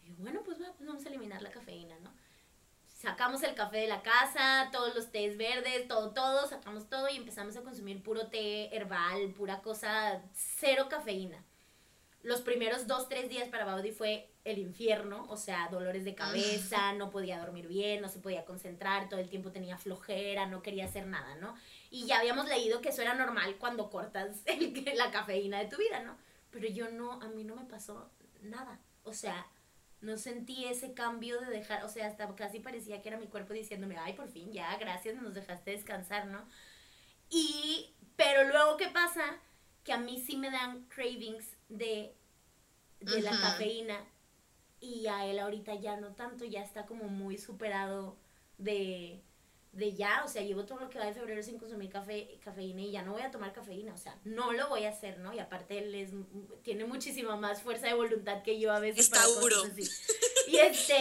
Y 0.00 0.06
yo, 0.08 0.14
bueno, 0.18 0.42
pues, 0.44 0.58
pues 0.58 0.88
vamos 0.88 1.04
a 1.04 1.08
eliminar 1.08 1.42
la 1.42 1.50
cafeína, 1.50 1.98
¿no? 1.98 2.14
Sacamos 3.00 3.42
el 3.42 3.54
café 3.54 3.78
de 3.78 3.86
la 3.86 4.02
casa, 4.02 4.68
todos 4.72 4.94
los 4.94 5.10
tés 5.10 5.38
verdes, 5.38 5.88
todo, 5.88 6.10
todo, 6.10 6.46
sacamos 6.46 6.90
todo 6.90 7.08
y 7.08 7.16
empezamos 7.16 7.56
a 7.56 7.62
consumir 7.62 8.02
puro 8.02 8.26
té 8.26 8.74
herbal, 8.76 9.32
pura 9.32 9.62
cosa, 9.62 10.22
cero 10.34 10.86
cafeína. 10.90 11.42
Los 12.22 12.42
primeros 12.42 12.86
dos, 12.86 13.08
tres 13.08 13.30
días 13.30 13.48
para 13.48 13.64
Baudi 13.64 13.92
fue 13.92 14.30
el 14.44 14.58
infierno, 14.58 15.24
o 15.30 15.38
sea, 15.38 15.68
dolores 15.68 16.04
de 16.04 16.14
cabeza, 16.14 16.92
no 16.92 17.08
podía 17.08 17.38
dormir 17.38 17.68
bien, 17.68 18.02
no 18.02 18.10
se 18.10 18.18
podía 18.18 18.44
concentrar, 18.44 19.08
todo 19.08 19.18
el 19.18 19.30
tiempo 19.30 19.50
tenía 19.50 19.78
flojera, 19.78 20.44
no 20.44 20.60
quería 20.60 20.84
hacer 20.84 21.06
nada, 21.06 21.36
¿no? 21.36 21.54
Y 21.90 22.04
ya 22.04 22.18
habíamos 22.18 22.48
leído 22.48 22.82
que 22.82 22.90
eso 22.90 23.00
era 23.00 23.14
normal 23.14 23.56
cuando 23.58 23.88
cortas 23.88 24.42
el, 24.44 24.74
la 24.96 25.10
cafeína 25.10 25.58
de 25.60 25.70
tu 25.70 25.78
vida, 25.78 26.00
¿no? 26.00 26.18
Pero 26.50 26.68
yo 26.68 26.90
no, 26.90 27.12
a 27.12 27.28
mí 27.28 27.44
no 27.44 27.56
me 27.56 27.64
pasó 27.64 28.10
nada, 28.42 28.78
o 29.04 29.14
sea, 29.14 29.46
no 30.00 30.16
sentí 30.16 30.64
ese 30.64 30.94
cambio 30.94 31.40
de 31.40 31.50
dejar, 31.50 31.84
o 31.84 31.88
sea, 31.88 32.06
hasta 32.06 32.34
casi 32.34 32.60
parecía 32.60 33.02
que 33.02 33.08
era 33.08 33.18
mi 33.18 33.26
cuerpo 33.26 33.52
diciéndome, 33.52 33.96
ay, 33.98 34.14
por 34.14 34.28
fin, 34.28 34.52
ya, 34.52 34.76
gracias, 34.78 35.20
nos 35.20 35.34
dejaste 35.34 35.72
descansar, 35.72 36.26
¿no? 36.26 36.46
Y, 37.28 37.94
pero 38.16 38.48
luego, 38.48 38.76
¿qué 38.76 38.88
pasa? 38.88 39.22
Que 39.84 39.92
a 39.92 39.98
mí 39.98 40.20
sí 40.20 40.36
me 40.36 40.50
dan 40.50 40.86
cravings 40.86 41.56
de, 41.68 42.14
de 43.00 43.22
la 43.22 43.30
cafeína 43.30 44.04
y 44.80 45.06
a 45.06 45.26
él 45.26 45.38
ahorita 45.38 45.74
ya 45.74 45.96
no 45.96 46.14
tanto, 46.14 46.44
ya 46.44 46.62
está 46.62 46.86
como 46.86 47.08
muy 47.08 47.36
superado 47.36 48.16
de, 48.56 49.22
de 49.72 49.94
ya, 49.94 50.22
o 50.24 50.28
sea, 50.28 50.42
llevo 50.42 50.64
todo 50.64 50.80
lo 50.80 50.90
que 50.90 50.98
va 50.98 51.06
de 51.06 51.14
febrero 51.14 51.42
sin 51.42 51.58
consumir 51.58 51.90
café, 51.90 52.38
cafeína 52.42 52.82
y 52.82 52.90
ya 52.90 53.02
no 53.02 53.12
voy 53.12 53.22
a 53.22 53.30
tomar 53.30 53.52
cafeína, 53.52 53.94
o 53.94 53.98
sea, 53.98 54.18
no 54.24 54.52
lo 54.52 54.68
voy 54.68 54.84
a 54.84 54.90
hacer, 54.90 55.18
¿no? 55.18 55.32
Y 55.32 55.38
aparte 55.38 55.78
él 55.78 55.94
es, 55.94 56.10
tiene 56.62 56.84
muchísima 56.84 57.36
más 57.36 57.62
fuerza 57.62 57.86
de 57.86 57.94
voluntad 57.94 58.42
que 58.42 58.58
yo 58.58 58.72
a 58.72 58.80
veces. 58.80 59.04
Está 59.06 59.24
duro. 59.40 59.62
Y 60.48 60.56
este, 60.56 60.96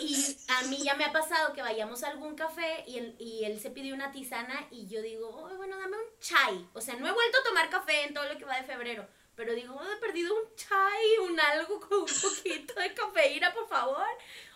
y 0.00 0.36
a 0.48 0.62
mí 0.68 0.78
ya 0.84 0.94
me 0.94 1.04
ha 1.04 1.12
pasado 1.12 1.52
que 1.52 1.62
vayamos 1.62 2.04
a 2.04 2.08
algún 2.08 2.36
café 2.36 2.84
y 2.86 2.98
él, 2.98 3.16
y 3.18 3.44
él 3.44 3.58
se 3.58 3.70
pide 3.70 3.92
una 3.92 4.12
tisana 4.12 4.68
y 4.70 4.86
yo 4.86 5.02
digo, 5.02 5.28
oh, 5.28 5.56
bueno, 5.56 5.76
dame 5.76 5.96
un 5.96 6.20
chai, 6.20 6.68
o 6.74 6.80
sea, 6.80 6.94
no 6.94 7.08
he 7.08 7.12
vuelto 7.12 7.38
a 7.38 7.42
tomar 7.42 7.68
café 7.68 8.04
en 8.04 8.14
todo 8.14 8.24
lo 8.32 8.38
que 8.38 8.44
va 8.44 8.60
de 8.60 8.64
febrero. 8.64 9.06
Pero 9.38 9.54
digo, 9.54 9.72
oh, 9.72 9.92
he 9.92 9.96
perdido 9.98 10.34
un 10.34 10.52
chai, 10.56 11.30
un 11.30 11.38
algo 11.38 11.78
con 11.78 11.98
un 12.00 12.06
poquito 12.06 12.74
de 12.74 12.92
cafeína, 12.92 13.54
por 13.54 13.68
favor. 13.68 14.04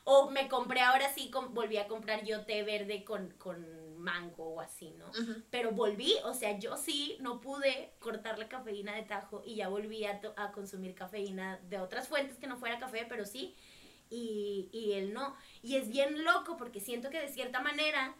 O 0.03 0.29
me 0.29 0.49
compré 0.49 0.81
ahora 0.81 1.09
sí, 1.15 1.31
volví 1.51 1.77
a 1.77 1.87
comprar 1.87 2.25
yo 2.25 2.45
té 2.45 2.65
verde 2.65 3.05
con, 3.05 3.31
con 3.39 3.97
mango 3.97 4.55
o 4.55 4.61
así, 4.61 4.91
¿no? 4.99 5.09
Pero 5.51 5.71
volví, 5.71 6.17
o 6.25 6.35
sea, 6.35 6.59
yo 6.59 6.77
sí 6.77 7.17
no 7.21 7.41
pude 7.41 7.95
cortar 8.01 8.41
la 8.41 8.49
cafeína 8.49 8.97
de 8.97 9.05
tajo 9.05 9.45
y 9.47 9.55
ya 9.55 9.69
volví 9.69 10.05
a, 10.05 10.21
a, 10.35 10.51
consumir 10.51 10.97
cafeína 10.97 11.61
de 11.69 11.79
otras 11.79 12.09
fuentes 12.09 12.39
que 12.39 12.49
no 12.49 12.57
fuera 12.57 12.81
café, 12.81 13.07
pero 13.09 13.25
sí. 13.25 13.55
Y, 14.11 14.69
y 14.73 14.95
él 14.95 15.15
no. 15.15 15.37
Y 15.63 15.77
es 15.77 15.91
bien 15.91 16.25
loco 16.25 16.57
porque 16.57 16.81
siento 16.81 17.09
que 17.09 17.21
de 17.21 17.29
cierta 17.29 17.61
manera 17.61 18.17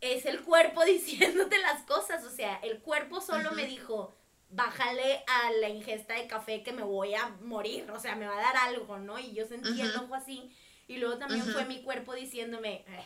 es 0.00 0.26
el 0.26 0.42
cuerpo 0.42 0.84
diciéndote 0.84 1.56
las 1.58 1.84
cosas. 1.84 2.24
O 2.24 2.30
sea, 2.30 2.56
el 2.64 2.80
cuerpo 2.80 3.20
solo 3.20 3.52
me 3.52 3.64
dijo, 3.66 4.16
bájale 4.52 5.24
a 5.26 5.50
la 5.52 5.68
ingesta 5.68 6.14
de 6.14 6.26
café 6.26 6.62
que 6.62 6.72
me 6.72 6.82
voy 6.82 7.14
a 7.14 7.28
morir, 7.40 7.90
o 7.90 7.98
sea, 7.98 8.14
me 8.14 8.26
va 8.26 8.38
a 8.38 8.42
dar 8.42 8.56
algo, 8.56 8.98
¿no? 8.98 9.18
Y 9.18 9.32
yo 9.32 9.46
sentí 9.46 9.80
el 9.80 9.96
ojo 9.96 10.14
así 10.14 10.54
y 10.86 10.98
luego 10.98 11.18
también 11.18 11.44
fue 11.44 11.64
mi 11.64 11.82
cuerpo 11.82 12.14
diciéndome, 12.14 12.84
eh, 12.86 13.04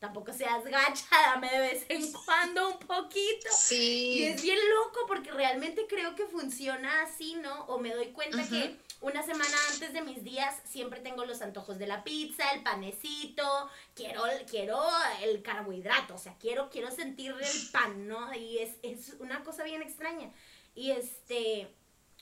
tampoco 0.00 0.32
seas 0.32 0.64
gacha, 0.64 1.06
dame 1.10 1.50
de 1.50 1.60
vez 1.60 1.86
en 1.88 2.12
cuando 2.12 2.70
un 2.70 2.78
poquito. 2.80 3.48
Sí. 3.56 4.18
Y 4.18 4.24
es 4.24 4.42
bien 4.42 4.58
loco 4.58 5.06
porque 5.06 5.30
realmente 5.30 5.86
creo 5.88 6.16
que 6.16 6.26
funciona 6.26 7.02
así, 7.02 7.34
¿no? 7.36 7.64
O 7.66 7.78
me 7.78 7.94
doy 7.94 8.08
cuenta 8.08 8.46
que 8.48 8.76
una 9.00 9.22
semana 9.22 9.56
antes 9.72 9.92
de 9.92 10.02
mis 10.02 10.24
días 10.24 10.56
siempre 10.64 10.98
tengo 10.98 11.24
los 11.24 11.42
antojos 11.42 11.78
de 11.78 11.86
la 11.86 12.02
pizza, 12.02 12.50
el 12.50 12.64
panecito, 12.64 13.70
quiero, 13.94 14.24
quiero 14.50 14.82
el 15.22 15.42
carbohidrato, 15.42 16.16
o 16.16 16.18
sea, 16.18 16.34
quiero, 16.40 16.70
quiero 16.70 16.90
sentir 16.90 17.32
el 17.40 17.70
pan, 17.70 18.08
¿no? 18.08 18.34
Y 18.34 18.58
es, 18.58 18.78
es 18.82 19.14
una 19.20 19.44
cosa 19.44 19.62
bien 19.62 19.82
extraña. 19.82 20.32
Y 20.74 20.90
este, 20.90 21.68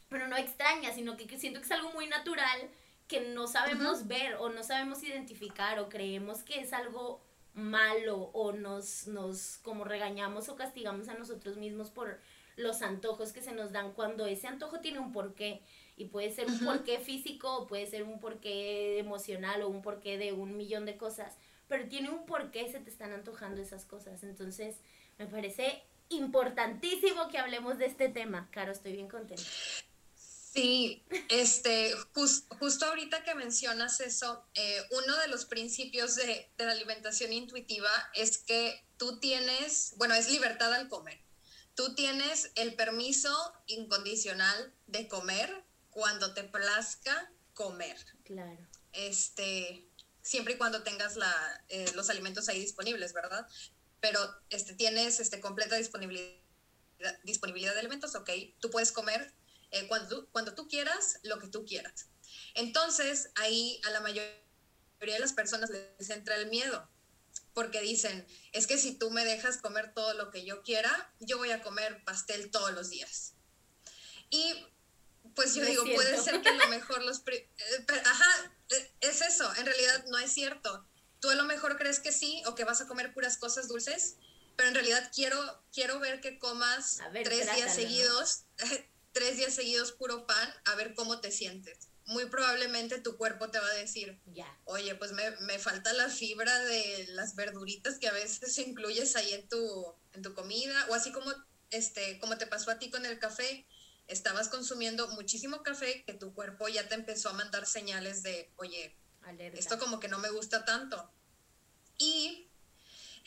pero 0.09 0.29
no 0.29 0.37
extraña, 0.37 0.93
sino 0.93 1.17
que 1.17 1.39
siento 1.39 1.61
que 1.61 1.67
es 1.67 1.73
algo 1.73 1.93
muy 1.93 2.07
natural 2.07 2.71
que 3.09 3.21
no 3.21 3.47
sabemos 3.47 4.09
ver 4.09 4.35
o 4.35 4.49
no 4.49 4.65
sabemos 4.65 5.03
identificar 5.03 5.79
o 5.79 5.89
creemos 5.89 6.43
que 6.43 6.61
es 6.61 6.73
algo 6.73 7.21
malo 7.55 8.31
o 8.33 8.53
nos, 8.53 9.07
nos 9.07 9.59
como 9.59 9.85
regañamos 9.85 10.49
o 10.49 10.57
castigamos 10.57 11.09
a 11.09 11.15
nosotros 11.15 11.57
mismos 11.57 11.91
por 11.91 12.21
los 12.57 12.83
antojos 12.83 13.33
que 13.33 13.43
se 13.43 13.53
nos 13.53 13.73
dan 13.73 13.93
cuando 13.93 14.27
ese 14.27 14.47
antojo 14.47 14.81
tiene 14.81 14.99
un 14.99 15.13
porqué. 15.13 15.63
Y 15.97 16.07
puede 16.07 16.31
ser 16.31 16.47
un 16.47 16.59
porqué 16.61 16.99
físico 16.99 17.57
o 17.57 17.67
puede 17.67 17.87
ser 17.87 18.03
un 18.03 18.21
porqué 18.21 18.99
emocional 18.99 19.63
o 19.63 19.69
un 19.69 19.83
porqué 19.83 20.19
de 20.19 20.33
un 20.33 20.57
millón 20.57 20.85
de 20.85 20.99
cosas, 20.99 21.39
pero 21.69 21.89
tiene 21.89 22.11
un 22.11 22.27
porqué 22.27 22.71
se 22.71 22.81
te 22.81 22.91
están 22.91 23.13
antojando 23.13 23.63
esas 23.63 23.87
cosas. 23.87 24.23
Entonces, 24.23 24.81
me 25.19 25.27
parece 25.27 25.83
importantísimo 26.09 27.29
que 27.29 27.39
hablemos 27.39 27.79
de 27.79 27.87
este 27.87 28.09
tema. 28.09 28.49
Caro, 28.51 28.73
estoy 28.73 28.93
bien 28.93 29.09
contenta. 29.09 29.43
Sí, 30.15 31.05
este, 31.29 31.93
justo 32.15 32.87
ahorita 32.87 33.23
que 33.25 33.35
mencionas 33.35 34.01
eso, 34.01 34.43
eh, 34.55 34.83
uno 34.91 35.17
de 35.19 35.29
los 35.29 35.45
principios 35.45 36.17
de, 36.17 36.51
de, 36.57 36.65
la 36.65 36.73
alimentación 36.73 37.33
intuitiva 37.33 37.91
es 38.15 38.39
que 38.39 38.83
tú 38.97 39.21
tienes, 39.21 39.93
bueno, 39.99 40.15
es 40.15 40.31
libertad 40.31 40.73
al 40.73 40.89
comer. 40.89 41.21
Tú 41.75 41.95
tienes 41.95 42.53
el 42.55 42.75
permiso 42.75 43.53
incondicional 43.67 44.73
de 44.87 45.09
comer 45.09 45.63
cuando 45.91 46.33
te 46.33 46.45
plazca 46.45 47.31
comer. 47.53 47.99
Claro. 48.25 48.59
Este, 48.93 49.87
siempre 50.23 50.55
y 50.55 50.57
cuando 50.57 50.83
tengas 50.83 51.17
la, 51.17 51.65
eh, 51.69 51.91
los 51.95 52.11
alimentos 52.11 52.49
ahí 52.49 52.61
disponibles, 52.61 53.13
¿verdad? 53.13 53.47
Pero 54.01 54.21
este, 54.51 54.75
tienes 54.75 55.21
este, 55.21 55.41
completa 55.41 55.77
disponibilidad, 55.77 56.37
disponibilidad 57.25 57.75
de 57.75 57.81
alimentos, 57.81 58.15
ok, 58.15 58.31
tú 58.61 58.71
puedes 58.71 58.93
comer 58.93 59.33
eh, 59.71 59.87
cuando, 59.89 60.27
cuando 60.31 60.55
tú 60.55 60.69
quieras, 60.69 61.19
lo 61.23 61.39
que 61.39 61.49
tú 61.49 61.65
quieras. 61.65 62.07
Entonces, 62.55 63.31
ahí 63.37 63.81
a 63.85 63.91
la 63.91 64.01
mayoría 64.01 64.35
de 65.01 65.19
las 65.19 65.33
personas 65.33 65.71
les 65.71 66.11
entra 66.11 66.37
el 66.37 66.49
miedo, 66.49 66.89
porque 67.55 67.81
dicen, 67.81 68.27
es 68.53 68.67
que 68.67 68.79
si 68.79 68.95
tú 68.95 69.11
me 69.11 69.25
dejas 69.25 69.59
comer 69.59 69.93
todo 69.95 70.15
lo 70.15 70.31
que 70.31 70.45
yo 70.45 70.63
quiera, 70.63 71.13
yo 71.21 71.39
voy 71.39 71.51
a 71.51 71.63
comer 71.63 72.03
pastel 72.05 72.51
todos 72.51 72.73
los 72.73 72.91
días. 72.91 73.35
Y 74.31 74.67
pues 75.35 75.55
yo 75.55 75.65
digo, 75.65 75.85
puede 75.85 76.21
ser 76.23 76.41
que 76.43 76.49
a 76.49 76.55
lo 76.55 76.69
mejor 76.69 77.03
los... 77.03 77.23
Eh, 77.27 77.49
ajá, 78.05 78.53
eh, 78.71 78.93
es 79.01 79.23
eso, 79.23 79.53
en 79.57 79.67
realidad 79.67 80.05
no 80.09 80.19
es 80.19 80.33
cierto. 80.33 80.87
Tú 81.21 81.31
a 81.31 81.35
lo 81.35 81.45
mejor 81.45 81.77
crees 81.77 82.01
que 82.01 82.13
sí 82.13 82.43
o 82.47 82.55
que 82.55 82.65
vas 82.65 82.81
a 82.81 82.87
comer 82.87 83.13
puras 83.15 83.37
cosas 83.37 83.69
dulces, 83.69 84.17
pero 84.57 84.69
en 84.69 84.75
realidad 84.75 85.11
quiero, 85.15 85.39
quiero 85.73 86.01
ver 86.01 86.21
que 86.21 86.39
comas 86.39 86.99
tres 87.25 87.55
días 87.55 87.75
seguidos, 87.75 88.45
tres 89.13 89.37
días 89.37 89.55
seguidos 89.55 89.93
puro 89.93 90.27
pan, 90.27 90.55
a 90.65 90.75
ver 90.75 90.95
cómo 90.95 91.21
te 91.21 91.31
sientes. 91.31 91.89
Muy 92.07 92.27
probablemente 92.27 93.01
tu 93.01 93.17
cuerpo 93.17 93.51
te 93.51 93.59
va 93.59 93.67
a 93.67 93.75
decir, 93.75 94.21
oye, 94.65 94.95
pues 94.95 95.13
me, 95.13 95.31
me, 95.41 95.59
falta 95.59 95.93
la 95.93 96.09
fibra 96.09 96.57
de 96.61 97.07
las 97.09 97.35
verduritas 97.35 97.99
que 97.99 98.09
a 98.09 98.13
veces 98.13 98.57
incluyes 98.67 99.17
ahí 99.17 99.33
en 99.33 99.49
tu, 99.49 99.95
en 100.13 100.23
tu 100.23 100.35
comida, 100.35 100.87
o 100.89 100.95
así 100.95 101.13
como, 101.13 101.33
este, 101.71 102.19
como 102.21 102.39
te 102.39 102.47
pasó 102.47 102.71
a 102.71 102.79
ti 102.79 102.91
con 102.91 103.05
el 103.05 103.19
café, 103.19 103.67
estabas 104.07 104.49
consumiendo 104.49 105.09
muchísimo 105.09 105.63
café 105.63 106.05
que 106.05 106.15
tu 106.15 106.33
cuerpo 106.33 106.69
ya 106.69 106.89
te 106.89 106.95
empezó 106.95 107.29
a 107.29 107.33
mandar 107.35 107.67
señales 107.67 108.23
de, 108.23 108.53
oye, 108.57 108.97
esto 109.55 109.79
como 109.79 110.01
que 110.01 110.09
no 110.09 110.19
me 110.19 110.31
gusta 110.31 110.65
tanto. 110.65 111.11
Y 111.99 112.49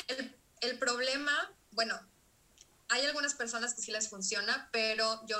el, 0.07 0.35
el, 0.61 0.79
problema, 0.79 1.53
bueno, 1.71 1.99
hay 2.87 3.05
algunas 3.05 3.33
personas 3.33 3.73
que 3.73 3.81
sí 3.81 3.91
les 3.91 4.09
funciona, 4.09 4.69
pero 4.71 5.25
yo, 5.27 5.37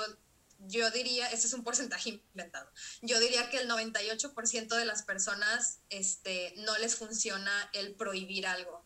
yo 0.66 0.90
diría, 0.90 1.28
este 1.28 1.46
es 1.46 1.52
un 1.52 1.64
porcentaje 1.64 2.10
inventado, 2.34 2.70
yo 3.02 3.18
diría 3.20 3.50
que 3.50 3.58
el 3.58 3.68
98% 3.68 4.68
de 4.68 4.84
las 4.84 5.02
personas 5.02 5.80
este, 5.88 6.54
no 6.58 6.76
les 6.78 6.96
funciona 6.96 7.70
el 7.72 7.94
prohibir 7.94 8.46
algo. 8.46 8.84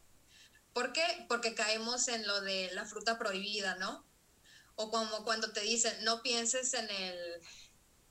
¿Por 0.72 0.92
qué? 0.92 1.26
Porque 1.28 1.54
caemos 1.54 2.08
en 2.08 2.26
lo 2.26 2.40
de 2.40 2.70
la 2.72 2.84
fruta 2.84 3.16
prohibida, 3.16 3.76
¿no? 3.76 4.04
O 4.74 4.90
como 4.90 5.24
cuando 5.24 5.52
te 5.52 5.60
dicen, 5.60 5.96
no 6.02 6.20
pienses 6.22 6.74
en 6.74 6.90
el, 6.90 7.40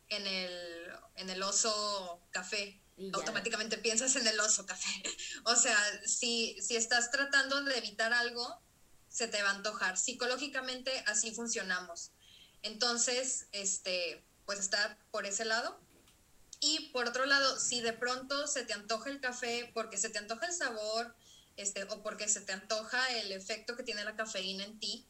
en 0.07 0.28
el, 0.28 0.91
en 1.16 1.30
el 1.30 1.43
oso 1.43 2.22
café, 2.32 2.82
automáticamente 3.14 3.78
piensas 3.78 4.16
en 4.16 4.28
el 4.28 4.39
oso 4.39 4.66
café. 4.66 5.04
o 5.46 5.56
sea, 5.56 5.78
si, 6.06 6.56
si 6.62 6.76
estás 6.76 7.12
tratando 7.12 7.62
de 7.64 7.78
evitar 7.78 8.14
algo, 8.14 8.62
se 9.10 9.28
te 9.28 9.41
va 9.41 9.50
a 9.50 9.56
antojar. 9.56 9.98
Psicológicamente 9.98 11.04
así 11.08 11.34
funcionamos. 11.34 12.12
Entonces, 12.62 13.48
este, 13.52 14.24
pues 14.46 14.60
está 14.60 14.98
por 15.12 15.26
ese 15.26 15.46
lado. 15.46 15.80
Y 16.60 16.89
por 16.91 17.08
otro 17.08 17.26
lado, 17.26 17.60
si 17.60 17.82
de 17.82 17.94
pronto 17.94 18.48
se 18.48 18.64
te 18.64 18.74
antoja 18.74 19.10
el 19.10 19.20
café 19.20 19.70
porque 19.74 19.98
se 19.98 20.10
te 20.10 20.18
antoja 20.18 20.46
el 20.46 20.54
sabor, 20.54 21.14
este, 21.58 21.84
o 21.84 22.02
porque 22.02 22.28
se 22.28 22.41
te 22.41 22.54
antoja 22.54 23.06
el 23.18 23.32
efecto 23.32 23.76
que 23.76 23.84
tiene 23.84 24.04
la 24.06 24.16
cafeína 24.16 24.64
en 24.64 24.80
ti, 24.80 25.06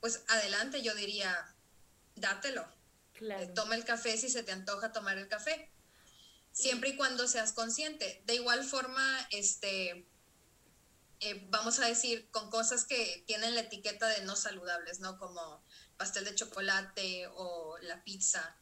pues 0.00 0.22
adelante, 0.28 0.82
yo 0.82 0.94
diría, 0.94 1.54
dátelo. 2.14 2.66
Eh, 3.20 3.50
toma 3.54 3.74
el 3.74 3.84
café 3.84 4.16
si 4.16 4.30
se 4.30 4.44
te 4.44 4.52
antoja 4.52 4.92
tomar 4.92 5.18
el 5.18 5.28
café. 5.28 5.70
Siempre 6.58 6.88
y 6.88 6.96
cuando 6.96 7.28
seas 7.28 7.52
consciente. 7.52 8.20
De 8.26 8.34
igual 8.34 8.64
forma, 8.64 9.28
este, 9.30 10.08
eh, 11.20 11.46
vamos 11.50 11.78
a 11.78 11.86
decir, 11.86 12.28
con 12.32 12.50
cosas 12.50 12.84
que 12.84 13.22
tienen 13.28 13.54
la 13.54 13.60
etiqueta 13.60 14.08
de 14.08 14.22
no 14.24 14.34
saludables, 14.34 14.98
¿no? 14.98 15.20
Como 15.20 15.62
pastel 15.96 16.24
de 16.24 16.34
chocolate 16.34 17.28
o 17.36 17.78
la 17.82 18.02
pizza. 18.02 18.56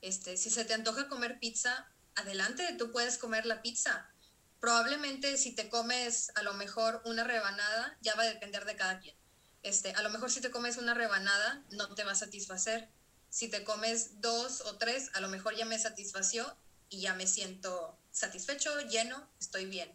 Este, 0.00 0.38
si 0.38 0.48
se 0.48 0.64
te 0.64 0.72
antoja 0.72 1.10
comer 1.10 1.38
pizza, 1.40 1.92
adelante, 2.14 2.74
tú 2.78 2.90
puedes 2.90 3.18
comer 3.18 3.44
la 3.44 3.60
pizza. 3.60 4.10
Probablemente 4.58 5.36
si 5.36 5.54
te 5.54 5.68
comes 5.68 6.32
a 6.36 6.42
lo 6.42 6.54
mejor 6.54 7.02
una 7.04 7.22
rebanada, 7.22 7.98
ya 8.00 8.14
va 8.14 8.22
a 8.22 8.32
depender 8.32 8.64
de 8.64 8.76
cada 8.76 8.98
quien. 8.98 9.14
Este, 9.62 9.92
a 9.92 10.00
lo 10.00 10.08
mejor 10.08 10.30
si 10.30 10.40
te 10.40 10.50
comes 10.50 10.78
una 10.78 10.94
rebanada 10.94 11.62
no 11.72 11.94
te 11.94 12.04
va 12.04 12.12
a 12.12 12.14
satisfacer. 12.14 12.88
Si 13.28 13.48
te 13.48 13.62
comes 13.62 14.22
dos 14.22 14.62
o 14.62 14.78
tres, 14.78 15.10
a 15.12 15.20
lo 15.20 15.28
mejor 15.28 15.54
ya 15.54 15.66
me 15.66 15.78
satisfació 15.78 16.56
y 16.92 17.00
ya 17.00 17.14
me 17.14 17.26
siento 17.26 17.98
satisfecho, 18.10 18.80
lleno, 18.82 19.28
estoy 19.40 19.64
bien. 19.64 19.90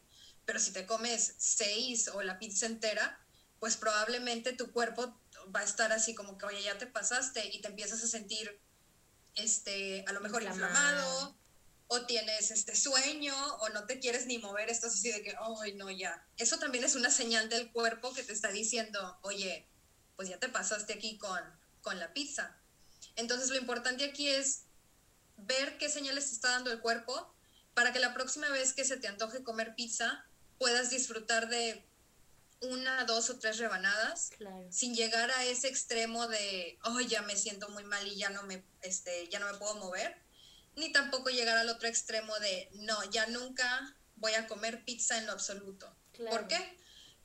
Pero 0.45 0.59
si 0.59 0.71
te 0.71 0.85
comes 0.85 1.35
seis 1.37 2.07
o 2.07 2.23
la 2.23 2.39
pizza 2.39 2.65
entera, 2.65 3.19
pues 3.59 3.77
probablemente 3.77 4.53
tu 4.53 4.71
cuerpo 4.71 5.15
va 5.55 5.59
a 5.61 5.63
estar 5.63 5.91
así 5.91 6.15
como 6.15 6.37
que, 6.37 6.45
oye, 6.47 6.63
ya 6.63 6.77
te 6.77 6.87
pasaste 6.87 7.45
y 7.53 7.61
te 7.61 7.67
empiezas 7.67 8.03
a 8.03 8.07
sentir, 8.07 8.59
este, 9.35 10.03
a 10.07 10.13
lo 10.13 10.21
mejor 10.21 10.41
inflamado, 10.43 11.37
o 11.87 12.05
tienes 12.05 12.51
este 12.51 12.75
sueño 12.75 13.35
o 13.57 13.69
no 13.69 13.85
te 13.85 13.99
quieres 13.99 14.25
ni 14.25 14.39
mover, 14.39 14.69
estás 14.69 14.93
así 14.93 15.11
de 15.11 15.21
que, 15.21 15.35
ay, 15.61 15.75
no, 15.75 15.89
ya. 15.91 16.27
Eso 16.37 16.57
también 16.57 16.83
es 16.83 16.95
una 16.95 17.11
señal 17.11 17.47
del 17.49 17.71
cuerpo 17.71 18.13
que 18.13 18.23
te 18.23 18.33
está 18.33 18.51
diciendo, 18.51 19.19
oye, 19.21 19.69
pues 20.15 20.29
ya 20.29 20.39
te 20.39 20.49
pasaste 20.49 20.93
aquí 20.93 21.17
con, 21.17 21.39
con 21.81 21.99
la 21.99 22.11
pizza. 22.13 22.57
Entonces 23.15 23.49
lo 23.49 23.57
importante 23.57 24.03
aquí 24.03 24.27
es 24.27 24.66
ver 25.37 25.77
qué 25.77 25.89
señales 25.89 26.27
te 26.27 26.35
está 26.35 26.51
dando 26.51 26.71
el 26.71 26.79
cuerpo 26.79 27.33
para 27.73 27.93
que 27.93 27.99
la 27.99 28.13
próxima 28.13 28.49
vez 28.49 28.73
que 28.73 28.85
se 28.85 28.97
te 28.97 29.07
antoje 29.07 29.43
comer 29.43 29.75
pizza 29.75 30.25
puedas 30.57 30.89
disfrutar 30.89 31.47
de 31.49 31.85
una, 32.61 33.05
dos 33.05 33.29
o 33.29 33.37
tres 33.37 33.59
rebanadas 33.59 34.31
sin 34.71 34.95
llegar 34.95 35.29
a 35.29 35.45
ese 35.45 35.67
extremo 35.67 36.27
de, 36.27 36.79
oh, 36.83 36.99
ya 37.01 37.21
me 37.21 37.35
siento 37.35 37.69
muy 37.69 37.83
mal 37.83 38.05
y 38.07 38.17
ya 38.17 38.29
no 38.31 38.43
me, 38.43 38.63
este, 38.81 39.27
ya 39.29 39.39
no 39.39 39.51
me 39.51 39.57
puedo 39.59 39.75
mover 39.75 40.27
ni 40.77 40.91
tampoco 40.91 41.29
llegar 41.29 41.57
al 41.57 41.69
otro 41.69 41.87
extremo 41.89 42.37
de, 42.39 42.69
no, 42.73 43.03
ya 43.09 43.25
nunca 43.27 43.95
voy 44.15 44.33
a 44.35 44.47
comer 44.47 44.85
pizza 44.85 45.17
en 45.17 45.25
lo 45.25 45.31
absoluto. 45.31 45.91
¿Por 46.29 46.47
qué? 46.47 46.77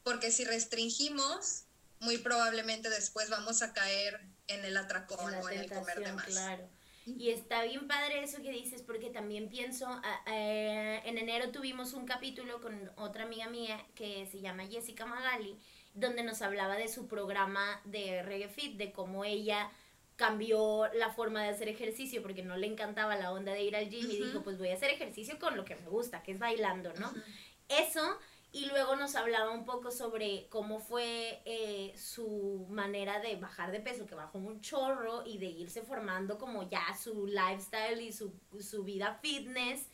Porque 0.02 0.32
si 0.32 0.44
restringimos, 0.44 1.64
muy 2.00 2.18
probablemente 2.18 2.88
después 2.88 3.28
vamos 3.28 3.62
a 3.62 3.74
caer 3.74 4.20
en 4.48 4.64
el 4.64 4.76
atracón 4.76 5.34
o 5.34 5.50
en 5.50 5.60
el 5.60 5.70
comer 5.70 6.02
de 6.02 6.12
más. 6.12 6.26
Claro. 6.26 6.68
Y 7.07 7.30
está 7.30 7.64
bien 7.64 7.88
padre 7.88 8.22
eso 8.22 8.42
que 8.42 8.50
dices, 8.50 8.82
porque 8.82 9.11
también 9.11 9.48
pienso, 9.48 10.00
en 10.26 11.18
enero 11.18 11.50
tuvimos 11.50 11.92
un 11.94 12.07
capítulo 12.07 12.61
con 12.61 12.90
otra 12.96 13.24
amiga 13.24 13.48
mía 13.48 13.84
que 13.94 14.26
se 14.26 14.40
llama 14.40 14.66
Jessica 14.66 15.07
Magali, 15.07 15.57
donde 15.94 16.22
nos 16.22 16.42
hablaba 16.42 16.76
de 16.76 16.88
su 16.88 17.09
programa 17.09 17.80
de 17.84 18.22
Reggae 18.22 18.48
Fit, 18.48 18.76
de 18.76 18.92
cómo 18.92 19.24
ella 19.24 19.70
cambió 20.16 20.88
la 20.94 21.11
forma 21.11 21.42
de 21.42 21.48
hacer 21.48 21.68
ejercicio 21.68 22.22
porque 22.22 22.42
no 22.42 22.57
le 22.57 22.66
encantaba 22.66 23.16
la 23.16 23.32
onda 23.32 23.53
de 23.53 23.64
ir 23.64 23.74
al 23.74 23.88
gym 23.90 24.09
y 24.11 24.16
dijo, 24.18 24.42
pues 24.42 24.59
voy 24.59 24.68
a 24.68 24.74
hacer 24.74 24.90
ejercicio 24.90 25.38
con 25.38 25.57
lo 25.57 25.64
que 25.64 25.74
me 25.74 25.88
gusta, 25.88 26.22
que 26.22 26.32
es 26.32 26.38
bailando, 26.38 26.92
¿no? 26.94 27.12
Eso, 27.68 28.18
y 28.53 28.66
luego 28.66 28.96
nos 28.96 29.14
hablaba 29.14 29.50
un 29.50 29.64
poco 29.64 29.90
sobre 29.90 30.46
cómo 30.50 30.78
fue 30.78 31.40
eh, 31.46 31.94
su 31.96 32.66
manera 32.68 33.18
de 33.18 33.36
bajar 33.36 33.72
de 33.72 33.80
peso, 33.80 34.07
que 34.07 34.14
bajó 34.14 34.36
un 34.38 34.61
chorro 34.61 35.24
y 35.24 35.38
de 35.38 35.46
irse 35.46 35.80
formando 35.80 36.36
como 36.36 36.68
ya 36.68 36.84
su 36.94 37.26
lifestyle 37.26 38.03
y 38.03 38.12
su, 38.12 38.34
su 38.61 38.84
vida 38.84 39.18
fitness, 39.22 39.88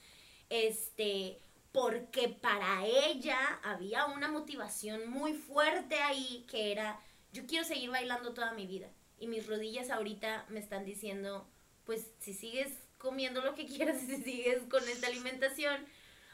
este, 0.50 1.38
porque 1.70 2.28
para 2.28 2.84
ella 2.84 3.38
había 3.62 4.06
una 4.06 4.26
motivación 4.26 5.08
muy 5.08 5.34
fuerte 5.34 5.94
ahí 6.02 6.44
que 6.50 6.72
era, 6.72 7.00
yo 7.32 7.46
quiero 7.46 7.64
seguir 7.64 7.90
bailando 7.90 8.34
toda 8.34 8.52
mi 8.54 8.66
vida 8.66 8.90
y 9.20 9.28
mis 9.28 9.46
rodillas 9.46 9.90
ahorita 9.90 10.46
me 10.48 10.58
están 10.58 10.84
diciendo, 10.84 11.48
pues 11.84 12.10
si 12.18 12.34
sigues 12.34 12.72
comiendo 12.98 13.40
lo 13.40 13.54
que 13.54 13.66
quieras 13.66 14.00
si 14.06 14.16
sigues 14.16 14.64
con 14.64 14.82
esta 14.88 15.06
alimentación, 15.06 15.86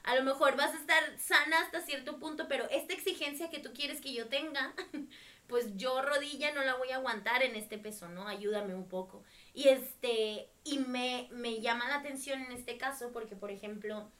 a 0.05 0.15
lo 0.15 0.23
mejor 0.23 0.57
vas 0.57 0.75
a 0.75 0.79
estar 0.79 1.03
sana 1.19 1.61
hasta 1.61 1.81
cierto 1.81 2.19
punto, 2.19 2.47
pero 2.49 2.69
esta 2.71 2.93
exigencia 2.93 3.51
que 3.51 3.59
tú 3.59 3.73
quieres 3.73 4.01
que 4.01 4.13
yo 4.13 4.29
tenga, 4.29 4.75
pues 5.49 5.77
yo 5.77 6.03
rodilla 6.03 6.53
no 6.53 6.63
la 6.63 6.75
voy 6.75 6.91
a 6.91 6.97
aguantar 6.97 7.43
en 7.43 7.57
este 7.57 7.79
peso, 7.79 8.09
¿no? 8.09 8.29
Ayúdame 8.29 8.75
un 8.75 8.89
poco. 8.89 9.25
Y 9.55 9.69
este, 9.69 10.51
y 10.63 10.79
me, 10.79 11.29
me 11.33 11.61
llama 11.61 11.89
la 11.89 11.97
atención 11.97 12.43
en 12.43 12.53
este 12.53 12.77
caso 12.77 13.13
porque, 13.13 13.35
por 13.35 13.51
ejemplo, 13.51 14.11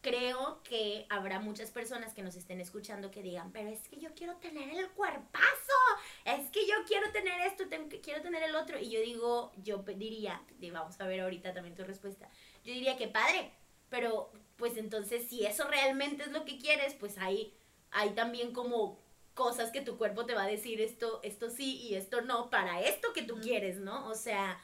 creo 0.00 0.62
que 0.62 1.04
habrá 1.10 1.40
muchas 1.40 1.70
personas 1.70 2.14
que 2.14 2.22
nos 2.22 2.36
estén 2.36 2.60
escuchando 2.60 3.10
que 3.10 3.22
digan, 3.22 3.50
pero 3.52 3.68
es 3.68 3.88
que 3.88 3.98
yo 3.98 4.14
quiero 4.14 4.36
tener 4.36 4.70
el 4.70 4.88
cuerpazo, 4.90 5.78
es 6.24 6.48
que 6.50 6.66
yo 6.66 6.76
quiero 6.86 7.10
tener 7.10 7.40
esto, 7.40 7.68
que, 7.68 8.00
quiero 8.00 8.22
tener 8.22 8.42
el 8.44 8.54
otro. 8.54 8.78
Y 8.78 8.88
yo 8.88 9.00
digo, 9.00 9.52
yo 9.56 9.78
diría, 9.78 10.40
vamos 10.72 11.00
a 11.00 11.06
ver 11.06 11.20
ahorita 11.20 11.52
también 11.52 11.74
tu 11.74 11.84
respuesta, 11.84 12.30
yo 12.64 12.72
diría 12.72 12.96
que 12.96 13.08
padre, 13.08 13.52
pero 13.88 14.30
pues 14.56 14.76
entonces 14.76 15.28
si 15.28 15.44
eso 15.44 15.68
realmente 15.68 16.24
es 16.24 16.32
lo 16.32 16.44
que 16.44 16.58
quieres, 16.58 16.94
pues 16.94 17.18
hay, 17.18 17.54
hay 17.90 18.10
también 18.10 18.52
como 18.52 18.98
cosas 19.34 19.70
que 19.70 19.82
tu 19.82 19.98
cuerpo 19.98 20.24
te 20.24 20.34
va 20.34 20.44
a 20.44 20.48
decir 20.48 20.80
esto, 20.80 21.20
esto 21.22 21.50
sí 21.50 21.76
y 21.76 21.94
esto 21.94 22.22
no, 22.22 22.48
para 22.48 22.80
esto 22.80 23.12
que 23.12 23.22
tú 23.22 23.38
quieres, 23.40 23.76
¿no? 23.76 24.08
O 24.08 24.14
sea, 24.14 24.58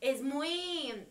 es 0.00 0.22
muy 0.22 1.06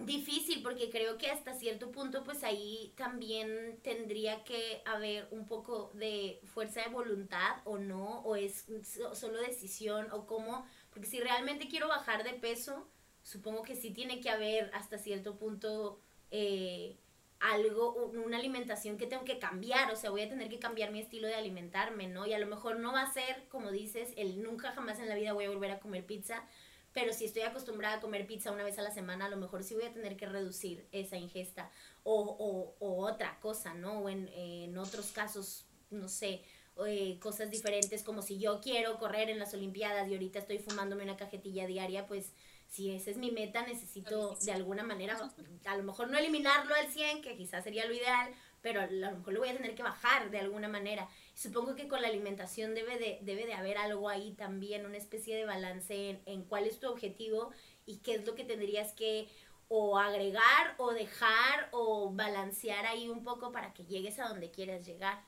difícil 0.00 0.62
porque 0.62 0.90
creo 0.90 1.16
que 1.16 1.30
hasta 1.30 1.54
cierto 1.54 1.92
punto 1.92 2.24
pues 2.24 2.42
ahí 2.42 2.92
también 2.96 3.78
tendría 3.82 4.42
que 4.42 4.82
haber 4.84 5.28
un 5.30 5.46
poco 5.46 5.92
de 5.94 6.40
fuerza 6.44 6.82
de 6.82 6.88
voluntad 6.88 7.58
o 7.64 7.78
no, 7.78 8.20
o 8.22 8.34
es 8.34 8.66
solo 9.14 9.38
decisión 9.40 10.10
o 10.10 10.26
cómo, 10.26 10.66
porque 10.90 11.08
si 11.08 11.20
realmente 11.20 11.68
quiero 11.68 11.88
bajar 11.88 12.24
de 12.24 12.32
peso, 12.32 12.88
supongo 13.22 13.62
que 13.62 13.76
sí 13.76 13.92
tiene 13.92 14.20
que 14.20 14.30
haber 14.30 14.70
hasta 14.74 14.98
cierto 14.98 15.36
punto 15.36 16.00
eh, 16.32 16.96
algo, 17.38 17.94
una 17.94 18.38
alimentación 18.38 18.98
que 18.98 19.06
tengo 19.06 19.24
que 19.24 19.38
cambiar, 19.38 19.92
o 19.92 19.96
sea, 19.96 20.10
voy 20.10 20.22
a 20.22 20.28
tener 20.28 20.48
que 20.48 20.58
cambiar 20.58 20.90
mi 20.90 21.00
estilo 21.00 21.28
de 21.28 21.34
alimentarme, 21.34 22.06
¿no? 22.06 22.26
Y 22.26 22.32
a 22.32 22.38
lo 22.38 22.46
mejor 22.46 22.78
no 22.78 22.92
va 22.92 23.02
a 23.02 23.12
ser, 23.12 23.48
como 23.48 23.70
dices, 23.70 24.12
el 24.16 24.42
nunca 24.42 24.72
jamás 24.72 24.98
en 24.98 25.08
la 25.08 25.14
vida 25.14 25.32
voy 25.32 25.44
a 25.44 25.50
volver 25.50 25.72
a 25.72 25.80
comer 25.80 26.06
pizza, 26.06 26.44
pero 26.92 27.12
si 27.12 27.24
estoy 27.24 27.42
acostumbrada 27.42 27.96
a 27.96 28.00
comer 28.00 28.26
pizza 28.26 28.52
una 28.52 28.64
vez 28.64 28.78
a 28.78 28.82
la 28.82 28.90
semana, 28.90 29.26
a 29.26 29.28
lo 29.28 29.36
mejor 29.36 29.62
sí 29.64 29.74
voy 29.74 29.84
a 29.84 29.92
tener 29.92 30.16
que 30.16 30.26
reducir 30.26 30.86
esa 30.92 31.16
ingesta 31.16 31.70
o, 32.04 32.74
o, 32.78 33.06
otra 33.06 33.38
cosa, 33.40 33.74
¿no? 33.74 34.00
O 34.00 34.08
en, 34.08 34.28
en 34.28 34.76
otros 34.78 35.12
casos, 35.12 35.66
no 35.90 36.08
sé, 36.08 36.42
eh, 36.86 37.18
cosas 37.20 37.50
diferentes, 37.50 38.02
como 38.02 38.22
si 38.22 38.38
yo 38.38 38.60
quiero 38.60 38.98
correr 38.98 39.28
en 39.28 39.38
las 39.38 39.52
Olimpiadas 39.52 40.08
y 40.08 40.14
ahorita 40.14 40.38
estoy 40.38 40.58
fumándome 40.58 41.04
una 41.04 41.16
cajetilla 41.16 41.66
diaria, 41.66 42.06
pues 42.06 42.32
si 42.72 42.90
esa 42.90 43.10
es 43.10 43.18
mi 43.18 43.30
meta, 43.30 43.66
necesito 43.66 44.34
de 44.40 44.52
alguna 44.52 44.82
manera, 44.82 45.30
a 45.66 45.76
lo 45.76 45.82
mejor 45.82 46.08
no 46.08 46.16
eliminarlo 46.16 46.74
al 46.74 46.88
100, 46.88 47.20
que 47.20 47.36
quizás 47.36 47.62
sería 47.64 47.84
lo 47.84 47.92
ideal, 47.92 48.34
pero 48.62 48.80
a 48.80 48.86
lo 48.86 49.18
mejor 49.18 49.34
lo 49.34 49.40
voy 49.40 49.50
a 49.50 49.56
tener 49.56 49.74
que 49.74 49.82
bajar 49.82 50.30
de 50.30 50.38
alguna 50.38 50.68
manera. 50.68 51.06
Supongo 51.34 51.74
que 51.74 51.86
con 51.86 52.00
la 52.00 52.08
alimentación 52.08 52.74
debe 52.74 52.98
de, 52.98 53.18
debe 53.20 53.44
de 53.44 53.52
haber 53.52 53.76
algo 53.76 54.08
ahí 54.08 54.32
también, 54.32 54.86
una 54.86 54.96
especie 54.96 55.36
de 55.36 55.44
balance 55.44 56.08
en, 56.08 56.22
en 56.24 56.44
cuál 56.44 56.64
es 56.64 56.80
tu 56.80 56.88
objetivo 56.88 57.52
y 57.84 57.98
qué 57.98 58.14
es 58.14 58.26
lo 58.26 58.34
que 58.34 58.44
tendrías 58.44 58.92
que 58.94 59.28
o 59.68 59.98
agregar 59.98 60.74
o 60.78 60.94
dejar 60.94 61.68
o 61.72 62.10
balancear 62.10 62.86
ahí 62.86 63.10
un 63.10 63.22
poco 63.22 63.52
para 63.52 63.74
que 63.74 63.84
llegues 63.84 64.18
a 64.18 64.28
donde 64.28 64.50
quieras 64.50 64.86
llegar. 64.86 65.22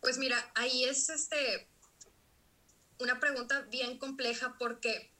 Pues 0.00 0.18
mira, 0.18 0.36
ahí 0.56 0.84
es 0.84 1.08
este 1.08 1.68
una 2.98 3.20
pregunta 3.20 3.60
bien 3.70 3.98
compleja 3.98 4.56
porque 4.58 5.14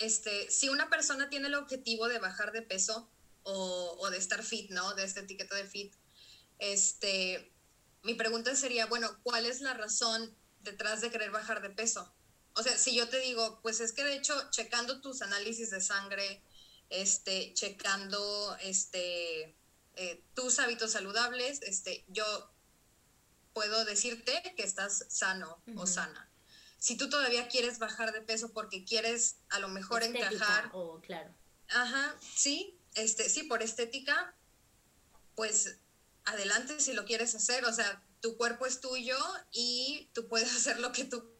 este, 0.00 0.50
si 0.50 0.70
una 0.70 0.88
persona 0.88 1.28
tiene 1.28 1.48
el 1.48 1.54
objetivo 1.54 2.08
de 2.08 2.18
bajar 2.18 2.52
de 2.52 2.62
peso 2.62 3.08
o, 3.42 4.08
de 4.10 4.18
estar 4.18 4.42
fit, 4.42 4.70
¿no? 4.70 4.94
De 4.94 5.04
esta 5.04 5.20
etiqueta 5.20 5.54
de 5.54 5.66
fit, 5.66 5.94
este, 6.58 7.52
mi 8.02 8.14
pregunta 8.14 8.54
sería, 8.56 8.86
bueno, 8.86 9.08
¿cuál 9.22 9.46
es 9.46 9.60
la 9.60 9.74
razón 9.74 10.34
detrás 10.60 11.00
de 11.02 11.10
querer 11.10 11.30
bajar 11.30 11.60
de 11.62 11.70
peso? 11.70 12.12
O 12.54 12.62
sea, 12.62 12.76
si 12.76 12.94
yo 12.94 13.08
te 13.08 13.20
digo, 13.20 13.60
pues 13.62 13.80
es 13.80 13.92
que 13.92 14.04
de 14.04 14.14
hecho, 14.14 14.34
checando 14.50 15.00
tus 15.00 15.22
análisis 15.22 15.70
de 15.70 15.80
sangre, 15.80 16.42
este, 16.88 17.52
checando 17.54 18.56
este, 18.62 19.54
eh, 19.96 20.24
tus 20.34 20.58
hábitos 20.58 20.92
saludables, 20.92 21.60
este, 21.62 22.04
yo 22.08 22.24
puedo 23.52 23.84
decirte 23.84 24.54
que 24.56 24.62
estás 24.62 25.04
sano 25.08 25.62
o 25.76 25.86
sana 25.86 26.29
si 26.80 26.96
tú 26.96 27.10
todavía 27.10 27.46
quieres 27.46 27.78
bajar 27.78 28.10
de 28.12 28.22
peso 28.22 28.52
porque 28.52 28.84
quieres 28.84 29.36
a 29.50 29.58
lo 29.58 29.68
mejor 29.68 30.02
encajar. 30.02 30.70
O, 30.72 30.98
claro. 31.00 31.32
Ajá, 31.68 32.16
sí, 32.34 32.74
este, 32.94 33.28
sí, 33.28 33.42
por 33.42 33.62
estética, 33.62 34.34
pues 35.36 35.76
adelante 36.24 36.80
si 36.80 36.94
lo 36.94 37.04
quieres 37.04 37.34
hacer. 37.34 37.66
O 37.66 37.72
sea, 37.72 38.02
tu 38.22 38.38
cuerpo 38.38 38.64
es 38.64 38.80
tuyo 38.80 39.18
y 39.52 40.08
tú 40.14 40.26
puedes 40.26 40.50
hacer 40.56 40.80
lo 40.80 40.90
que 40.90 41.04
tú 41.04 41.30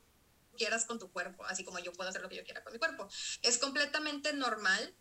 quieras 0.58 0.84
con 0.84 0.98
tu 0.98 1.10
cuerpo, 1.10 1.42
así 1.46 1.64
como 1.64 1.78
yo 1.78 1.94
puedo 1.94 2.10
hacer 2.10 2.20
lo 2.20 2.28
que 2.28 2.36
yo 2.36 2.44
quiera 2.44 2.62
con 2.62 2.74
mi 2.74 2.78
cuerpo. 2.78 3.08
Es 3.40 3.56
completamente 3.56 4.34
normal 4.34 4.94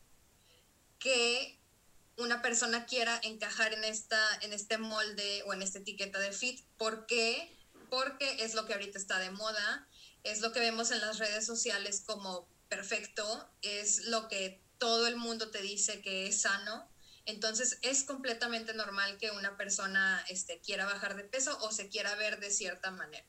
que 0.99 1.59
una 2.15 2.41
persona 2.41 2.85
quiera 2.85 3.19
encajar 3.23 3.73
en, 3.73 3.83
esta, 3.83 4.21
en 4.41 4.53
este 4.53 4.77
molde 4.77 5.43
o 5.47 5.53
en 5.53 5.61
esta 5.61 5.79
etiqueta 5.79 6.17
de 6.17 6.31
fit. 6.31 6.65
¿Por 6.77 7.07
qué? 7.07 7.53
Porque 7.89 8.41
es 8.45 8.53
lo 8.53 8.65
que 8.65 8.73
ahorita 8.73 8.97
está 8.97 9.19
de 9.19 9.31
moda 9.31 9.88
es 10.23 10.41
lo 10.41 10.51
que 10.51 10.59
vemos 10.59 10.91
en 10.91 11.01
las 11.01 11.17
redes 11.17 11.45
sociales 11.45 12.03
como 12.05 12.47
perfecto, 12.67 13.49
es 13.61 14.05
lo 14.05 14.27
que 14.27 14.61
todo 14.77 15.07
el 15.07 15.17
mundo 15.17 15.51
te 15.51 15.61
dice 15.61 16.01
que 16.01 16.27
es 16.27 16.41
sano. 16.41 16.89
Entonces 17.25 17.77
es 17.81 18.03
completamente 18.03 18.73
normal 18.73 19.17
que 19.17 19.31
una 19.31 19.57
persona 19.57 20.23
este, 20.29 20.59
quiera 20.61 20.85
bajar 20.85 21.15
de 21.15 21.23
peso 21.23 21.57
o 21.61 21.71
se 21.71 21.89
quiera 21.89 22.15
ver 22.15 22.39
de 22.39 22.49
cierta 22.49 22.91
manera. 22.91 23.25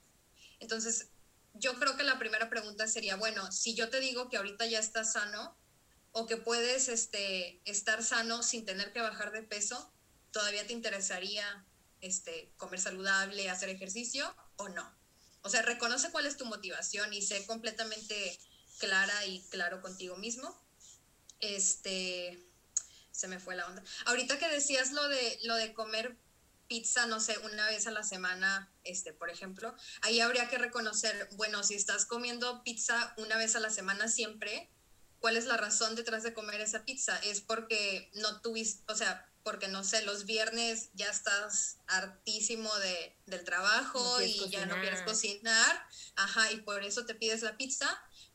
Entonces 0.59 1.09
yo 1.55 1.75
creo 1.79 1.97
que 1.97 2.05
la 2.05 2.19
primera 2.19 2.49
pregunta 2.49 2.87
sería, 2.87 3.17
bueno, 3.17 3.51
si 3.53 3.75
yo 3.75 3.91
te 3.91 4.01
digo 4.01 4.29
que 4.29 4.37
ahorita 4.37 4.67
ya 4.67 4.79
estás 4.79 5.13
sano 5.13 5.57
o 6.13 6.27
que 6.27 6.37
puedes 6.37 6.89
este, 6.89 7.61
estar 7.65 8.03
sano 8.03 8.43
sin 8.43 8.65
tener 8.65 8.93
que 8.93 9.01
bajar 9.01 9.33
de 9.33 9.43
peso, 9.43 9.93
¿todavía 10.31 10.67
te 10.67 10.73
interesaría 10.73 11.67
este, 12.01 12.53
comer 12.57 12.81
saludable, 12.81 13.51
hacer 13.51 13.69
ejercicio 13.69 14.35
o 14.57 14.69
no? 14.69 15.00
O 15.43 15.49
sea, 15.49 15.63
reconoce 15.63 16.11
cuál 16.11 16.27
es 16.27 16.37
tu 16.37 16.45
motivación 16.45 17.13
y 17.13 17.23
sé 17.23 17.47
completamente 17.47 18.39
clara 18.79 19.27
y 19.27 19.41
claro 19.51 19.81
contigo 19.81 20.17
mismo. 20.17 20.55
Este, 21.41 22.39
se 23.11 23.29
me 23.29 23.39
fue 23.39 23.57
la 23.57 23.67
onda. 23.67 23.83
Ahorita 24.07 24.39
que 24.39 24.49
decías 24.49 24.93
lo 24.93 25.09
de, 25.09 25.39
lo 25.45 25.55
de 25.57 25.73
comer 25.73 26.17
pizza, 26.69 27.07
no 27.07 27.21
sé, 27.21 27.37
una 27.39 27.67
vez 27.67 27.87
a 27.87 27.91
la 27.91 28.05
semana, 28.05 28.71
este, 28.85 29.13
por 29.13 29.29
ejemplo, 29.29 29.75
ahí 30.03 30.21
habría 30.21 30.49
que 30.49 30.57
reconocer, 30.57 31.29
bueno, 31.33 31.65
si 31.65 31.75
estás 31.75 32.07
comiendo 32.07 32.63
pizza 32.63 33.13
una 33.17 33.37
vez 33.37 33.57
a 33.57 33.61
la 33.61 33.71
semana 33.71 34.07
siempre, 34.07 34.71
¿cuál 35.19 35.37
es 35.37 35.47
la 35.47 35.57
razón 35.57 35.97
detrás 35.97 36.23
de 36.23 36.33
comer 36.33 36.61
esa 36.61 36.85
pizza? 36.85 37.19
Es 37.19 37.41
porque 37.41 38.11
no 38.15 38.41
tuviste, 38.41 38.85
o 38.93 38.95
sea, 38.95 39.30
porque 39.43 39.69
no 39.69 39.85
sé, 39.85 40.03
los 40.03 40.27
viernes 40.27 40.91
ya 40.95 41.09
estás 41.09 41.79
hartísimo 41.87 42.75
de, 42.79 43.17
del 43.27 43.45
trabajo 43.45 44.21
y 44.21 44.49
ya 44.51 44.67
no 44.67 44.81
quieres 44.81 45.03
cocinar, 45.03 45.87
ajá, 46.17 46.53
y 46.53 46.61
por 46.61 46.85
eso 46.85 47.07
te 47.07 47.15
pides 47.15 47.43
la 47.43 47.57
pizza. 47.57 47.87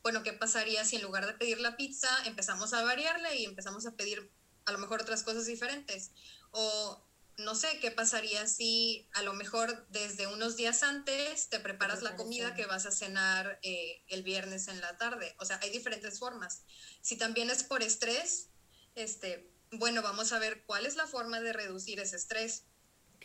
Bueno, 0.02 0.22
¿qué 0.22 0.32
pasaría 0.32 0.84
si 0.84 0.96
en 0.96 1.02
lugar 1.02 1.26
de 1.26 1.34
pedir 1.34 1.60
la 1.60 1.76
pizza 1.76 2.08
empezamos 2.24 2.72
a 2.72 2.82
variarle 2.82 3.36
y 3.36 3.44
empezamos 3.44 3.86
a 3.86 3.96
pedir 3.96 4.32
a 4.64 4.72
lo 4.72 4.78
mejor 4.78 5.02
otras 5.02 5.22
cosas 5.22 5.46
diferentes? 5.46 6.10
O 6.50 7.06
no 7.38 7.54
sé, 7.54 7.78
¿qué 7.80 7.90
pasaría 7.90 8.46
si 8.46 9.08
a 9.12 9.22
lo 9.22 9.34
mejor 9.34 9.86
desde 9.90 10.26
unos 10.26 10.56
días 10.56 10.82
antes 10.82 11.48
te 11.48 11.60
preparas 11.60 12.02
la 12.02 12.16
comida 12.16 12.54
que 12.54 12.66
vas 12.66 12.86
a 12.86 12.90
cenar 12.90 13.58
eh, 13.62 14.02
el 14.08 14.22
viernes 14.22 14.68
en 14.68 14.80
la 14.80 14.96
tarde? 14.96 15.34
O 15.38 15.44
sea, 15.44 15.60
hay 15.62 15.70
diferentes 15.70 16.18
formas. 16.18 16.62
Si 17.02 17.16
también 17.16 17.50
es 17.50 17.62
por 17.62 17.82
estrés, 17.82 18.48
este, 18.94 19.52
bueno, 19.78 20.02
vamos 20.02 20.32
a 20.32 20.38
ver 20.38 20.62
cuál 20.64 20.86
es 20.86 20.96
la 20.96 21.06
forma 21.06 21.40
de 21.40 21.52
reducir 21.52 22.00
ese 22.00 22.16
estrés. 22.16 22.64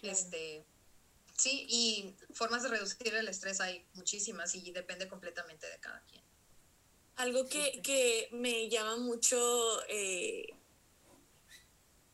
Este, 0.01 0.65
sí, 1.37 1.65
y 1.69 2.15
formas 2.33 2.63
de 2.63 2.69
reducir 2.69 3.13
el 3.13 3.27
estrés 3.27 3.61
hay 3.61 3.85
muchísimas 3.93 4.55
y 4.55 4.71
depende 4.71 5.07
completamente 5.07 5.67
de 5.67 5.79
cada 5.79 6.01
quien. 6.01 6.21
Algo 7.17 7.47
que, 7.47 8.29
me 8.31 8.69
llama 8.69 8.97
mucho 8.97 9.79
eh, 9.87 10.47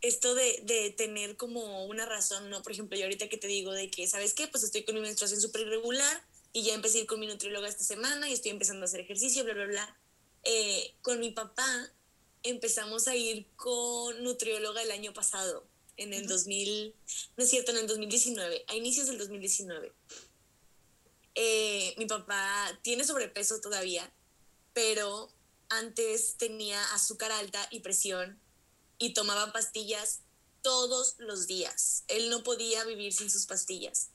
esto 0.02 0.36
de, 0.36 0.94
tener 0.98 1.38
como 1.38 1.86
una 1.86 2.06
razón, 2.06 2.50
¿no? 2.50 2.62
Por 2.62 2.72
ejemplo, 2.72 2.98
yo 2.98 3.06
ahorita 3.06 3.30
que 3.30 3.38
te 3.38 3.48
digo 3.48 3.72
de 3.72 3.90
que, 3.90 4.08
¿sabes 4.08 4.34
qué? 4.34 4.48
Pues 4.48 4.64
estoy 4.64 4.84
con 4.84 4.96
mi 4.96 5.02
menstruación 5.02 5.40
súper 5.40 5.62
irregular 5.62 6.26
y 6.52 6.64
ya 6.64 6.74
empecé 6.74 6.98
a 6.98 7.02
ir 7.02 7.08
con 7.08 7.20
mi 7.20 7.28
nutrióloga 7.28 7.68
esta 7.68 7.84
semana 7.84 8.30
y 8.30 8.34
estoy 8.34 8.52
empezando 8.52 8.84
a 8.84 8.86
hacer 8.86 9.00
ejercicio, 9.00 9.44
bla, 9.44 9.54
bla, 9.54 9.66
bla. 9.66 9.98
Eh, 10.44 10.96
con 11.02 11.20
mi 11.20 11.32
papá 11.32 11.92
empezamos 12.44 13.08
a 13.08 13.16
ir 13.16 13.48
con 13.56 14.24
nutrióloga 14.24 14.82
el 14.82 14.92
año 14.92 15.14
pasado, 15.14 15.66
en 15.98 16.14
el 16.14 16.28
2000, 16.28 16.96
no 17.36 17.44
es 17.44 17.50
cierto, 17.50 17.72
en 17.72 17.78
el 17.78 17.88
2019, 17.88 18.66
a 18.68 18.76
inicios 18.76 19.08
del 19.08 19.18
2019. 19.18 19.92
Eh, 21.36 21.94
mi 21.98 22.06
papá 22.06 22.80
tiene 22.82 23.04
sobrepeso 23.04 23.62
todavía, 23.62 24.12
pero 24.74 25.30
antes 25.70 26.36
tenía 26.38 26.82
azúcar 26.94 27.32
alta 27.32 27.68
y 27.72 27.82
presión 27.82 28.40
y 28.98 29.14
tomaba 29.14 29.52
pastillas 29.52 30.22
todos 30.62 31.16
los 31.18 31.48
días. 31.48 32.04
Él 32.08 32.30
no 32.30 32.44
podía 32.44 32.84
vivir 32.86 33.14
sin 33.14 33.30
sus 33.30 33.46
pastillas. 33.46 34.10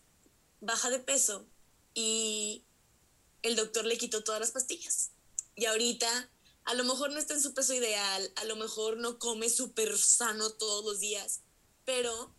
Baja 0.61 0.91
de 0.91 0.99
peso 0.99 1.47
y 1.95 2.65
el 3.43 3.57
doctor 3.57 3.85
le 3.85 3.99
quitó 3.99 4.25
todas 4.25 4.41
las 4.41 4.53
pastillas. 4.53 5.11
Y 5.55 5.67
ahorita 5.67 6.31
a 6.65 6.75
lo 6.75 6.85
mejor 6.85 7.11
no 7.11 7.19
está 7.19 7.35
en 7.35 7.43
su 7.43 7.55
peso 7.55 7.75
ideal, 7.75 8.33
a 8.37 8.45
lo 8.45 8.57
mejor 8.57 8.97
no 8.97 9.19
come 9.19 9.49
súper 9.49 9.97
sano 9.99 10.51
todos 10.51 10.85
los 10.85 11.01
días, 11.01 11.41
pero 11.85 12.35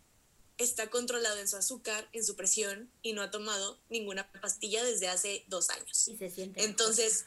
está 0.56 0.88
controlado 0.88 1.38
en 1.38 1.48
su 1.48 1.56
azúcar, 1.56 2.08
en 2.12 2.24
su 2.24 2.36
presión 2.36 2.90
y 3.02 3.12
no 3.12 3.22
ha 3.22 3.30
tomado 3.30 3.78
ninguna 3.88 4.30
pastilla 4.40 4.84
desde 4.84 5.08
hace 5.08 5.44
dos 5.48 5.70
años. 5.70 6.08
Y 6.08 6.16
se 6.16 6.30
siente. 6.30 6.64
Entonces, 6.64 7.26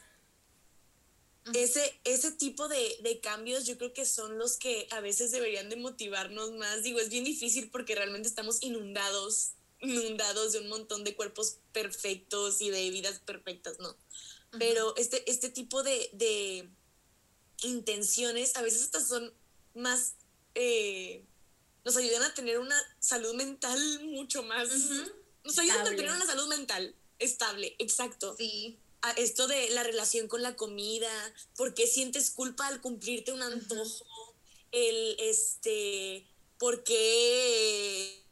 ese, 1.54 1.98
ese 2.04 2.32
tipo 2.32 2.68
de, 2.68 2.98
de, 3.02 3.20
cambios 3.20 3.66
yo 3.66 3.78
creo 3.78 3.92
que 3.92 4.04
son 4.04 4.38
los 4.38 4.56
que 4.56 4.86
a 4.90 5.00
veces 5.00 5.30
deberían 5.30 5.68
de 5.68 5.76
motivarnos 5.76 6.52
más. 6.52 6.82
Digo, 6.82 7.00
es 7.00 7.10
bien 7.10 7.24
difícil 7.24 7.70
porque 7.70 7.94
realmente 7.94 8.28
estamos 8.28 8.62
inundados, 8.62 9.52
inundados 9.80 10.52
de 10.52 10.60
un 10.60 10.68
montón 10.68 11.04
de 11.04 11.14
cuerpos 11.14 11.58
perfectos 11.72 12.60
y 12.60 12.70
de 12.70 12.90
vidas 12.90 13.20
perfectas, 13.20 13.78
¿no? 13.78 13.96
Pero 14.58 14.96
este, 14.96 15.30
este 15.30 15.50
tipo 15.50 15.82
de, 15.82 16.08
de 16.14 16.70
intenciones 17.62 18.56
a 18.56 18.62
veces 18.62 18.82
estas 18.82 19.08
son 19.08 19.32
más, 19.74 20.14
eh, 20.54 21.24
nos 21.84 21.96
ayudan 21.96 22.22
a 22.22 22.34
tener 22.34 22.58
una 22.58 22.76
salud 23.00 23.34
mental 23.34 23.78
mucho 24.04 24.42
más, 24.42 24.68
nos 25.44 25.58
ayudan 25.58 25.86
a 25.86 25.90
tener 25.90 26.10
una 26.10 26.26
salud 26.26 26.48
mental 26.48 26.94
estable, 27.18 27.74
exacto. 27.78 28.34
Sí. 28.36 28.78
esto 29.16 29.46
de 29.46 29.70
la 29.70 29.82
relación 29.82 30.28
con 30.28 30.42
la 30.42 30.56
comida, 30.56 31.10
por 31.56 31.74
qué 31.74 31.86
sientes 31.86 32.30
culpa 32.30 32.66
al 32.66 32.80
cumplirte 32.80 33.32
un 33.32 33.42
antojo, 33.42 34.34
el, 34.72 35.16
este, 35.20 36.26
por 36.58 36.84
qué, 36.84 38.24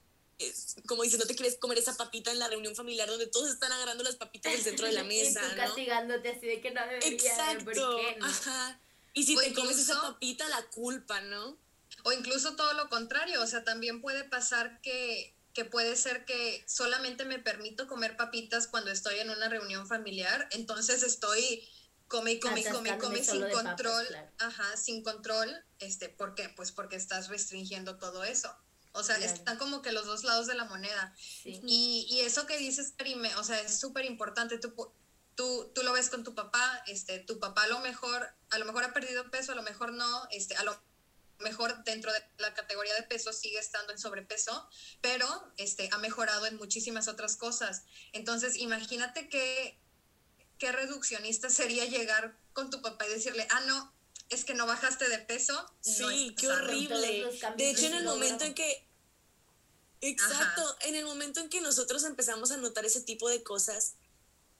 como 0.86 1.02
dices, 1.02 1.18
no 1.18 1.26
te 1.26 1.34
quieres 1.34 1.56
comer 1.56 1.78
esa 1.78 1.96
papita 1.96 2.30
en 2.30 2.38
la 2.38 2.48
reunión 2.48 2.74
familiar 2.74 3.08
donde 3.08 3.26
todos 3.26 3.50
están 3.50 3.72
agarrando 3.72 4.04
las 4.04 4.16
papitas 4.16 4.52
del 4.52 4.62
centro 4.62 4.86
de 4.86 4.92
la 4.92 5.04
mesa, 5.04 5.40
y 5.46 5.50
tú 5.50 5.56
castigándote 5.56 6.28
así 6.28 6.46
de 6.46 6.60
que 6.60 6.70
no 6.72 6.80
debería, 6.82 7.08
Exacto, 7.08 7.64
¿por 7.64 7.74
qué 7.74 8.18
ajá. 8.20 8.80
Y 9.16 9.24
si 9.24 9.34
te 9.34 9.52
comes 9.54 9.78
esa 9.78 10.00
papita, 10.00 10.48
la 10.48 10.62
culpa, 10.66 11.20
¿no? 11.22 11.58
O 12.04 12.12
incluso 12.12 12.54
todo 12.54 12.72
lo 12.74 12.88
contrario, 12.88 13.42
o 13.42 13.46
sea, 13.46 13.64
también 13.64 14.00
puede 14.00 14.24
pasar 14.24 14.80
que 14.82 15.34
que 15.56 15.64
puede 15.64 15.96
ser 15.96 16.26
que 16.26 16.62
solamente 16.68 17.24
me 17.24 17.38
permito 17.38 17.88
comer 17.88 18.14
papitas 18.18 18.66
cuando 18.66 18.90
estoy 18.90 19.20
en 19.20 19.30
una 19.30 19.48
reunión 19.48 19.88
familiar, 19.88 20.46
entonces 20.50 21.02
estoy 21.02 21.66
come 22.08 22.32
y 22.32 22.40
come 22.40 22.60
y 22.60 22.64
come 22.64 22.90
y 22.90 22.98
come 22.98 23.24
sin 23.24 23.48
control, 23.48 24.06
ajá, 24.36 24.76
sin 24.76 25.02
control, 25.02 25.50
este, 25.78 26.10
¿por 26.10 26.34
qué? 26.34 26.50
Pues 26.50 26.72
porque 26.72 26.96
estás 26.96 27.28
restringiendo 27.28 27.96
todo 27.96 28.22
eso. 28.22 28.54
O 28.92 29.02
sea, 29.02 29.16
están 29.16 29.56
como 29.56 29.80
que 29.80 29.92
los 29.92 30.04
dos 30.04 30.24
lados 30.24 30.46
de 30.46 30.54
la 30.56 30.66
moneda. 30.66 31.14
Y, 31.44 32.06
y, 32.08 32.20
eso 32.20 32.46
que 32.46 32.58
dices, 32.58 32.92
Karime, 32.96 33.34
o 33.36 33.44
sea, 33.44 33.60
es 33.60 33.78
súper 33.78 34.04
importante. 34.04 34.58
Tú, 34.58 34.74
tú, 35.36 35.70
tú 35.74 35.82
lo 35.82 35.92
ves 35.92 36.10
con 36.10 36.24
tu 36.24 36.34
papá, 36.34 36.82
este, 36.86 37.20
tu 37.20 37.38
papá 37.38 37.64
a 37.64 37.68
lo 37.68 37.78
mejor, 37.80 38.34
a 38.50 38.58
lo 38.58 38.64
mejor 38.64 38.84
ha 38.84 38.92
perdido 38.92 39.30
peso, 39.30 39.52
a 39.52 39.54
lo 39.54 39.62
mejor 39.62 39.92
no, 39.92 40.28
este, 40.30 40.56
a 40.56 40.64
lo 40.64 40.76
mejor 41.38 41.84
dentro 41.84 42.12
de 42.12 42.22
la 42.38 42.54
categoría 42.54 42.94
de 42.94 43.02
peso 43.02 43.32
sigue 43.32 43.58
estando 43.58 43.92
en 43.92 43.98
sobrepeso, 43.98 44.68
pero 45.00 45.26
este, 45.58 45.88
ha 45.92 45.98
mejorado 45.98 46.46
en 46.46 46.56
muchísimas 46.56 47.08
otras 47.08 47.36
cosas. 47.36 47.82
Entonces, 48.12 48.56
imagínate 48.56 49.28
qué, 49.28 49.78
qué 50.58 50.72
reduccionista 50.72 51.50
sería 51.50 51.84
llegar 51.84 52.36
con 52.52 52.70
tu 52.70 52.80
papá 52.80 53.06
y 53.06 53.10
decirle, 53.10 53.46
ah, 53.50 53.60
no, 53.60 53.92
es 54.30 54.44
que 54.44 54.54
no 54.54 54.66
bajaste 54.66 55.08
de 55.08 55.18
peso. 55.18 55.70
Sí, 55.80 56.34
qué 56.38 56.48
horrible. 56.48 57.30
De 57.56 57.70
hecho, 57.70 57.86
en 57.86 57.94
el 57.94 58.04
momento 58.04 58.44
en 58.44 58.54
que... 58.54 58.84
Exacto, 60.00 60.76
en 60.82 60.94
el 60.94 61.04
momento 61.04 61.40
en 61.40 61.48
que 61.48 61.60
nosotros 61.60 62.04
empezamos 62.04 62.50
a 62.50 62.58
notar 62.58 62.84
ese 62.84 63.00
tipo 63.00 63.28
de 63.28 63.42
cosas, 63.42 63.94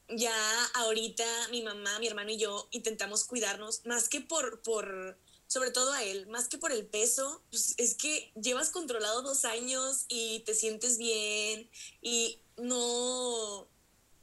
ya 0.08 0.64
ahorita 0.74 1.24
mi 1.50 1.62
mamá, 1.62 1.98
mi 1.98 2.06
hermano 2.06 2.30
y 2.30 2.38
yo 2.38 2.68
intentamos 2.70 3.24
cuidarnos 3.24 3.84
más 3.86 4.08
que 4.08 4.20
por, 4.20 4.62
por 4.62 5.18
sobre 5.46 5.70
todo 5.70 5.92
a 5.92 6.02
él, 6.04 6.26
más 6.26 6.48
que 6.48 6.58
por 6.58 6.72
el 6.72 6.86
peso, 6.86 7.42
pues 7.50 7.74
es 7.78 7.94
que 7.94 8.32
llevas 8.34 8.70
controlado 8.70 9.22
dos 9.22 9.44
años 9.44 10.04
y 10.08 10.40
te 10.40 10.54
sientes 10.54 10.98
bien 10.98 11.70
y 12.02 12.40
no, 12.56 13.68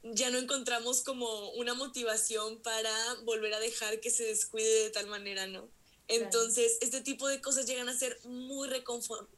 ya 0.02 0.30
no 0.30 0.38
encontramos 0.38 1.02
como 1.02 1.50
una 1.52 1.74
motivación 1.74 2.60
para 2.60 2.92
volver 3.24 3.54
a 3.54 3.60
dejar 3.60 4.00
que 4.00 4.10
se 4.10 4.24
descuide 4.24 4.84
de 4.84 4.90
tal 4.90 5.06
manera, 5.06 5.46
¿no? 5.46 5.68
Entonces, 6.06 6.76
este 6.82 7.00
tipo 7.00 7.28
de 7.28 7.40
cosas 7.40 7.66
llegan 7.66 7.88
a 7.88 7.96
ser 7.96 8.18
muy, 8.24 8.68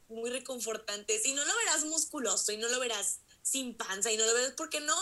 muy 0.09 0.29
reconfortantes 0.29 1.25
y 1.25 1.33
no 1.33 1.45
lo 1.45 1.55
verás 1.55 1.85
musculoso 1.85 2.51
y 2.51 2.57
no 2.57 2.67
lo 2.67 2.79
verás 2.81 3.19
sin 3.41 3.73
panza 3.75 4.11
y 4.11 4.17
no 4.17 4.25
lo 4.25 4.33
verás 4.33 4.53
porque 4.57 4.81
no, 4.81 4.95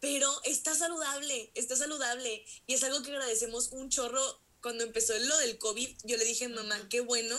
pero 0.00 0.28
está 0.44 0.74
saludable, 0.74 1.50
está 1.54 1.76
saludable 1.76 2.44
y 2.66 2.74
es 2.74 2.82
algo 2.82 3.02
que 3.02 3.10
agradecemos 3.10 3.68
un 3.72 3.90
chorro 3.90 4.40
cuando 4.60 4.84
empezó 4.84 5.18
lo 5.18 5.38
del 5.38 5.58
COVID, 5.58 5.88
yo 6.04 6.16
le 6.16 6.24
dije, 6.24 6.48
mamá, 6.48 6.88
qué 6.88 7.00
bueno 7.00 7.36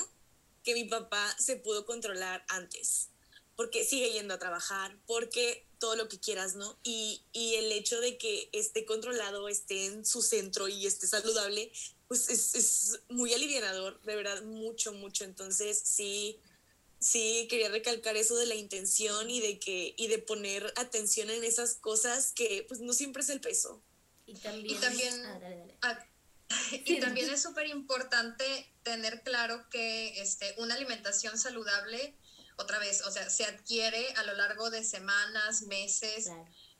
que 0.63 0.73
mi 0.73 0.85
papá 0.85 1.35
se 1.39 1.55
pudo 1.55 1.85
controlar 1.85 2.43
antes, 2.47 3.09
porque 3.55 3.85
sigue 3.85 4.11
yendo 4.11 4.33
a 4.33 4.39
trabajar, 4.39 4.97
porque 5.05 5.67
todo 5.79 5.95
lo 5.95 6.07
que 6.07 6.19
quieras, 6.19 6.55
¿no? 6.55 6.79
Y, 6.83 7.23
y 7.33 7.55
el 7.55 7.71
hecho 7.71 7.99
de 7.99 8.17
que 8.17 8.49
esté 8.53 8.85
controlado, 8.85 9.47
esté 9.49 9.85
en 9.85 10.05
su 10.05 10.21
centro 10.21 10.67
y 10.67 10.85
esté 10.85 11.07
saludable, 11.07 11.71
pues 12.07 12.29
es, 12.29 12.55
es 12.55 12.99
muy 13.09 13.33
aliviador, 13.33 13.99
de 14.01 14.15
verdad, 14.15 14.43
mucho, 14.43 14.93
mucho. 14.93 15.23
Entonces, 15.23 15.81
sí, 15.83 16.39
sí, 17.01 17.47
quería 17.49 17.69
recalcar 17.69 18.15
eso 18.15 18.37
de 18.37 18.45
la 18.45 18.55
intención 18.55 19.29
y 19.29 19.41
de 19.41 19.59
que, 19.59 19.93
y 19.97 20.07
de 20.07 20.19
poner 20.19 20.71
atención 20.77 21.29
en 21.29 21.43
esas 21.43 21.73
cosas 21.73 22.31
que, 22.31 22.63
pues, 22.67 22.79
no 22.79 22.93
siempre 22.93 23.23
es 23.23 23.29
el 23.29 23.41
peso. 23.41 23.83
Y 24.25 24.35
también, 24.35 24.77
y 24.77 24.79
también 24.79 25.25
ah, 25.25 25.39
dale, 25.39 25.57
dale. 25.57 25.77
Ah, 25.81 26.07
y 26.71 26.99
también 26.99 27.29
es 27.29 27.41
súper 27.41 27.67
importante 27.67 28.71
tener 28.83 29.23
claro 29.23 29.67
que 29.69 30.21
este, 30.21 30.53
una 30.57 30.75
alimentación 30.75 31.37
saludable, 31.37 32.15
otra 32.57 32.77
vez, 32.79 33.01
o 33.01 33.11
sea, 33.11 33.29
se 33.29 33.45
adquiere 33.45 34.13
a 34.13 34.23
lo 34.23 34.33
largo 34.35 34.69
de 34.69 34.83
semanas, 34.83 35.63
meses. 35.63 36.29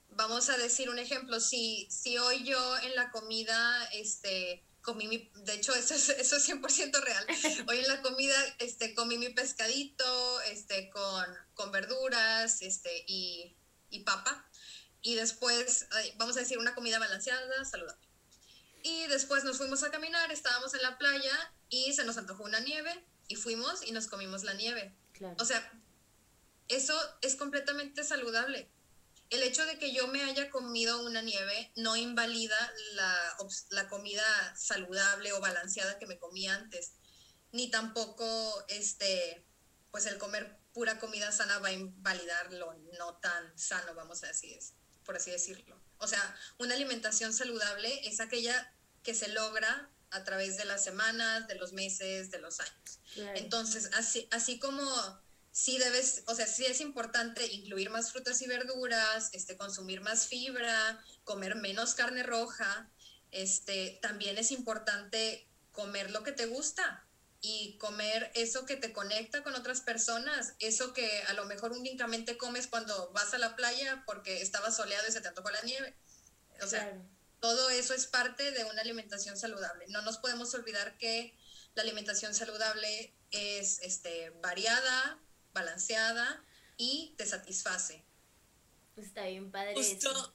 Vamos 0.10 0.50
a 0.50 0.58
decir 0.58 0.90
un 0.90 1.00
ejemplo, 1.00 1.40
si, 1.40 1.88
si 1.90 2.18
hoy 2.18 2.44
yo 2.44 2.78
en 2.80 2.96
la 2.96 3.10
comida, 3.12 3.86
este, 3.94 4.64
comí 4.82 5.08
mi, 5.08 5.32
de 5.36 5.54
hecho 5.54 5.74
eso 5.74 5.94
es, 5.94 6.10
eso 6.10 6.36
es 6.36 6.50
100% 6.50 7.04
real, 7.04 7.28
hoy 7.68 7.80
en 7.80 7.88
la 7.88 8.02
comida 8.02 8.36
este, 8.60 8.96
comí 8.96 9.18
mi 9.18 9.30
pescadito 9.30 10.42
este, 10.42 10.90
con, 10.90 11.26
con 11.54 11.72
verduras 11.72 12.62
este, 12.62 13.04
y, 13.08 13.56
y 13.90 14.00
papa, 14.00 14.50
y 15.02 15.16
después, 15.16 15.88
vamos 16.18 16.38
a 16.38 16.42
decir, 16.42 16.58
una 16.58 16.76
comida 16.76 17.00
balanceada, 17.00 17.66
saludable 17.66 18.12
y 18.84 19.08
después 19.08 19.44
nos 19.44 19.58
fuimos 19.58 19.84
a 19.84 19.92
caminar, 19.92 20.32
estábamos 20.32 20.74
en 20.74 20.82
la 20.82 20.98
playa 20.98 21.54
y 21.70 21.94
se 21.94 22.04
nos 22.04 22.18
antojó 22.18 22.44
una 22.44 22.60
nieve 22.60 23.06
y 23.28 23.36
fuimos 23.36 23.86
y 23.86 23.92
nos 23.92 24.08
comimos 24.08 24.44
la 24.44 24.54
nieve. 24.54 24.96
O 25.38 25.46
sea, 25.46 25.72
eso 26.68 27.00
es 27.22 27.36
completamente 27.36 28.04
saludable. 28.04 28.70
El 29.32 29.44
hecho 29.44 29.66
de 29.66 29.80
que 29.80 29.94
yo 29.94 30.08
me 30.08 30.24
haya 30.24 30.50
comido 30.50 31.04
una 31.06 31.22
nieve 31.22 31.72
no 31.78 31.96
invalida 31.96 32.74
la, 32.94 33.38
la 33.70 33.88
comida 33.88 34.24
saludable 34.56 35.32
o 35.34 35.40
balanceada 35.40 35.98
que 35.98 36.06
me 36.06 36.20
comí 36.20 36.48
antes, 36.48 36.92
ni 37.54 37.72
tampoco 37.72 38.66
este, 38.68 39.46
pues 39.90 40.06
el 40.06 40.18
comer 40.18 40.58
pura 40.74 41.00
comida 41.00 41.32
sana 41.32 41.60
va 41.60 41.70
a 41.70 41.74
invalidar 41.74 42.52
lo 42.54 42.74
no 43.00 43.16
tan 43.16 43.58
sano, 43.58 43.96
vamos 43.96 44.22
a 44.24 44.28
decir, 44.28 44.60
por 45.06 45.16
así 45.16 45.32
decirlo. 45.32 45.82
O 45.98 46.08
sea, 46.08 46.36
una 46.58 46.76
alimentación 46.76 47.34
saludable 47.34 48.08
es 48.08 48.20
aquella 48.20 48.74
que 49.02 49.14
se 49.14 49.30
logra 49.30 49.90
a 50.10 50.24
través 50.26 50.58
de 50.58 50.66
las 50.66 50.84
semanas, 50.84 51.48
de 51.48 51.56
los 51.56 51.72
meses, 51.72 52.32
de 52.32 52.40
los 52.40 52.60
años. 52.60 53.00
Entonces, 53.36 53.90
así, 53.94 54.28
así 54.32 54.60
como 54.60 54.84
sí 55.52 55.78
debes, 55.78 56.24
o 56.28 56.36
sea, 56.36 56.48
sí 56.48 56.66
es 56.66 56.82
importante 56.82 57.46
incluir 57.48 57.90
más 57.90 58.12
frutas 58.12 58.42
y 58.42 58.48
verduras, 58.48 59.30
este, 59.34 59.58
consumir 59.58 60.02
más 60.02 60.28
fibra, 60.28 61.04
comer 61.24 61.56
menos 61.56 61.94
carne 61.94 62.24
roja, 62.24 62.90
este, 63.32 64.00
también 64.02 64.38
es 64.38 64.52
importante 64.52 65.48
comer 65.72 66.12
lo 66.12 66.24
que 66.24 66.32
te 66.32 66.46
gusta 66.46 67.06
y 67.42 67.78
comer 67.80 68.32
eso 68.36 68.66
que 68.66 68.78
te 68.78 68.94
conecta 68.94 69.44
con 69.44 69.56
otras 69.56 69.82
personas, 69.82 70.54
eso 70.60 70.94
que 70.94 71.24
a 71.24 71.34
lo 71.34 71.46
mejor 71.46 71.72
únicamente 71.72 72.38
comes 72.38 72.68
cuando 72.68 73.12
vas 73.12 73.34
a 73.34 73.38
la 73.38 73.56
playa 73.56 74.04
porque 74.06 74.42
estaba 74.42 74.72
soleado 74.72 75.08
y 75.08 75.12
se 75.12 75.22
te 75.22 75.30
antojó 75.30 75.50
la 75.50 75.62
nieve. 75.64 75.96
O 76.62 76.68
sea, 76.68 77.02
todo 77.40 77.72
eso 77.72 77.96
es 77.96 78.06
parte 78.06 78.52
de 78.52 78.64
una 78.66 78.82
alimentación 78.82 79.38
saludable. 79.38 79.86
No 79.88 80.04
nos 80.04 80.20
podemos 80.20 80.54
olvidar 80.54 80.98
que 81.00 81.36
la 81.74 81.82
alimentación 81.82 82.36
saludable 82.36 83.16
es 83.32 83.80
este, 83.82 84.30
variada, 84.42 85.20
balanceada 85.54 86.44
y 86.78 87.14
te 87.18 87.26
satisface. 87.26 88.04
Está 88.98 89.26
bien 89.28 89.52
padre. 89.52 89.76
Justo 89.76 90.34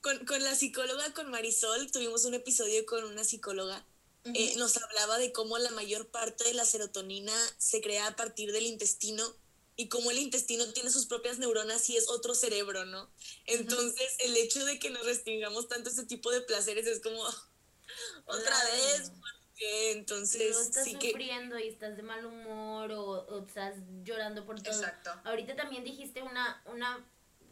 Con, 0.00 0.24
con 0.26 0.42
la 0.42 0.54
psicóloga, 0.54 1.12
con 1.14 1.30
Marisol, 1.30 1.90
tuvimos 1.90 2.24
un 2.24 2.34
episodio 2.34 2.84
con 2.86 3.04
una 3.04 3.24
psicóloga 3.24 3.84
eh, 4.32 4.54
nos 4.56 4.78
hablaba 4.78 5.18
de 5.18 5.32
cómo 5.32 5.58
la 5.58 5.70
mayor 5.72 6.08
parte 6.08 6.44
de 6.44 6.54
la 6.54 6.64
serotonina 6.64 7.34
se 7.58 7.82
crea 7.82 8.06
a 8.06 8.16
partir 8.16 8.52
del 8.52 8.64
intestino 8.64 9.36
y 9.76 9.88
cómo 9.88 10.10
el 10.10 10.18
intestino 10.18 10.72
tiene 10.72 10.90
sus 10.90 11.04
propias 11.04 11.38
neuronas 11.38 11.90
y 11.90 11.98
es 11.98 12.08
otro 12.08 12.34
cerebro, 12.34 12.86
¿no? 12.86 13.10
Entonces, 13.44 14.14
el 14.20 14.34
hecho 14.38 14.64
de 14.64 14.78
que 14.78 14.88
nos 14.88 15.04
restringamos 15.04 15.68
tanto 15.68 15.90
ese 15.90 16.06
tipo 16.06 16.30
de 16.30 16.40
placeres 16.40 16.86
es 16.86 17.00
como 17.00 17.22
otra 18.24 18.64
vez, 18.64 19.10
porque 19.10 19.33
entonces 19.60 20.56
estás 20.58 20.90
sufriendo 20.90 21.58
y 21.58 21.68
estás 21.68 21.96
de 21.96 22.02
mal 22.02 22.24
humor 22.24 22.92
o, 22.92 23.46
estás 23.46 23.76
llorando 24.02 24.44
por 24.44 24.60
todo. 24.60 24.74
Exacto. 24.74 25.10
Ahorita 25.24 25.54
también 25.56 25.84
dijiste 25.84 26.22
una 26.22 26.62
una 26.66 27.04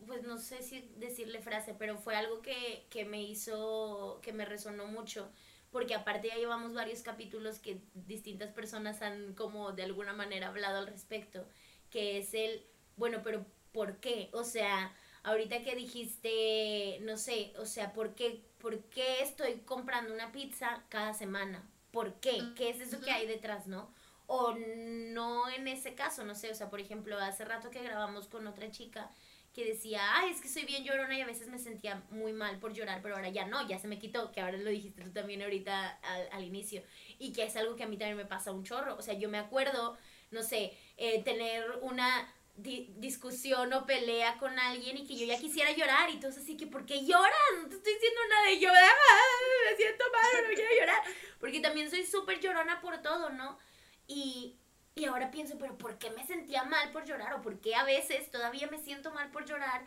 pues 0.07 0.25
no 0.25 0.39
sé 0.39 0.63
si 0.63 0.81
decirle 0.97 1.41
frase, 1.41 1.75
pero 1.79 1.97
fue 1.97 2.17
algo 2.17 2.43
que, 2.43 2.87
que 2.91 3.05
me 3.05 3.23
hizo, 3.23 4.19
que 4.21 4.33
me 4.33 4.45
resonó 4.45 4.87
mucho 4.87 5.31
porque 5.73 5.95
aparte 5.95 6.29
ya 6.29 6.37
llevamos 6.37 6.75
varios 6.75 7.01
capítulos 7.01 7.59
que 7.59 7.81
distintas 7.95 8.51
personas 8.51 9.01
han 9.01 9.35
como 9.35 9.73
de 9.73 9.83
alguna 9.83 10.13
manera 10.13 10.49
hablado 10.49 10.79
al 10.79 10.87
respecto, 10.87 11.49
que 11.91 12.19
es 12.19 12.35
el, 12.35 12.63
bueno, 12.97 13.23
pero 13.25 13.47
¿por 13.73 13.97
qué? 13.97 14.29
O 14.35 14.45
sea, 14.45 14.95
ahorita 15.23 15.65
que 15.65 15.75
dijiste, 15.75 16.99
no 17.01 17.17
sé, 17.17 17.55
o 17.59 17.65
sea, 17.65 17.95
¿por 17.95 18.15
qué, 18.15 18.45
¿por 18.59 18.85
qué 18.85 19.23
estoy 19.23 19.63
comprando 19.65 20.13
una 20.13 20.31
pizza 20.31 20.85
cada 20.91 21.15
semana? 21.15 21.67
¿Por 21.93 22.15
qué? 22.15 22.43
¿Qué 22.57 22.71
es 22.71 22.81
eso 22.81 23.01
que 23.01 23.13
hay 23.13 23.27
detrás, 23.27 23.67
no? 23.67 23.93
o 24.27 24.55
no 24.55 25.51
en 25.51 25.69
ese 25.69 25.95
caso, 25.95 26.25
no 26.25 26.35
sé, 26.35 26.51
o 26.51 26.55
sea, 26.55 26.71
por 26.71 26.81
ejemplo, 26.81 27.19
hace 27.19 27.45
rato 27.45 27.71
que 27.71 27.83
grabamos 27.83 28.29
con 28.29 28.47
otra 28.47 28.71
chica 28.71 29.11
que 29.53 29.67
decía, 29.67 30.01
ay, 30.17 30.31
es 30.31 30.41
que 30.41 30.49
soy 30.49 30.65
bien 30.65 30.85
llorona 30.85 31.19
y 31.19 31.21
a 31.21 31.27
veces 31.27 31.49
me 31.49 31.59
sentía 31.59 32.03
muy 32.11 32.33
mal 32.33 32.59
por 32.59 32.73
llorar, 32.73 33.01
pero 33.03 33.17
ahora 33.17 33.29
ya 33.29 33.47
no, 33.47 33.69
ya 33.69 33.79
se 33.79 33.89
me 33.89 33.99
quitó, 33.99 34.33
que 34.33 34.41
ahora 34.41 34.57
lo 34.57 34.71
dijiste 34.71 35.03
tú 35.05 35.13
también 35.13 35.43
ahorita 35.43 35.99
al, 36.03 36.29
al 36.33 36.45
inicio, 36.45 36.83
y 37.19 37.35
que 37.35 37.45
es 37.45 37.57
algo 37.57 37.77
que 37.77 37.83
a 37.83 37.87
mí 37.87 37.99
también 37.99 38.17
me 38.17 38.25
pasa 38.25 38.53
un 38.53 38.65
chorro, 38.65 38.97
o 38.97 39.03
sea, 39.03 39.13
yo 39.13 39.29
me 39.29 39.37
acuerdo, 39.37 39.99
no 40.31 40.43
sé, 40.43 40.73
eh, 40.97 41.23
tener 41.23 41.71
una 41.83 42.33
discusión 42.55 43.73
o 43.73 43.87
pelea 43.87 44.37
con 44.39 44.59
alguien 44.59 44.99
y 44.99 45.07
que 45.07 45.17
yo 45.17 45.25
ya 45.25 45.39
quisiera 45.39 45.73
llorar 45.73 46.11
y 46.11 46.21
todos 46.21 46.37
así 46.37 46.57
que 46.57 46.67
¿por 46.67 46.85
qué 46.85 47.05
lloras? 47.05 47.33
No 47.61 47.69
te 47.69 47.77
estoy 47.77 47.95
diciendo 47.95 48.21
nada 48.29 48.51
y 48.51 48.61
yo 48.61 48.71
ah, 48.71 49.71
me 49.71 49.77
siento 49.77 50.05
mal, 50.13 50.49
no 50.49 50.55
quiero 50.55 50.71
llorar 50.79 51.03
porque 51.41 51.61
también 51.61 51.91
soy 51.91 52.05
súper 52.05 52.41
llorona 52.41 52.81
por 52.81 53.01
todo, 53.01 53.31
¿no? 53.31 53.59
Y, 54.07 54.57
y 54.95 55.07
ahora 55.07 55.31
pienso, 55.31 55.59
pero 55.59 55.79
¿por 55.79 55.99
qué 55.99 56.11
me 56.11 56.27
sentía 56.27 56.65
mal 56.65 56.93
por 56.93 57.05
llorar? 57.05 57.35
¿O 57.35 57.43
por 57.43 57.61
qué 57.61 57.75
a 57.75 57.85
veces 57.85 58.31
todavía 58.31 58.69
me 58.69 58.79
siento 58.79 59.11
mal 59.13 59.31
por 59.31 59.47
llorar? 59.47 59.85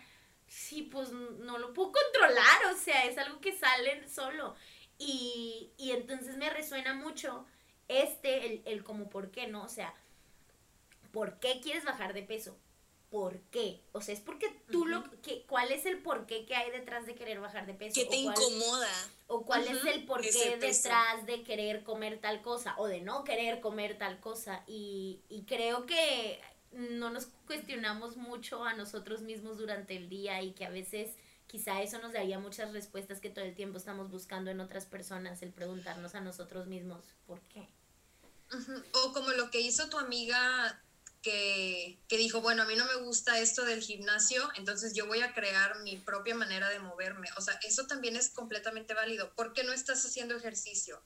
Sí, 0.47 0.81
pues 0.81 1.11
no 1.11 1.57
lo 1.57 1.73
puedo 1.73 1.91
controlar, 1.91 2.65
o 2.73 2.77
sea, 2.77 3.05
es 3.05 3.17
algo 3.17 3.39
que 3.39 3.53
sale 3.53 4.07
solo. 4.09 4.55
Y, 4.97 5.71
y 5.77 5.91
entonces 5.91 6.37
me 6.37 6.49
resuena 6.49 6.93
mucho 6.93 7.45
este, 7.87 8.45
el, 8.45 8.61
el 8.65 8.83
como 8.83 9.09
por 9.09 9.31
qué, 9.31 9.47
¿no? 9.47 9.63
O 9.63 9.69
sea, 9.69 9.93
¿por 11.15 11.39
qué 11.39 11.61
quieres 11.61 11.85
bajar 11.85 12.13
de 12.13 12.23
peso? 12.23 12.57
¿Por 13.09 13.39
qué? 13.43 13.81
O 13.93 14.01
sea, 14.01 14.13
es 14.13 14.19
porque 14.19 14.49
tú 14.69 14.85
lo 14.85 15.01
que 15.21 15.45
¿cuál 15.47 15.71
es 15.71 15.85
el 15.85 16.03
por 16.03 16.25
qué 16.25 16.45
que 16.45 16.57
hay 16.57 16.69
detrás 16.71 17.05
de 17.05 17.15
querer 17.15 17.39
bajar 17.39 17.65
de 17.65 17.73
peso? 17.73 17.93
¿Qué 17.93 18.05
te 18.05 18.17
incomoda? 18.17 18.91
O 19.27 19.45
cuál 19.45 19.65
es 19.65 19.85
el 19.85 20.03
por 20.03 20.19
qué 20.19 20.57
detrás 20.59 21.25
de 21.25 21.43
querer 21.43 21.85
comer 21.85 22.19
tal 22.19 22.41
cosa 22.41 22.75
o 22.77 22.87
de 22.87 22.99
no 22.99 23.23
querer 23.23 23.61
comer 23.61 23.97
tal 23.97 24.19
cosa 24.19 24.65
y, 24.67 25.21
y 25.29 25.45
creo 25.45 25.85
que 25.85 26.41
no 26.73 27.09
nos 27.09 27.27
cuestionamos 27.47 28.17
mucho 28.17 28.65
a 28.65 28.73
nosotros 28.73 29.21
mismos 29.21 29.57
durante 29.57 29.95
el 29.95 30.09
día 30.09 30.41
y 30.41 30.51
que 30.51 30.65
a 30.65 30.69
veces 30.69 31.15
quizá 31.47 31.81
eso 31.81 31.99
nos 31.99 32.11
daría 32.11 32.39
muchas 32.39 32.73
respuestas 32.73 33.21
que 33.21 33.29
todo 33.29 33.45
el 33.45 33.55
tiempo 33.55 33.77
estamos 33.77 34.11
buscando 34.11 34.51
en 34.51 34.59
otras 34.59 34.85
personas, 34.85 35.41
el 35.41 35.53
preguntarnos 35.53 36.13
a 36.13 36.19
nosotros 36.19 36.67
mismos 36.67 37.05
por 37.25 37.39
qué. 37.43 37.69
O 38.91 39.13
como 39.13 39.29
lo 39.31 39.49
que 39.49 39.61
hizo 39.61 39.89
tu 39.89 39.97
amiga 39.97 40.81
que, 41.25 42.17
dijo, 42.17 42.41
bueno, 42.41 42.61
a 42.61 42.65
mí 42.67 42.75
no 42.75 42.85
me 42.85 42.97
gusta 42.97 43.39
esto 43.39 43.65
del 43.65 43.81
gimnasio, 43.81 44.47
entonces 44.57 44.93
yo 44.93 45.07
voy 45.07 45.21
a 45.21 45.33
crear 45.33 45.79
mi 45.79 45.97
propia 45.97 46.35
manera 46.35 46.69
de 46.69 46.77
moverme. 46.77 47.29
O 47.35 47.41
sea, 47.41 47.59
eso 47.63 47.87
también 47.87 48.15
es 48.15 48.29
completamente 48.29 48.93
válido. 48.93 49.33
¿Por 49.33 49.53
qué 49.53 49.63
no 49.63 49.73
estás 49.73 50.05
haciendo 50.05 50.35
ejercicio? 50.35 51.03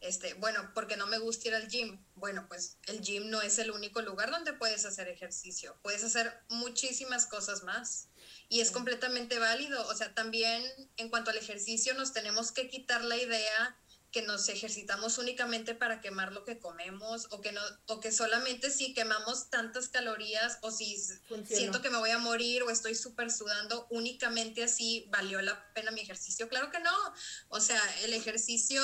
Este, 0.00 0.34
bueno, 0.34 0.70
porque 0.74 0.98
no 0.98 1.06
me 1.06 1.16
gusta 1.16 1.48
ir 1.48 1.54
al 1.54 1.68
gym. 1.68 2.04
Bueno, 2.14 2.44
pues 2.46 2.76
el 2.88 3.00
gym 3.00 3.30
no 3.30 3.40
es 3.40 3.58
el 3.58 3.70
único 3.70 4.02
lugar 4.02 4.30
donde 4.30 4.52
puedes 4.52 4.84
hacer 4.84 5.08
ejercicio. 5.08 5.78
Puedes 5.82 6.04
hacer 6.04 6.42
muchísimas 6.50 7.24
cosas 7.24 7.62
más. 7.62 8.08
Y 8.50 8.60
es 8.60 8.70
completamente 8.70 9.38
válido. 9.38 9.86
O 9.88 9.94
sea, 9.94 10.12
también 10.12 10.62
en 10.98 11.08
cuanto 11.08 11.30
al 11.30 11.38
ejercicio 11.38 11.94
nos 11.94 12.12
tenemos 12.12 12.52
que 12.52 12.68
quitar 12.68 13.02
la 13.02 13.16
idea 13.16 13.78
que 14.14 14.22
nos 14.22 14.48
ejercitamos 14.48 15.18
únicamente 15.18 15.74
para 15.74 16.00
quemar 16.00 16.32
lo 16.32 16.44
que 16.44 16.60
comemos 16.60 17.26
o 17.32 17.40
que 17.40 17.50
no 17.50 17.60
o 17.88 17.98
que 17.98 18.12
solamente 18.12 18.70
si 18.70 18.94
quemamos 18.94 19.50
tantas 19.50 19.88
calorías 19.88 20.58
o 20.60 20.70
si 20.70 20.96
siento 21.44 21.82
que 21.82 21.90
me 21.90 21.98
voy 21.98 22.10
a 22.10 22.18
morir 22.18 22.62
o 22.62 22.70
estoy 22.70 22.94
súper 22.94 23.32
sudando 23.32 23.88
únicamente 23.90 24.62
así 24.62 25.08
valió 25.10 25.42
la 25.42 25.74
pena 25.74 25.90
mi 25.90 26.00
ejercicio. 26.00 26.48
Claro 26.48 26.70
que 26.70 26.78
no. 26.78 26.94
O 27.48 27.58
sea 27.58 27.82
el 28.04 28.14
ejercicio 28.14 28.80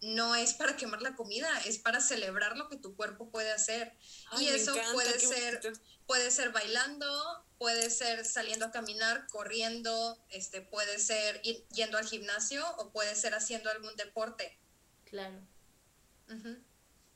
no 0.00 0.34
es 0.34 0.52
para 0.52 0.76
quemar 0.76 1.00
la 1.00 1.14
comida 1.14 1.48
es 1.60 1.78
para 1.78 2.00
celebrar 2.00 2.56
lo 2.56 2.68
que 2.68 2.76
tu 2.76 2.96
cuerpo 2.96 3.30
puede 3.30 3.52
hacer. 3.52 3.96
Y 4.40 4.48
eso 4.48 4.74
puede 4.92 5.20
ser 5.20 5.60
puede 6.06 6.32
ser 6.32 6.50
bailando 6.50 7.45
puede 7.58 7.90
ser 7.90 8.24
saliendo 8.24 8.66
a 8.66 8.70
caminar, 8.70 9.26
corriendo, 9.28 10.18
este, 10.30 10.60
puede 10.60 10.98
ser 10.98 11.40
yendo 11.42 11.98
al 11.98 12.06
gimnasio 12.06 12.64
o 12.76 12.90
puede 12.90 13.14
ser 13.14 13.34
haciendo 13.34 13.70
algún 13.70 13.94
deporte. 13.96 14.58
Claro. 15.04 15.40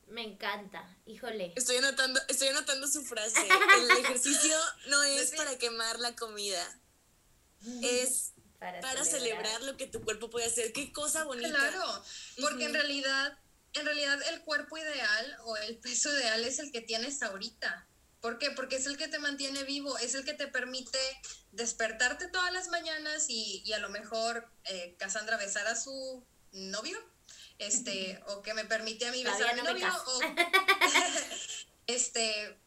Me 0.08 0.22
encanta, 0.22 0.96
híjole. 1.06 1.52
Estoy 1.56 1.76
anotando, 1.76 2.20
estoy 2.28 2.48
anotando 2.48 2.86
su 2.88 3.04
frase. 3.04 3.40
El 3.78 3.90
ejercicio 4.04 4.56
no 4.88 5.02
es 5.02 5.30
para 5.32 5.56
quemar 5.58 5.98
la 6.00 6.16
comida, 6.16 6.80
es 7.82 8.32
para, 8.58 9.04
celebrar. 9.04 9.62
lo 9.62 9.76
que 9.76 9.86
tu 9.86 10.02
cuerpo 10.02 10.30
puede 10.30 10.46
hacer. 10.46 10.72
Qué 10.72 10.92
cosa 10.92 11.24
bonita. 11.24 11.50
Claro, 11.50 12.04
porque 12.40 12.64
en 12.64 12.74
realidad, 12.74 13.38
en 13.74 13.84
realidad 13.84 14.18
el 14.32 14.42
cuerpo 14.42 14.78
ideal 14.78 15.36
o 15.44 15.56
el 15.56 15.78
peso 15.78 16.12
ideal 16.12 16.44
es 16.44 16.58
el 16.58 16.72
que 16.72 16.80
tienes 16.80 17.22
ahorita. 17.22 17.86
¿Por 18.20 18.38
qué? 18.38 18.50
Porque 18.50 18.76
es 18.76 18.86
el 18.86 18.96
que 18.96 19.08
te 19.08 19.18
mantiene 19.18 19.64
vivo, 19.64 19.96
es 19.98 20.14
el 20.14 20.24
que 20.24 20.34
te 20.34 20.46
permite 20.46 20.98
despertarte 21.52 22.28
todas 22.28 22.52
las 22.52 22.68
mañanas 22.68 23.26
y, 23.28 23.72
a 23.72 23.78
lo 23.78 23.88
mejor 23.88 24.48
eh, 24.64 24.94
Cassandra 24.98 25.36
besar 25.36 25.66
a 25.66 25.76
su 25.76 26.22
novio, 26.52 26.98
este, 27.58 28.22
o 28.28 28.42
que 28.42 28.54
me 28.54 28.64
permite 28.64 29.06
a 29.06 29.12
mí 29.12 29.24
besar 29.24 29.50
a 29.50 29.54
mi 29.54 29.62
novio, 29.62 29.88
o 30.06 30.20
este, 31.86 32.58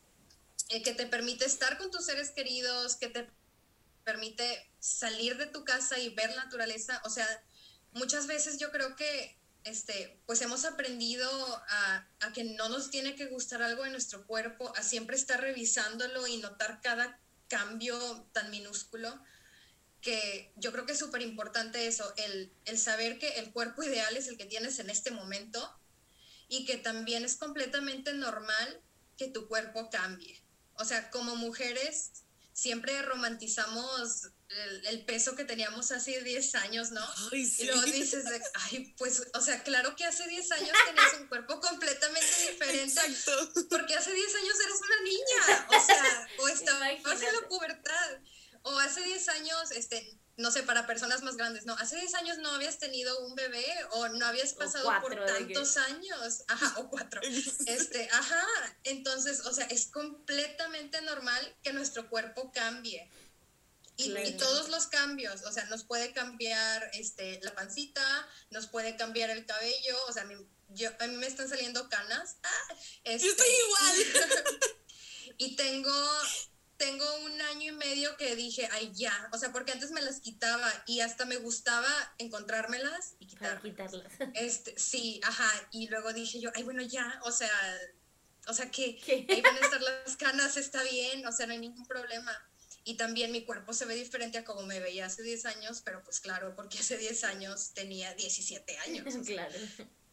eh, 0.69 0.81
que 0.81 0.93
te 0.93 1.05
permite 1.05 1.45
estar 1.45 1.77
con 1.77 1.91
tus 1.91 2.05
seres 2.05 2.31
queridos, 2.31 2.95
que 2.95 3.09
te 3.09 3.29
permite 4.03 4.69
salir 4.79 5.37
de 5.37 5.45
tu 5.45 5.63
casa 5.63 5.99
y 5.99 6.09
ver 6.09 6.31
la 6.31 6.45
naturaleza. 6.45 7.01
O 7.05 7.09
sea, 7.09 7.27
muchas 7.93 8.27
veces 8.27 8.57
yo 8.57 8.71
creo 8.71 8.95
que 8.95 9.37
este, 9.63 10.19
pues 10.25 10.41
hemos 10.41 10.65
aprendido 10.65 11.29
a, 11.69 12.07
que 12.33 12.43
no 12.43 12.69
nos 12.69 12.89
tiene 12.89 13.15
que 13.15 13.27
gustar 13.27 13.61
algo 13.61 13.85
en 13.85 13.91
nuestro 13.91 14.25
cuerpo, 14.25 14.73
a 14.75 14.83
siempre 14.83 15.15
estar 15.15 15.41
revisándolo 15.41 16.27
y 16.27 16.37
notar 16.37 16.81
cada 16.81 17.19
cambio 17.47 18.27
tan 18.31 18.49
minúsculo, 18.49 19.23
que 20.01 20.51
yo 20.57 20.71
creo 20.71 20.85
que 20.85 20.93
es 20.93 20.99
súper 20.99 21.21
importante 21.21 21.87
eso, 21.87 22.13
el, 22.17 22.51
el 22.65 22.77
saber 22.77 23.19
que 23.19 23.39
el 23.39 23.51
cuerpo 23.51 23.83
ideal 23.83 24.17
es 24.17 24.27
el 24.27 24.37
que 24.37 24.45
tienes 24.45 24.79
en 24.79 24.89
este 24.89 25.11
momento 25.11 25.79
y 26.49 26.65
que 26.65 26.77
también 26.77 27.23
es 27.23 27.35
completamente 27.35 28.13
normal 28.13 28.81
que 29.17 29.27
tu 29.27 29.47
cuerpo 29.47 29.89
cambie. 29.89 30.41
O 30.75 30.85
sea, 30.85 31.09
como 31.09 31.35
mujeres 31.35 32.11
siempre 32.51 33.01
romantizamos 33.01 34.29
el, 34.85 35.05
peso 35.05 35.35
que 35.35 35.45
teníamos 35.45 35.91
hace 35.91 36.21
10 36.21 36.55
años, 36.55 36.91
¿no? 36.91 37.05
Y 37.31 37.65
luego 37.65 37.81
dices, 37.83 38.25
ay, 38.53 38.93
pues, 38.97 39.23
o 39.33 39.41
sea, 39.41 39.63
claro 39.63 39.95
que 39.95 40.05
hace 40.05 40.27
10 40.27 40.51
años 40.51 40.77
tenías 40.85 41.13
un 41.19 41.27
cuerpo 41.27 41.59
completamente 41.59 42.51
diferente. 42.51 42.83
Exacto. 42.83 43.67
Porque 43.69 43.95
hace 43.95 44.13
10 44.13 44.35
años 44.35 44.55
eras 44.59 44.79
una 44.81 45.01
niña, 45.01 45.67
o 45.69 45.85
sea, 45.85 46.27
o 46.39 46.47
estabas 46.47 47.21
en 47.21 47.33
la 47.33 47.47
pubertad. 47.47 48.19
O 48.63 48.79
hace 48.79 49.01
10 49.01 49.27
años, 49.29 49.71
este, 49.71 50.17
no 50.37 50.49
sé, 50.49 50.63
para 50.63 50.87
personas 50.87 51.21
más 51.21 51.35
grandes, 51.35 51.65
no, 51.65 51.73
hace 51.75 51.97
10 51.97 52.15
años 52.15 52.37
no 52.39 52.49
habías 52.51 52.79
tenido 52.79 53.19
un 53.25 53.35
bebé 53.35 53.65
o 53.91 54.07
no 54.07 54.25
habías 54.25 54.53
pasado 54.53 54.89
por 55.01 55.15
tantos 55.25 55.77
años, 55.77 56.43
ajá, 56.47 56.79
o 56.79 56.89
cuatro, 56.89 57.21
este, 57.67 58.09
ajá, 58.11 58.45
entonces, 58.83 59.41
o 59.41 59.53
sea, 59.53 59.65
es 59.65 59.87
completamente 59.87 61.01
normal 61.01 61.55
que 61.61 61.73
nuestro 61.73 62.09
cuerpo 62.09 62.51
cambie. 62.51 63.09
Y, 63.95 64.31
todos 64.37 64.69
los 64.69 64.87
cambios, 64.87 65.43
o 65.43 65.51
sea, 65.51 65.65
nos 65.65 65.83
puede 65.83 66.13
cambiar 66.13 66.89
este, 66.93 67.39
la 67.43 67.53
pancita, 67.53 68.27
nos 68.49 68.67
puede 68.67 68.95
cambiar 68.95 69.29
el 69.29 69.45
cabello, 69.45 69.97
o 70.07 70.11
sea, 70.11 70.23
a 70.23 70.25
mí, 70.25 70.35
yo, 70.69 70.89
a 70.99 71.07
mí 71.07 71.15
me 71.17 71.27
están 71.27 71.47
saliendo 71.47 71.87
canas. 71.89 72.37
Ah, 72.43 72.75
este, 73.03 73.27
yo 73.27 73.31
estoy 73.31 73.47
igual. 73.67 74.55
y 75.37 75.55
tengo, 75.55 75.93
tengo 76.77 77.05
un 77.17 77.39
año 77.41 77.71
y 77.71 77.75
medio 77.75 78.17
que 78.17 78.35
dije, 78.35 78.67
ay, 78.71 78.91
ya, 78.95 79.29
o 79.31 79.37
sea, 79.37 79.51
porque 79.51 79.71
antes 79.71 79.91
me 79.91 80.01
las 80.01 80.21
quitaba 80.21 80.71
y 80.87 81.01
hasta 81.01 81.25
me 81.25 81.37
gustaba 81.37 82.15
encontrármelas 82.17 83.13
y 83.19 83.27
quitarlas. 83.27 83.61
Este, 84.33 84.77
sí, 84.79 85.21
ajá, 85.23 85.51
y 85.71 85.87
luego 85.87 86.13
dije 86.13 86.39
yo, 86.39 86.49
ay, 86.55 86.63
bueno, 86.63 86.81
ya, 86.81 87.21
o 87.25 87.31
sea, 87.31 87.51
o 88.47 88.53
sea, 88.55 88.71
que 88.71 88.99
ahí 89.29 89.41
van 89.41 89.55
a 89.55 89.59
estar 89.59 89.81
las 89.81 90.17
canas, 90.17 90.57
está 90.57 90.81
bien, 90.81 91.25
o 91.27 91.31
sea, 91.31 91.45
no 91.45 91.53
hay 91.53 91.59
ningún 91.59 91.85
problema 91.85 92.49
y 92.85 92.95
también 92.95 93.31
mi 93.31 93.43
cuerpo 93.43 93.73
se 93.73 93.85
ve 93.85 93.95
diferente 93.95 94.37
a 94.37 94.43
como 94.43 94.63
me 94.63 94.79
veía 94.79 95.05
hace 95.05 95.23
10 95.23 95.45
años, 95.45 95.81
pero 95.83 96.03
pues 96.03 96.19
claro, 96.19 96.53
porque 96.55 96.79
hace 96.79 96.97
10 96.97 97.23
años 97.23 97.73
tenía 97.73 98.13
17 98.13 98.77
años. 98.79 99.15
claro. 99.25 99.55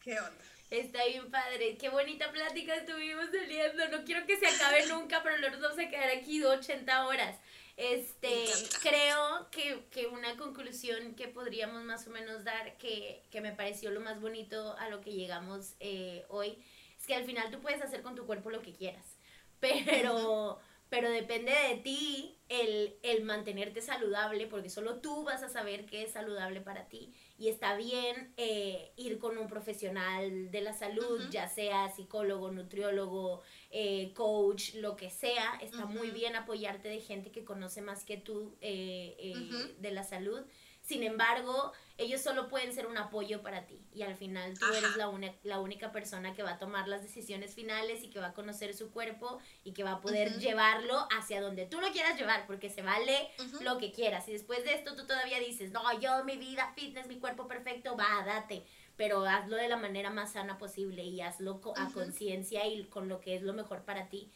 ¿Qué 0.01 0.19
onda? 0.19 0.45
Está 0.71 1.05
bien 1.05 1.29
padre, 1.33 1.77
qué 1.79 1.89
bonita 1.89 2.31
plática 2.31 2.77
estuvimos 2.77 3.27
saliendo. 3.33 3.89
No 3.89 4.05
quiero 4.05 4.25
que 4.25 4.39
se 4.39 4.47
acabe 4.47 4.87
nunca, 4.89 5.21
pero 5.23 5.39
nos 5.39 5.61
vamos 5.61 5.79
a 5.79 5.89
quedar 5.89 6.11
aquí 6.11 6.45
80 6.45 7.07
horas. 7.07 7.37
Este, 7.77 8.45
creo 8.83 9.49
que, 9.51 9.85
que, 9.91 10.07
una 10.07 10.37
conclusión 10.37 11.15
que 11.15 11.29
podríamos 11.29 11.83
más 11.83 12.07
o 12.07 12.11
menos 12.11 12.45
dar, 12.45 12.77
que, 12.77 13.23
que 13.31 13.41
me 13.41 13.53
pareció 13.53 13.91
lo 13.91 14.01
más 14.01 14.21
bonito 14.21 14.77
a 14.77 14.91
lo 14.91 15.01
que 15.01 15.13
llegamos 15.13 15.75
eh, 15.81 16.25
hoy, 16.29 16.63
es 16.99 17.07
que 17.07 17.15
al 17.15 17.25
final 17.25 17.51
tú 17.51 17.61
puedes 17.61 17.81
hacer 17.81 18.03
con 18.03 18.15
tu 18.15 18.27
cuerpo 18.27 18.51
lo 18.51 18.61
que 18.61 18.75
quieras, 18.75 19.17
pero 19.61 20.61
pero 20.91 21.09
depende 21.09 21.53
de 21.53 21.77
ti 21.77 22.37
el, 22.49 22.97
el, 23.05 23.23
mantenerte 23.23 23.81
saludable, 23.81 24.49
porque 24.49 24.69
solo 24.69 25.01
tú 25.01 25.23
vas 25.23 25.45
a 25.45 25.49
saber 25.49 25.87
qué 25.87 26.03
es 26.03 26.13
saludable 26.13 26.61
para 26.61 26.89
ti. 26.89 27.15
Y 27.39 27.49
está 27.49 27.77
bien 27.77 28.35
eh, 28.37 28.93
ir 28.97 29.21
con 29.21 29.39
un 29.39 29.47
profesional 29.47 30.51
de 30.51 30.61
la 30.61 30.73
salud, 30.73 31.23
ya 31.31 31.49
sea 31.49 31.91
psicólogo, 31.91 32.51
nutriólogo, 32.51 33.41
eh, 33.71 34.13
coach, 34.15 34.75
lo 34.75 34.97
que 34.97 35.11
sea. 35.11 35.59
Está 35.63 35.87
muy 35.87 36.11
bien 36.11 36.35
apoyarte 36.35 36.89
de 36.89 37.01
gente 37.01 37.31
que 37.31 37.45
conoce 37.45 37.83
más 37.83 38.05
que 38.05 38.17
tú 38.17 38.57
eh, 38.61 39.73
de 39.79 39.91
la 39.93 40.03
salud. 40.03 40.43
Sin 40.83 41.05
embargo, 41.05 41.73
ellos 42.01 42.23
solo 42.23 42.49
pueden 42.49 42.73
ser 42.73 42.87
un 42.87 42.97
apoyo 42.97 43.43
para 43.43 43.67
ti 43.67 43.87
y 43.95 44.03
al 44.03 44.17
final 44.17 44.59
tú 44.59 44.67
eres 44.73 44.97
la, 44.97 45.11
la 45.45 45.61
única 45.61 45.93
persona 45.93 46.33
que 46.33 46.43
va 46.43 46.53
a 46.53 46.59
tomar 46.59 46.89
las 46.89 47.03
decisiones 47.03 47.55
finales 47.55 48.03
y 48.03 48.09
que 48.09 48.19
va 48.19 48.29
a 48.29 48.33
conocer 48.33 48.75
su 48.75 48.91
cuerpo 48.91 49.39
y 49.65 49.73
que 49.73 49.85
va 49.85 49.93
a 49.93 50.01
poder 50.01 50.39
llevarlo 50.39 51.07
hacia 51.17 51.41
donde 51.41 51.67
tú 51.67 51.81
lo 51.81 51.93
quieras 51.93 52.19
llevar, 52.19 52.47
porque 52.47 52.71
se 52.71 52.83
vale 52.83 53.29
lo 53.61 53.79
que 53.79 53.93
quieras. 53.93 54.29
Y 54.29 54.33
después 54.33 54.65
de 54.65 54.75
esto 54.75 54.97
tú 54.97 55.07
todavía 55.07 55.39
dices, 55.39 55.73
no, 55.73 56.01
yo, 56.01 56.25
mi 56.25 56.37
vida, 56.37 56.73
fitness, 56.75 57.07
mi 57.07 57.19
cuerpo 57.19 57.47
perfecto, 57.47 57.97
va, 57.97 58.25
date. 58.25 58.65
Pero 58.97 59.25
hazlo 59.25 59.57
de 59.57 59.69
la 59.69 59.77
manera 59.77 60.11
más 60.11 60.33
sana 60.33 60.59
posible 60.59 61.05
y 61.05 61.21
hazlo 61.21 61.61
a 61.77 61.91
conciencia 61.93 62.67
y 62.67 62.85
con 62.85 63.09
lo 63.09 63.21
que 63.21 63.35
es 63.35 63.43
lo 63.43 63.53
mejor 63.53 63.85
para 63.85 64.09
ti. 64.09 64.31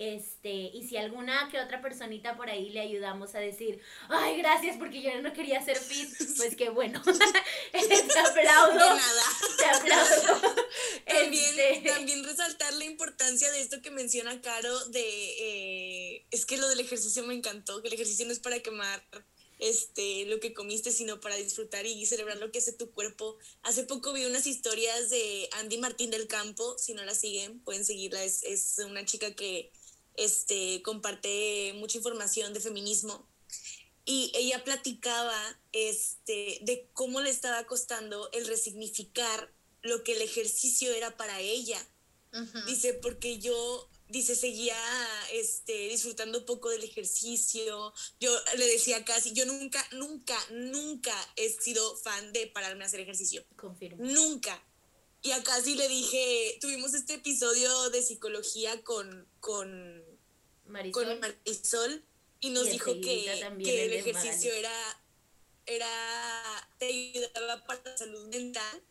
Este, 0.00 0.48
y 0.48 0.88
si 0.88 0.96
alguna 0.96 1.50
que 1.50 1.60
otra 1.60 1.82
personita 1.82 2.34
por 2.34 2.48
ahí 2.48 2.70
le 2.70 2.80
ayudamos 2.80 3.34
a 3.34 3.38
decir, 3.38 3.82
ay, 4.08 4.38
gracias 4.38 4.78
porque 4.78 5.02
yo 5.02 5.20
no 5.20 5.34
quería 5.34 5.62
ser 5.62 5.76
fit, 5.76 6.08
pues 6.38 6.56
qué 6.56 6.70
bueno. 6.70 7.02
te 7.72 8.18
aplaudo. 8.18 8.98
Te 9.58 9.64
aplaudo. 9.66 10.56
También, 11.06 11.54
este, 11.58 11.90
también, 11.90 12.24
resaltar 12.24 12.72
la 12.74 12.86
importancia 12.86 13.52
de 13.52 13.60
esto 13.60 13.82
que 13.82 13.90
menciona 13.90 14.40
Caro, 14.40 14.86
de, 14.86 15.02
eh, 15.02 16.26
es 16.30 16.46
que 16.46 16.56
lo 16.56 16.66
del 16.70 16.80
ejercicio 16.80 17.22
me 17.24 17.34
encantó, 17.34 17.82
que 17.82 17.88
el 17.88 17.94
ejercicio 17.94 18.24
no 18.24 18.32
es 18.32 18.38
para 18.38 18.60
quemar 18.60 19.02
este, 19.58 20.24
lo 20.24 20.40
que 20.40 20.54
comiste, 20.54 20.92
sino 20.92 21.20
para 21.20 21.36
disfrutar 21.36 21.84
y 21.84 22.06
celebrar 22.06 22.38
lo 22.38 22.50
que 22.50 22.60
hace 22.60 22.72
tu 22.72 22.90
cuerpo. 22.90 23.36
Hace 23.64 23.84
poco 23.84 24.14
vi 24.14 24.24
unas 24.24 24.46
historias 24.46 25.10
de 25.10 25.50
Andy 25.58 25.76
Martín 25.76 26.10
del 26.10 26.26
Campo, 26.26 26.78
si 26.78 26.94
no 26.94 27.04
la 27.04 27.14
siguen, 27.14 27.60
pueden 27.60 27.84
seguirla, 27.84 28.24
es, 28.24 28.42
es 28.44 28.78
una 28.78 29.04
chica 29.04 29.34
que 29.34 29.70
este, 30.20 30.82
comparte 30.82 31.72
mucha 31.76 31.98
información 31.98 32.52
de 32.52 32.60
feminismo 32.60 33.26
y 34.04 34.32
ella 34.34 34.64
platicaba 34.64 35.40
este, 35.72 36.58
de 36.62 36.88
cómo 36.92 37.20
le 37.20 37.30
estaba 37.30 37.64
costando 37.66 38.30
el 38.32 38.46
resignificar 38.46 39.52
lo 39.82 40.02
que 40.04 40.12
el 40.12 40.22
ejercicio 40.22 40.92
era 40.92 41.16
para 41.16 41.40
ella. 41.40 41.78
Dice, 42.66 42.94
porque 42.94 43.38
yo, 43.38 43.88
dice, 44.08 44.36
seguía 44.36 44.76
este, 45.32 45.88
disfrutando 45.88 46.44
poco 46.44 46.70
del 46.70 46.84
ejercicio. 46.84 47.92
Yo 48.20 48.30
le 48.56 48.66
decía 48.66 49.04
casi, 49.04 49.32
yo 49.32 49.46
nunca, 49.46 49.84
nunca, 49.92 50.38
nunca 50.50 51.14
he 51.36 51.48
sido 51.50 51.96
fan 51.96 52.32
de 52.32 52.46
pararme 52.46 52.84
a 52.84 52.86
hacer 52.86 53.00
ejercicio. 53.00 53.44
Confirmo. 53.56 54.04
Nunca. 54.04 54.62
Y 55.22 55.32
a 55.32 55.42
casi 55.42 55.74
le 55.74 55.88
dije, 55.88 56.58
tuvimos 56.60 56.94
este 56.94 57.14
episodio 57.14 57.90
de 57.90 58.02
psicología 58.02 58.82
con, 58.82 59.28
con 59.40 60.09
Marisol, 60.70 61.04
con 61.06 61.20
Marisol 61.20 62.04
y 62.40 62.50
nos 62.50 62.70
dijo 62.70 62.92
que, 63.00 63.32
el 63.32 63.92
ejercicio 63.92 64.52
era, 64.52 64.72
era, 65.66 66.68
te 66.78 66.86
ayudaba 66.86 67.64
para 67.66 67.82
la 67.84 67.96
salud 67.96 68.28
mental. 68.28 68.82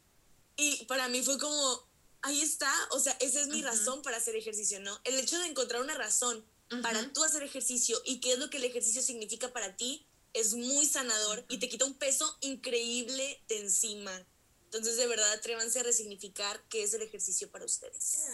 Y 0.56 0.86
para 0.86 1.08
mí 1.08 1.22
fue 1.24 1.40
como, 1.40 1.88
ahí 2.22 2.42
está, 2.42 2.72
o 2.92 3.00
sea, 3.00 3.16
esa 3.20 3.42
es 3.42 3.48
mi 3.48 3.62
razón 3.62 4.02
para 4.02 4.18
hacer 4.18 4.36
ejercicio, 4.36 4.80
¿no? 4.80 5.00
El 5.04 5.18
hecho 5.18 5.40
de 5.40 5.48
encontrar 5.48 5.82
una 5.82 5.96
razón 5.96 6.46
para 6.84 7.12
tú 7.14 7.24
hacer 7.24 7.42
ejercicio 7.42 8.00
y 8.06 8.20
qué 8.20 8.34
es 8.34 8.40
lo 8.40 8.50
que 8.50 8.58
el 8.58 8.66
ejercicio 8.66 9.02
significa 9.02 9.52
para 9.52 9.76
ti 9.76 10.06
es 10.34 10.54
muy 10.54 10.86
sanador 10.86 11.44
y 11.50 11.58
te 11.58 11.68
quita 11.68 11.86
un 11.86 11.96
peso 11.96 12.38
increíble 12.42 13.42
de 13.48 13.62
encima. 13.62 14.12
Entonces, 14.66 14.98
de 14.98 15.08
verdad, 15.08 15.32
atrévanse 15.32 15.80
a 15.80 15.84
resignificar 15.84 16.62
qué 16.70 16.84
es 16.84 16.94
el 16.94 17.02
ejercicio 17.02 17.50
para 17.50 17.66
ustedes. 17.66 18.28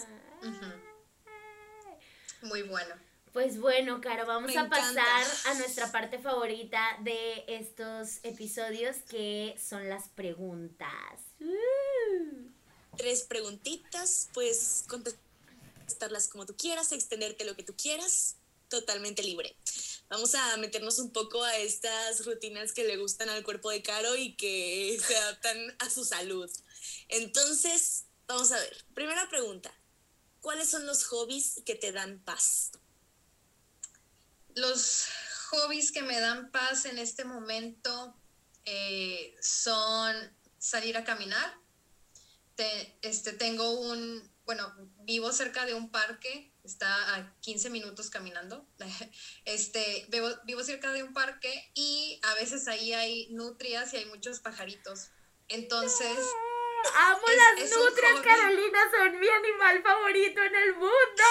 Muy 2.42 2.62
bueno. 2.62 2.94
Pues 3.36 3.60
bueno, 3.60 4.00
Caro, 4.00 4.24
vamos 4.24 4.56
a 4.56 4.66
pasar 4.66 5.26
a 5.44 5.54
nuestra 5.56 5.92
parte 5.92 6.18
favorita 6.18 6.80
de 7.02 7.44
estos 7.46 8.20
episodios, 8.22 8.96
que 9.10 9.54
son 9.62 9.90
las 9.90 10.08
preguntas. 10.08 11.20
Uh. 11.38 12.48
Tres 12.96 13.24
preguntitas, 13.24 14.30
pues 14.32 14.84
contestarlas 14.88 16.28
como 16.28 16.46
tú 16.46 16.56
quieras, 16.56 16.92
extenderte 16.92 17.44
lo 17.44 17.54
que 17.54 17.62
tú 17.62 17.74
quieras, 17.76 18.36
totalmente 18.70 19.22
libre. 19.22 19.54
Vamos 20.08 20.34
a 20.34 20.56
meternos 20.56 20.98
un 20.98 21.10
poco 21.10 21.44
a 21.44 21.58
estas 21.58 22.24
rutinas 22.24 22.72
que 22.72 22.84
le 22.84 22.96
gustan 22.96 23.28
al 23.28 23.44
cuerpo 23.44 23.68
de 23.68 23.82
Caro 23.82 24.16
y 24.16 24.34
que 24.36 24.98
se 25.06 25.14
adaptan 25.14 25.76
a 25.80 25.90
su 25.90 26.06
salud. 26.06 26.50
Entonces, 27.08 28.06
vamos 28.26 28.50
a 28.52 28.58
ver. 28.58 28.82
Primera 28.94 29.28
pregunta. 29.28 29.78
¿Cuáles 30.40 30.70
son 30.70 30.86
los 30.86 31.04
hobbies 31.04 31.60
que 31.66 31.74
te 31.74 31.92
dan 31.92 32.18
paz? 32.24 32.70
Los 34.56 35.06
hobbies 35.50 35.92
que 35.92 36.02
me 36.02 36.18
dan 36.18 36.50
paz 36.50 36.86
en 36.86 36.98
este 36.98 37.24
momento 37.24 38.16
eh, 38.64 39.36
son 39.40 40.16
salir 40.58 40.96
a 40.96 41.04
caminar. 41.04 41.54
este, 43.02 43.32
tengo 43.34 43.70
un, 43.80 44.28
bueno, 44.46 44.72
vivo 45.02 45.30
cerca 45.30 45.66
de 45.66 45.74
un 45.74 45.90
parque, 45.90 46.50
está 46.64 47.14
a 47.14 47.34
15 47.40 47.70
minutos 47.70 48.10
caminando. 48.10 48.66
Este, 49.44 50.06
vivo, 50.08 50.28
vivo 50.44 50.64
cerca 50.64 50.92
de 50.92 51.02
un 51.02 51.12
parque 51.12 51.70
y 51.74 52.18
a 52.22 52.34
veces 52.34 52.66
ahí 52.66 52.92
hay 52.92 53.28
nutrias 53.30 53.92
y 53.92 53.98
hay 53.98 54.06
muchos 54.06 54.40
pajaritos. 54.40 55.10
Entonces... 55.48 56.18
Amo 56.94 57.26
las 57.28 57.70
nutrias, 57.70 58.20
Carolina, 58.22 58.78
son 58.90 59.20
mi 59.20 59.28
animal 59.28 59.82
favorito 59.82 60.42
en 60.42 60.54
el 60.54 60.74
mundo. 60.74 61.24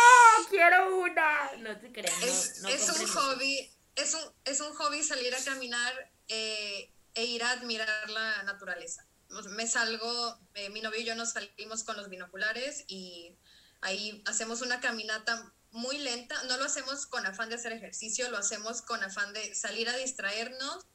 Quiero 0.50 0.98
una. 0.98 1.52
No 1.58 1.80
te 1.80 1.92
creas. 1.92 2.24
Es, 2.24 2.64
es 2.68 2.90
un 2.90 3.08
hobby, 3.08 3.72
es 3.96 4.14
un, 4.14 4.22
es 4.46 4.60
un 4.62 4.74
hobby 4.74 5.04
salir 5.04 5.34
a 5.34 5.44
caminar 5.44 6.12
eh, 6.28 6.92
e 7.14 7.26
ir 7.26 7.44
a 7.44 7.52
admirar 7.52 8.10
la 8.10 8.44
naturaleza. 8.44 9.08
Me 9.52 9.68
salgo, 9.68 10.40
eh, 10.54 10.70
mi 10.70 10.82
novio 10.82 11.02
y 11.02 11.06
yo 11.06 11.16
nos 11.16 11.32
salimos 11.32 11.84
con 11.84 11.98
los 11.98 12.10
binoculares 12.10 12.86
y 12.88 13.36
ahí 13.82 14.22
hacemos 14.26 14.62
una 14.62 14.80
caminata 14.80 15.54
muy 15.72 15.98
lenta. 15.98 16.42
No 16.44 16.58
lo 16.58 16.66
hacemos 16.66 17.06
con 17.06 17.26
afán 17.26 17.50
de 17.50 17.56
hacer 17.56 17.74
ejercicio, 17.74 18.30
lo 18.30 18.38
hacemos 18.38 18.82
con 18.82 19.04
afán 19.04 19.34
de 19.34 19.56
salir 19.56 19.90
a 19.90 19.98
distraernos 19.98 20.86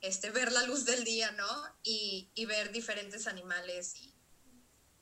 este, 0.00 0.30
ver 0.30 0.52
la 0.52 0.62
luz 0.64 0.84
del 0.84 1.04
día, 1.04 1.30
¿no? 1.32 1.76
Y, 1.82 2.30
y 2.34 2.46
ver 2.46 2.72
diferentes 2.72 3.26
animales 3.26 3.94
y, 3.96 4.14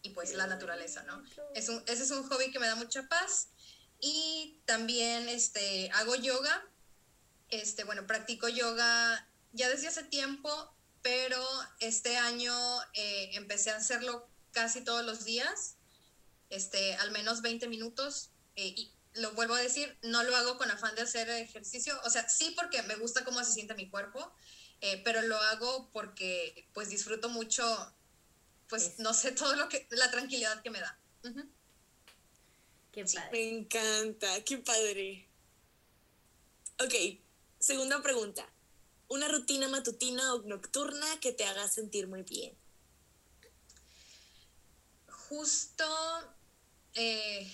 y, 0.02 0.10
pues 0.10 0.34
la 0.34 0.46
naturaleza, 0.46 1.02
¿no? 1.04 1.22
Es 1.54 1.68
un, 1.68 1.82
ese 1.86 2.02
es 2.02 2.10
un 2.10 2.28
hobby 2.28 2.50
que 2.50 2.58
me 2.58 2.66
da 2.66 2.74
mucha 2.74 3.08
paz. 3.08 3.48
Y 4.00 4.60
también 4.64 5.28
este, 5.28 5.90
hago 5.94 6.14
yoga. 6.14 6.64
Este, 7.50 7.84
bueno, 7.84 8.06
practico 8.06 8.48
yoga 8.48 9.28
ya 9.52 9.68
desde 9.68 9.88
hace 9.88 10.04
tiempo, 10.04 10.76
pero 11.02 11.44
este 11.80 12.16
año 12.16 12.54
eh, 12.94 13.30
empecé 13.34 13.70
a 13.70 13.76
hacerlo 13.76 14.28
casi 14.52 14.82
todos 14.82 15.04
los 15.04 15.24
días, 15.24 15.76
este, 16.50 16.94
al 16.96 17.10
menos 17.10 17.42
20 17.42 17.68
minutos. 17.68 18.30
Eh, 18.56 18.74
y 18.76 18.92
lo 19.14 19.32
vuelvo 19.32 19.54
a 19.54 19.60
decir, 19.60 19.96
no 20.02 20.22
lo 20.22 20.36
hago 20.36 20.58
con 20.58 20.70
afán 20.70 20.94
de 20.94 21.02
hacer 21.02 21.28
ejercicio, 21.30 21.98
o 22.04 22.10
sea, 22.10 22.28
sí 22.28 22.52
porque 22.56 22.82
me 22.82 22.96
gusta 22.96 23.24
cómo 23.24 23.42
se 23.42 23.52
siente 23.52 23.74
mi 23.74 23.88
cuerpo, 23.88 24.32
eh, 24.80 25.00
pero 25.04 25.22
lo 25.22 25.36
hago 25.36 25.90
porque 25.92 26.68
pues 26.72 26.88
disfruto 26.90 27.28
mucho, 27.28 27.64
pues 28.68 28.98
no 28.98 29.12
sé, 29.14 29.32
todo 29.32 29.54
lo 29.56 29.68
que, 29.68 29.86
la 29.90 30.10
tranquilidad 30.10 30.62
que 30.62 30.70
me 30.70 30.80
da. 30.80 30.98
Qué 32.92 33.04
padre. 33.04 33.30
Me 33.32 33.58
encanta, 33.58 34.44
qué 34.44 34.58
padre. 34.58 35.28
Ok, 36.80 36.94
segunda 37.58 38.00
pregunta. 38.02 38.48
¿Una 39.08 39.26
rutina 39.28 39.68
matutina 39.68 40.34
o 40.34 40.42
nocturna 40.42 41.18
que 41.20 41.32
te 41.32 41.44
haga 41.44 41.66
sentir 41.66 42.06
muy 42.06 42.22
bien? 42.22 42.54
Justo 45.08 45.84
eh, 46.94 47.50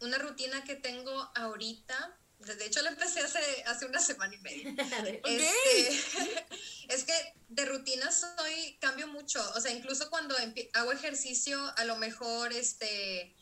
una 0.00 0.18
rutina 0.18 0.64
que 0.64 0.76
tengo 0.76 1.30
ahorita 1.34 2.18
de 2.56 2.66
hecho, 2.66 2.82
lo 2.82 2.88
empecé 2.88 3.20
hace, 3.20 3.38
hace 3.66 3.86
una 3.86 4.00
semana 4.00 4.34
y 4.34 4.38
media. 4.38 4.74
Este, 5.24 6.46
es 6.88 7.04
que 7.04 7.34
de 7.48 7.64
rutina 7.64 8.10
soy, 8.10 8.78
cambio 8.80 9.08
mucho. 9.08 9.40
O 9.54 9.60
sea, 9.60 9.72
incluso 9.72 10.08
cuando 10.10 10.36
hago 10.74 10.92
ejercicio, 10.92 11.60
a 11.76 11.84
lo 11.84 11.96
mejor 11.96 12.52
este, 12.52 13.34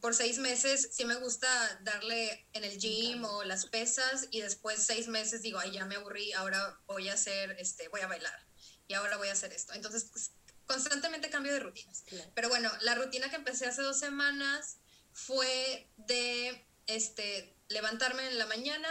por 0.00 0.14
seis 0.14 0.38
meses 0.38 0.90
sí 0.92 1.04
me 1.04 1.14
gusta 1.16 1.48
darle 1.82 2.46
en 2.52 2.64
el 2.64 2.78
gym 2.78 3.24
o 3.24 3.44
las 3.44 3.66
pesas 3.66 4.28
y 4.30 4.40
después 4.40 4.82
seis 4.82 5.08
meses 5.08 5.42
digo, 5.42 5.58
ay, 5.58 5.72
ya 5.72 5.86
me 5.86 5.96
aburrí, 5.96 6.32
ahora 6.32 6.78
voy 6.86 7.08
a 7.08 7.14
hacer, 7.14 7.56
este, 7.58 7.88
voy 7.88 8.02
a 8.02 8.06
bailar 8.06 8.46
y 8.86 8.94
ahora 8.94 9.16
voy 9.16 9.28
a 9.28 9.32
hacer 9.32 9.52
esto. 9.52 9.72
Entonces, 9.72 10.04
pues, 10.12 10.32
constantemente 10.66 11.30
cambio 11.30 11.52
de 11.52 11.60
rutinas. 11.60 12.04
Pero 12.34 12.48
bueno, 12.48 12.70
la 12.80 12.94
rutina 12.94 13.30
que 13.30 13.36
empecé 13.36 13.66
hace 13.66 13.82
dos 13.82 13.98
semanas 13.98 14.78
fue 15.12 15.88
de 15.96 16.66
este, 16.86 17.53
levantarme 17.68 18.26
en 18.28 18.38
la 18.38 18.46
mañana, 18.46 18.88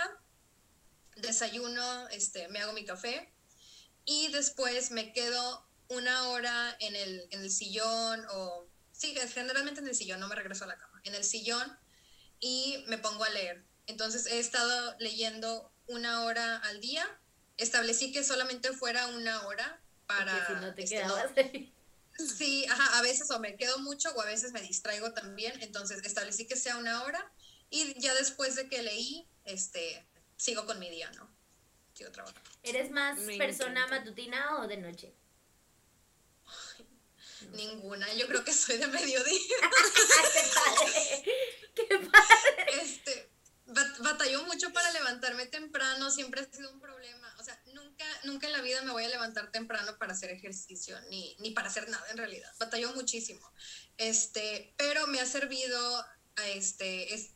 desayuno, 1.17 2.07
este, 2.09 2.47
me 2.49 2.59
hago 2.59 2.73
mi 2.73 2.85
café 2.85 3.31
y 4.05 4.31
después 4.31 4.91
me 4.91 5.13
quedo 5.13 5.67
una 5.89 6.29
hora 6.29 6.75
en 6.79 6.95
el, 6.95 7.27
en 7.31 7.41
el 7.41 7.51
sillón 7.51 8.25
o, 8.31 8.67
sí, 8.91 9.15
generalmente 9.33 9.81
en 9.81 9.87
el 9.87 9.95
sillón, 9.95 10.19
no 10.19 10.27
me 10.27 10.35
regreso 10.35 10.63
a 10.63 10.67
la 10.67 10.77
cama, 10.77 11.01
en 11.03 11.15
el 11.15 11.23
sillón 11.23 11.77
y 12.39 12.83
me 12.87 12.97
pongo 12.97 13.23
a 13.23 13.29
leer. 13.29 13.63
Entonces 13.87 14.25
he 14.25 14.39
estado 14.39 14.95
leyendo 14.99 15.71
una 15.87 16.23
hora 16.23 16.57
al 16.57 16.79
día. 16.79 17.05
Establecí 17.57 18.11
que 18.11 18.23
solamente 18.23 18.71
fuera 18.73 19.07
una 19.07 19.45
hora 19.45 19.81
para... 20.07 20.47
si 20.47 20.53
no 20.53 20.73
te 20.73 20.83
este, 20.83 20.95
quedabas 20.97 21.31
Sí, 22.37 22.65
ajá, 22.69 22.99
a 22.99 23.01
veces 23.01 23.31
o 23.31 23.39
me 23.39 23.55
quedo 23.55 23.79
mucho 23.79 24.13
o 24.13 24.21
a 24.21 24.25
veces 24.25 24.51
me 24.51 24.61
distraigo 24.61 25.13
también. 25.13 25.53
Entonces 25.61 26.03
establecí 26.03 26.45
que 26.45 26.55
sea 26.55 26.77
una 26.77 27.03
hora 27.03 27.31
y 27.73 27.99
ya 27.99 28.13
después 28.13 28.55
de 28.55 28.69
que 28.69 28.83
leí, 28.83 29.27
este, 29.45 30.05
sigo 30.37 30.65
con 30.65 30.77
mi 30.79 30.89
día, 30.89 31.09
¿no? 31.11 31.29
Sigo 31.93 32.11
trabajando. 32.11 32.49
¿Eres 32.63 32.91
más 32.91 33.19
Me 33.19 33.37
persona 33.37 33.81
encanta. 33.85 33.99
matutina 33.99 34.57
o 34.61 34.67
de 34.67 34.77
noche? 34.77 35.13
Ninguna, 37.51 38.11
yo 38.13 38.25
creo 38.27 38.43
que 38.43 38.53
soy 38.53 38.77
de 38.77 38.87
mediodía. 38.87 39.39
¡Qué 40.33 40.39
padre! 40.55 41.23
¡Qué 41.75 41.99
padre! 42.09 42.65
este, 42.81 43.29
bat- 43.67 43.97
batalló 43.99 44.43
mucho 44.45 44.71
para 44.71 44.91
levantarme 44.91 45.45
temprano, 45.47 46.09
siempre 46.09 46.41
ha 46.41 46.45
sido 46.45 46.71
un 46.71 46.79
problema. 46.79 47.35
O 47.39 47.43
sea, 47.43 47.61
nunca, 47.73 48.05
nunca 48.23 48.47
en 48.47 48.53
la 48.53 48.61
vida 48.61 48.81
me 48.83 48.91
voy 48.91 49.03
a 49.03 49.09
levantar 49.09 49.51
temprano 49.51 49.97
para 49.97 50.13
hacer 50.13 50.31
ejercicio, 50.31 50.99
ni, 51.09 51.35
ni 51.39 51.51
para 51.51 51.67
hacer 51.67 51.89
nada 51.89 52.05
en 52.11 52.17
realidad. 52.17 52.49
Batalló 52.59 52.93
muchísimo. 52.93 53.51
Este, 53.97 54.73
pero 54.77 55.05
me 55.07 55.19
ha 55.19 55.25
servido 55.25 56.05
a 56.37 56.47
este, 56.49 57.13
es 57.13 57.31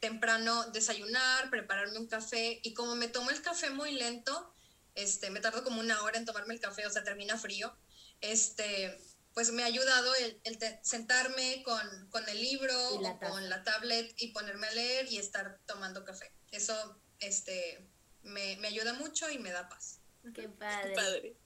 temprano 0.00 0.70
desayunar, 0.70 1.50
prepararme 1.50 1.98
un 1.98 2.08
café, 2.08 2.60
y 2.62 2.74
como 2.74 2.96
me 2.96 3.08
tomo 3.08 3.30
el 3.30 3.42
café 3.42 3.70
muy 3.70 3.92
lento, 3.92 4.54
este, 4.94 5.30
me 5.30 5.40
tardo 5.40 5.62
como 5.62 5.80
una 5.80 6.02
hora 6.02 6.18
en 6.18 6.24
tomarme 6.24 6.54
el 6.54 6.60
café, 6.60 6.86
o 6.86 6.90
sea, 6.90 7.04
termina 7.04 7.38
frío. 7.38 7.74
Este, 8.20 8.98
pues 9.34 9.52
me 9.52 9.62
ha 9.62 9.66
ayudado 9.66 10.12
el, 10.16 10.58
sentarme 10.82 11.62
con, 11.62 12.08
con 12.10 12.28
el 12.28 12.40
libro 12.40 12.74
o 12.94 13.18
con 13.20 13.48
la 13.48 13.62
tablet 13.62 14.12
y 14.16 14.28
ponerme 14.28 14.66
a 14.66 14.72
leer 14.72 15.06
y 15.10 15.18
estar 15.18 15.58
tomando 15.66 16.04
café. 16.04 16.32
Eso 16.50 17.00
este, 17.20 17.86
me, 18.22 18.56
me 18.56 18.68
ayuda 18.68 18.94
mucho 18.94 19.30
y 19.30 19.38
me 19.38 19.52
da 19.52 19.68
paz. 19.68 20.00
¡Qué 20.34 20.48
padre! 20.48 20.94
Padre. 20.94 21.36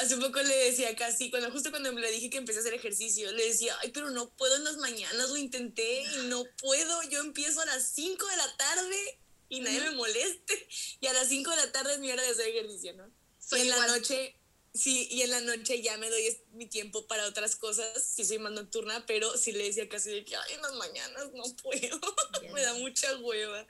Hace 0.00 0.16
poco 0.16 0.42
le 0.42 0.56
decía 0.56 0.94
casi, 0.96 1.30
cuando 1.30 1.50
justo 1.50 1.70
cuando 1.70 1.92
le 1.92 2.10
dije 2.10 2.30
que 2.30 2.38
empecé 2.38 2.58
a 2.58 2.62
hacer 2.62 2.74
ejercicio, 2.74 3.30
le 3.32 3.46
decía, 3.46 3.76
ay, 3.82 3.90
pero 3.92 4.10
no 4.10 4.30
puedo 4.30 4.56
en 4.56 4.64
las 4.64 4.76
mañanas, 4.76 5.30
lo 5.30 5.36
intenté 5.36 6.02
y 6.02 6.26
no 6.28 6.44
puedo. 6.58 7.02
Yo 7.10 7.20
empiezo 7.20 7.60
a 7.60 7.66
las 7.66 7.90
5 7.92 8.26
de 8.26 8.36
la 8.36 8.56
tarde 8.56 9.20
y 9.48 9.60
nadie 9.60 9.80
me 9.80 9.90
moleste. 9.92 10.68
Y 11.00 11.06
a 11.06 11.12
las 11.12 11.28
5 11.28 11.50
de 11.50 11.56
la 11.56 11.72
tarde 11.72 11.94
es 11.94 11.98
mi 12.00 12.10
hora 12.10 12.22
de 12.22 12.30
hacer 12.30 12.48
ejercicio, 12.48 12.94
¿no? 12.94 13.10
Soy 13.38 13.60
y 13.60 13.62
en 13.62 13.68
igual. 13.68 13.86
la 13.86 13.96
noche, 13.96 14.36
sí, 14.74 15.08
y 15.10 15.22
en 15.22 15.30
la 15.30 15.40
noche 15.40 15.82
ya 15.82 15.96
me 15.98 16.10
doy 16.10 16.36
mi 16.52 16.66
tiempo 16.66 17.06
para 17.06 17.26
otras 17.26 17.56
cosas. 17.56 18.02
Sí, 18.02 18.24
soy 18.24 18.38
más 18.38 18.52
nocturna, 18.52 19.06
pero 19.06 19.36
sí 19.36 19.52
le 19.52 19.64
decía 19.64 19.88
casi 19.88 20.10
de 20.10 20.24
que, 20.24 20.36
ay, 20.36 20.54
en 20.54 20.62
las 20.62 20.74
mañanas 20.74 21.32
no 21.32 21.44
puedo. 21.62 22.00
Me 22.52 22.62
da 22.62 22.74
mucha 22.74 23.16
hueva. 23.18 23.66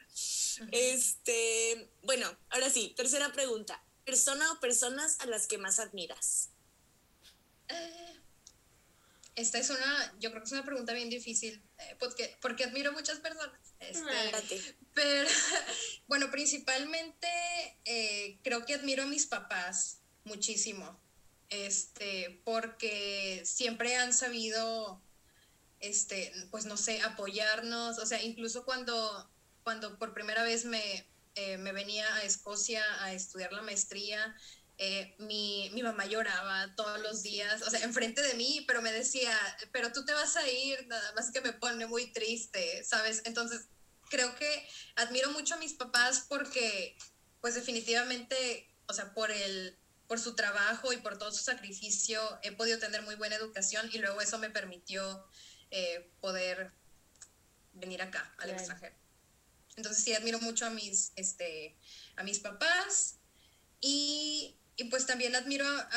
Este, 0.73 1.91
bueno, 2.03 2.35
ahora 2.51 2.70
sí, 2.70 2.95
tercera 2.97 3.33
pregunta. 3.33 3.83
¿Persona 4.07 4.53
o 4.53 4.61
personas 4.61 5.19
a 5.20 5.27
las 5.27 5.49
que 5.49 5.59
más 5.59 5.81
admiras? 5.81 6.51
Eh, 7.69 8.20
Esta 9.35 9.59
es 9.59 9.69
una, 9.69 10.15
yo 10.20 10.31
creo 10.31 10.43
que 10.43 10.47
es 10.47 10.53
una 10.53 10.65
pregunta 10.65 10.93
bien 10.93 11.11
difícil, 11.11 11.61
eh, 11.78 11.97
porque, 11.99 12.39
porque 12.41 12.65
admiro 12.65 12.93
muchas 12.93 13.19
personas. 13.19 13.59
Este. 13.81 14.31
Date. 14.31 14.77
Pero, 14.95 15.28
bueno, 16.07 16.31
principalmente 16.31 17.27
eh, 17.85 18.39
creo 18.45 18.65
que 18.65 18.74
admiro 18.74 19.03
a 19.03 19.07
mis 19.07 19.27
papás 19.27 19.99
muchísimo, 20.23 21.01
este, 21.51 22.41
porque 22.45 23.43
siempre 23.45 23.97
han 23.97 24.15
sabido, 24.15 25.03
este, 25.81 26.33
pues 26.53 26.65
no 26.65 26.77
sé, 26.77 27.03
apoyarnos, 27.03 27.99
o 27.99 28.07
sea, 28.07 28.23
incluso 28.23 28.65
cuando, 28.65 29.28
cuando 29.65 29.99
por 29.99 30.15
primera 30.15 30.45
vez 30.45 30.65
me, 30.65 31.09
eh, 31.37 31.59
me 31.59 31.73
venía 31.73 32.13
a 32.17 32.25
Escocia 32.25 32.85
a 33.03 33.13
estudiar 33.13 33.53
la 33.53 33.63
maestría, 33.63 34.35
eh, 34.79 35.15
mi, 35.19 35.71
mi 35.73 35.83
mamá 35.83 36.05
lloraba 36.05 36.75
todos 36.75 37.01
los 37.01 37.23
días, 37.23 37.63
o 37.63 37.71
sea, 37.71 37.81
enfrente 37.81 38.21
de 38.21 38.35
mí, 38.35 38.65
pero 38.67 38.83
me 38.83 38.93
decía, 38.93 39.35
pero 39.73 39.93
tú 39.93 40.05
te 40.05 40.13
vas 40.13 40.37
a 40.37 40.47
ir, 40.49 40.87
nada 40.87 41.13
más 41.15 41.31
que 41.31 41.41
me 41.41 41.55
pone 41.55 41.87
muy 41.87 42.13
triste, 42.13 42.85
¿sabes? 42.85 43.23
Entonces, 43.25 43.69
creo 44.11 44.35
que 44.37 44.69
admiro 44.97 45.31
mucho 45.31 45.55
a 45.55 45.59
mis 45.59 45.73
papás 45.73 46.27
porque, 46.29 46.97
pues 47.41 47.55
definitivamente, 47.55 48.69
o 48.87 48.93
sea, 48.93 49.15
por 49.15 49.31
el 49.31 49.79
por 50.07 50.21
su 50.21 50.37
trabajo 50.37 50.93
y 50.93 50.99
por 50.99 51.19
todo 51.19 51.33
su 51.33 51.43
sacrificio 51.43 52.21
he 52.43 52.53
podido 52.53 52.79
tener 52.79 53.03
muy 53.03 53.17
buena 53.17 53.35
educación 53.35 53.91
y 53.93 53.99
luego 53.99 54.21
eso 54.21 54.39
me 54.39 54.51
permitió 54.51 55.27
eh, 55.71 56.13
poder 56.21 56.73
venir 57.73 58.03
acá 58.03 58.33
al 58.39 58.51
extranjero. 58.51 58.95
Entonces 59.77 60.03
sí 60.05 60.15
admiro 60.15 60.40
mucho 60.40 60.66
a 60.66 60.70
mis, 60.70 61.12
este, 61.16 61.77
a 62.16 62.23
mis 62.24 62.39
papás 62.40 63.19
y, 63.81 64.57
y 64.77 64.85
pues 64.85 65.07
también 65.07 65.36
admiro 65.36 65.66
a, 65.66 65.89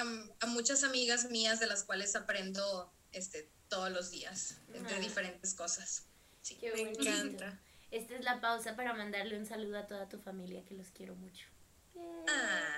a 0.41 0.45
muchas 0.47 0.83
amigas 0.83 1.29
mías 1.29 1.59
de 1.59 1.67
las 1.67 1.83
cuales 1.83 2.15
aprendo 2.15 2.93
este, 3.11 3.49
todos 3.69 3.89
los 3.91 4.11
días 4.11 4.57
de 4.67 4.79
Ah. 4.79 4.99
diferentes 4.99 5.53
cosas. 5.53 6.05
Sí. 6.41 6.55
¡Qué 6.55 6.71
Me 6.73 6.81
encanta. 6.91 7.59
Esta 7.91 8.15
es 8.15 8.23
la 8.23 8.39
pausa 8.39 8.75
para 8.75 8.93
mandarle 8.93 9.37
un 9.37 9.45
saludo 9.45 9.77
a 9.79 9.87
toda 9.87 10.07
tu 10.09 10.19
familia, 10.19 10.63
que 10.65 10.75
los 10.75 10.89
quiero 10.91 11.15
mucho. 11.15 11.47
Ah. 12.27 12.69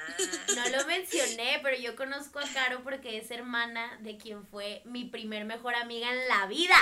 No 0.56 0.77
lo 0.77 0.85
mencioné, 0.85 1.60
pero 1.64 1.77
yo 1.77 1.95
conozco 1.95 2.39
a 2.39 2.48
Caro 2.53 2.81
porque 2.84 3.18
es 3.18 3.31
hermana 3.31 3.98
de 4.02 4.18
quien 4.18 4.45
fue 4.45 4.81
mi 4.85 5.06
primer 5.06 5.45
mejor 5.45 5.76
amiga 5.76 6.11
en 6.11 6.27
la 6.27 6.48
vida. 6.48 6.76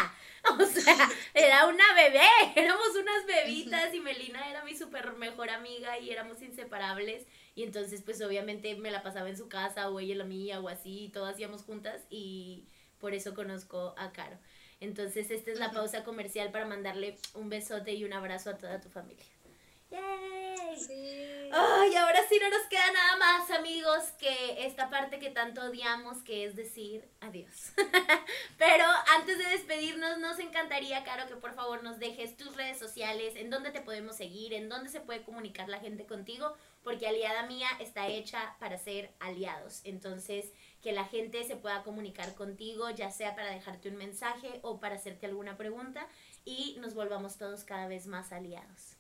O 0.58 0.66
sea, 0.66 0.96
era 1.34 1.68
una 1.68 1.84
bebé, 1.96 2.26
éramos 2.56 2.96
unas 2.96 3.26
bebitas 3.26 3.94
y 3.94 4.00
Melina 4.00 4.50
era 4.50 4.64
mi 4.64 4.74
súper 4.74 5.12
mejor 5.14 5.50
amiga 5.50 6.00
y 6.00 6.12
éramos 6.12 6.42
inseparables. 6.42 7.26
Y 7.56 7.64
entonces, 7.64 8.02
pues 8.04 8.22
obviamente 8.22 8.74
me 8.76 8.90
la 8.90 9.04
pasaba 9.04 9.28
en 9.28 9.38
su 9.38 9.50
casa 9.50 9.90
o 9.90 10.00
ella 10.00 10.14
en 10.14 10.20
la 10.20 10.24
mía 10.24 10.62
o 10.62 10.70
así, 10.70 11.06
y 11.06 11.10
todo 11.10 11.26
hacíamos 11.26 11.64
juntas 11.64 12.04
y 12.10 12.64
por 13.00 13.14
eso 13.14 13.34
conozco 13.36 13.94
a 13.98 14.14
Caro. 14.14 14.38
Entonces, 14.80 15.30
esta 15.30 15.52
es 15.52 15.60
la 15.60 15.72
pausa 15.72 16.06
comercial 16.06 16.52
para 16.52 16.66
mandarle 16.66 17.18
un 17.34 17.50
besote 17.50 17.92
y 17.92 18.06
un 18.06 18.14
abrazo 18.14 18.52
a 18.52 18.58
toda 18.58 18.80
tu 18.80 18.90
familia. 18.90 19.26
¡Yay! 19.92 20.78
Sí. 20.78 21.29
Ay, 21.52 21.96
ahora 21.96 22.20
sí 22.28 22.38
no 22.40 22.50
nos 22.50 22.68
queda 22.68 22.92
nada 22.92 23.18
más, 23.18 23.52
amigos, 23.52 24.04
que 24.20 24.66
esta 24.66 24.90
parte 24.90 25.20
que 25.20 25.30
tanto 25.30 25.62
odiamos, 25.62 26.20
que 26.24 26.46
es 26.46 26.56
decir 26.56 27.10
adiós. 27.22 27.72
Pero 28.58 28.86
antes 29.16 29.38
de 29.38 29.50
despedirnos, 29.50 30.20
nos 30.20 30.40
encantaría, 30.40 31.04
Caro, 31.04 31.28
que 31.28 31.36
por 31.36 31.54
favor 31.54 31.84
nos 31.84 32.00
dejes 32.00 32.38
tus 32.38 32.56
redes 32.56 32.78
sociales, 32.78 33.36
en 33.36 33.50
dónde 33.50 33.72
te 33.72 33.82
podemos 33.82 34.16
seguir, 34.16 34.54
en 34.54 34.70
dónde 34.70 34.90
se 34.90 35.02
puede 35.02 35.24
comunicar 35.24 35.70
la 35.70 35.80
gente 35.80 36.06
contigo, 36.06 36.56
porque 36.84 37.08
Aliada 37.08 37.44
Mía 37.48 37.70
está 37.80 38.08
hecha 38.08 38.56
para 38.60 38.78
ser 38.78 39.12
aliados. 39.20 39.82
Entonces, 39.86 40.52
que 40.82 40.92
la 40.92 41.06
gente 41.06 41.44
se 41.44 41.56
pueda 41.56 41.84
comunicar 41.84 42.36
contigo, 42.36 42.90
ya 42.92 43.12
sea 43.12 43.36
para 43.36 43.52
dejarte 43.52 43.90
un 43.90 43.96
mensaje 43.96 44.60
o 44.62 44.80
para 44.80 44.96
hacerte 44.96 45.26
alguna 45.26 45.58
pregunta, 45.58 46.08
y 46.46 46.78
nos 46.80 46.94
volvamos 46.94 47.38
todos 47.38 47.64
cada 47.64 47.88
vez 47.88 48.08
más 48.08 48.32
aliados. 48.32 48.99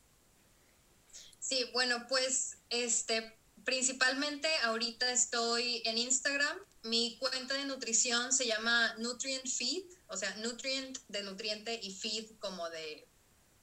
Sí, 1.49 1.65
bueno, 1.73 2.05
pues 2.07 2.59
este, 2.69 3.35
principalmente 3.65 4.47
ahorita 4.65 5.11
estoy 5.11 5.81
en 5.83 5.97
Instagram. 5.97 6.55
Mi 6.83 7.17
cuenta 7.17 7.55
de 7.55 7.65
nutrición 7.65 8.31
se 8.31 8.45
llama 8.45 8.93
Nutrient 8.99 9.47
Feed, 9.47 9.81
o 10.09 10.15
sea, 10.15 10.35
Nutrient 10.35 10.99
de 11.07 11.23
nutriente 11.23 11.79
y 11.81 11.91
Feed 11.95 12.37
como 12.37 12.69
de 12.69 13.07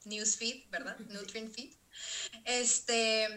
Newsfeed, 0.04 0.68
¿verdad? 0.68 0.98
Nutrient 1.10 1.54
Feed. 1.54 1.76
Este, 2.44 3.28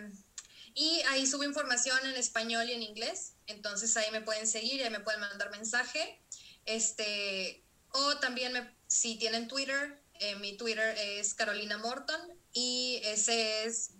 y 0.73 0.99
ahí 1.09 1.27
subo 1.27 1.43
información 1.43 1.99
en 2.07 2.15
español 2.15 2.67
y 2.71 2.73
en 2.73 2.81
inglés. 2.81 3.35
Entonces 3.45 3.95
ahí 3.97 4.09
me 4.09 4.21
pueden 4.21 4.47
seguir 4.47 4.79
y 4.79 4.81
ahí 4.81 4.89
me 4.89 4.99
pueden 4.99 5.19
mandar 5.19 5.51
mensaje. 5.51 6.19
Este, 6.65 7.63
o 7.91 8.17
también 8.17 8.51
me- 8.53 8.75
si 8.87 9.15
tienen 9.15 9.47
Twitter, 9.47 10.01
eh, 10.15 10.33
mi 10.37 10.57
Twitter 10.57 10.97
es 10.97 11.35
Carolina 11.35 11.77
Morton 11.77 12.19
y 12.51 12.99
ese 13.03 13.65
es 13.65 13.91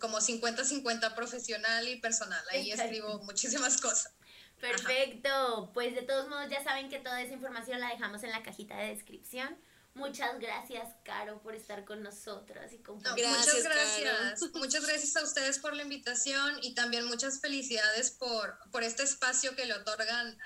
como 0.00 0.18
50-50 0.18 1.14
profesional 1.14 1.86
y 1.88 2.00
personal. 2.00 2.42
Ahí 2.50 2.70
Exacto. 2.70 2.92
escribo 2.92 3.18
muchísimas 3.24 3.80
cosas. 3.80 4.12
Perfecto, 4.60 5.70
pues 5.72 5.94
de 5.94 6.02
todos 6.02 6.28
modos 6.28 6.50
ya 6.50 6.62
saben 6.62 6.90
que 6.90 6.98
toda 6.98 7.22
esa 7.22 7.32
información 7.32 7.80
la 7.80 7.88
dejamos 7.88 8.22
en 8.24 8.30
la 8.30 8.42
cajita 8.42 8.76
de 8.76 8.88
descripción. 8.88 9.56
Muchas 9.94 10.38
gracias, 10.38 10.86
Caro, 11.04 11.42
por 11.42 11.54
estar 11.54 11.84
con 11.84 12.02
nosotras 12.02 12.72
y 12.72 12.78
No, 12.78 12.84
compartir. 12.84 13.24
Gracias, 13.24 13.54
muchas 13.54 13.64
gracias. 13.64 14.54
Muchas 14.54 14.86
gracias 14.86 15.16
a 15.16 15.24
ustedes 15.24 15.58
por 15.58 15.74
la 15.74 15.82
invitación 15.82 16.58
y 16.62 16.74
también 16.74 17.06
muchas 17.06 17.40
felicidades 17.40 18.10
por, 18.10 18.58
por 18.70 18.82
este 18.82 19.02
espacio 19.02 19.56
que 19.56 19.64
le 19.64 19.74
otorgan 19.74 20.38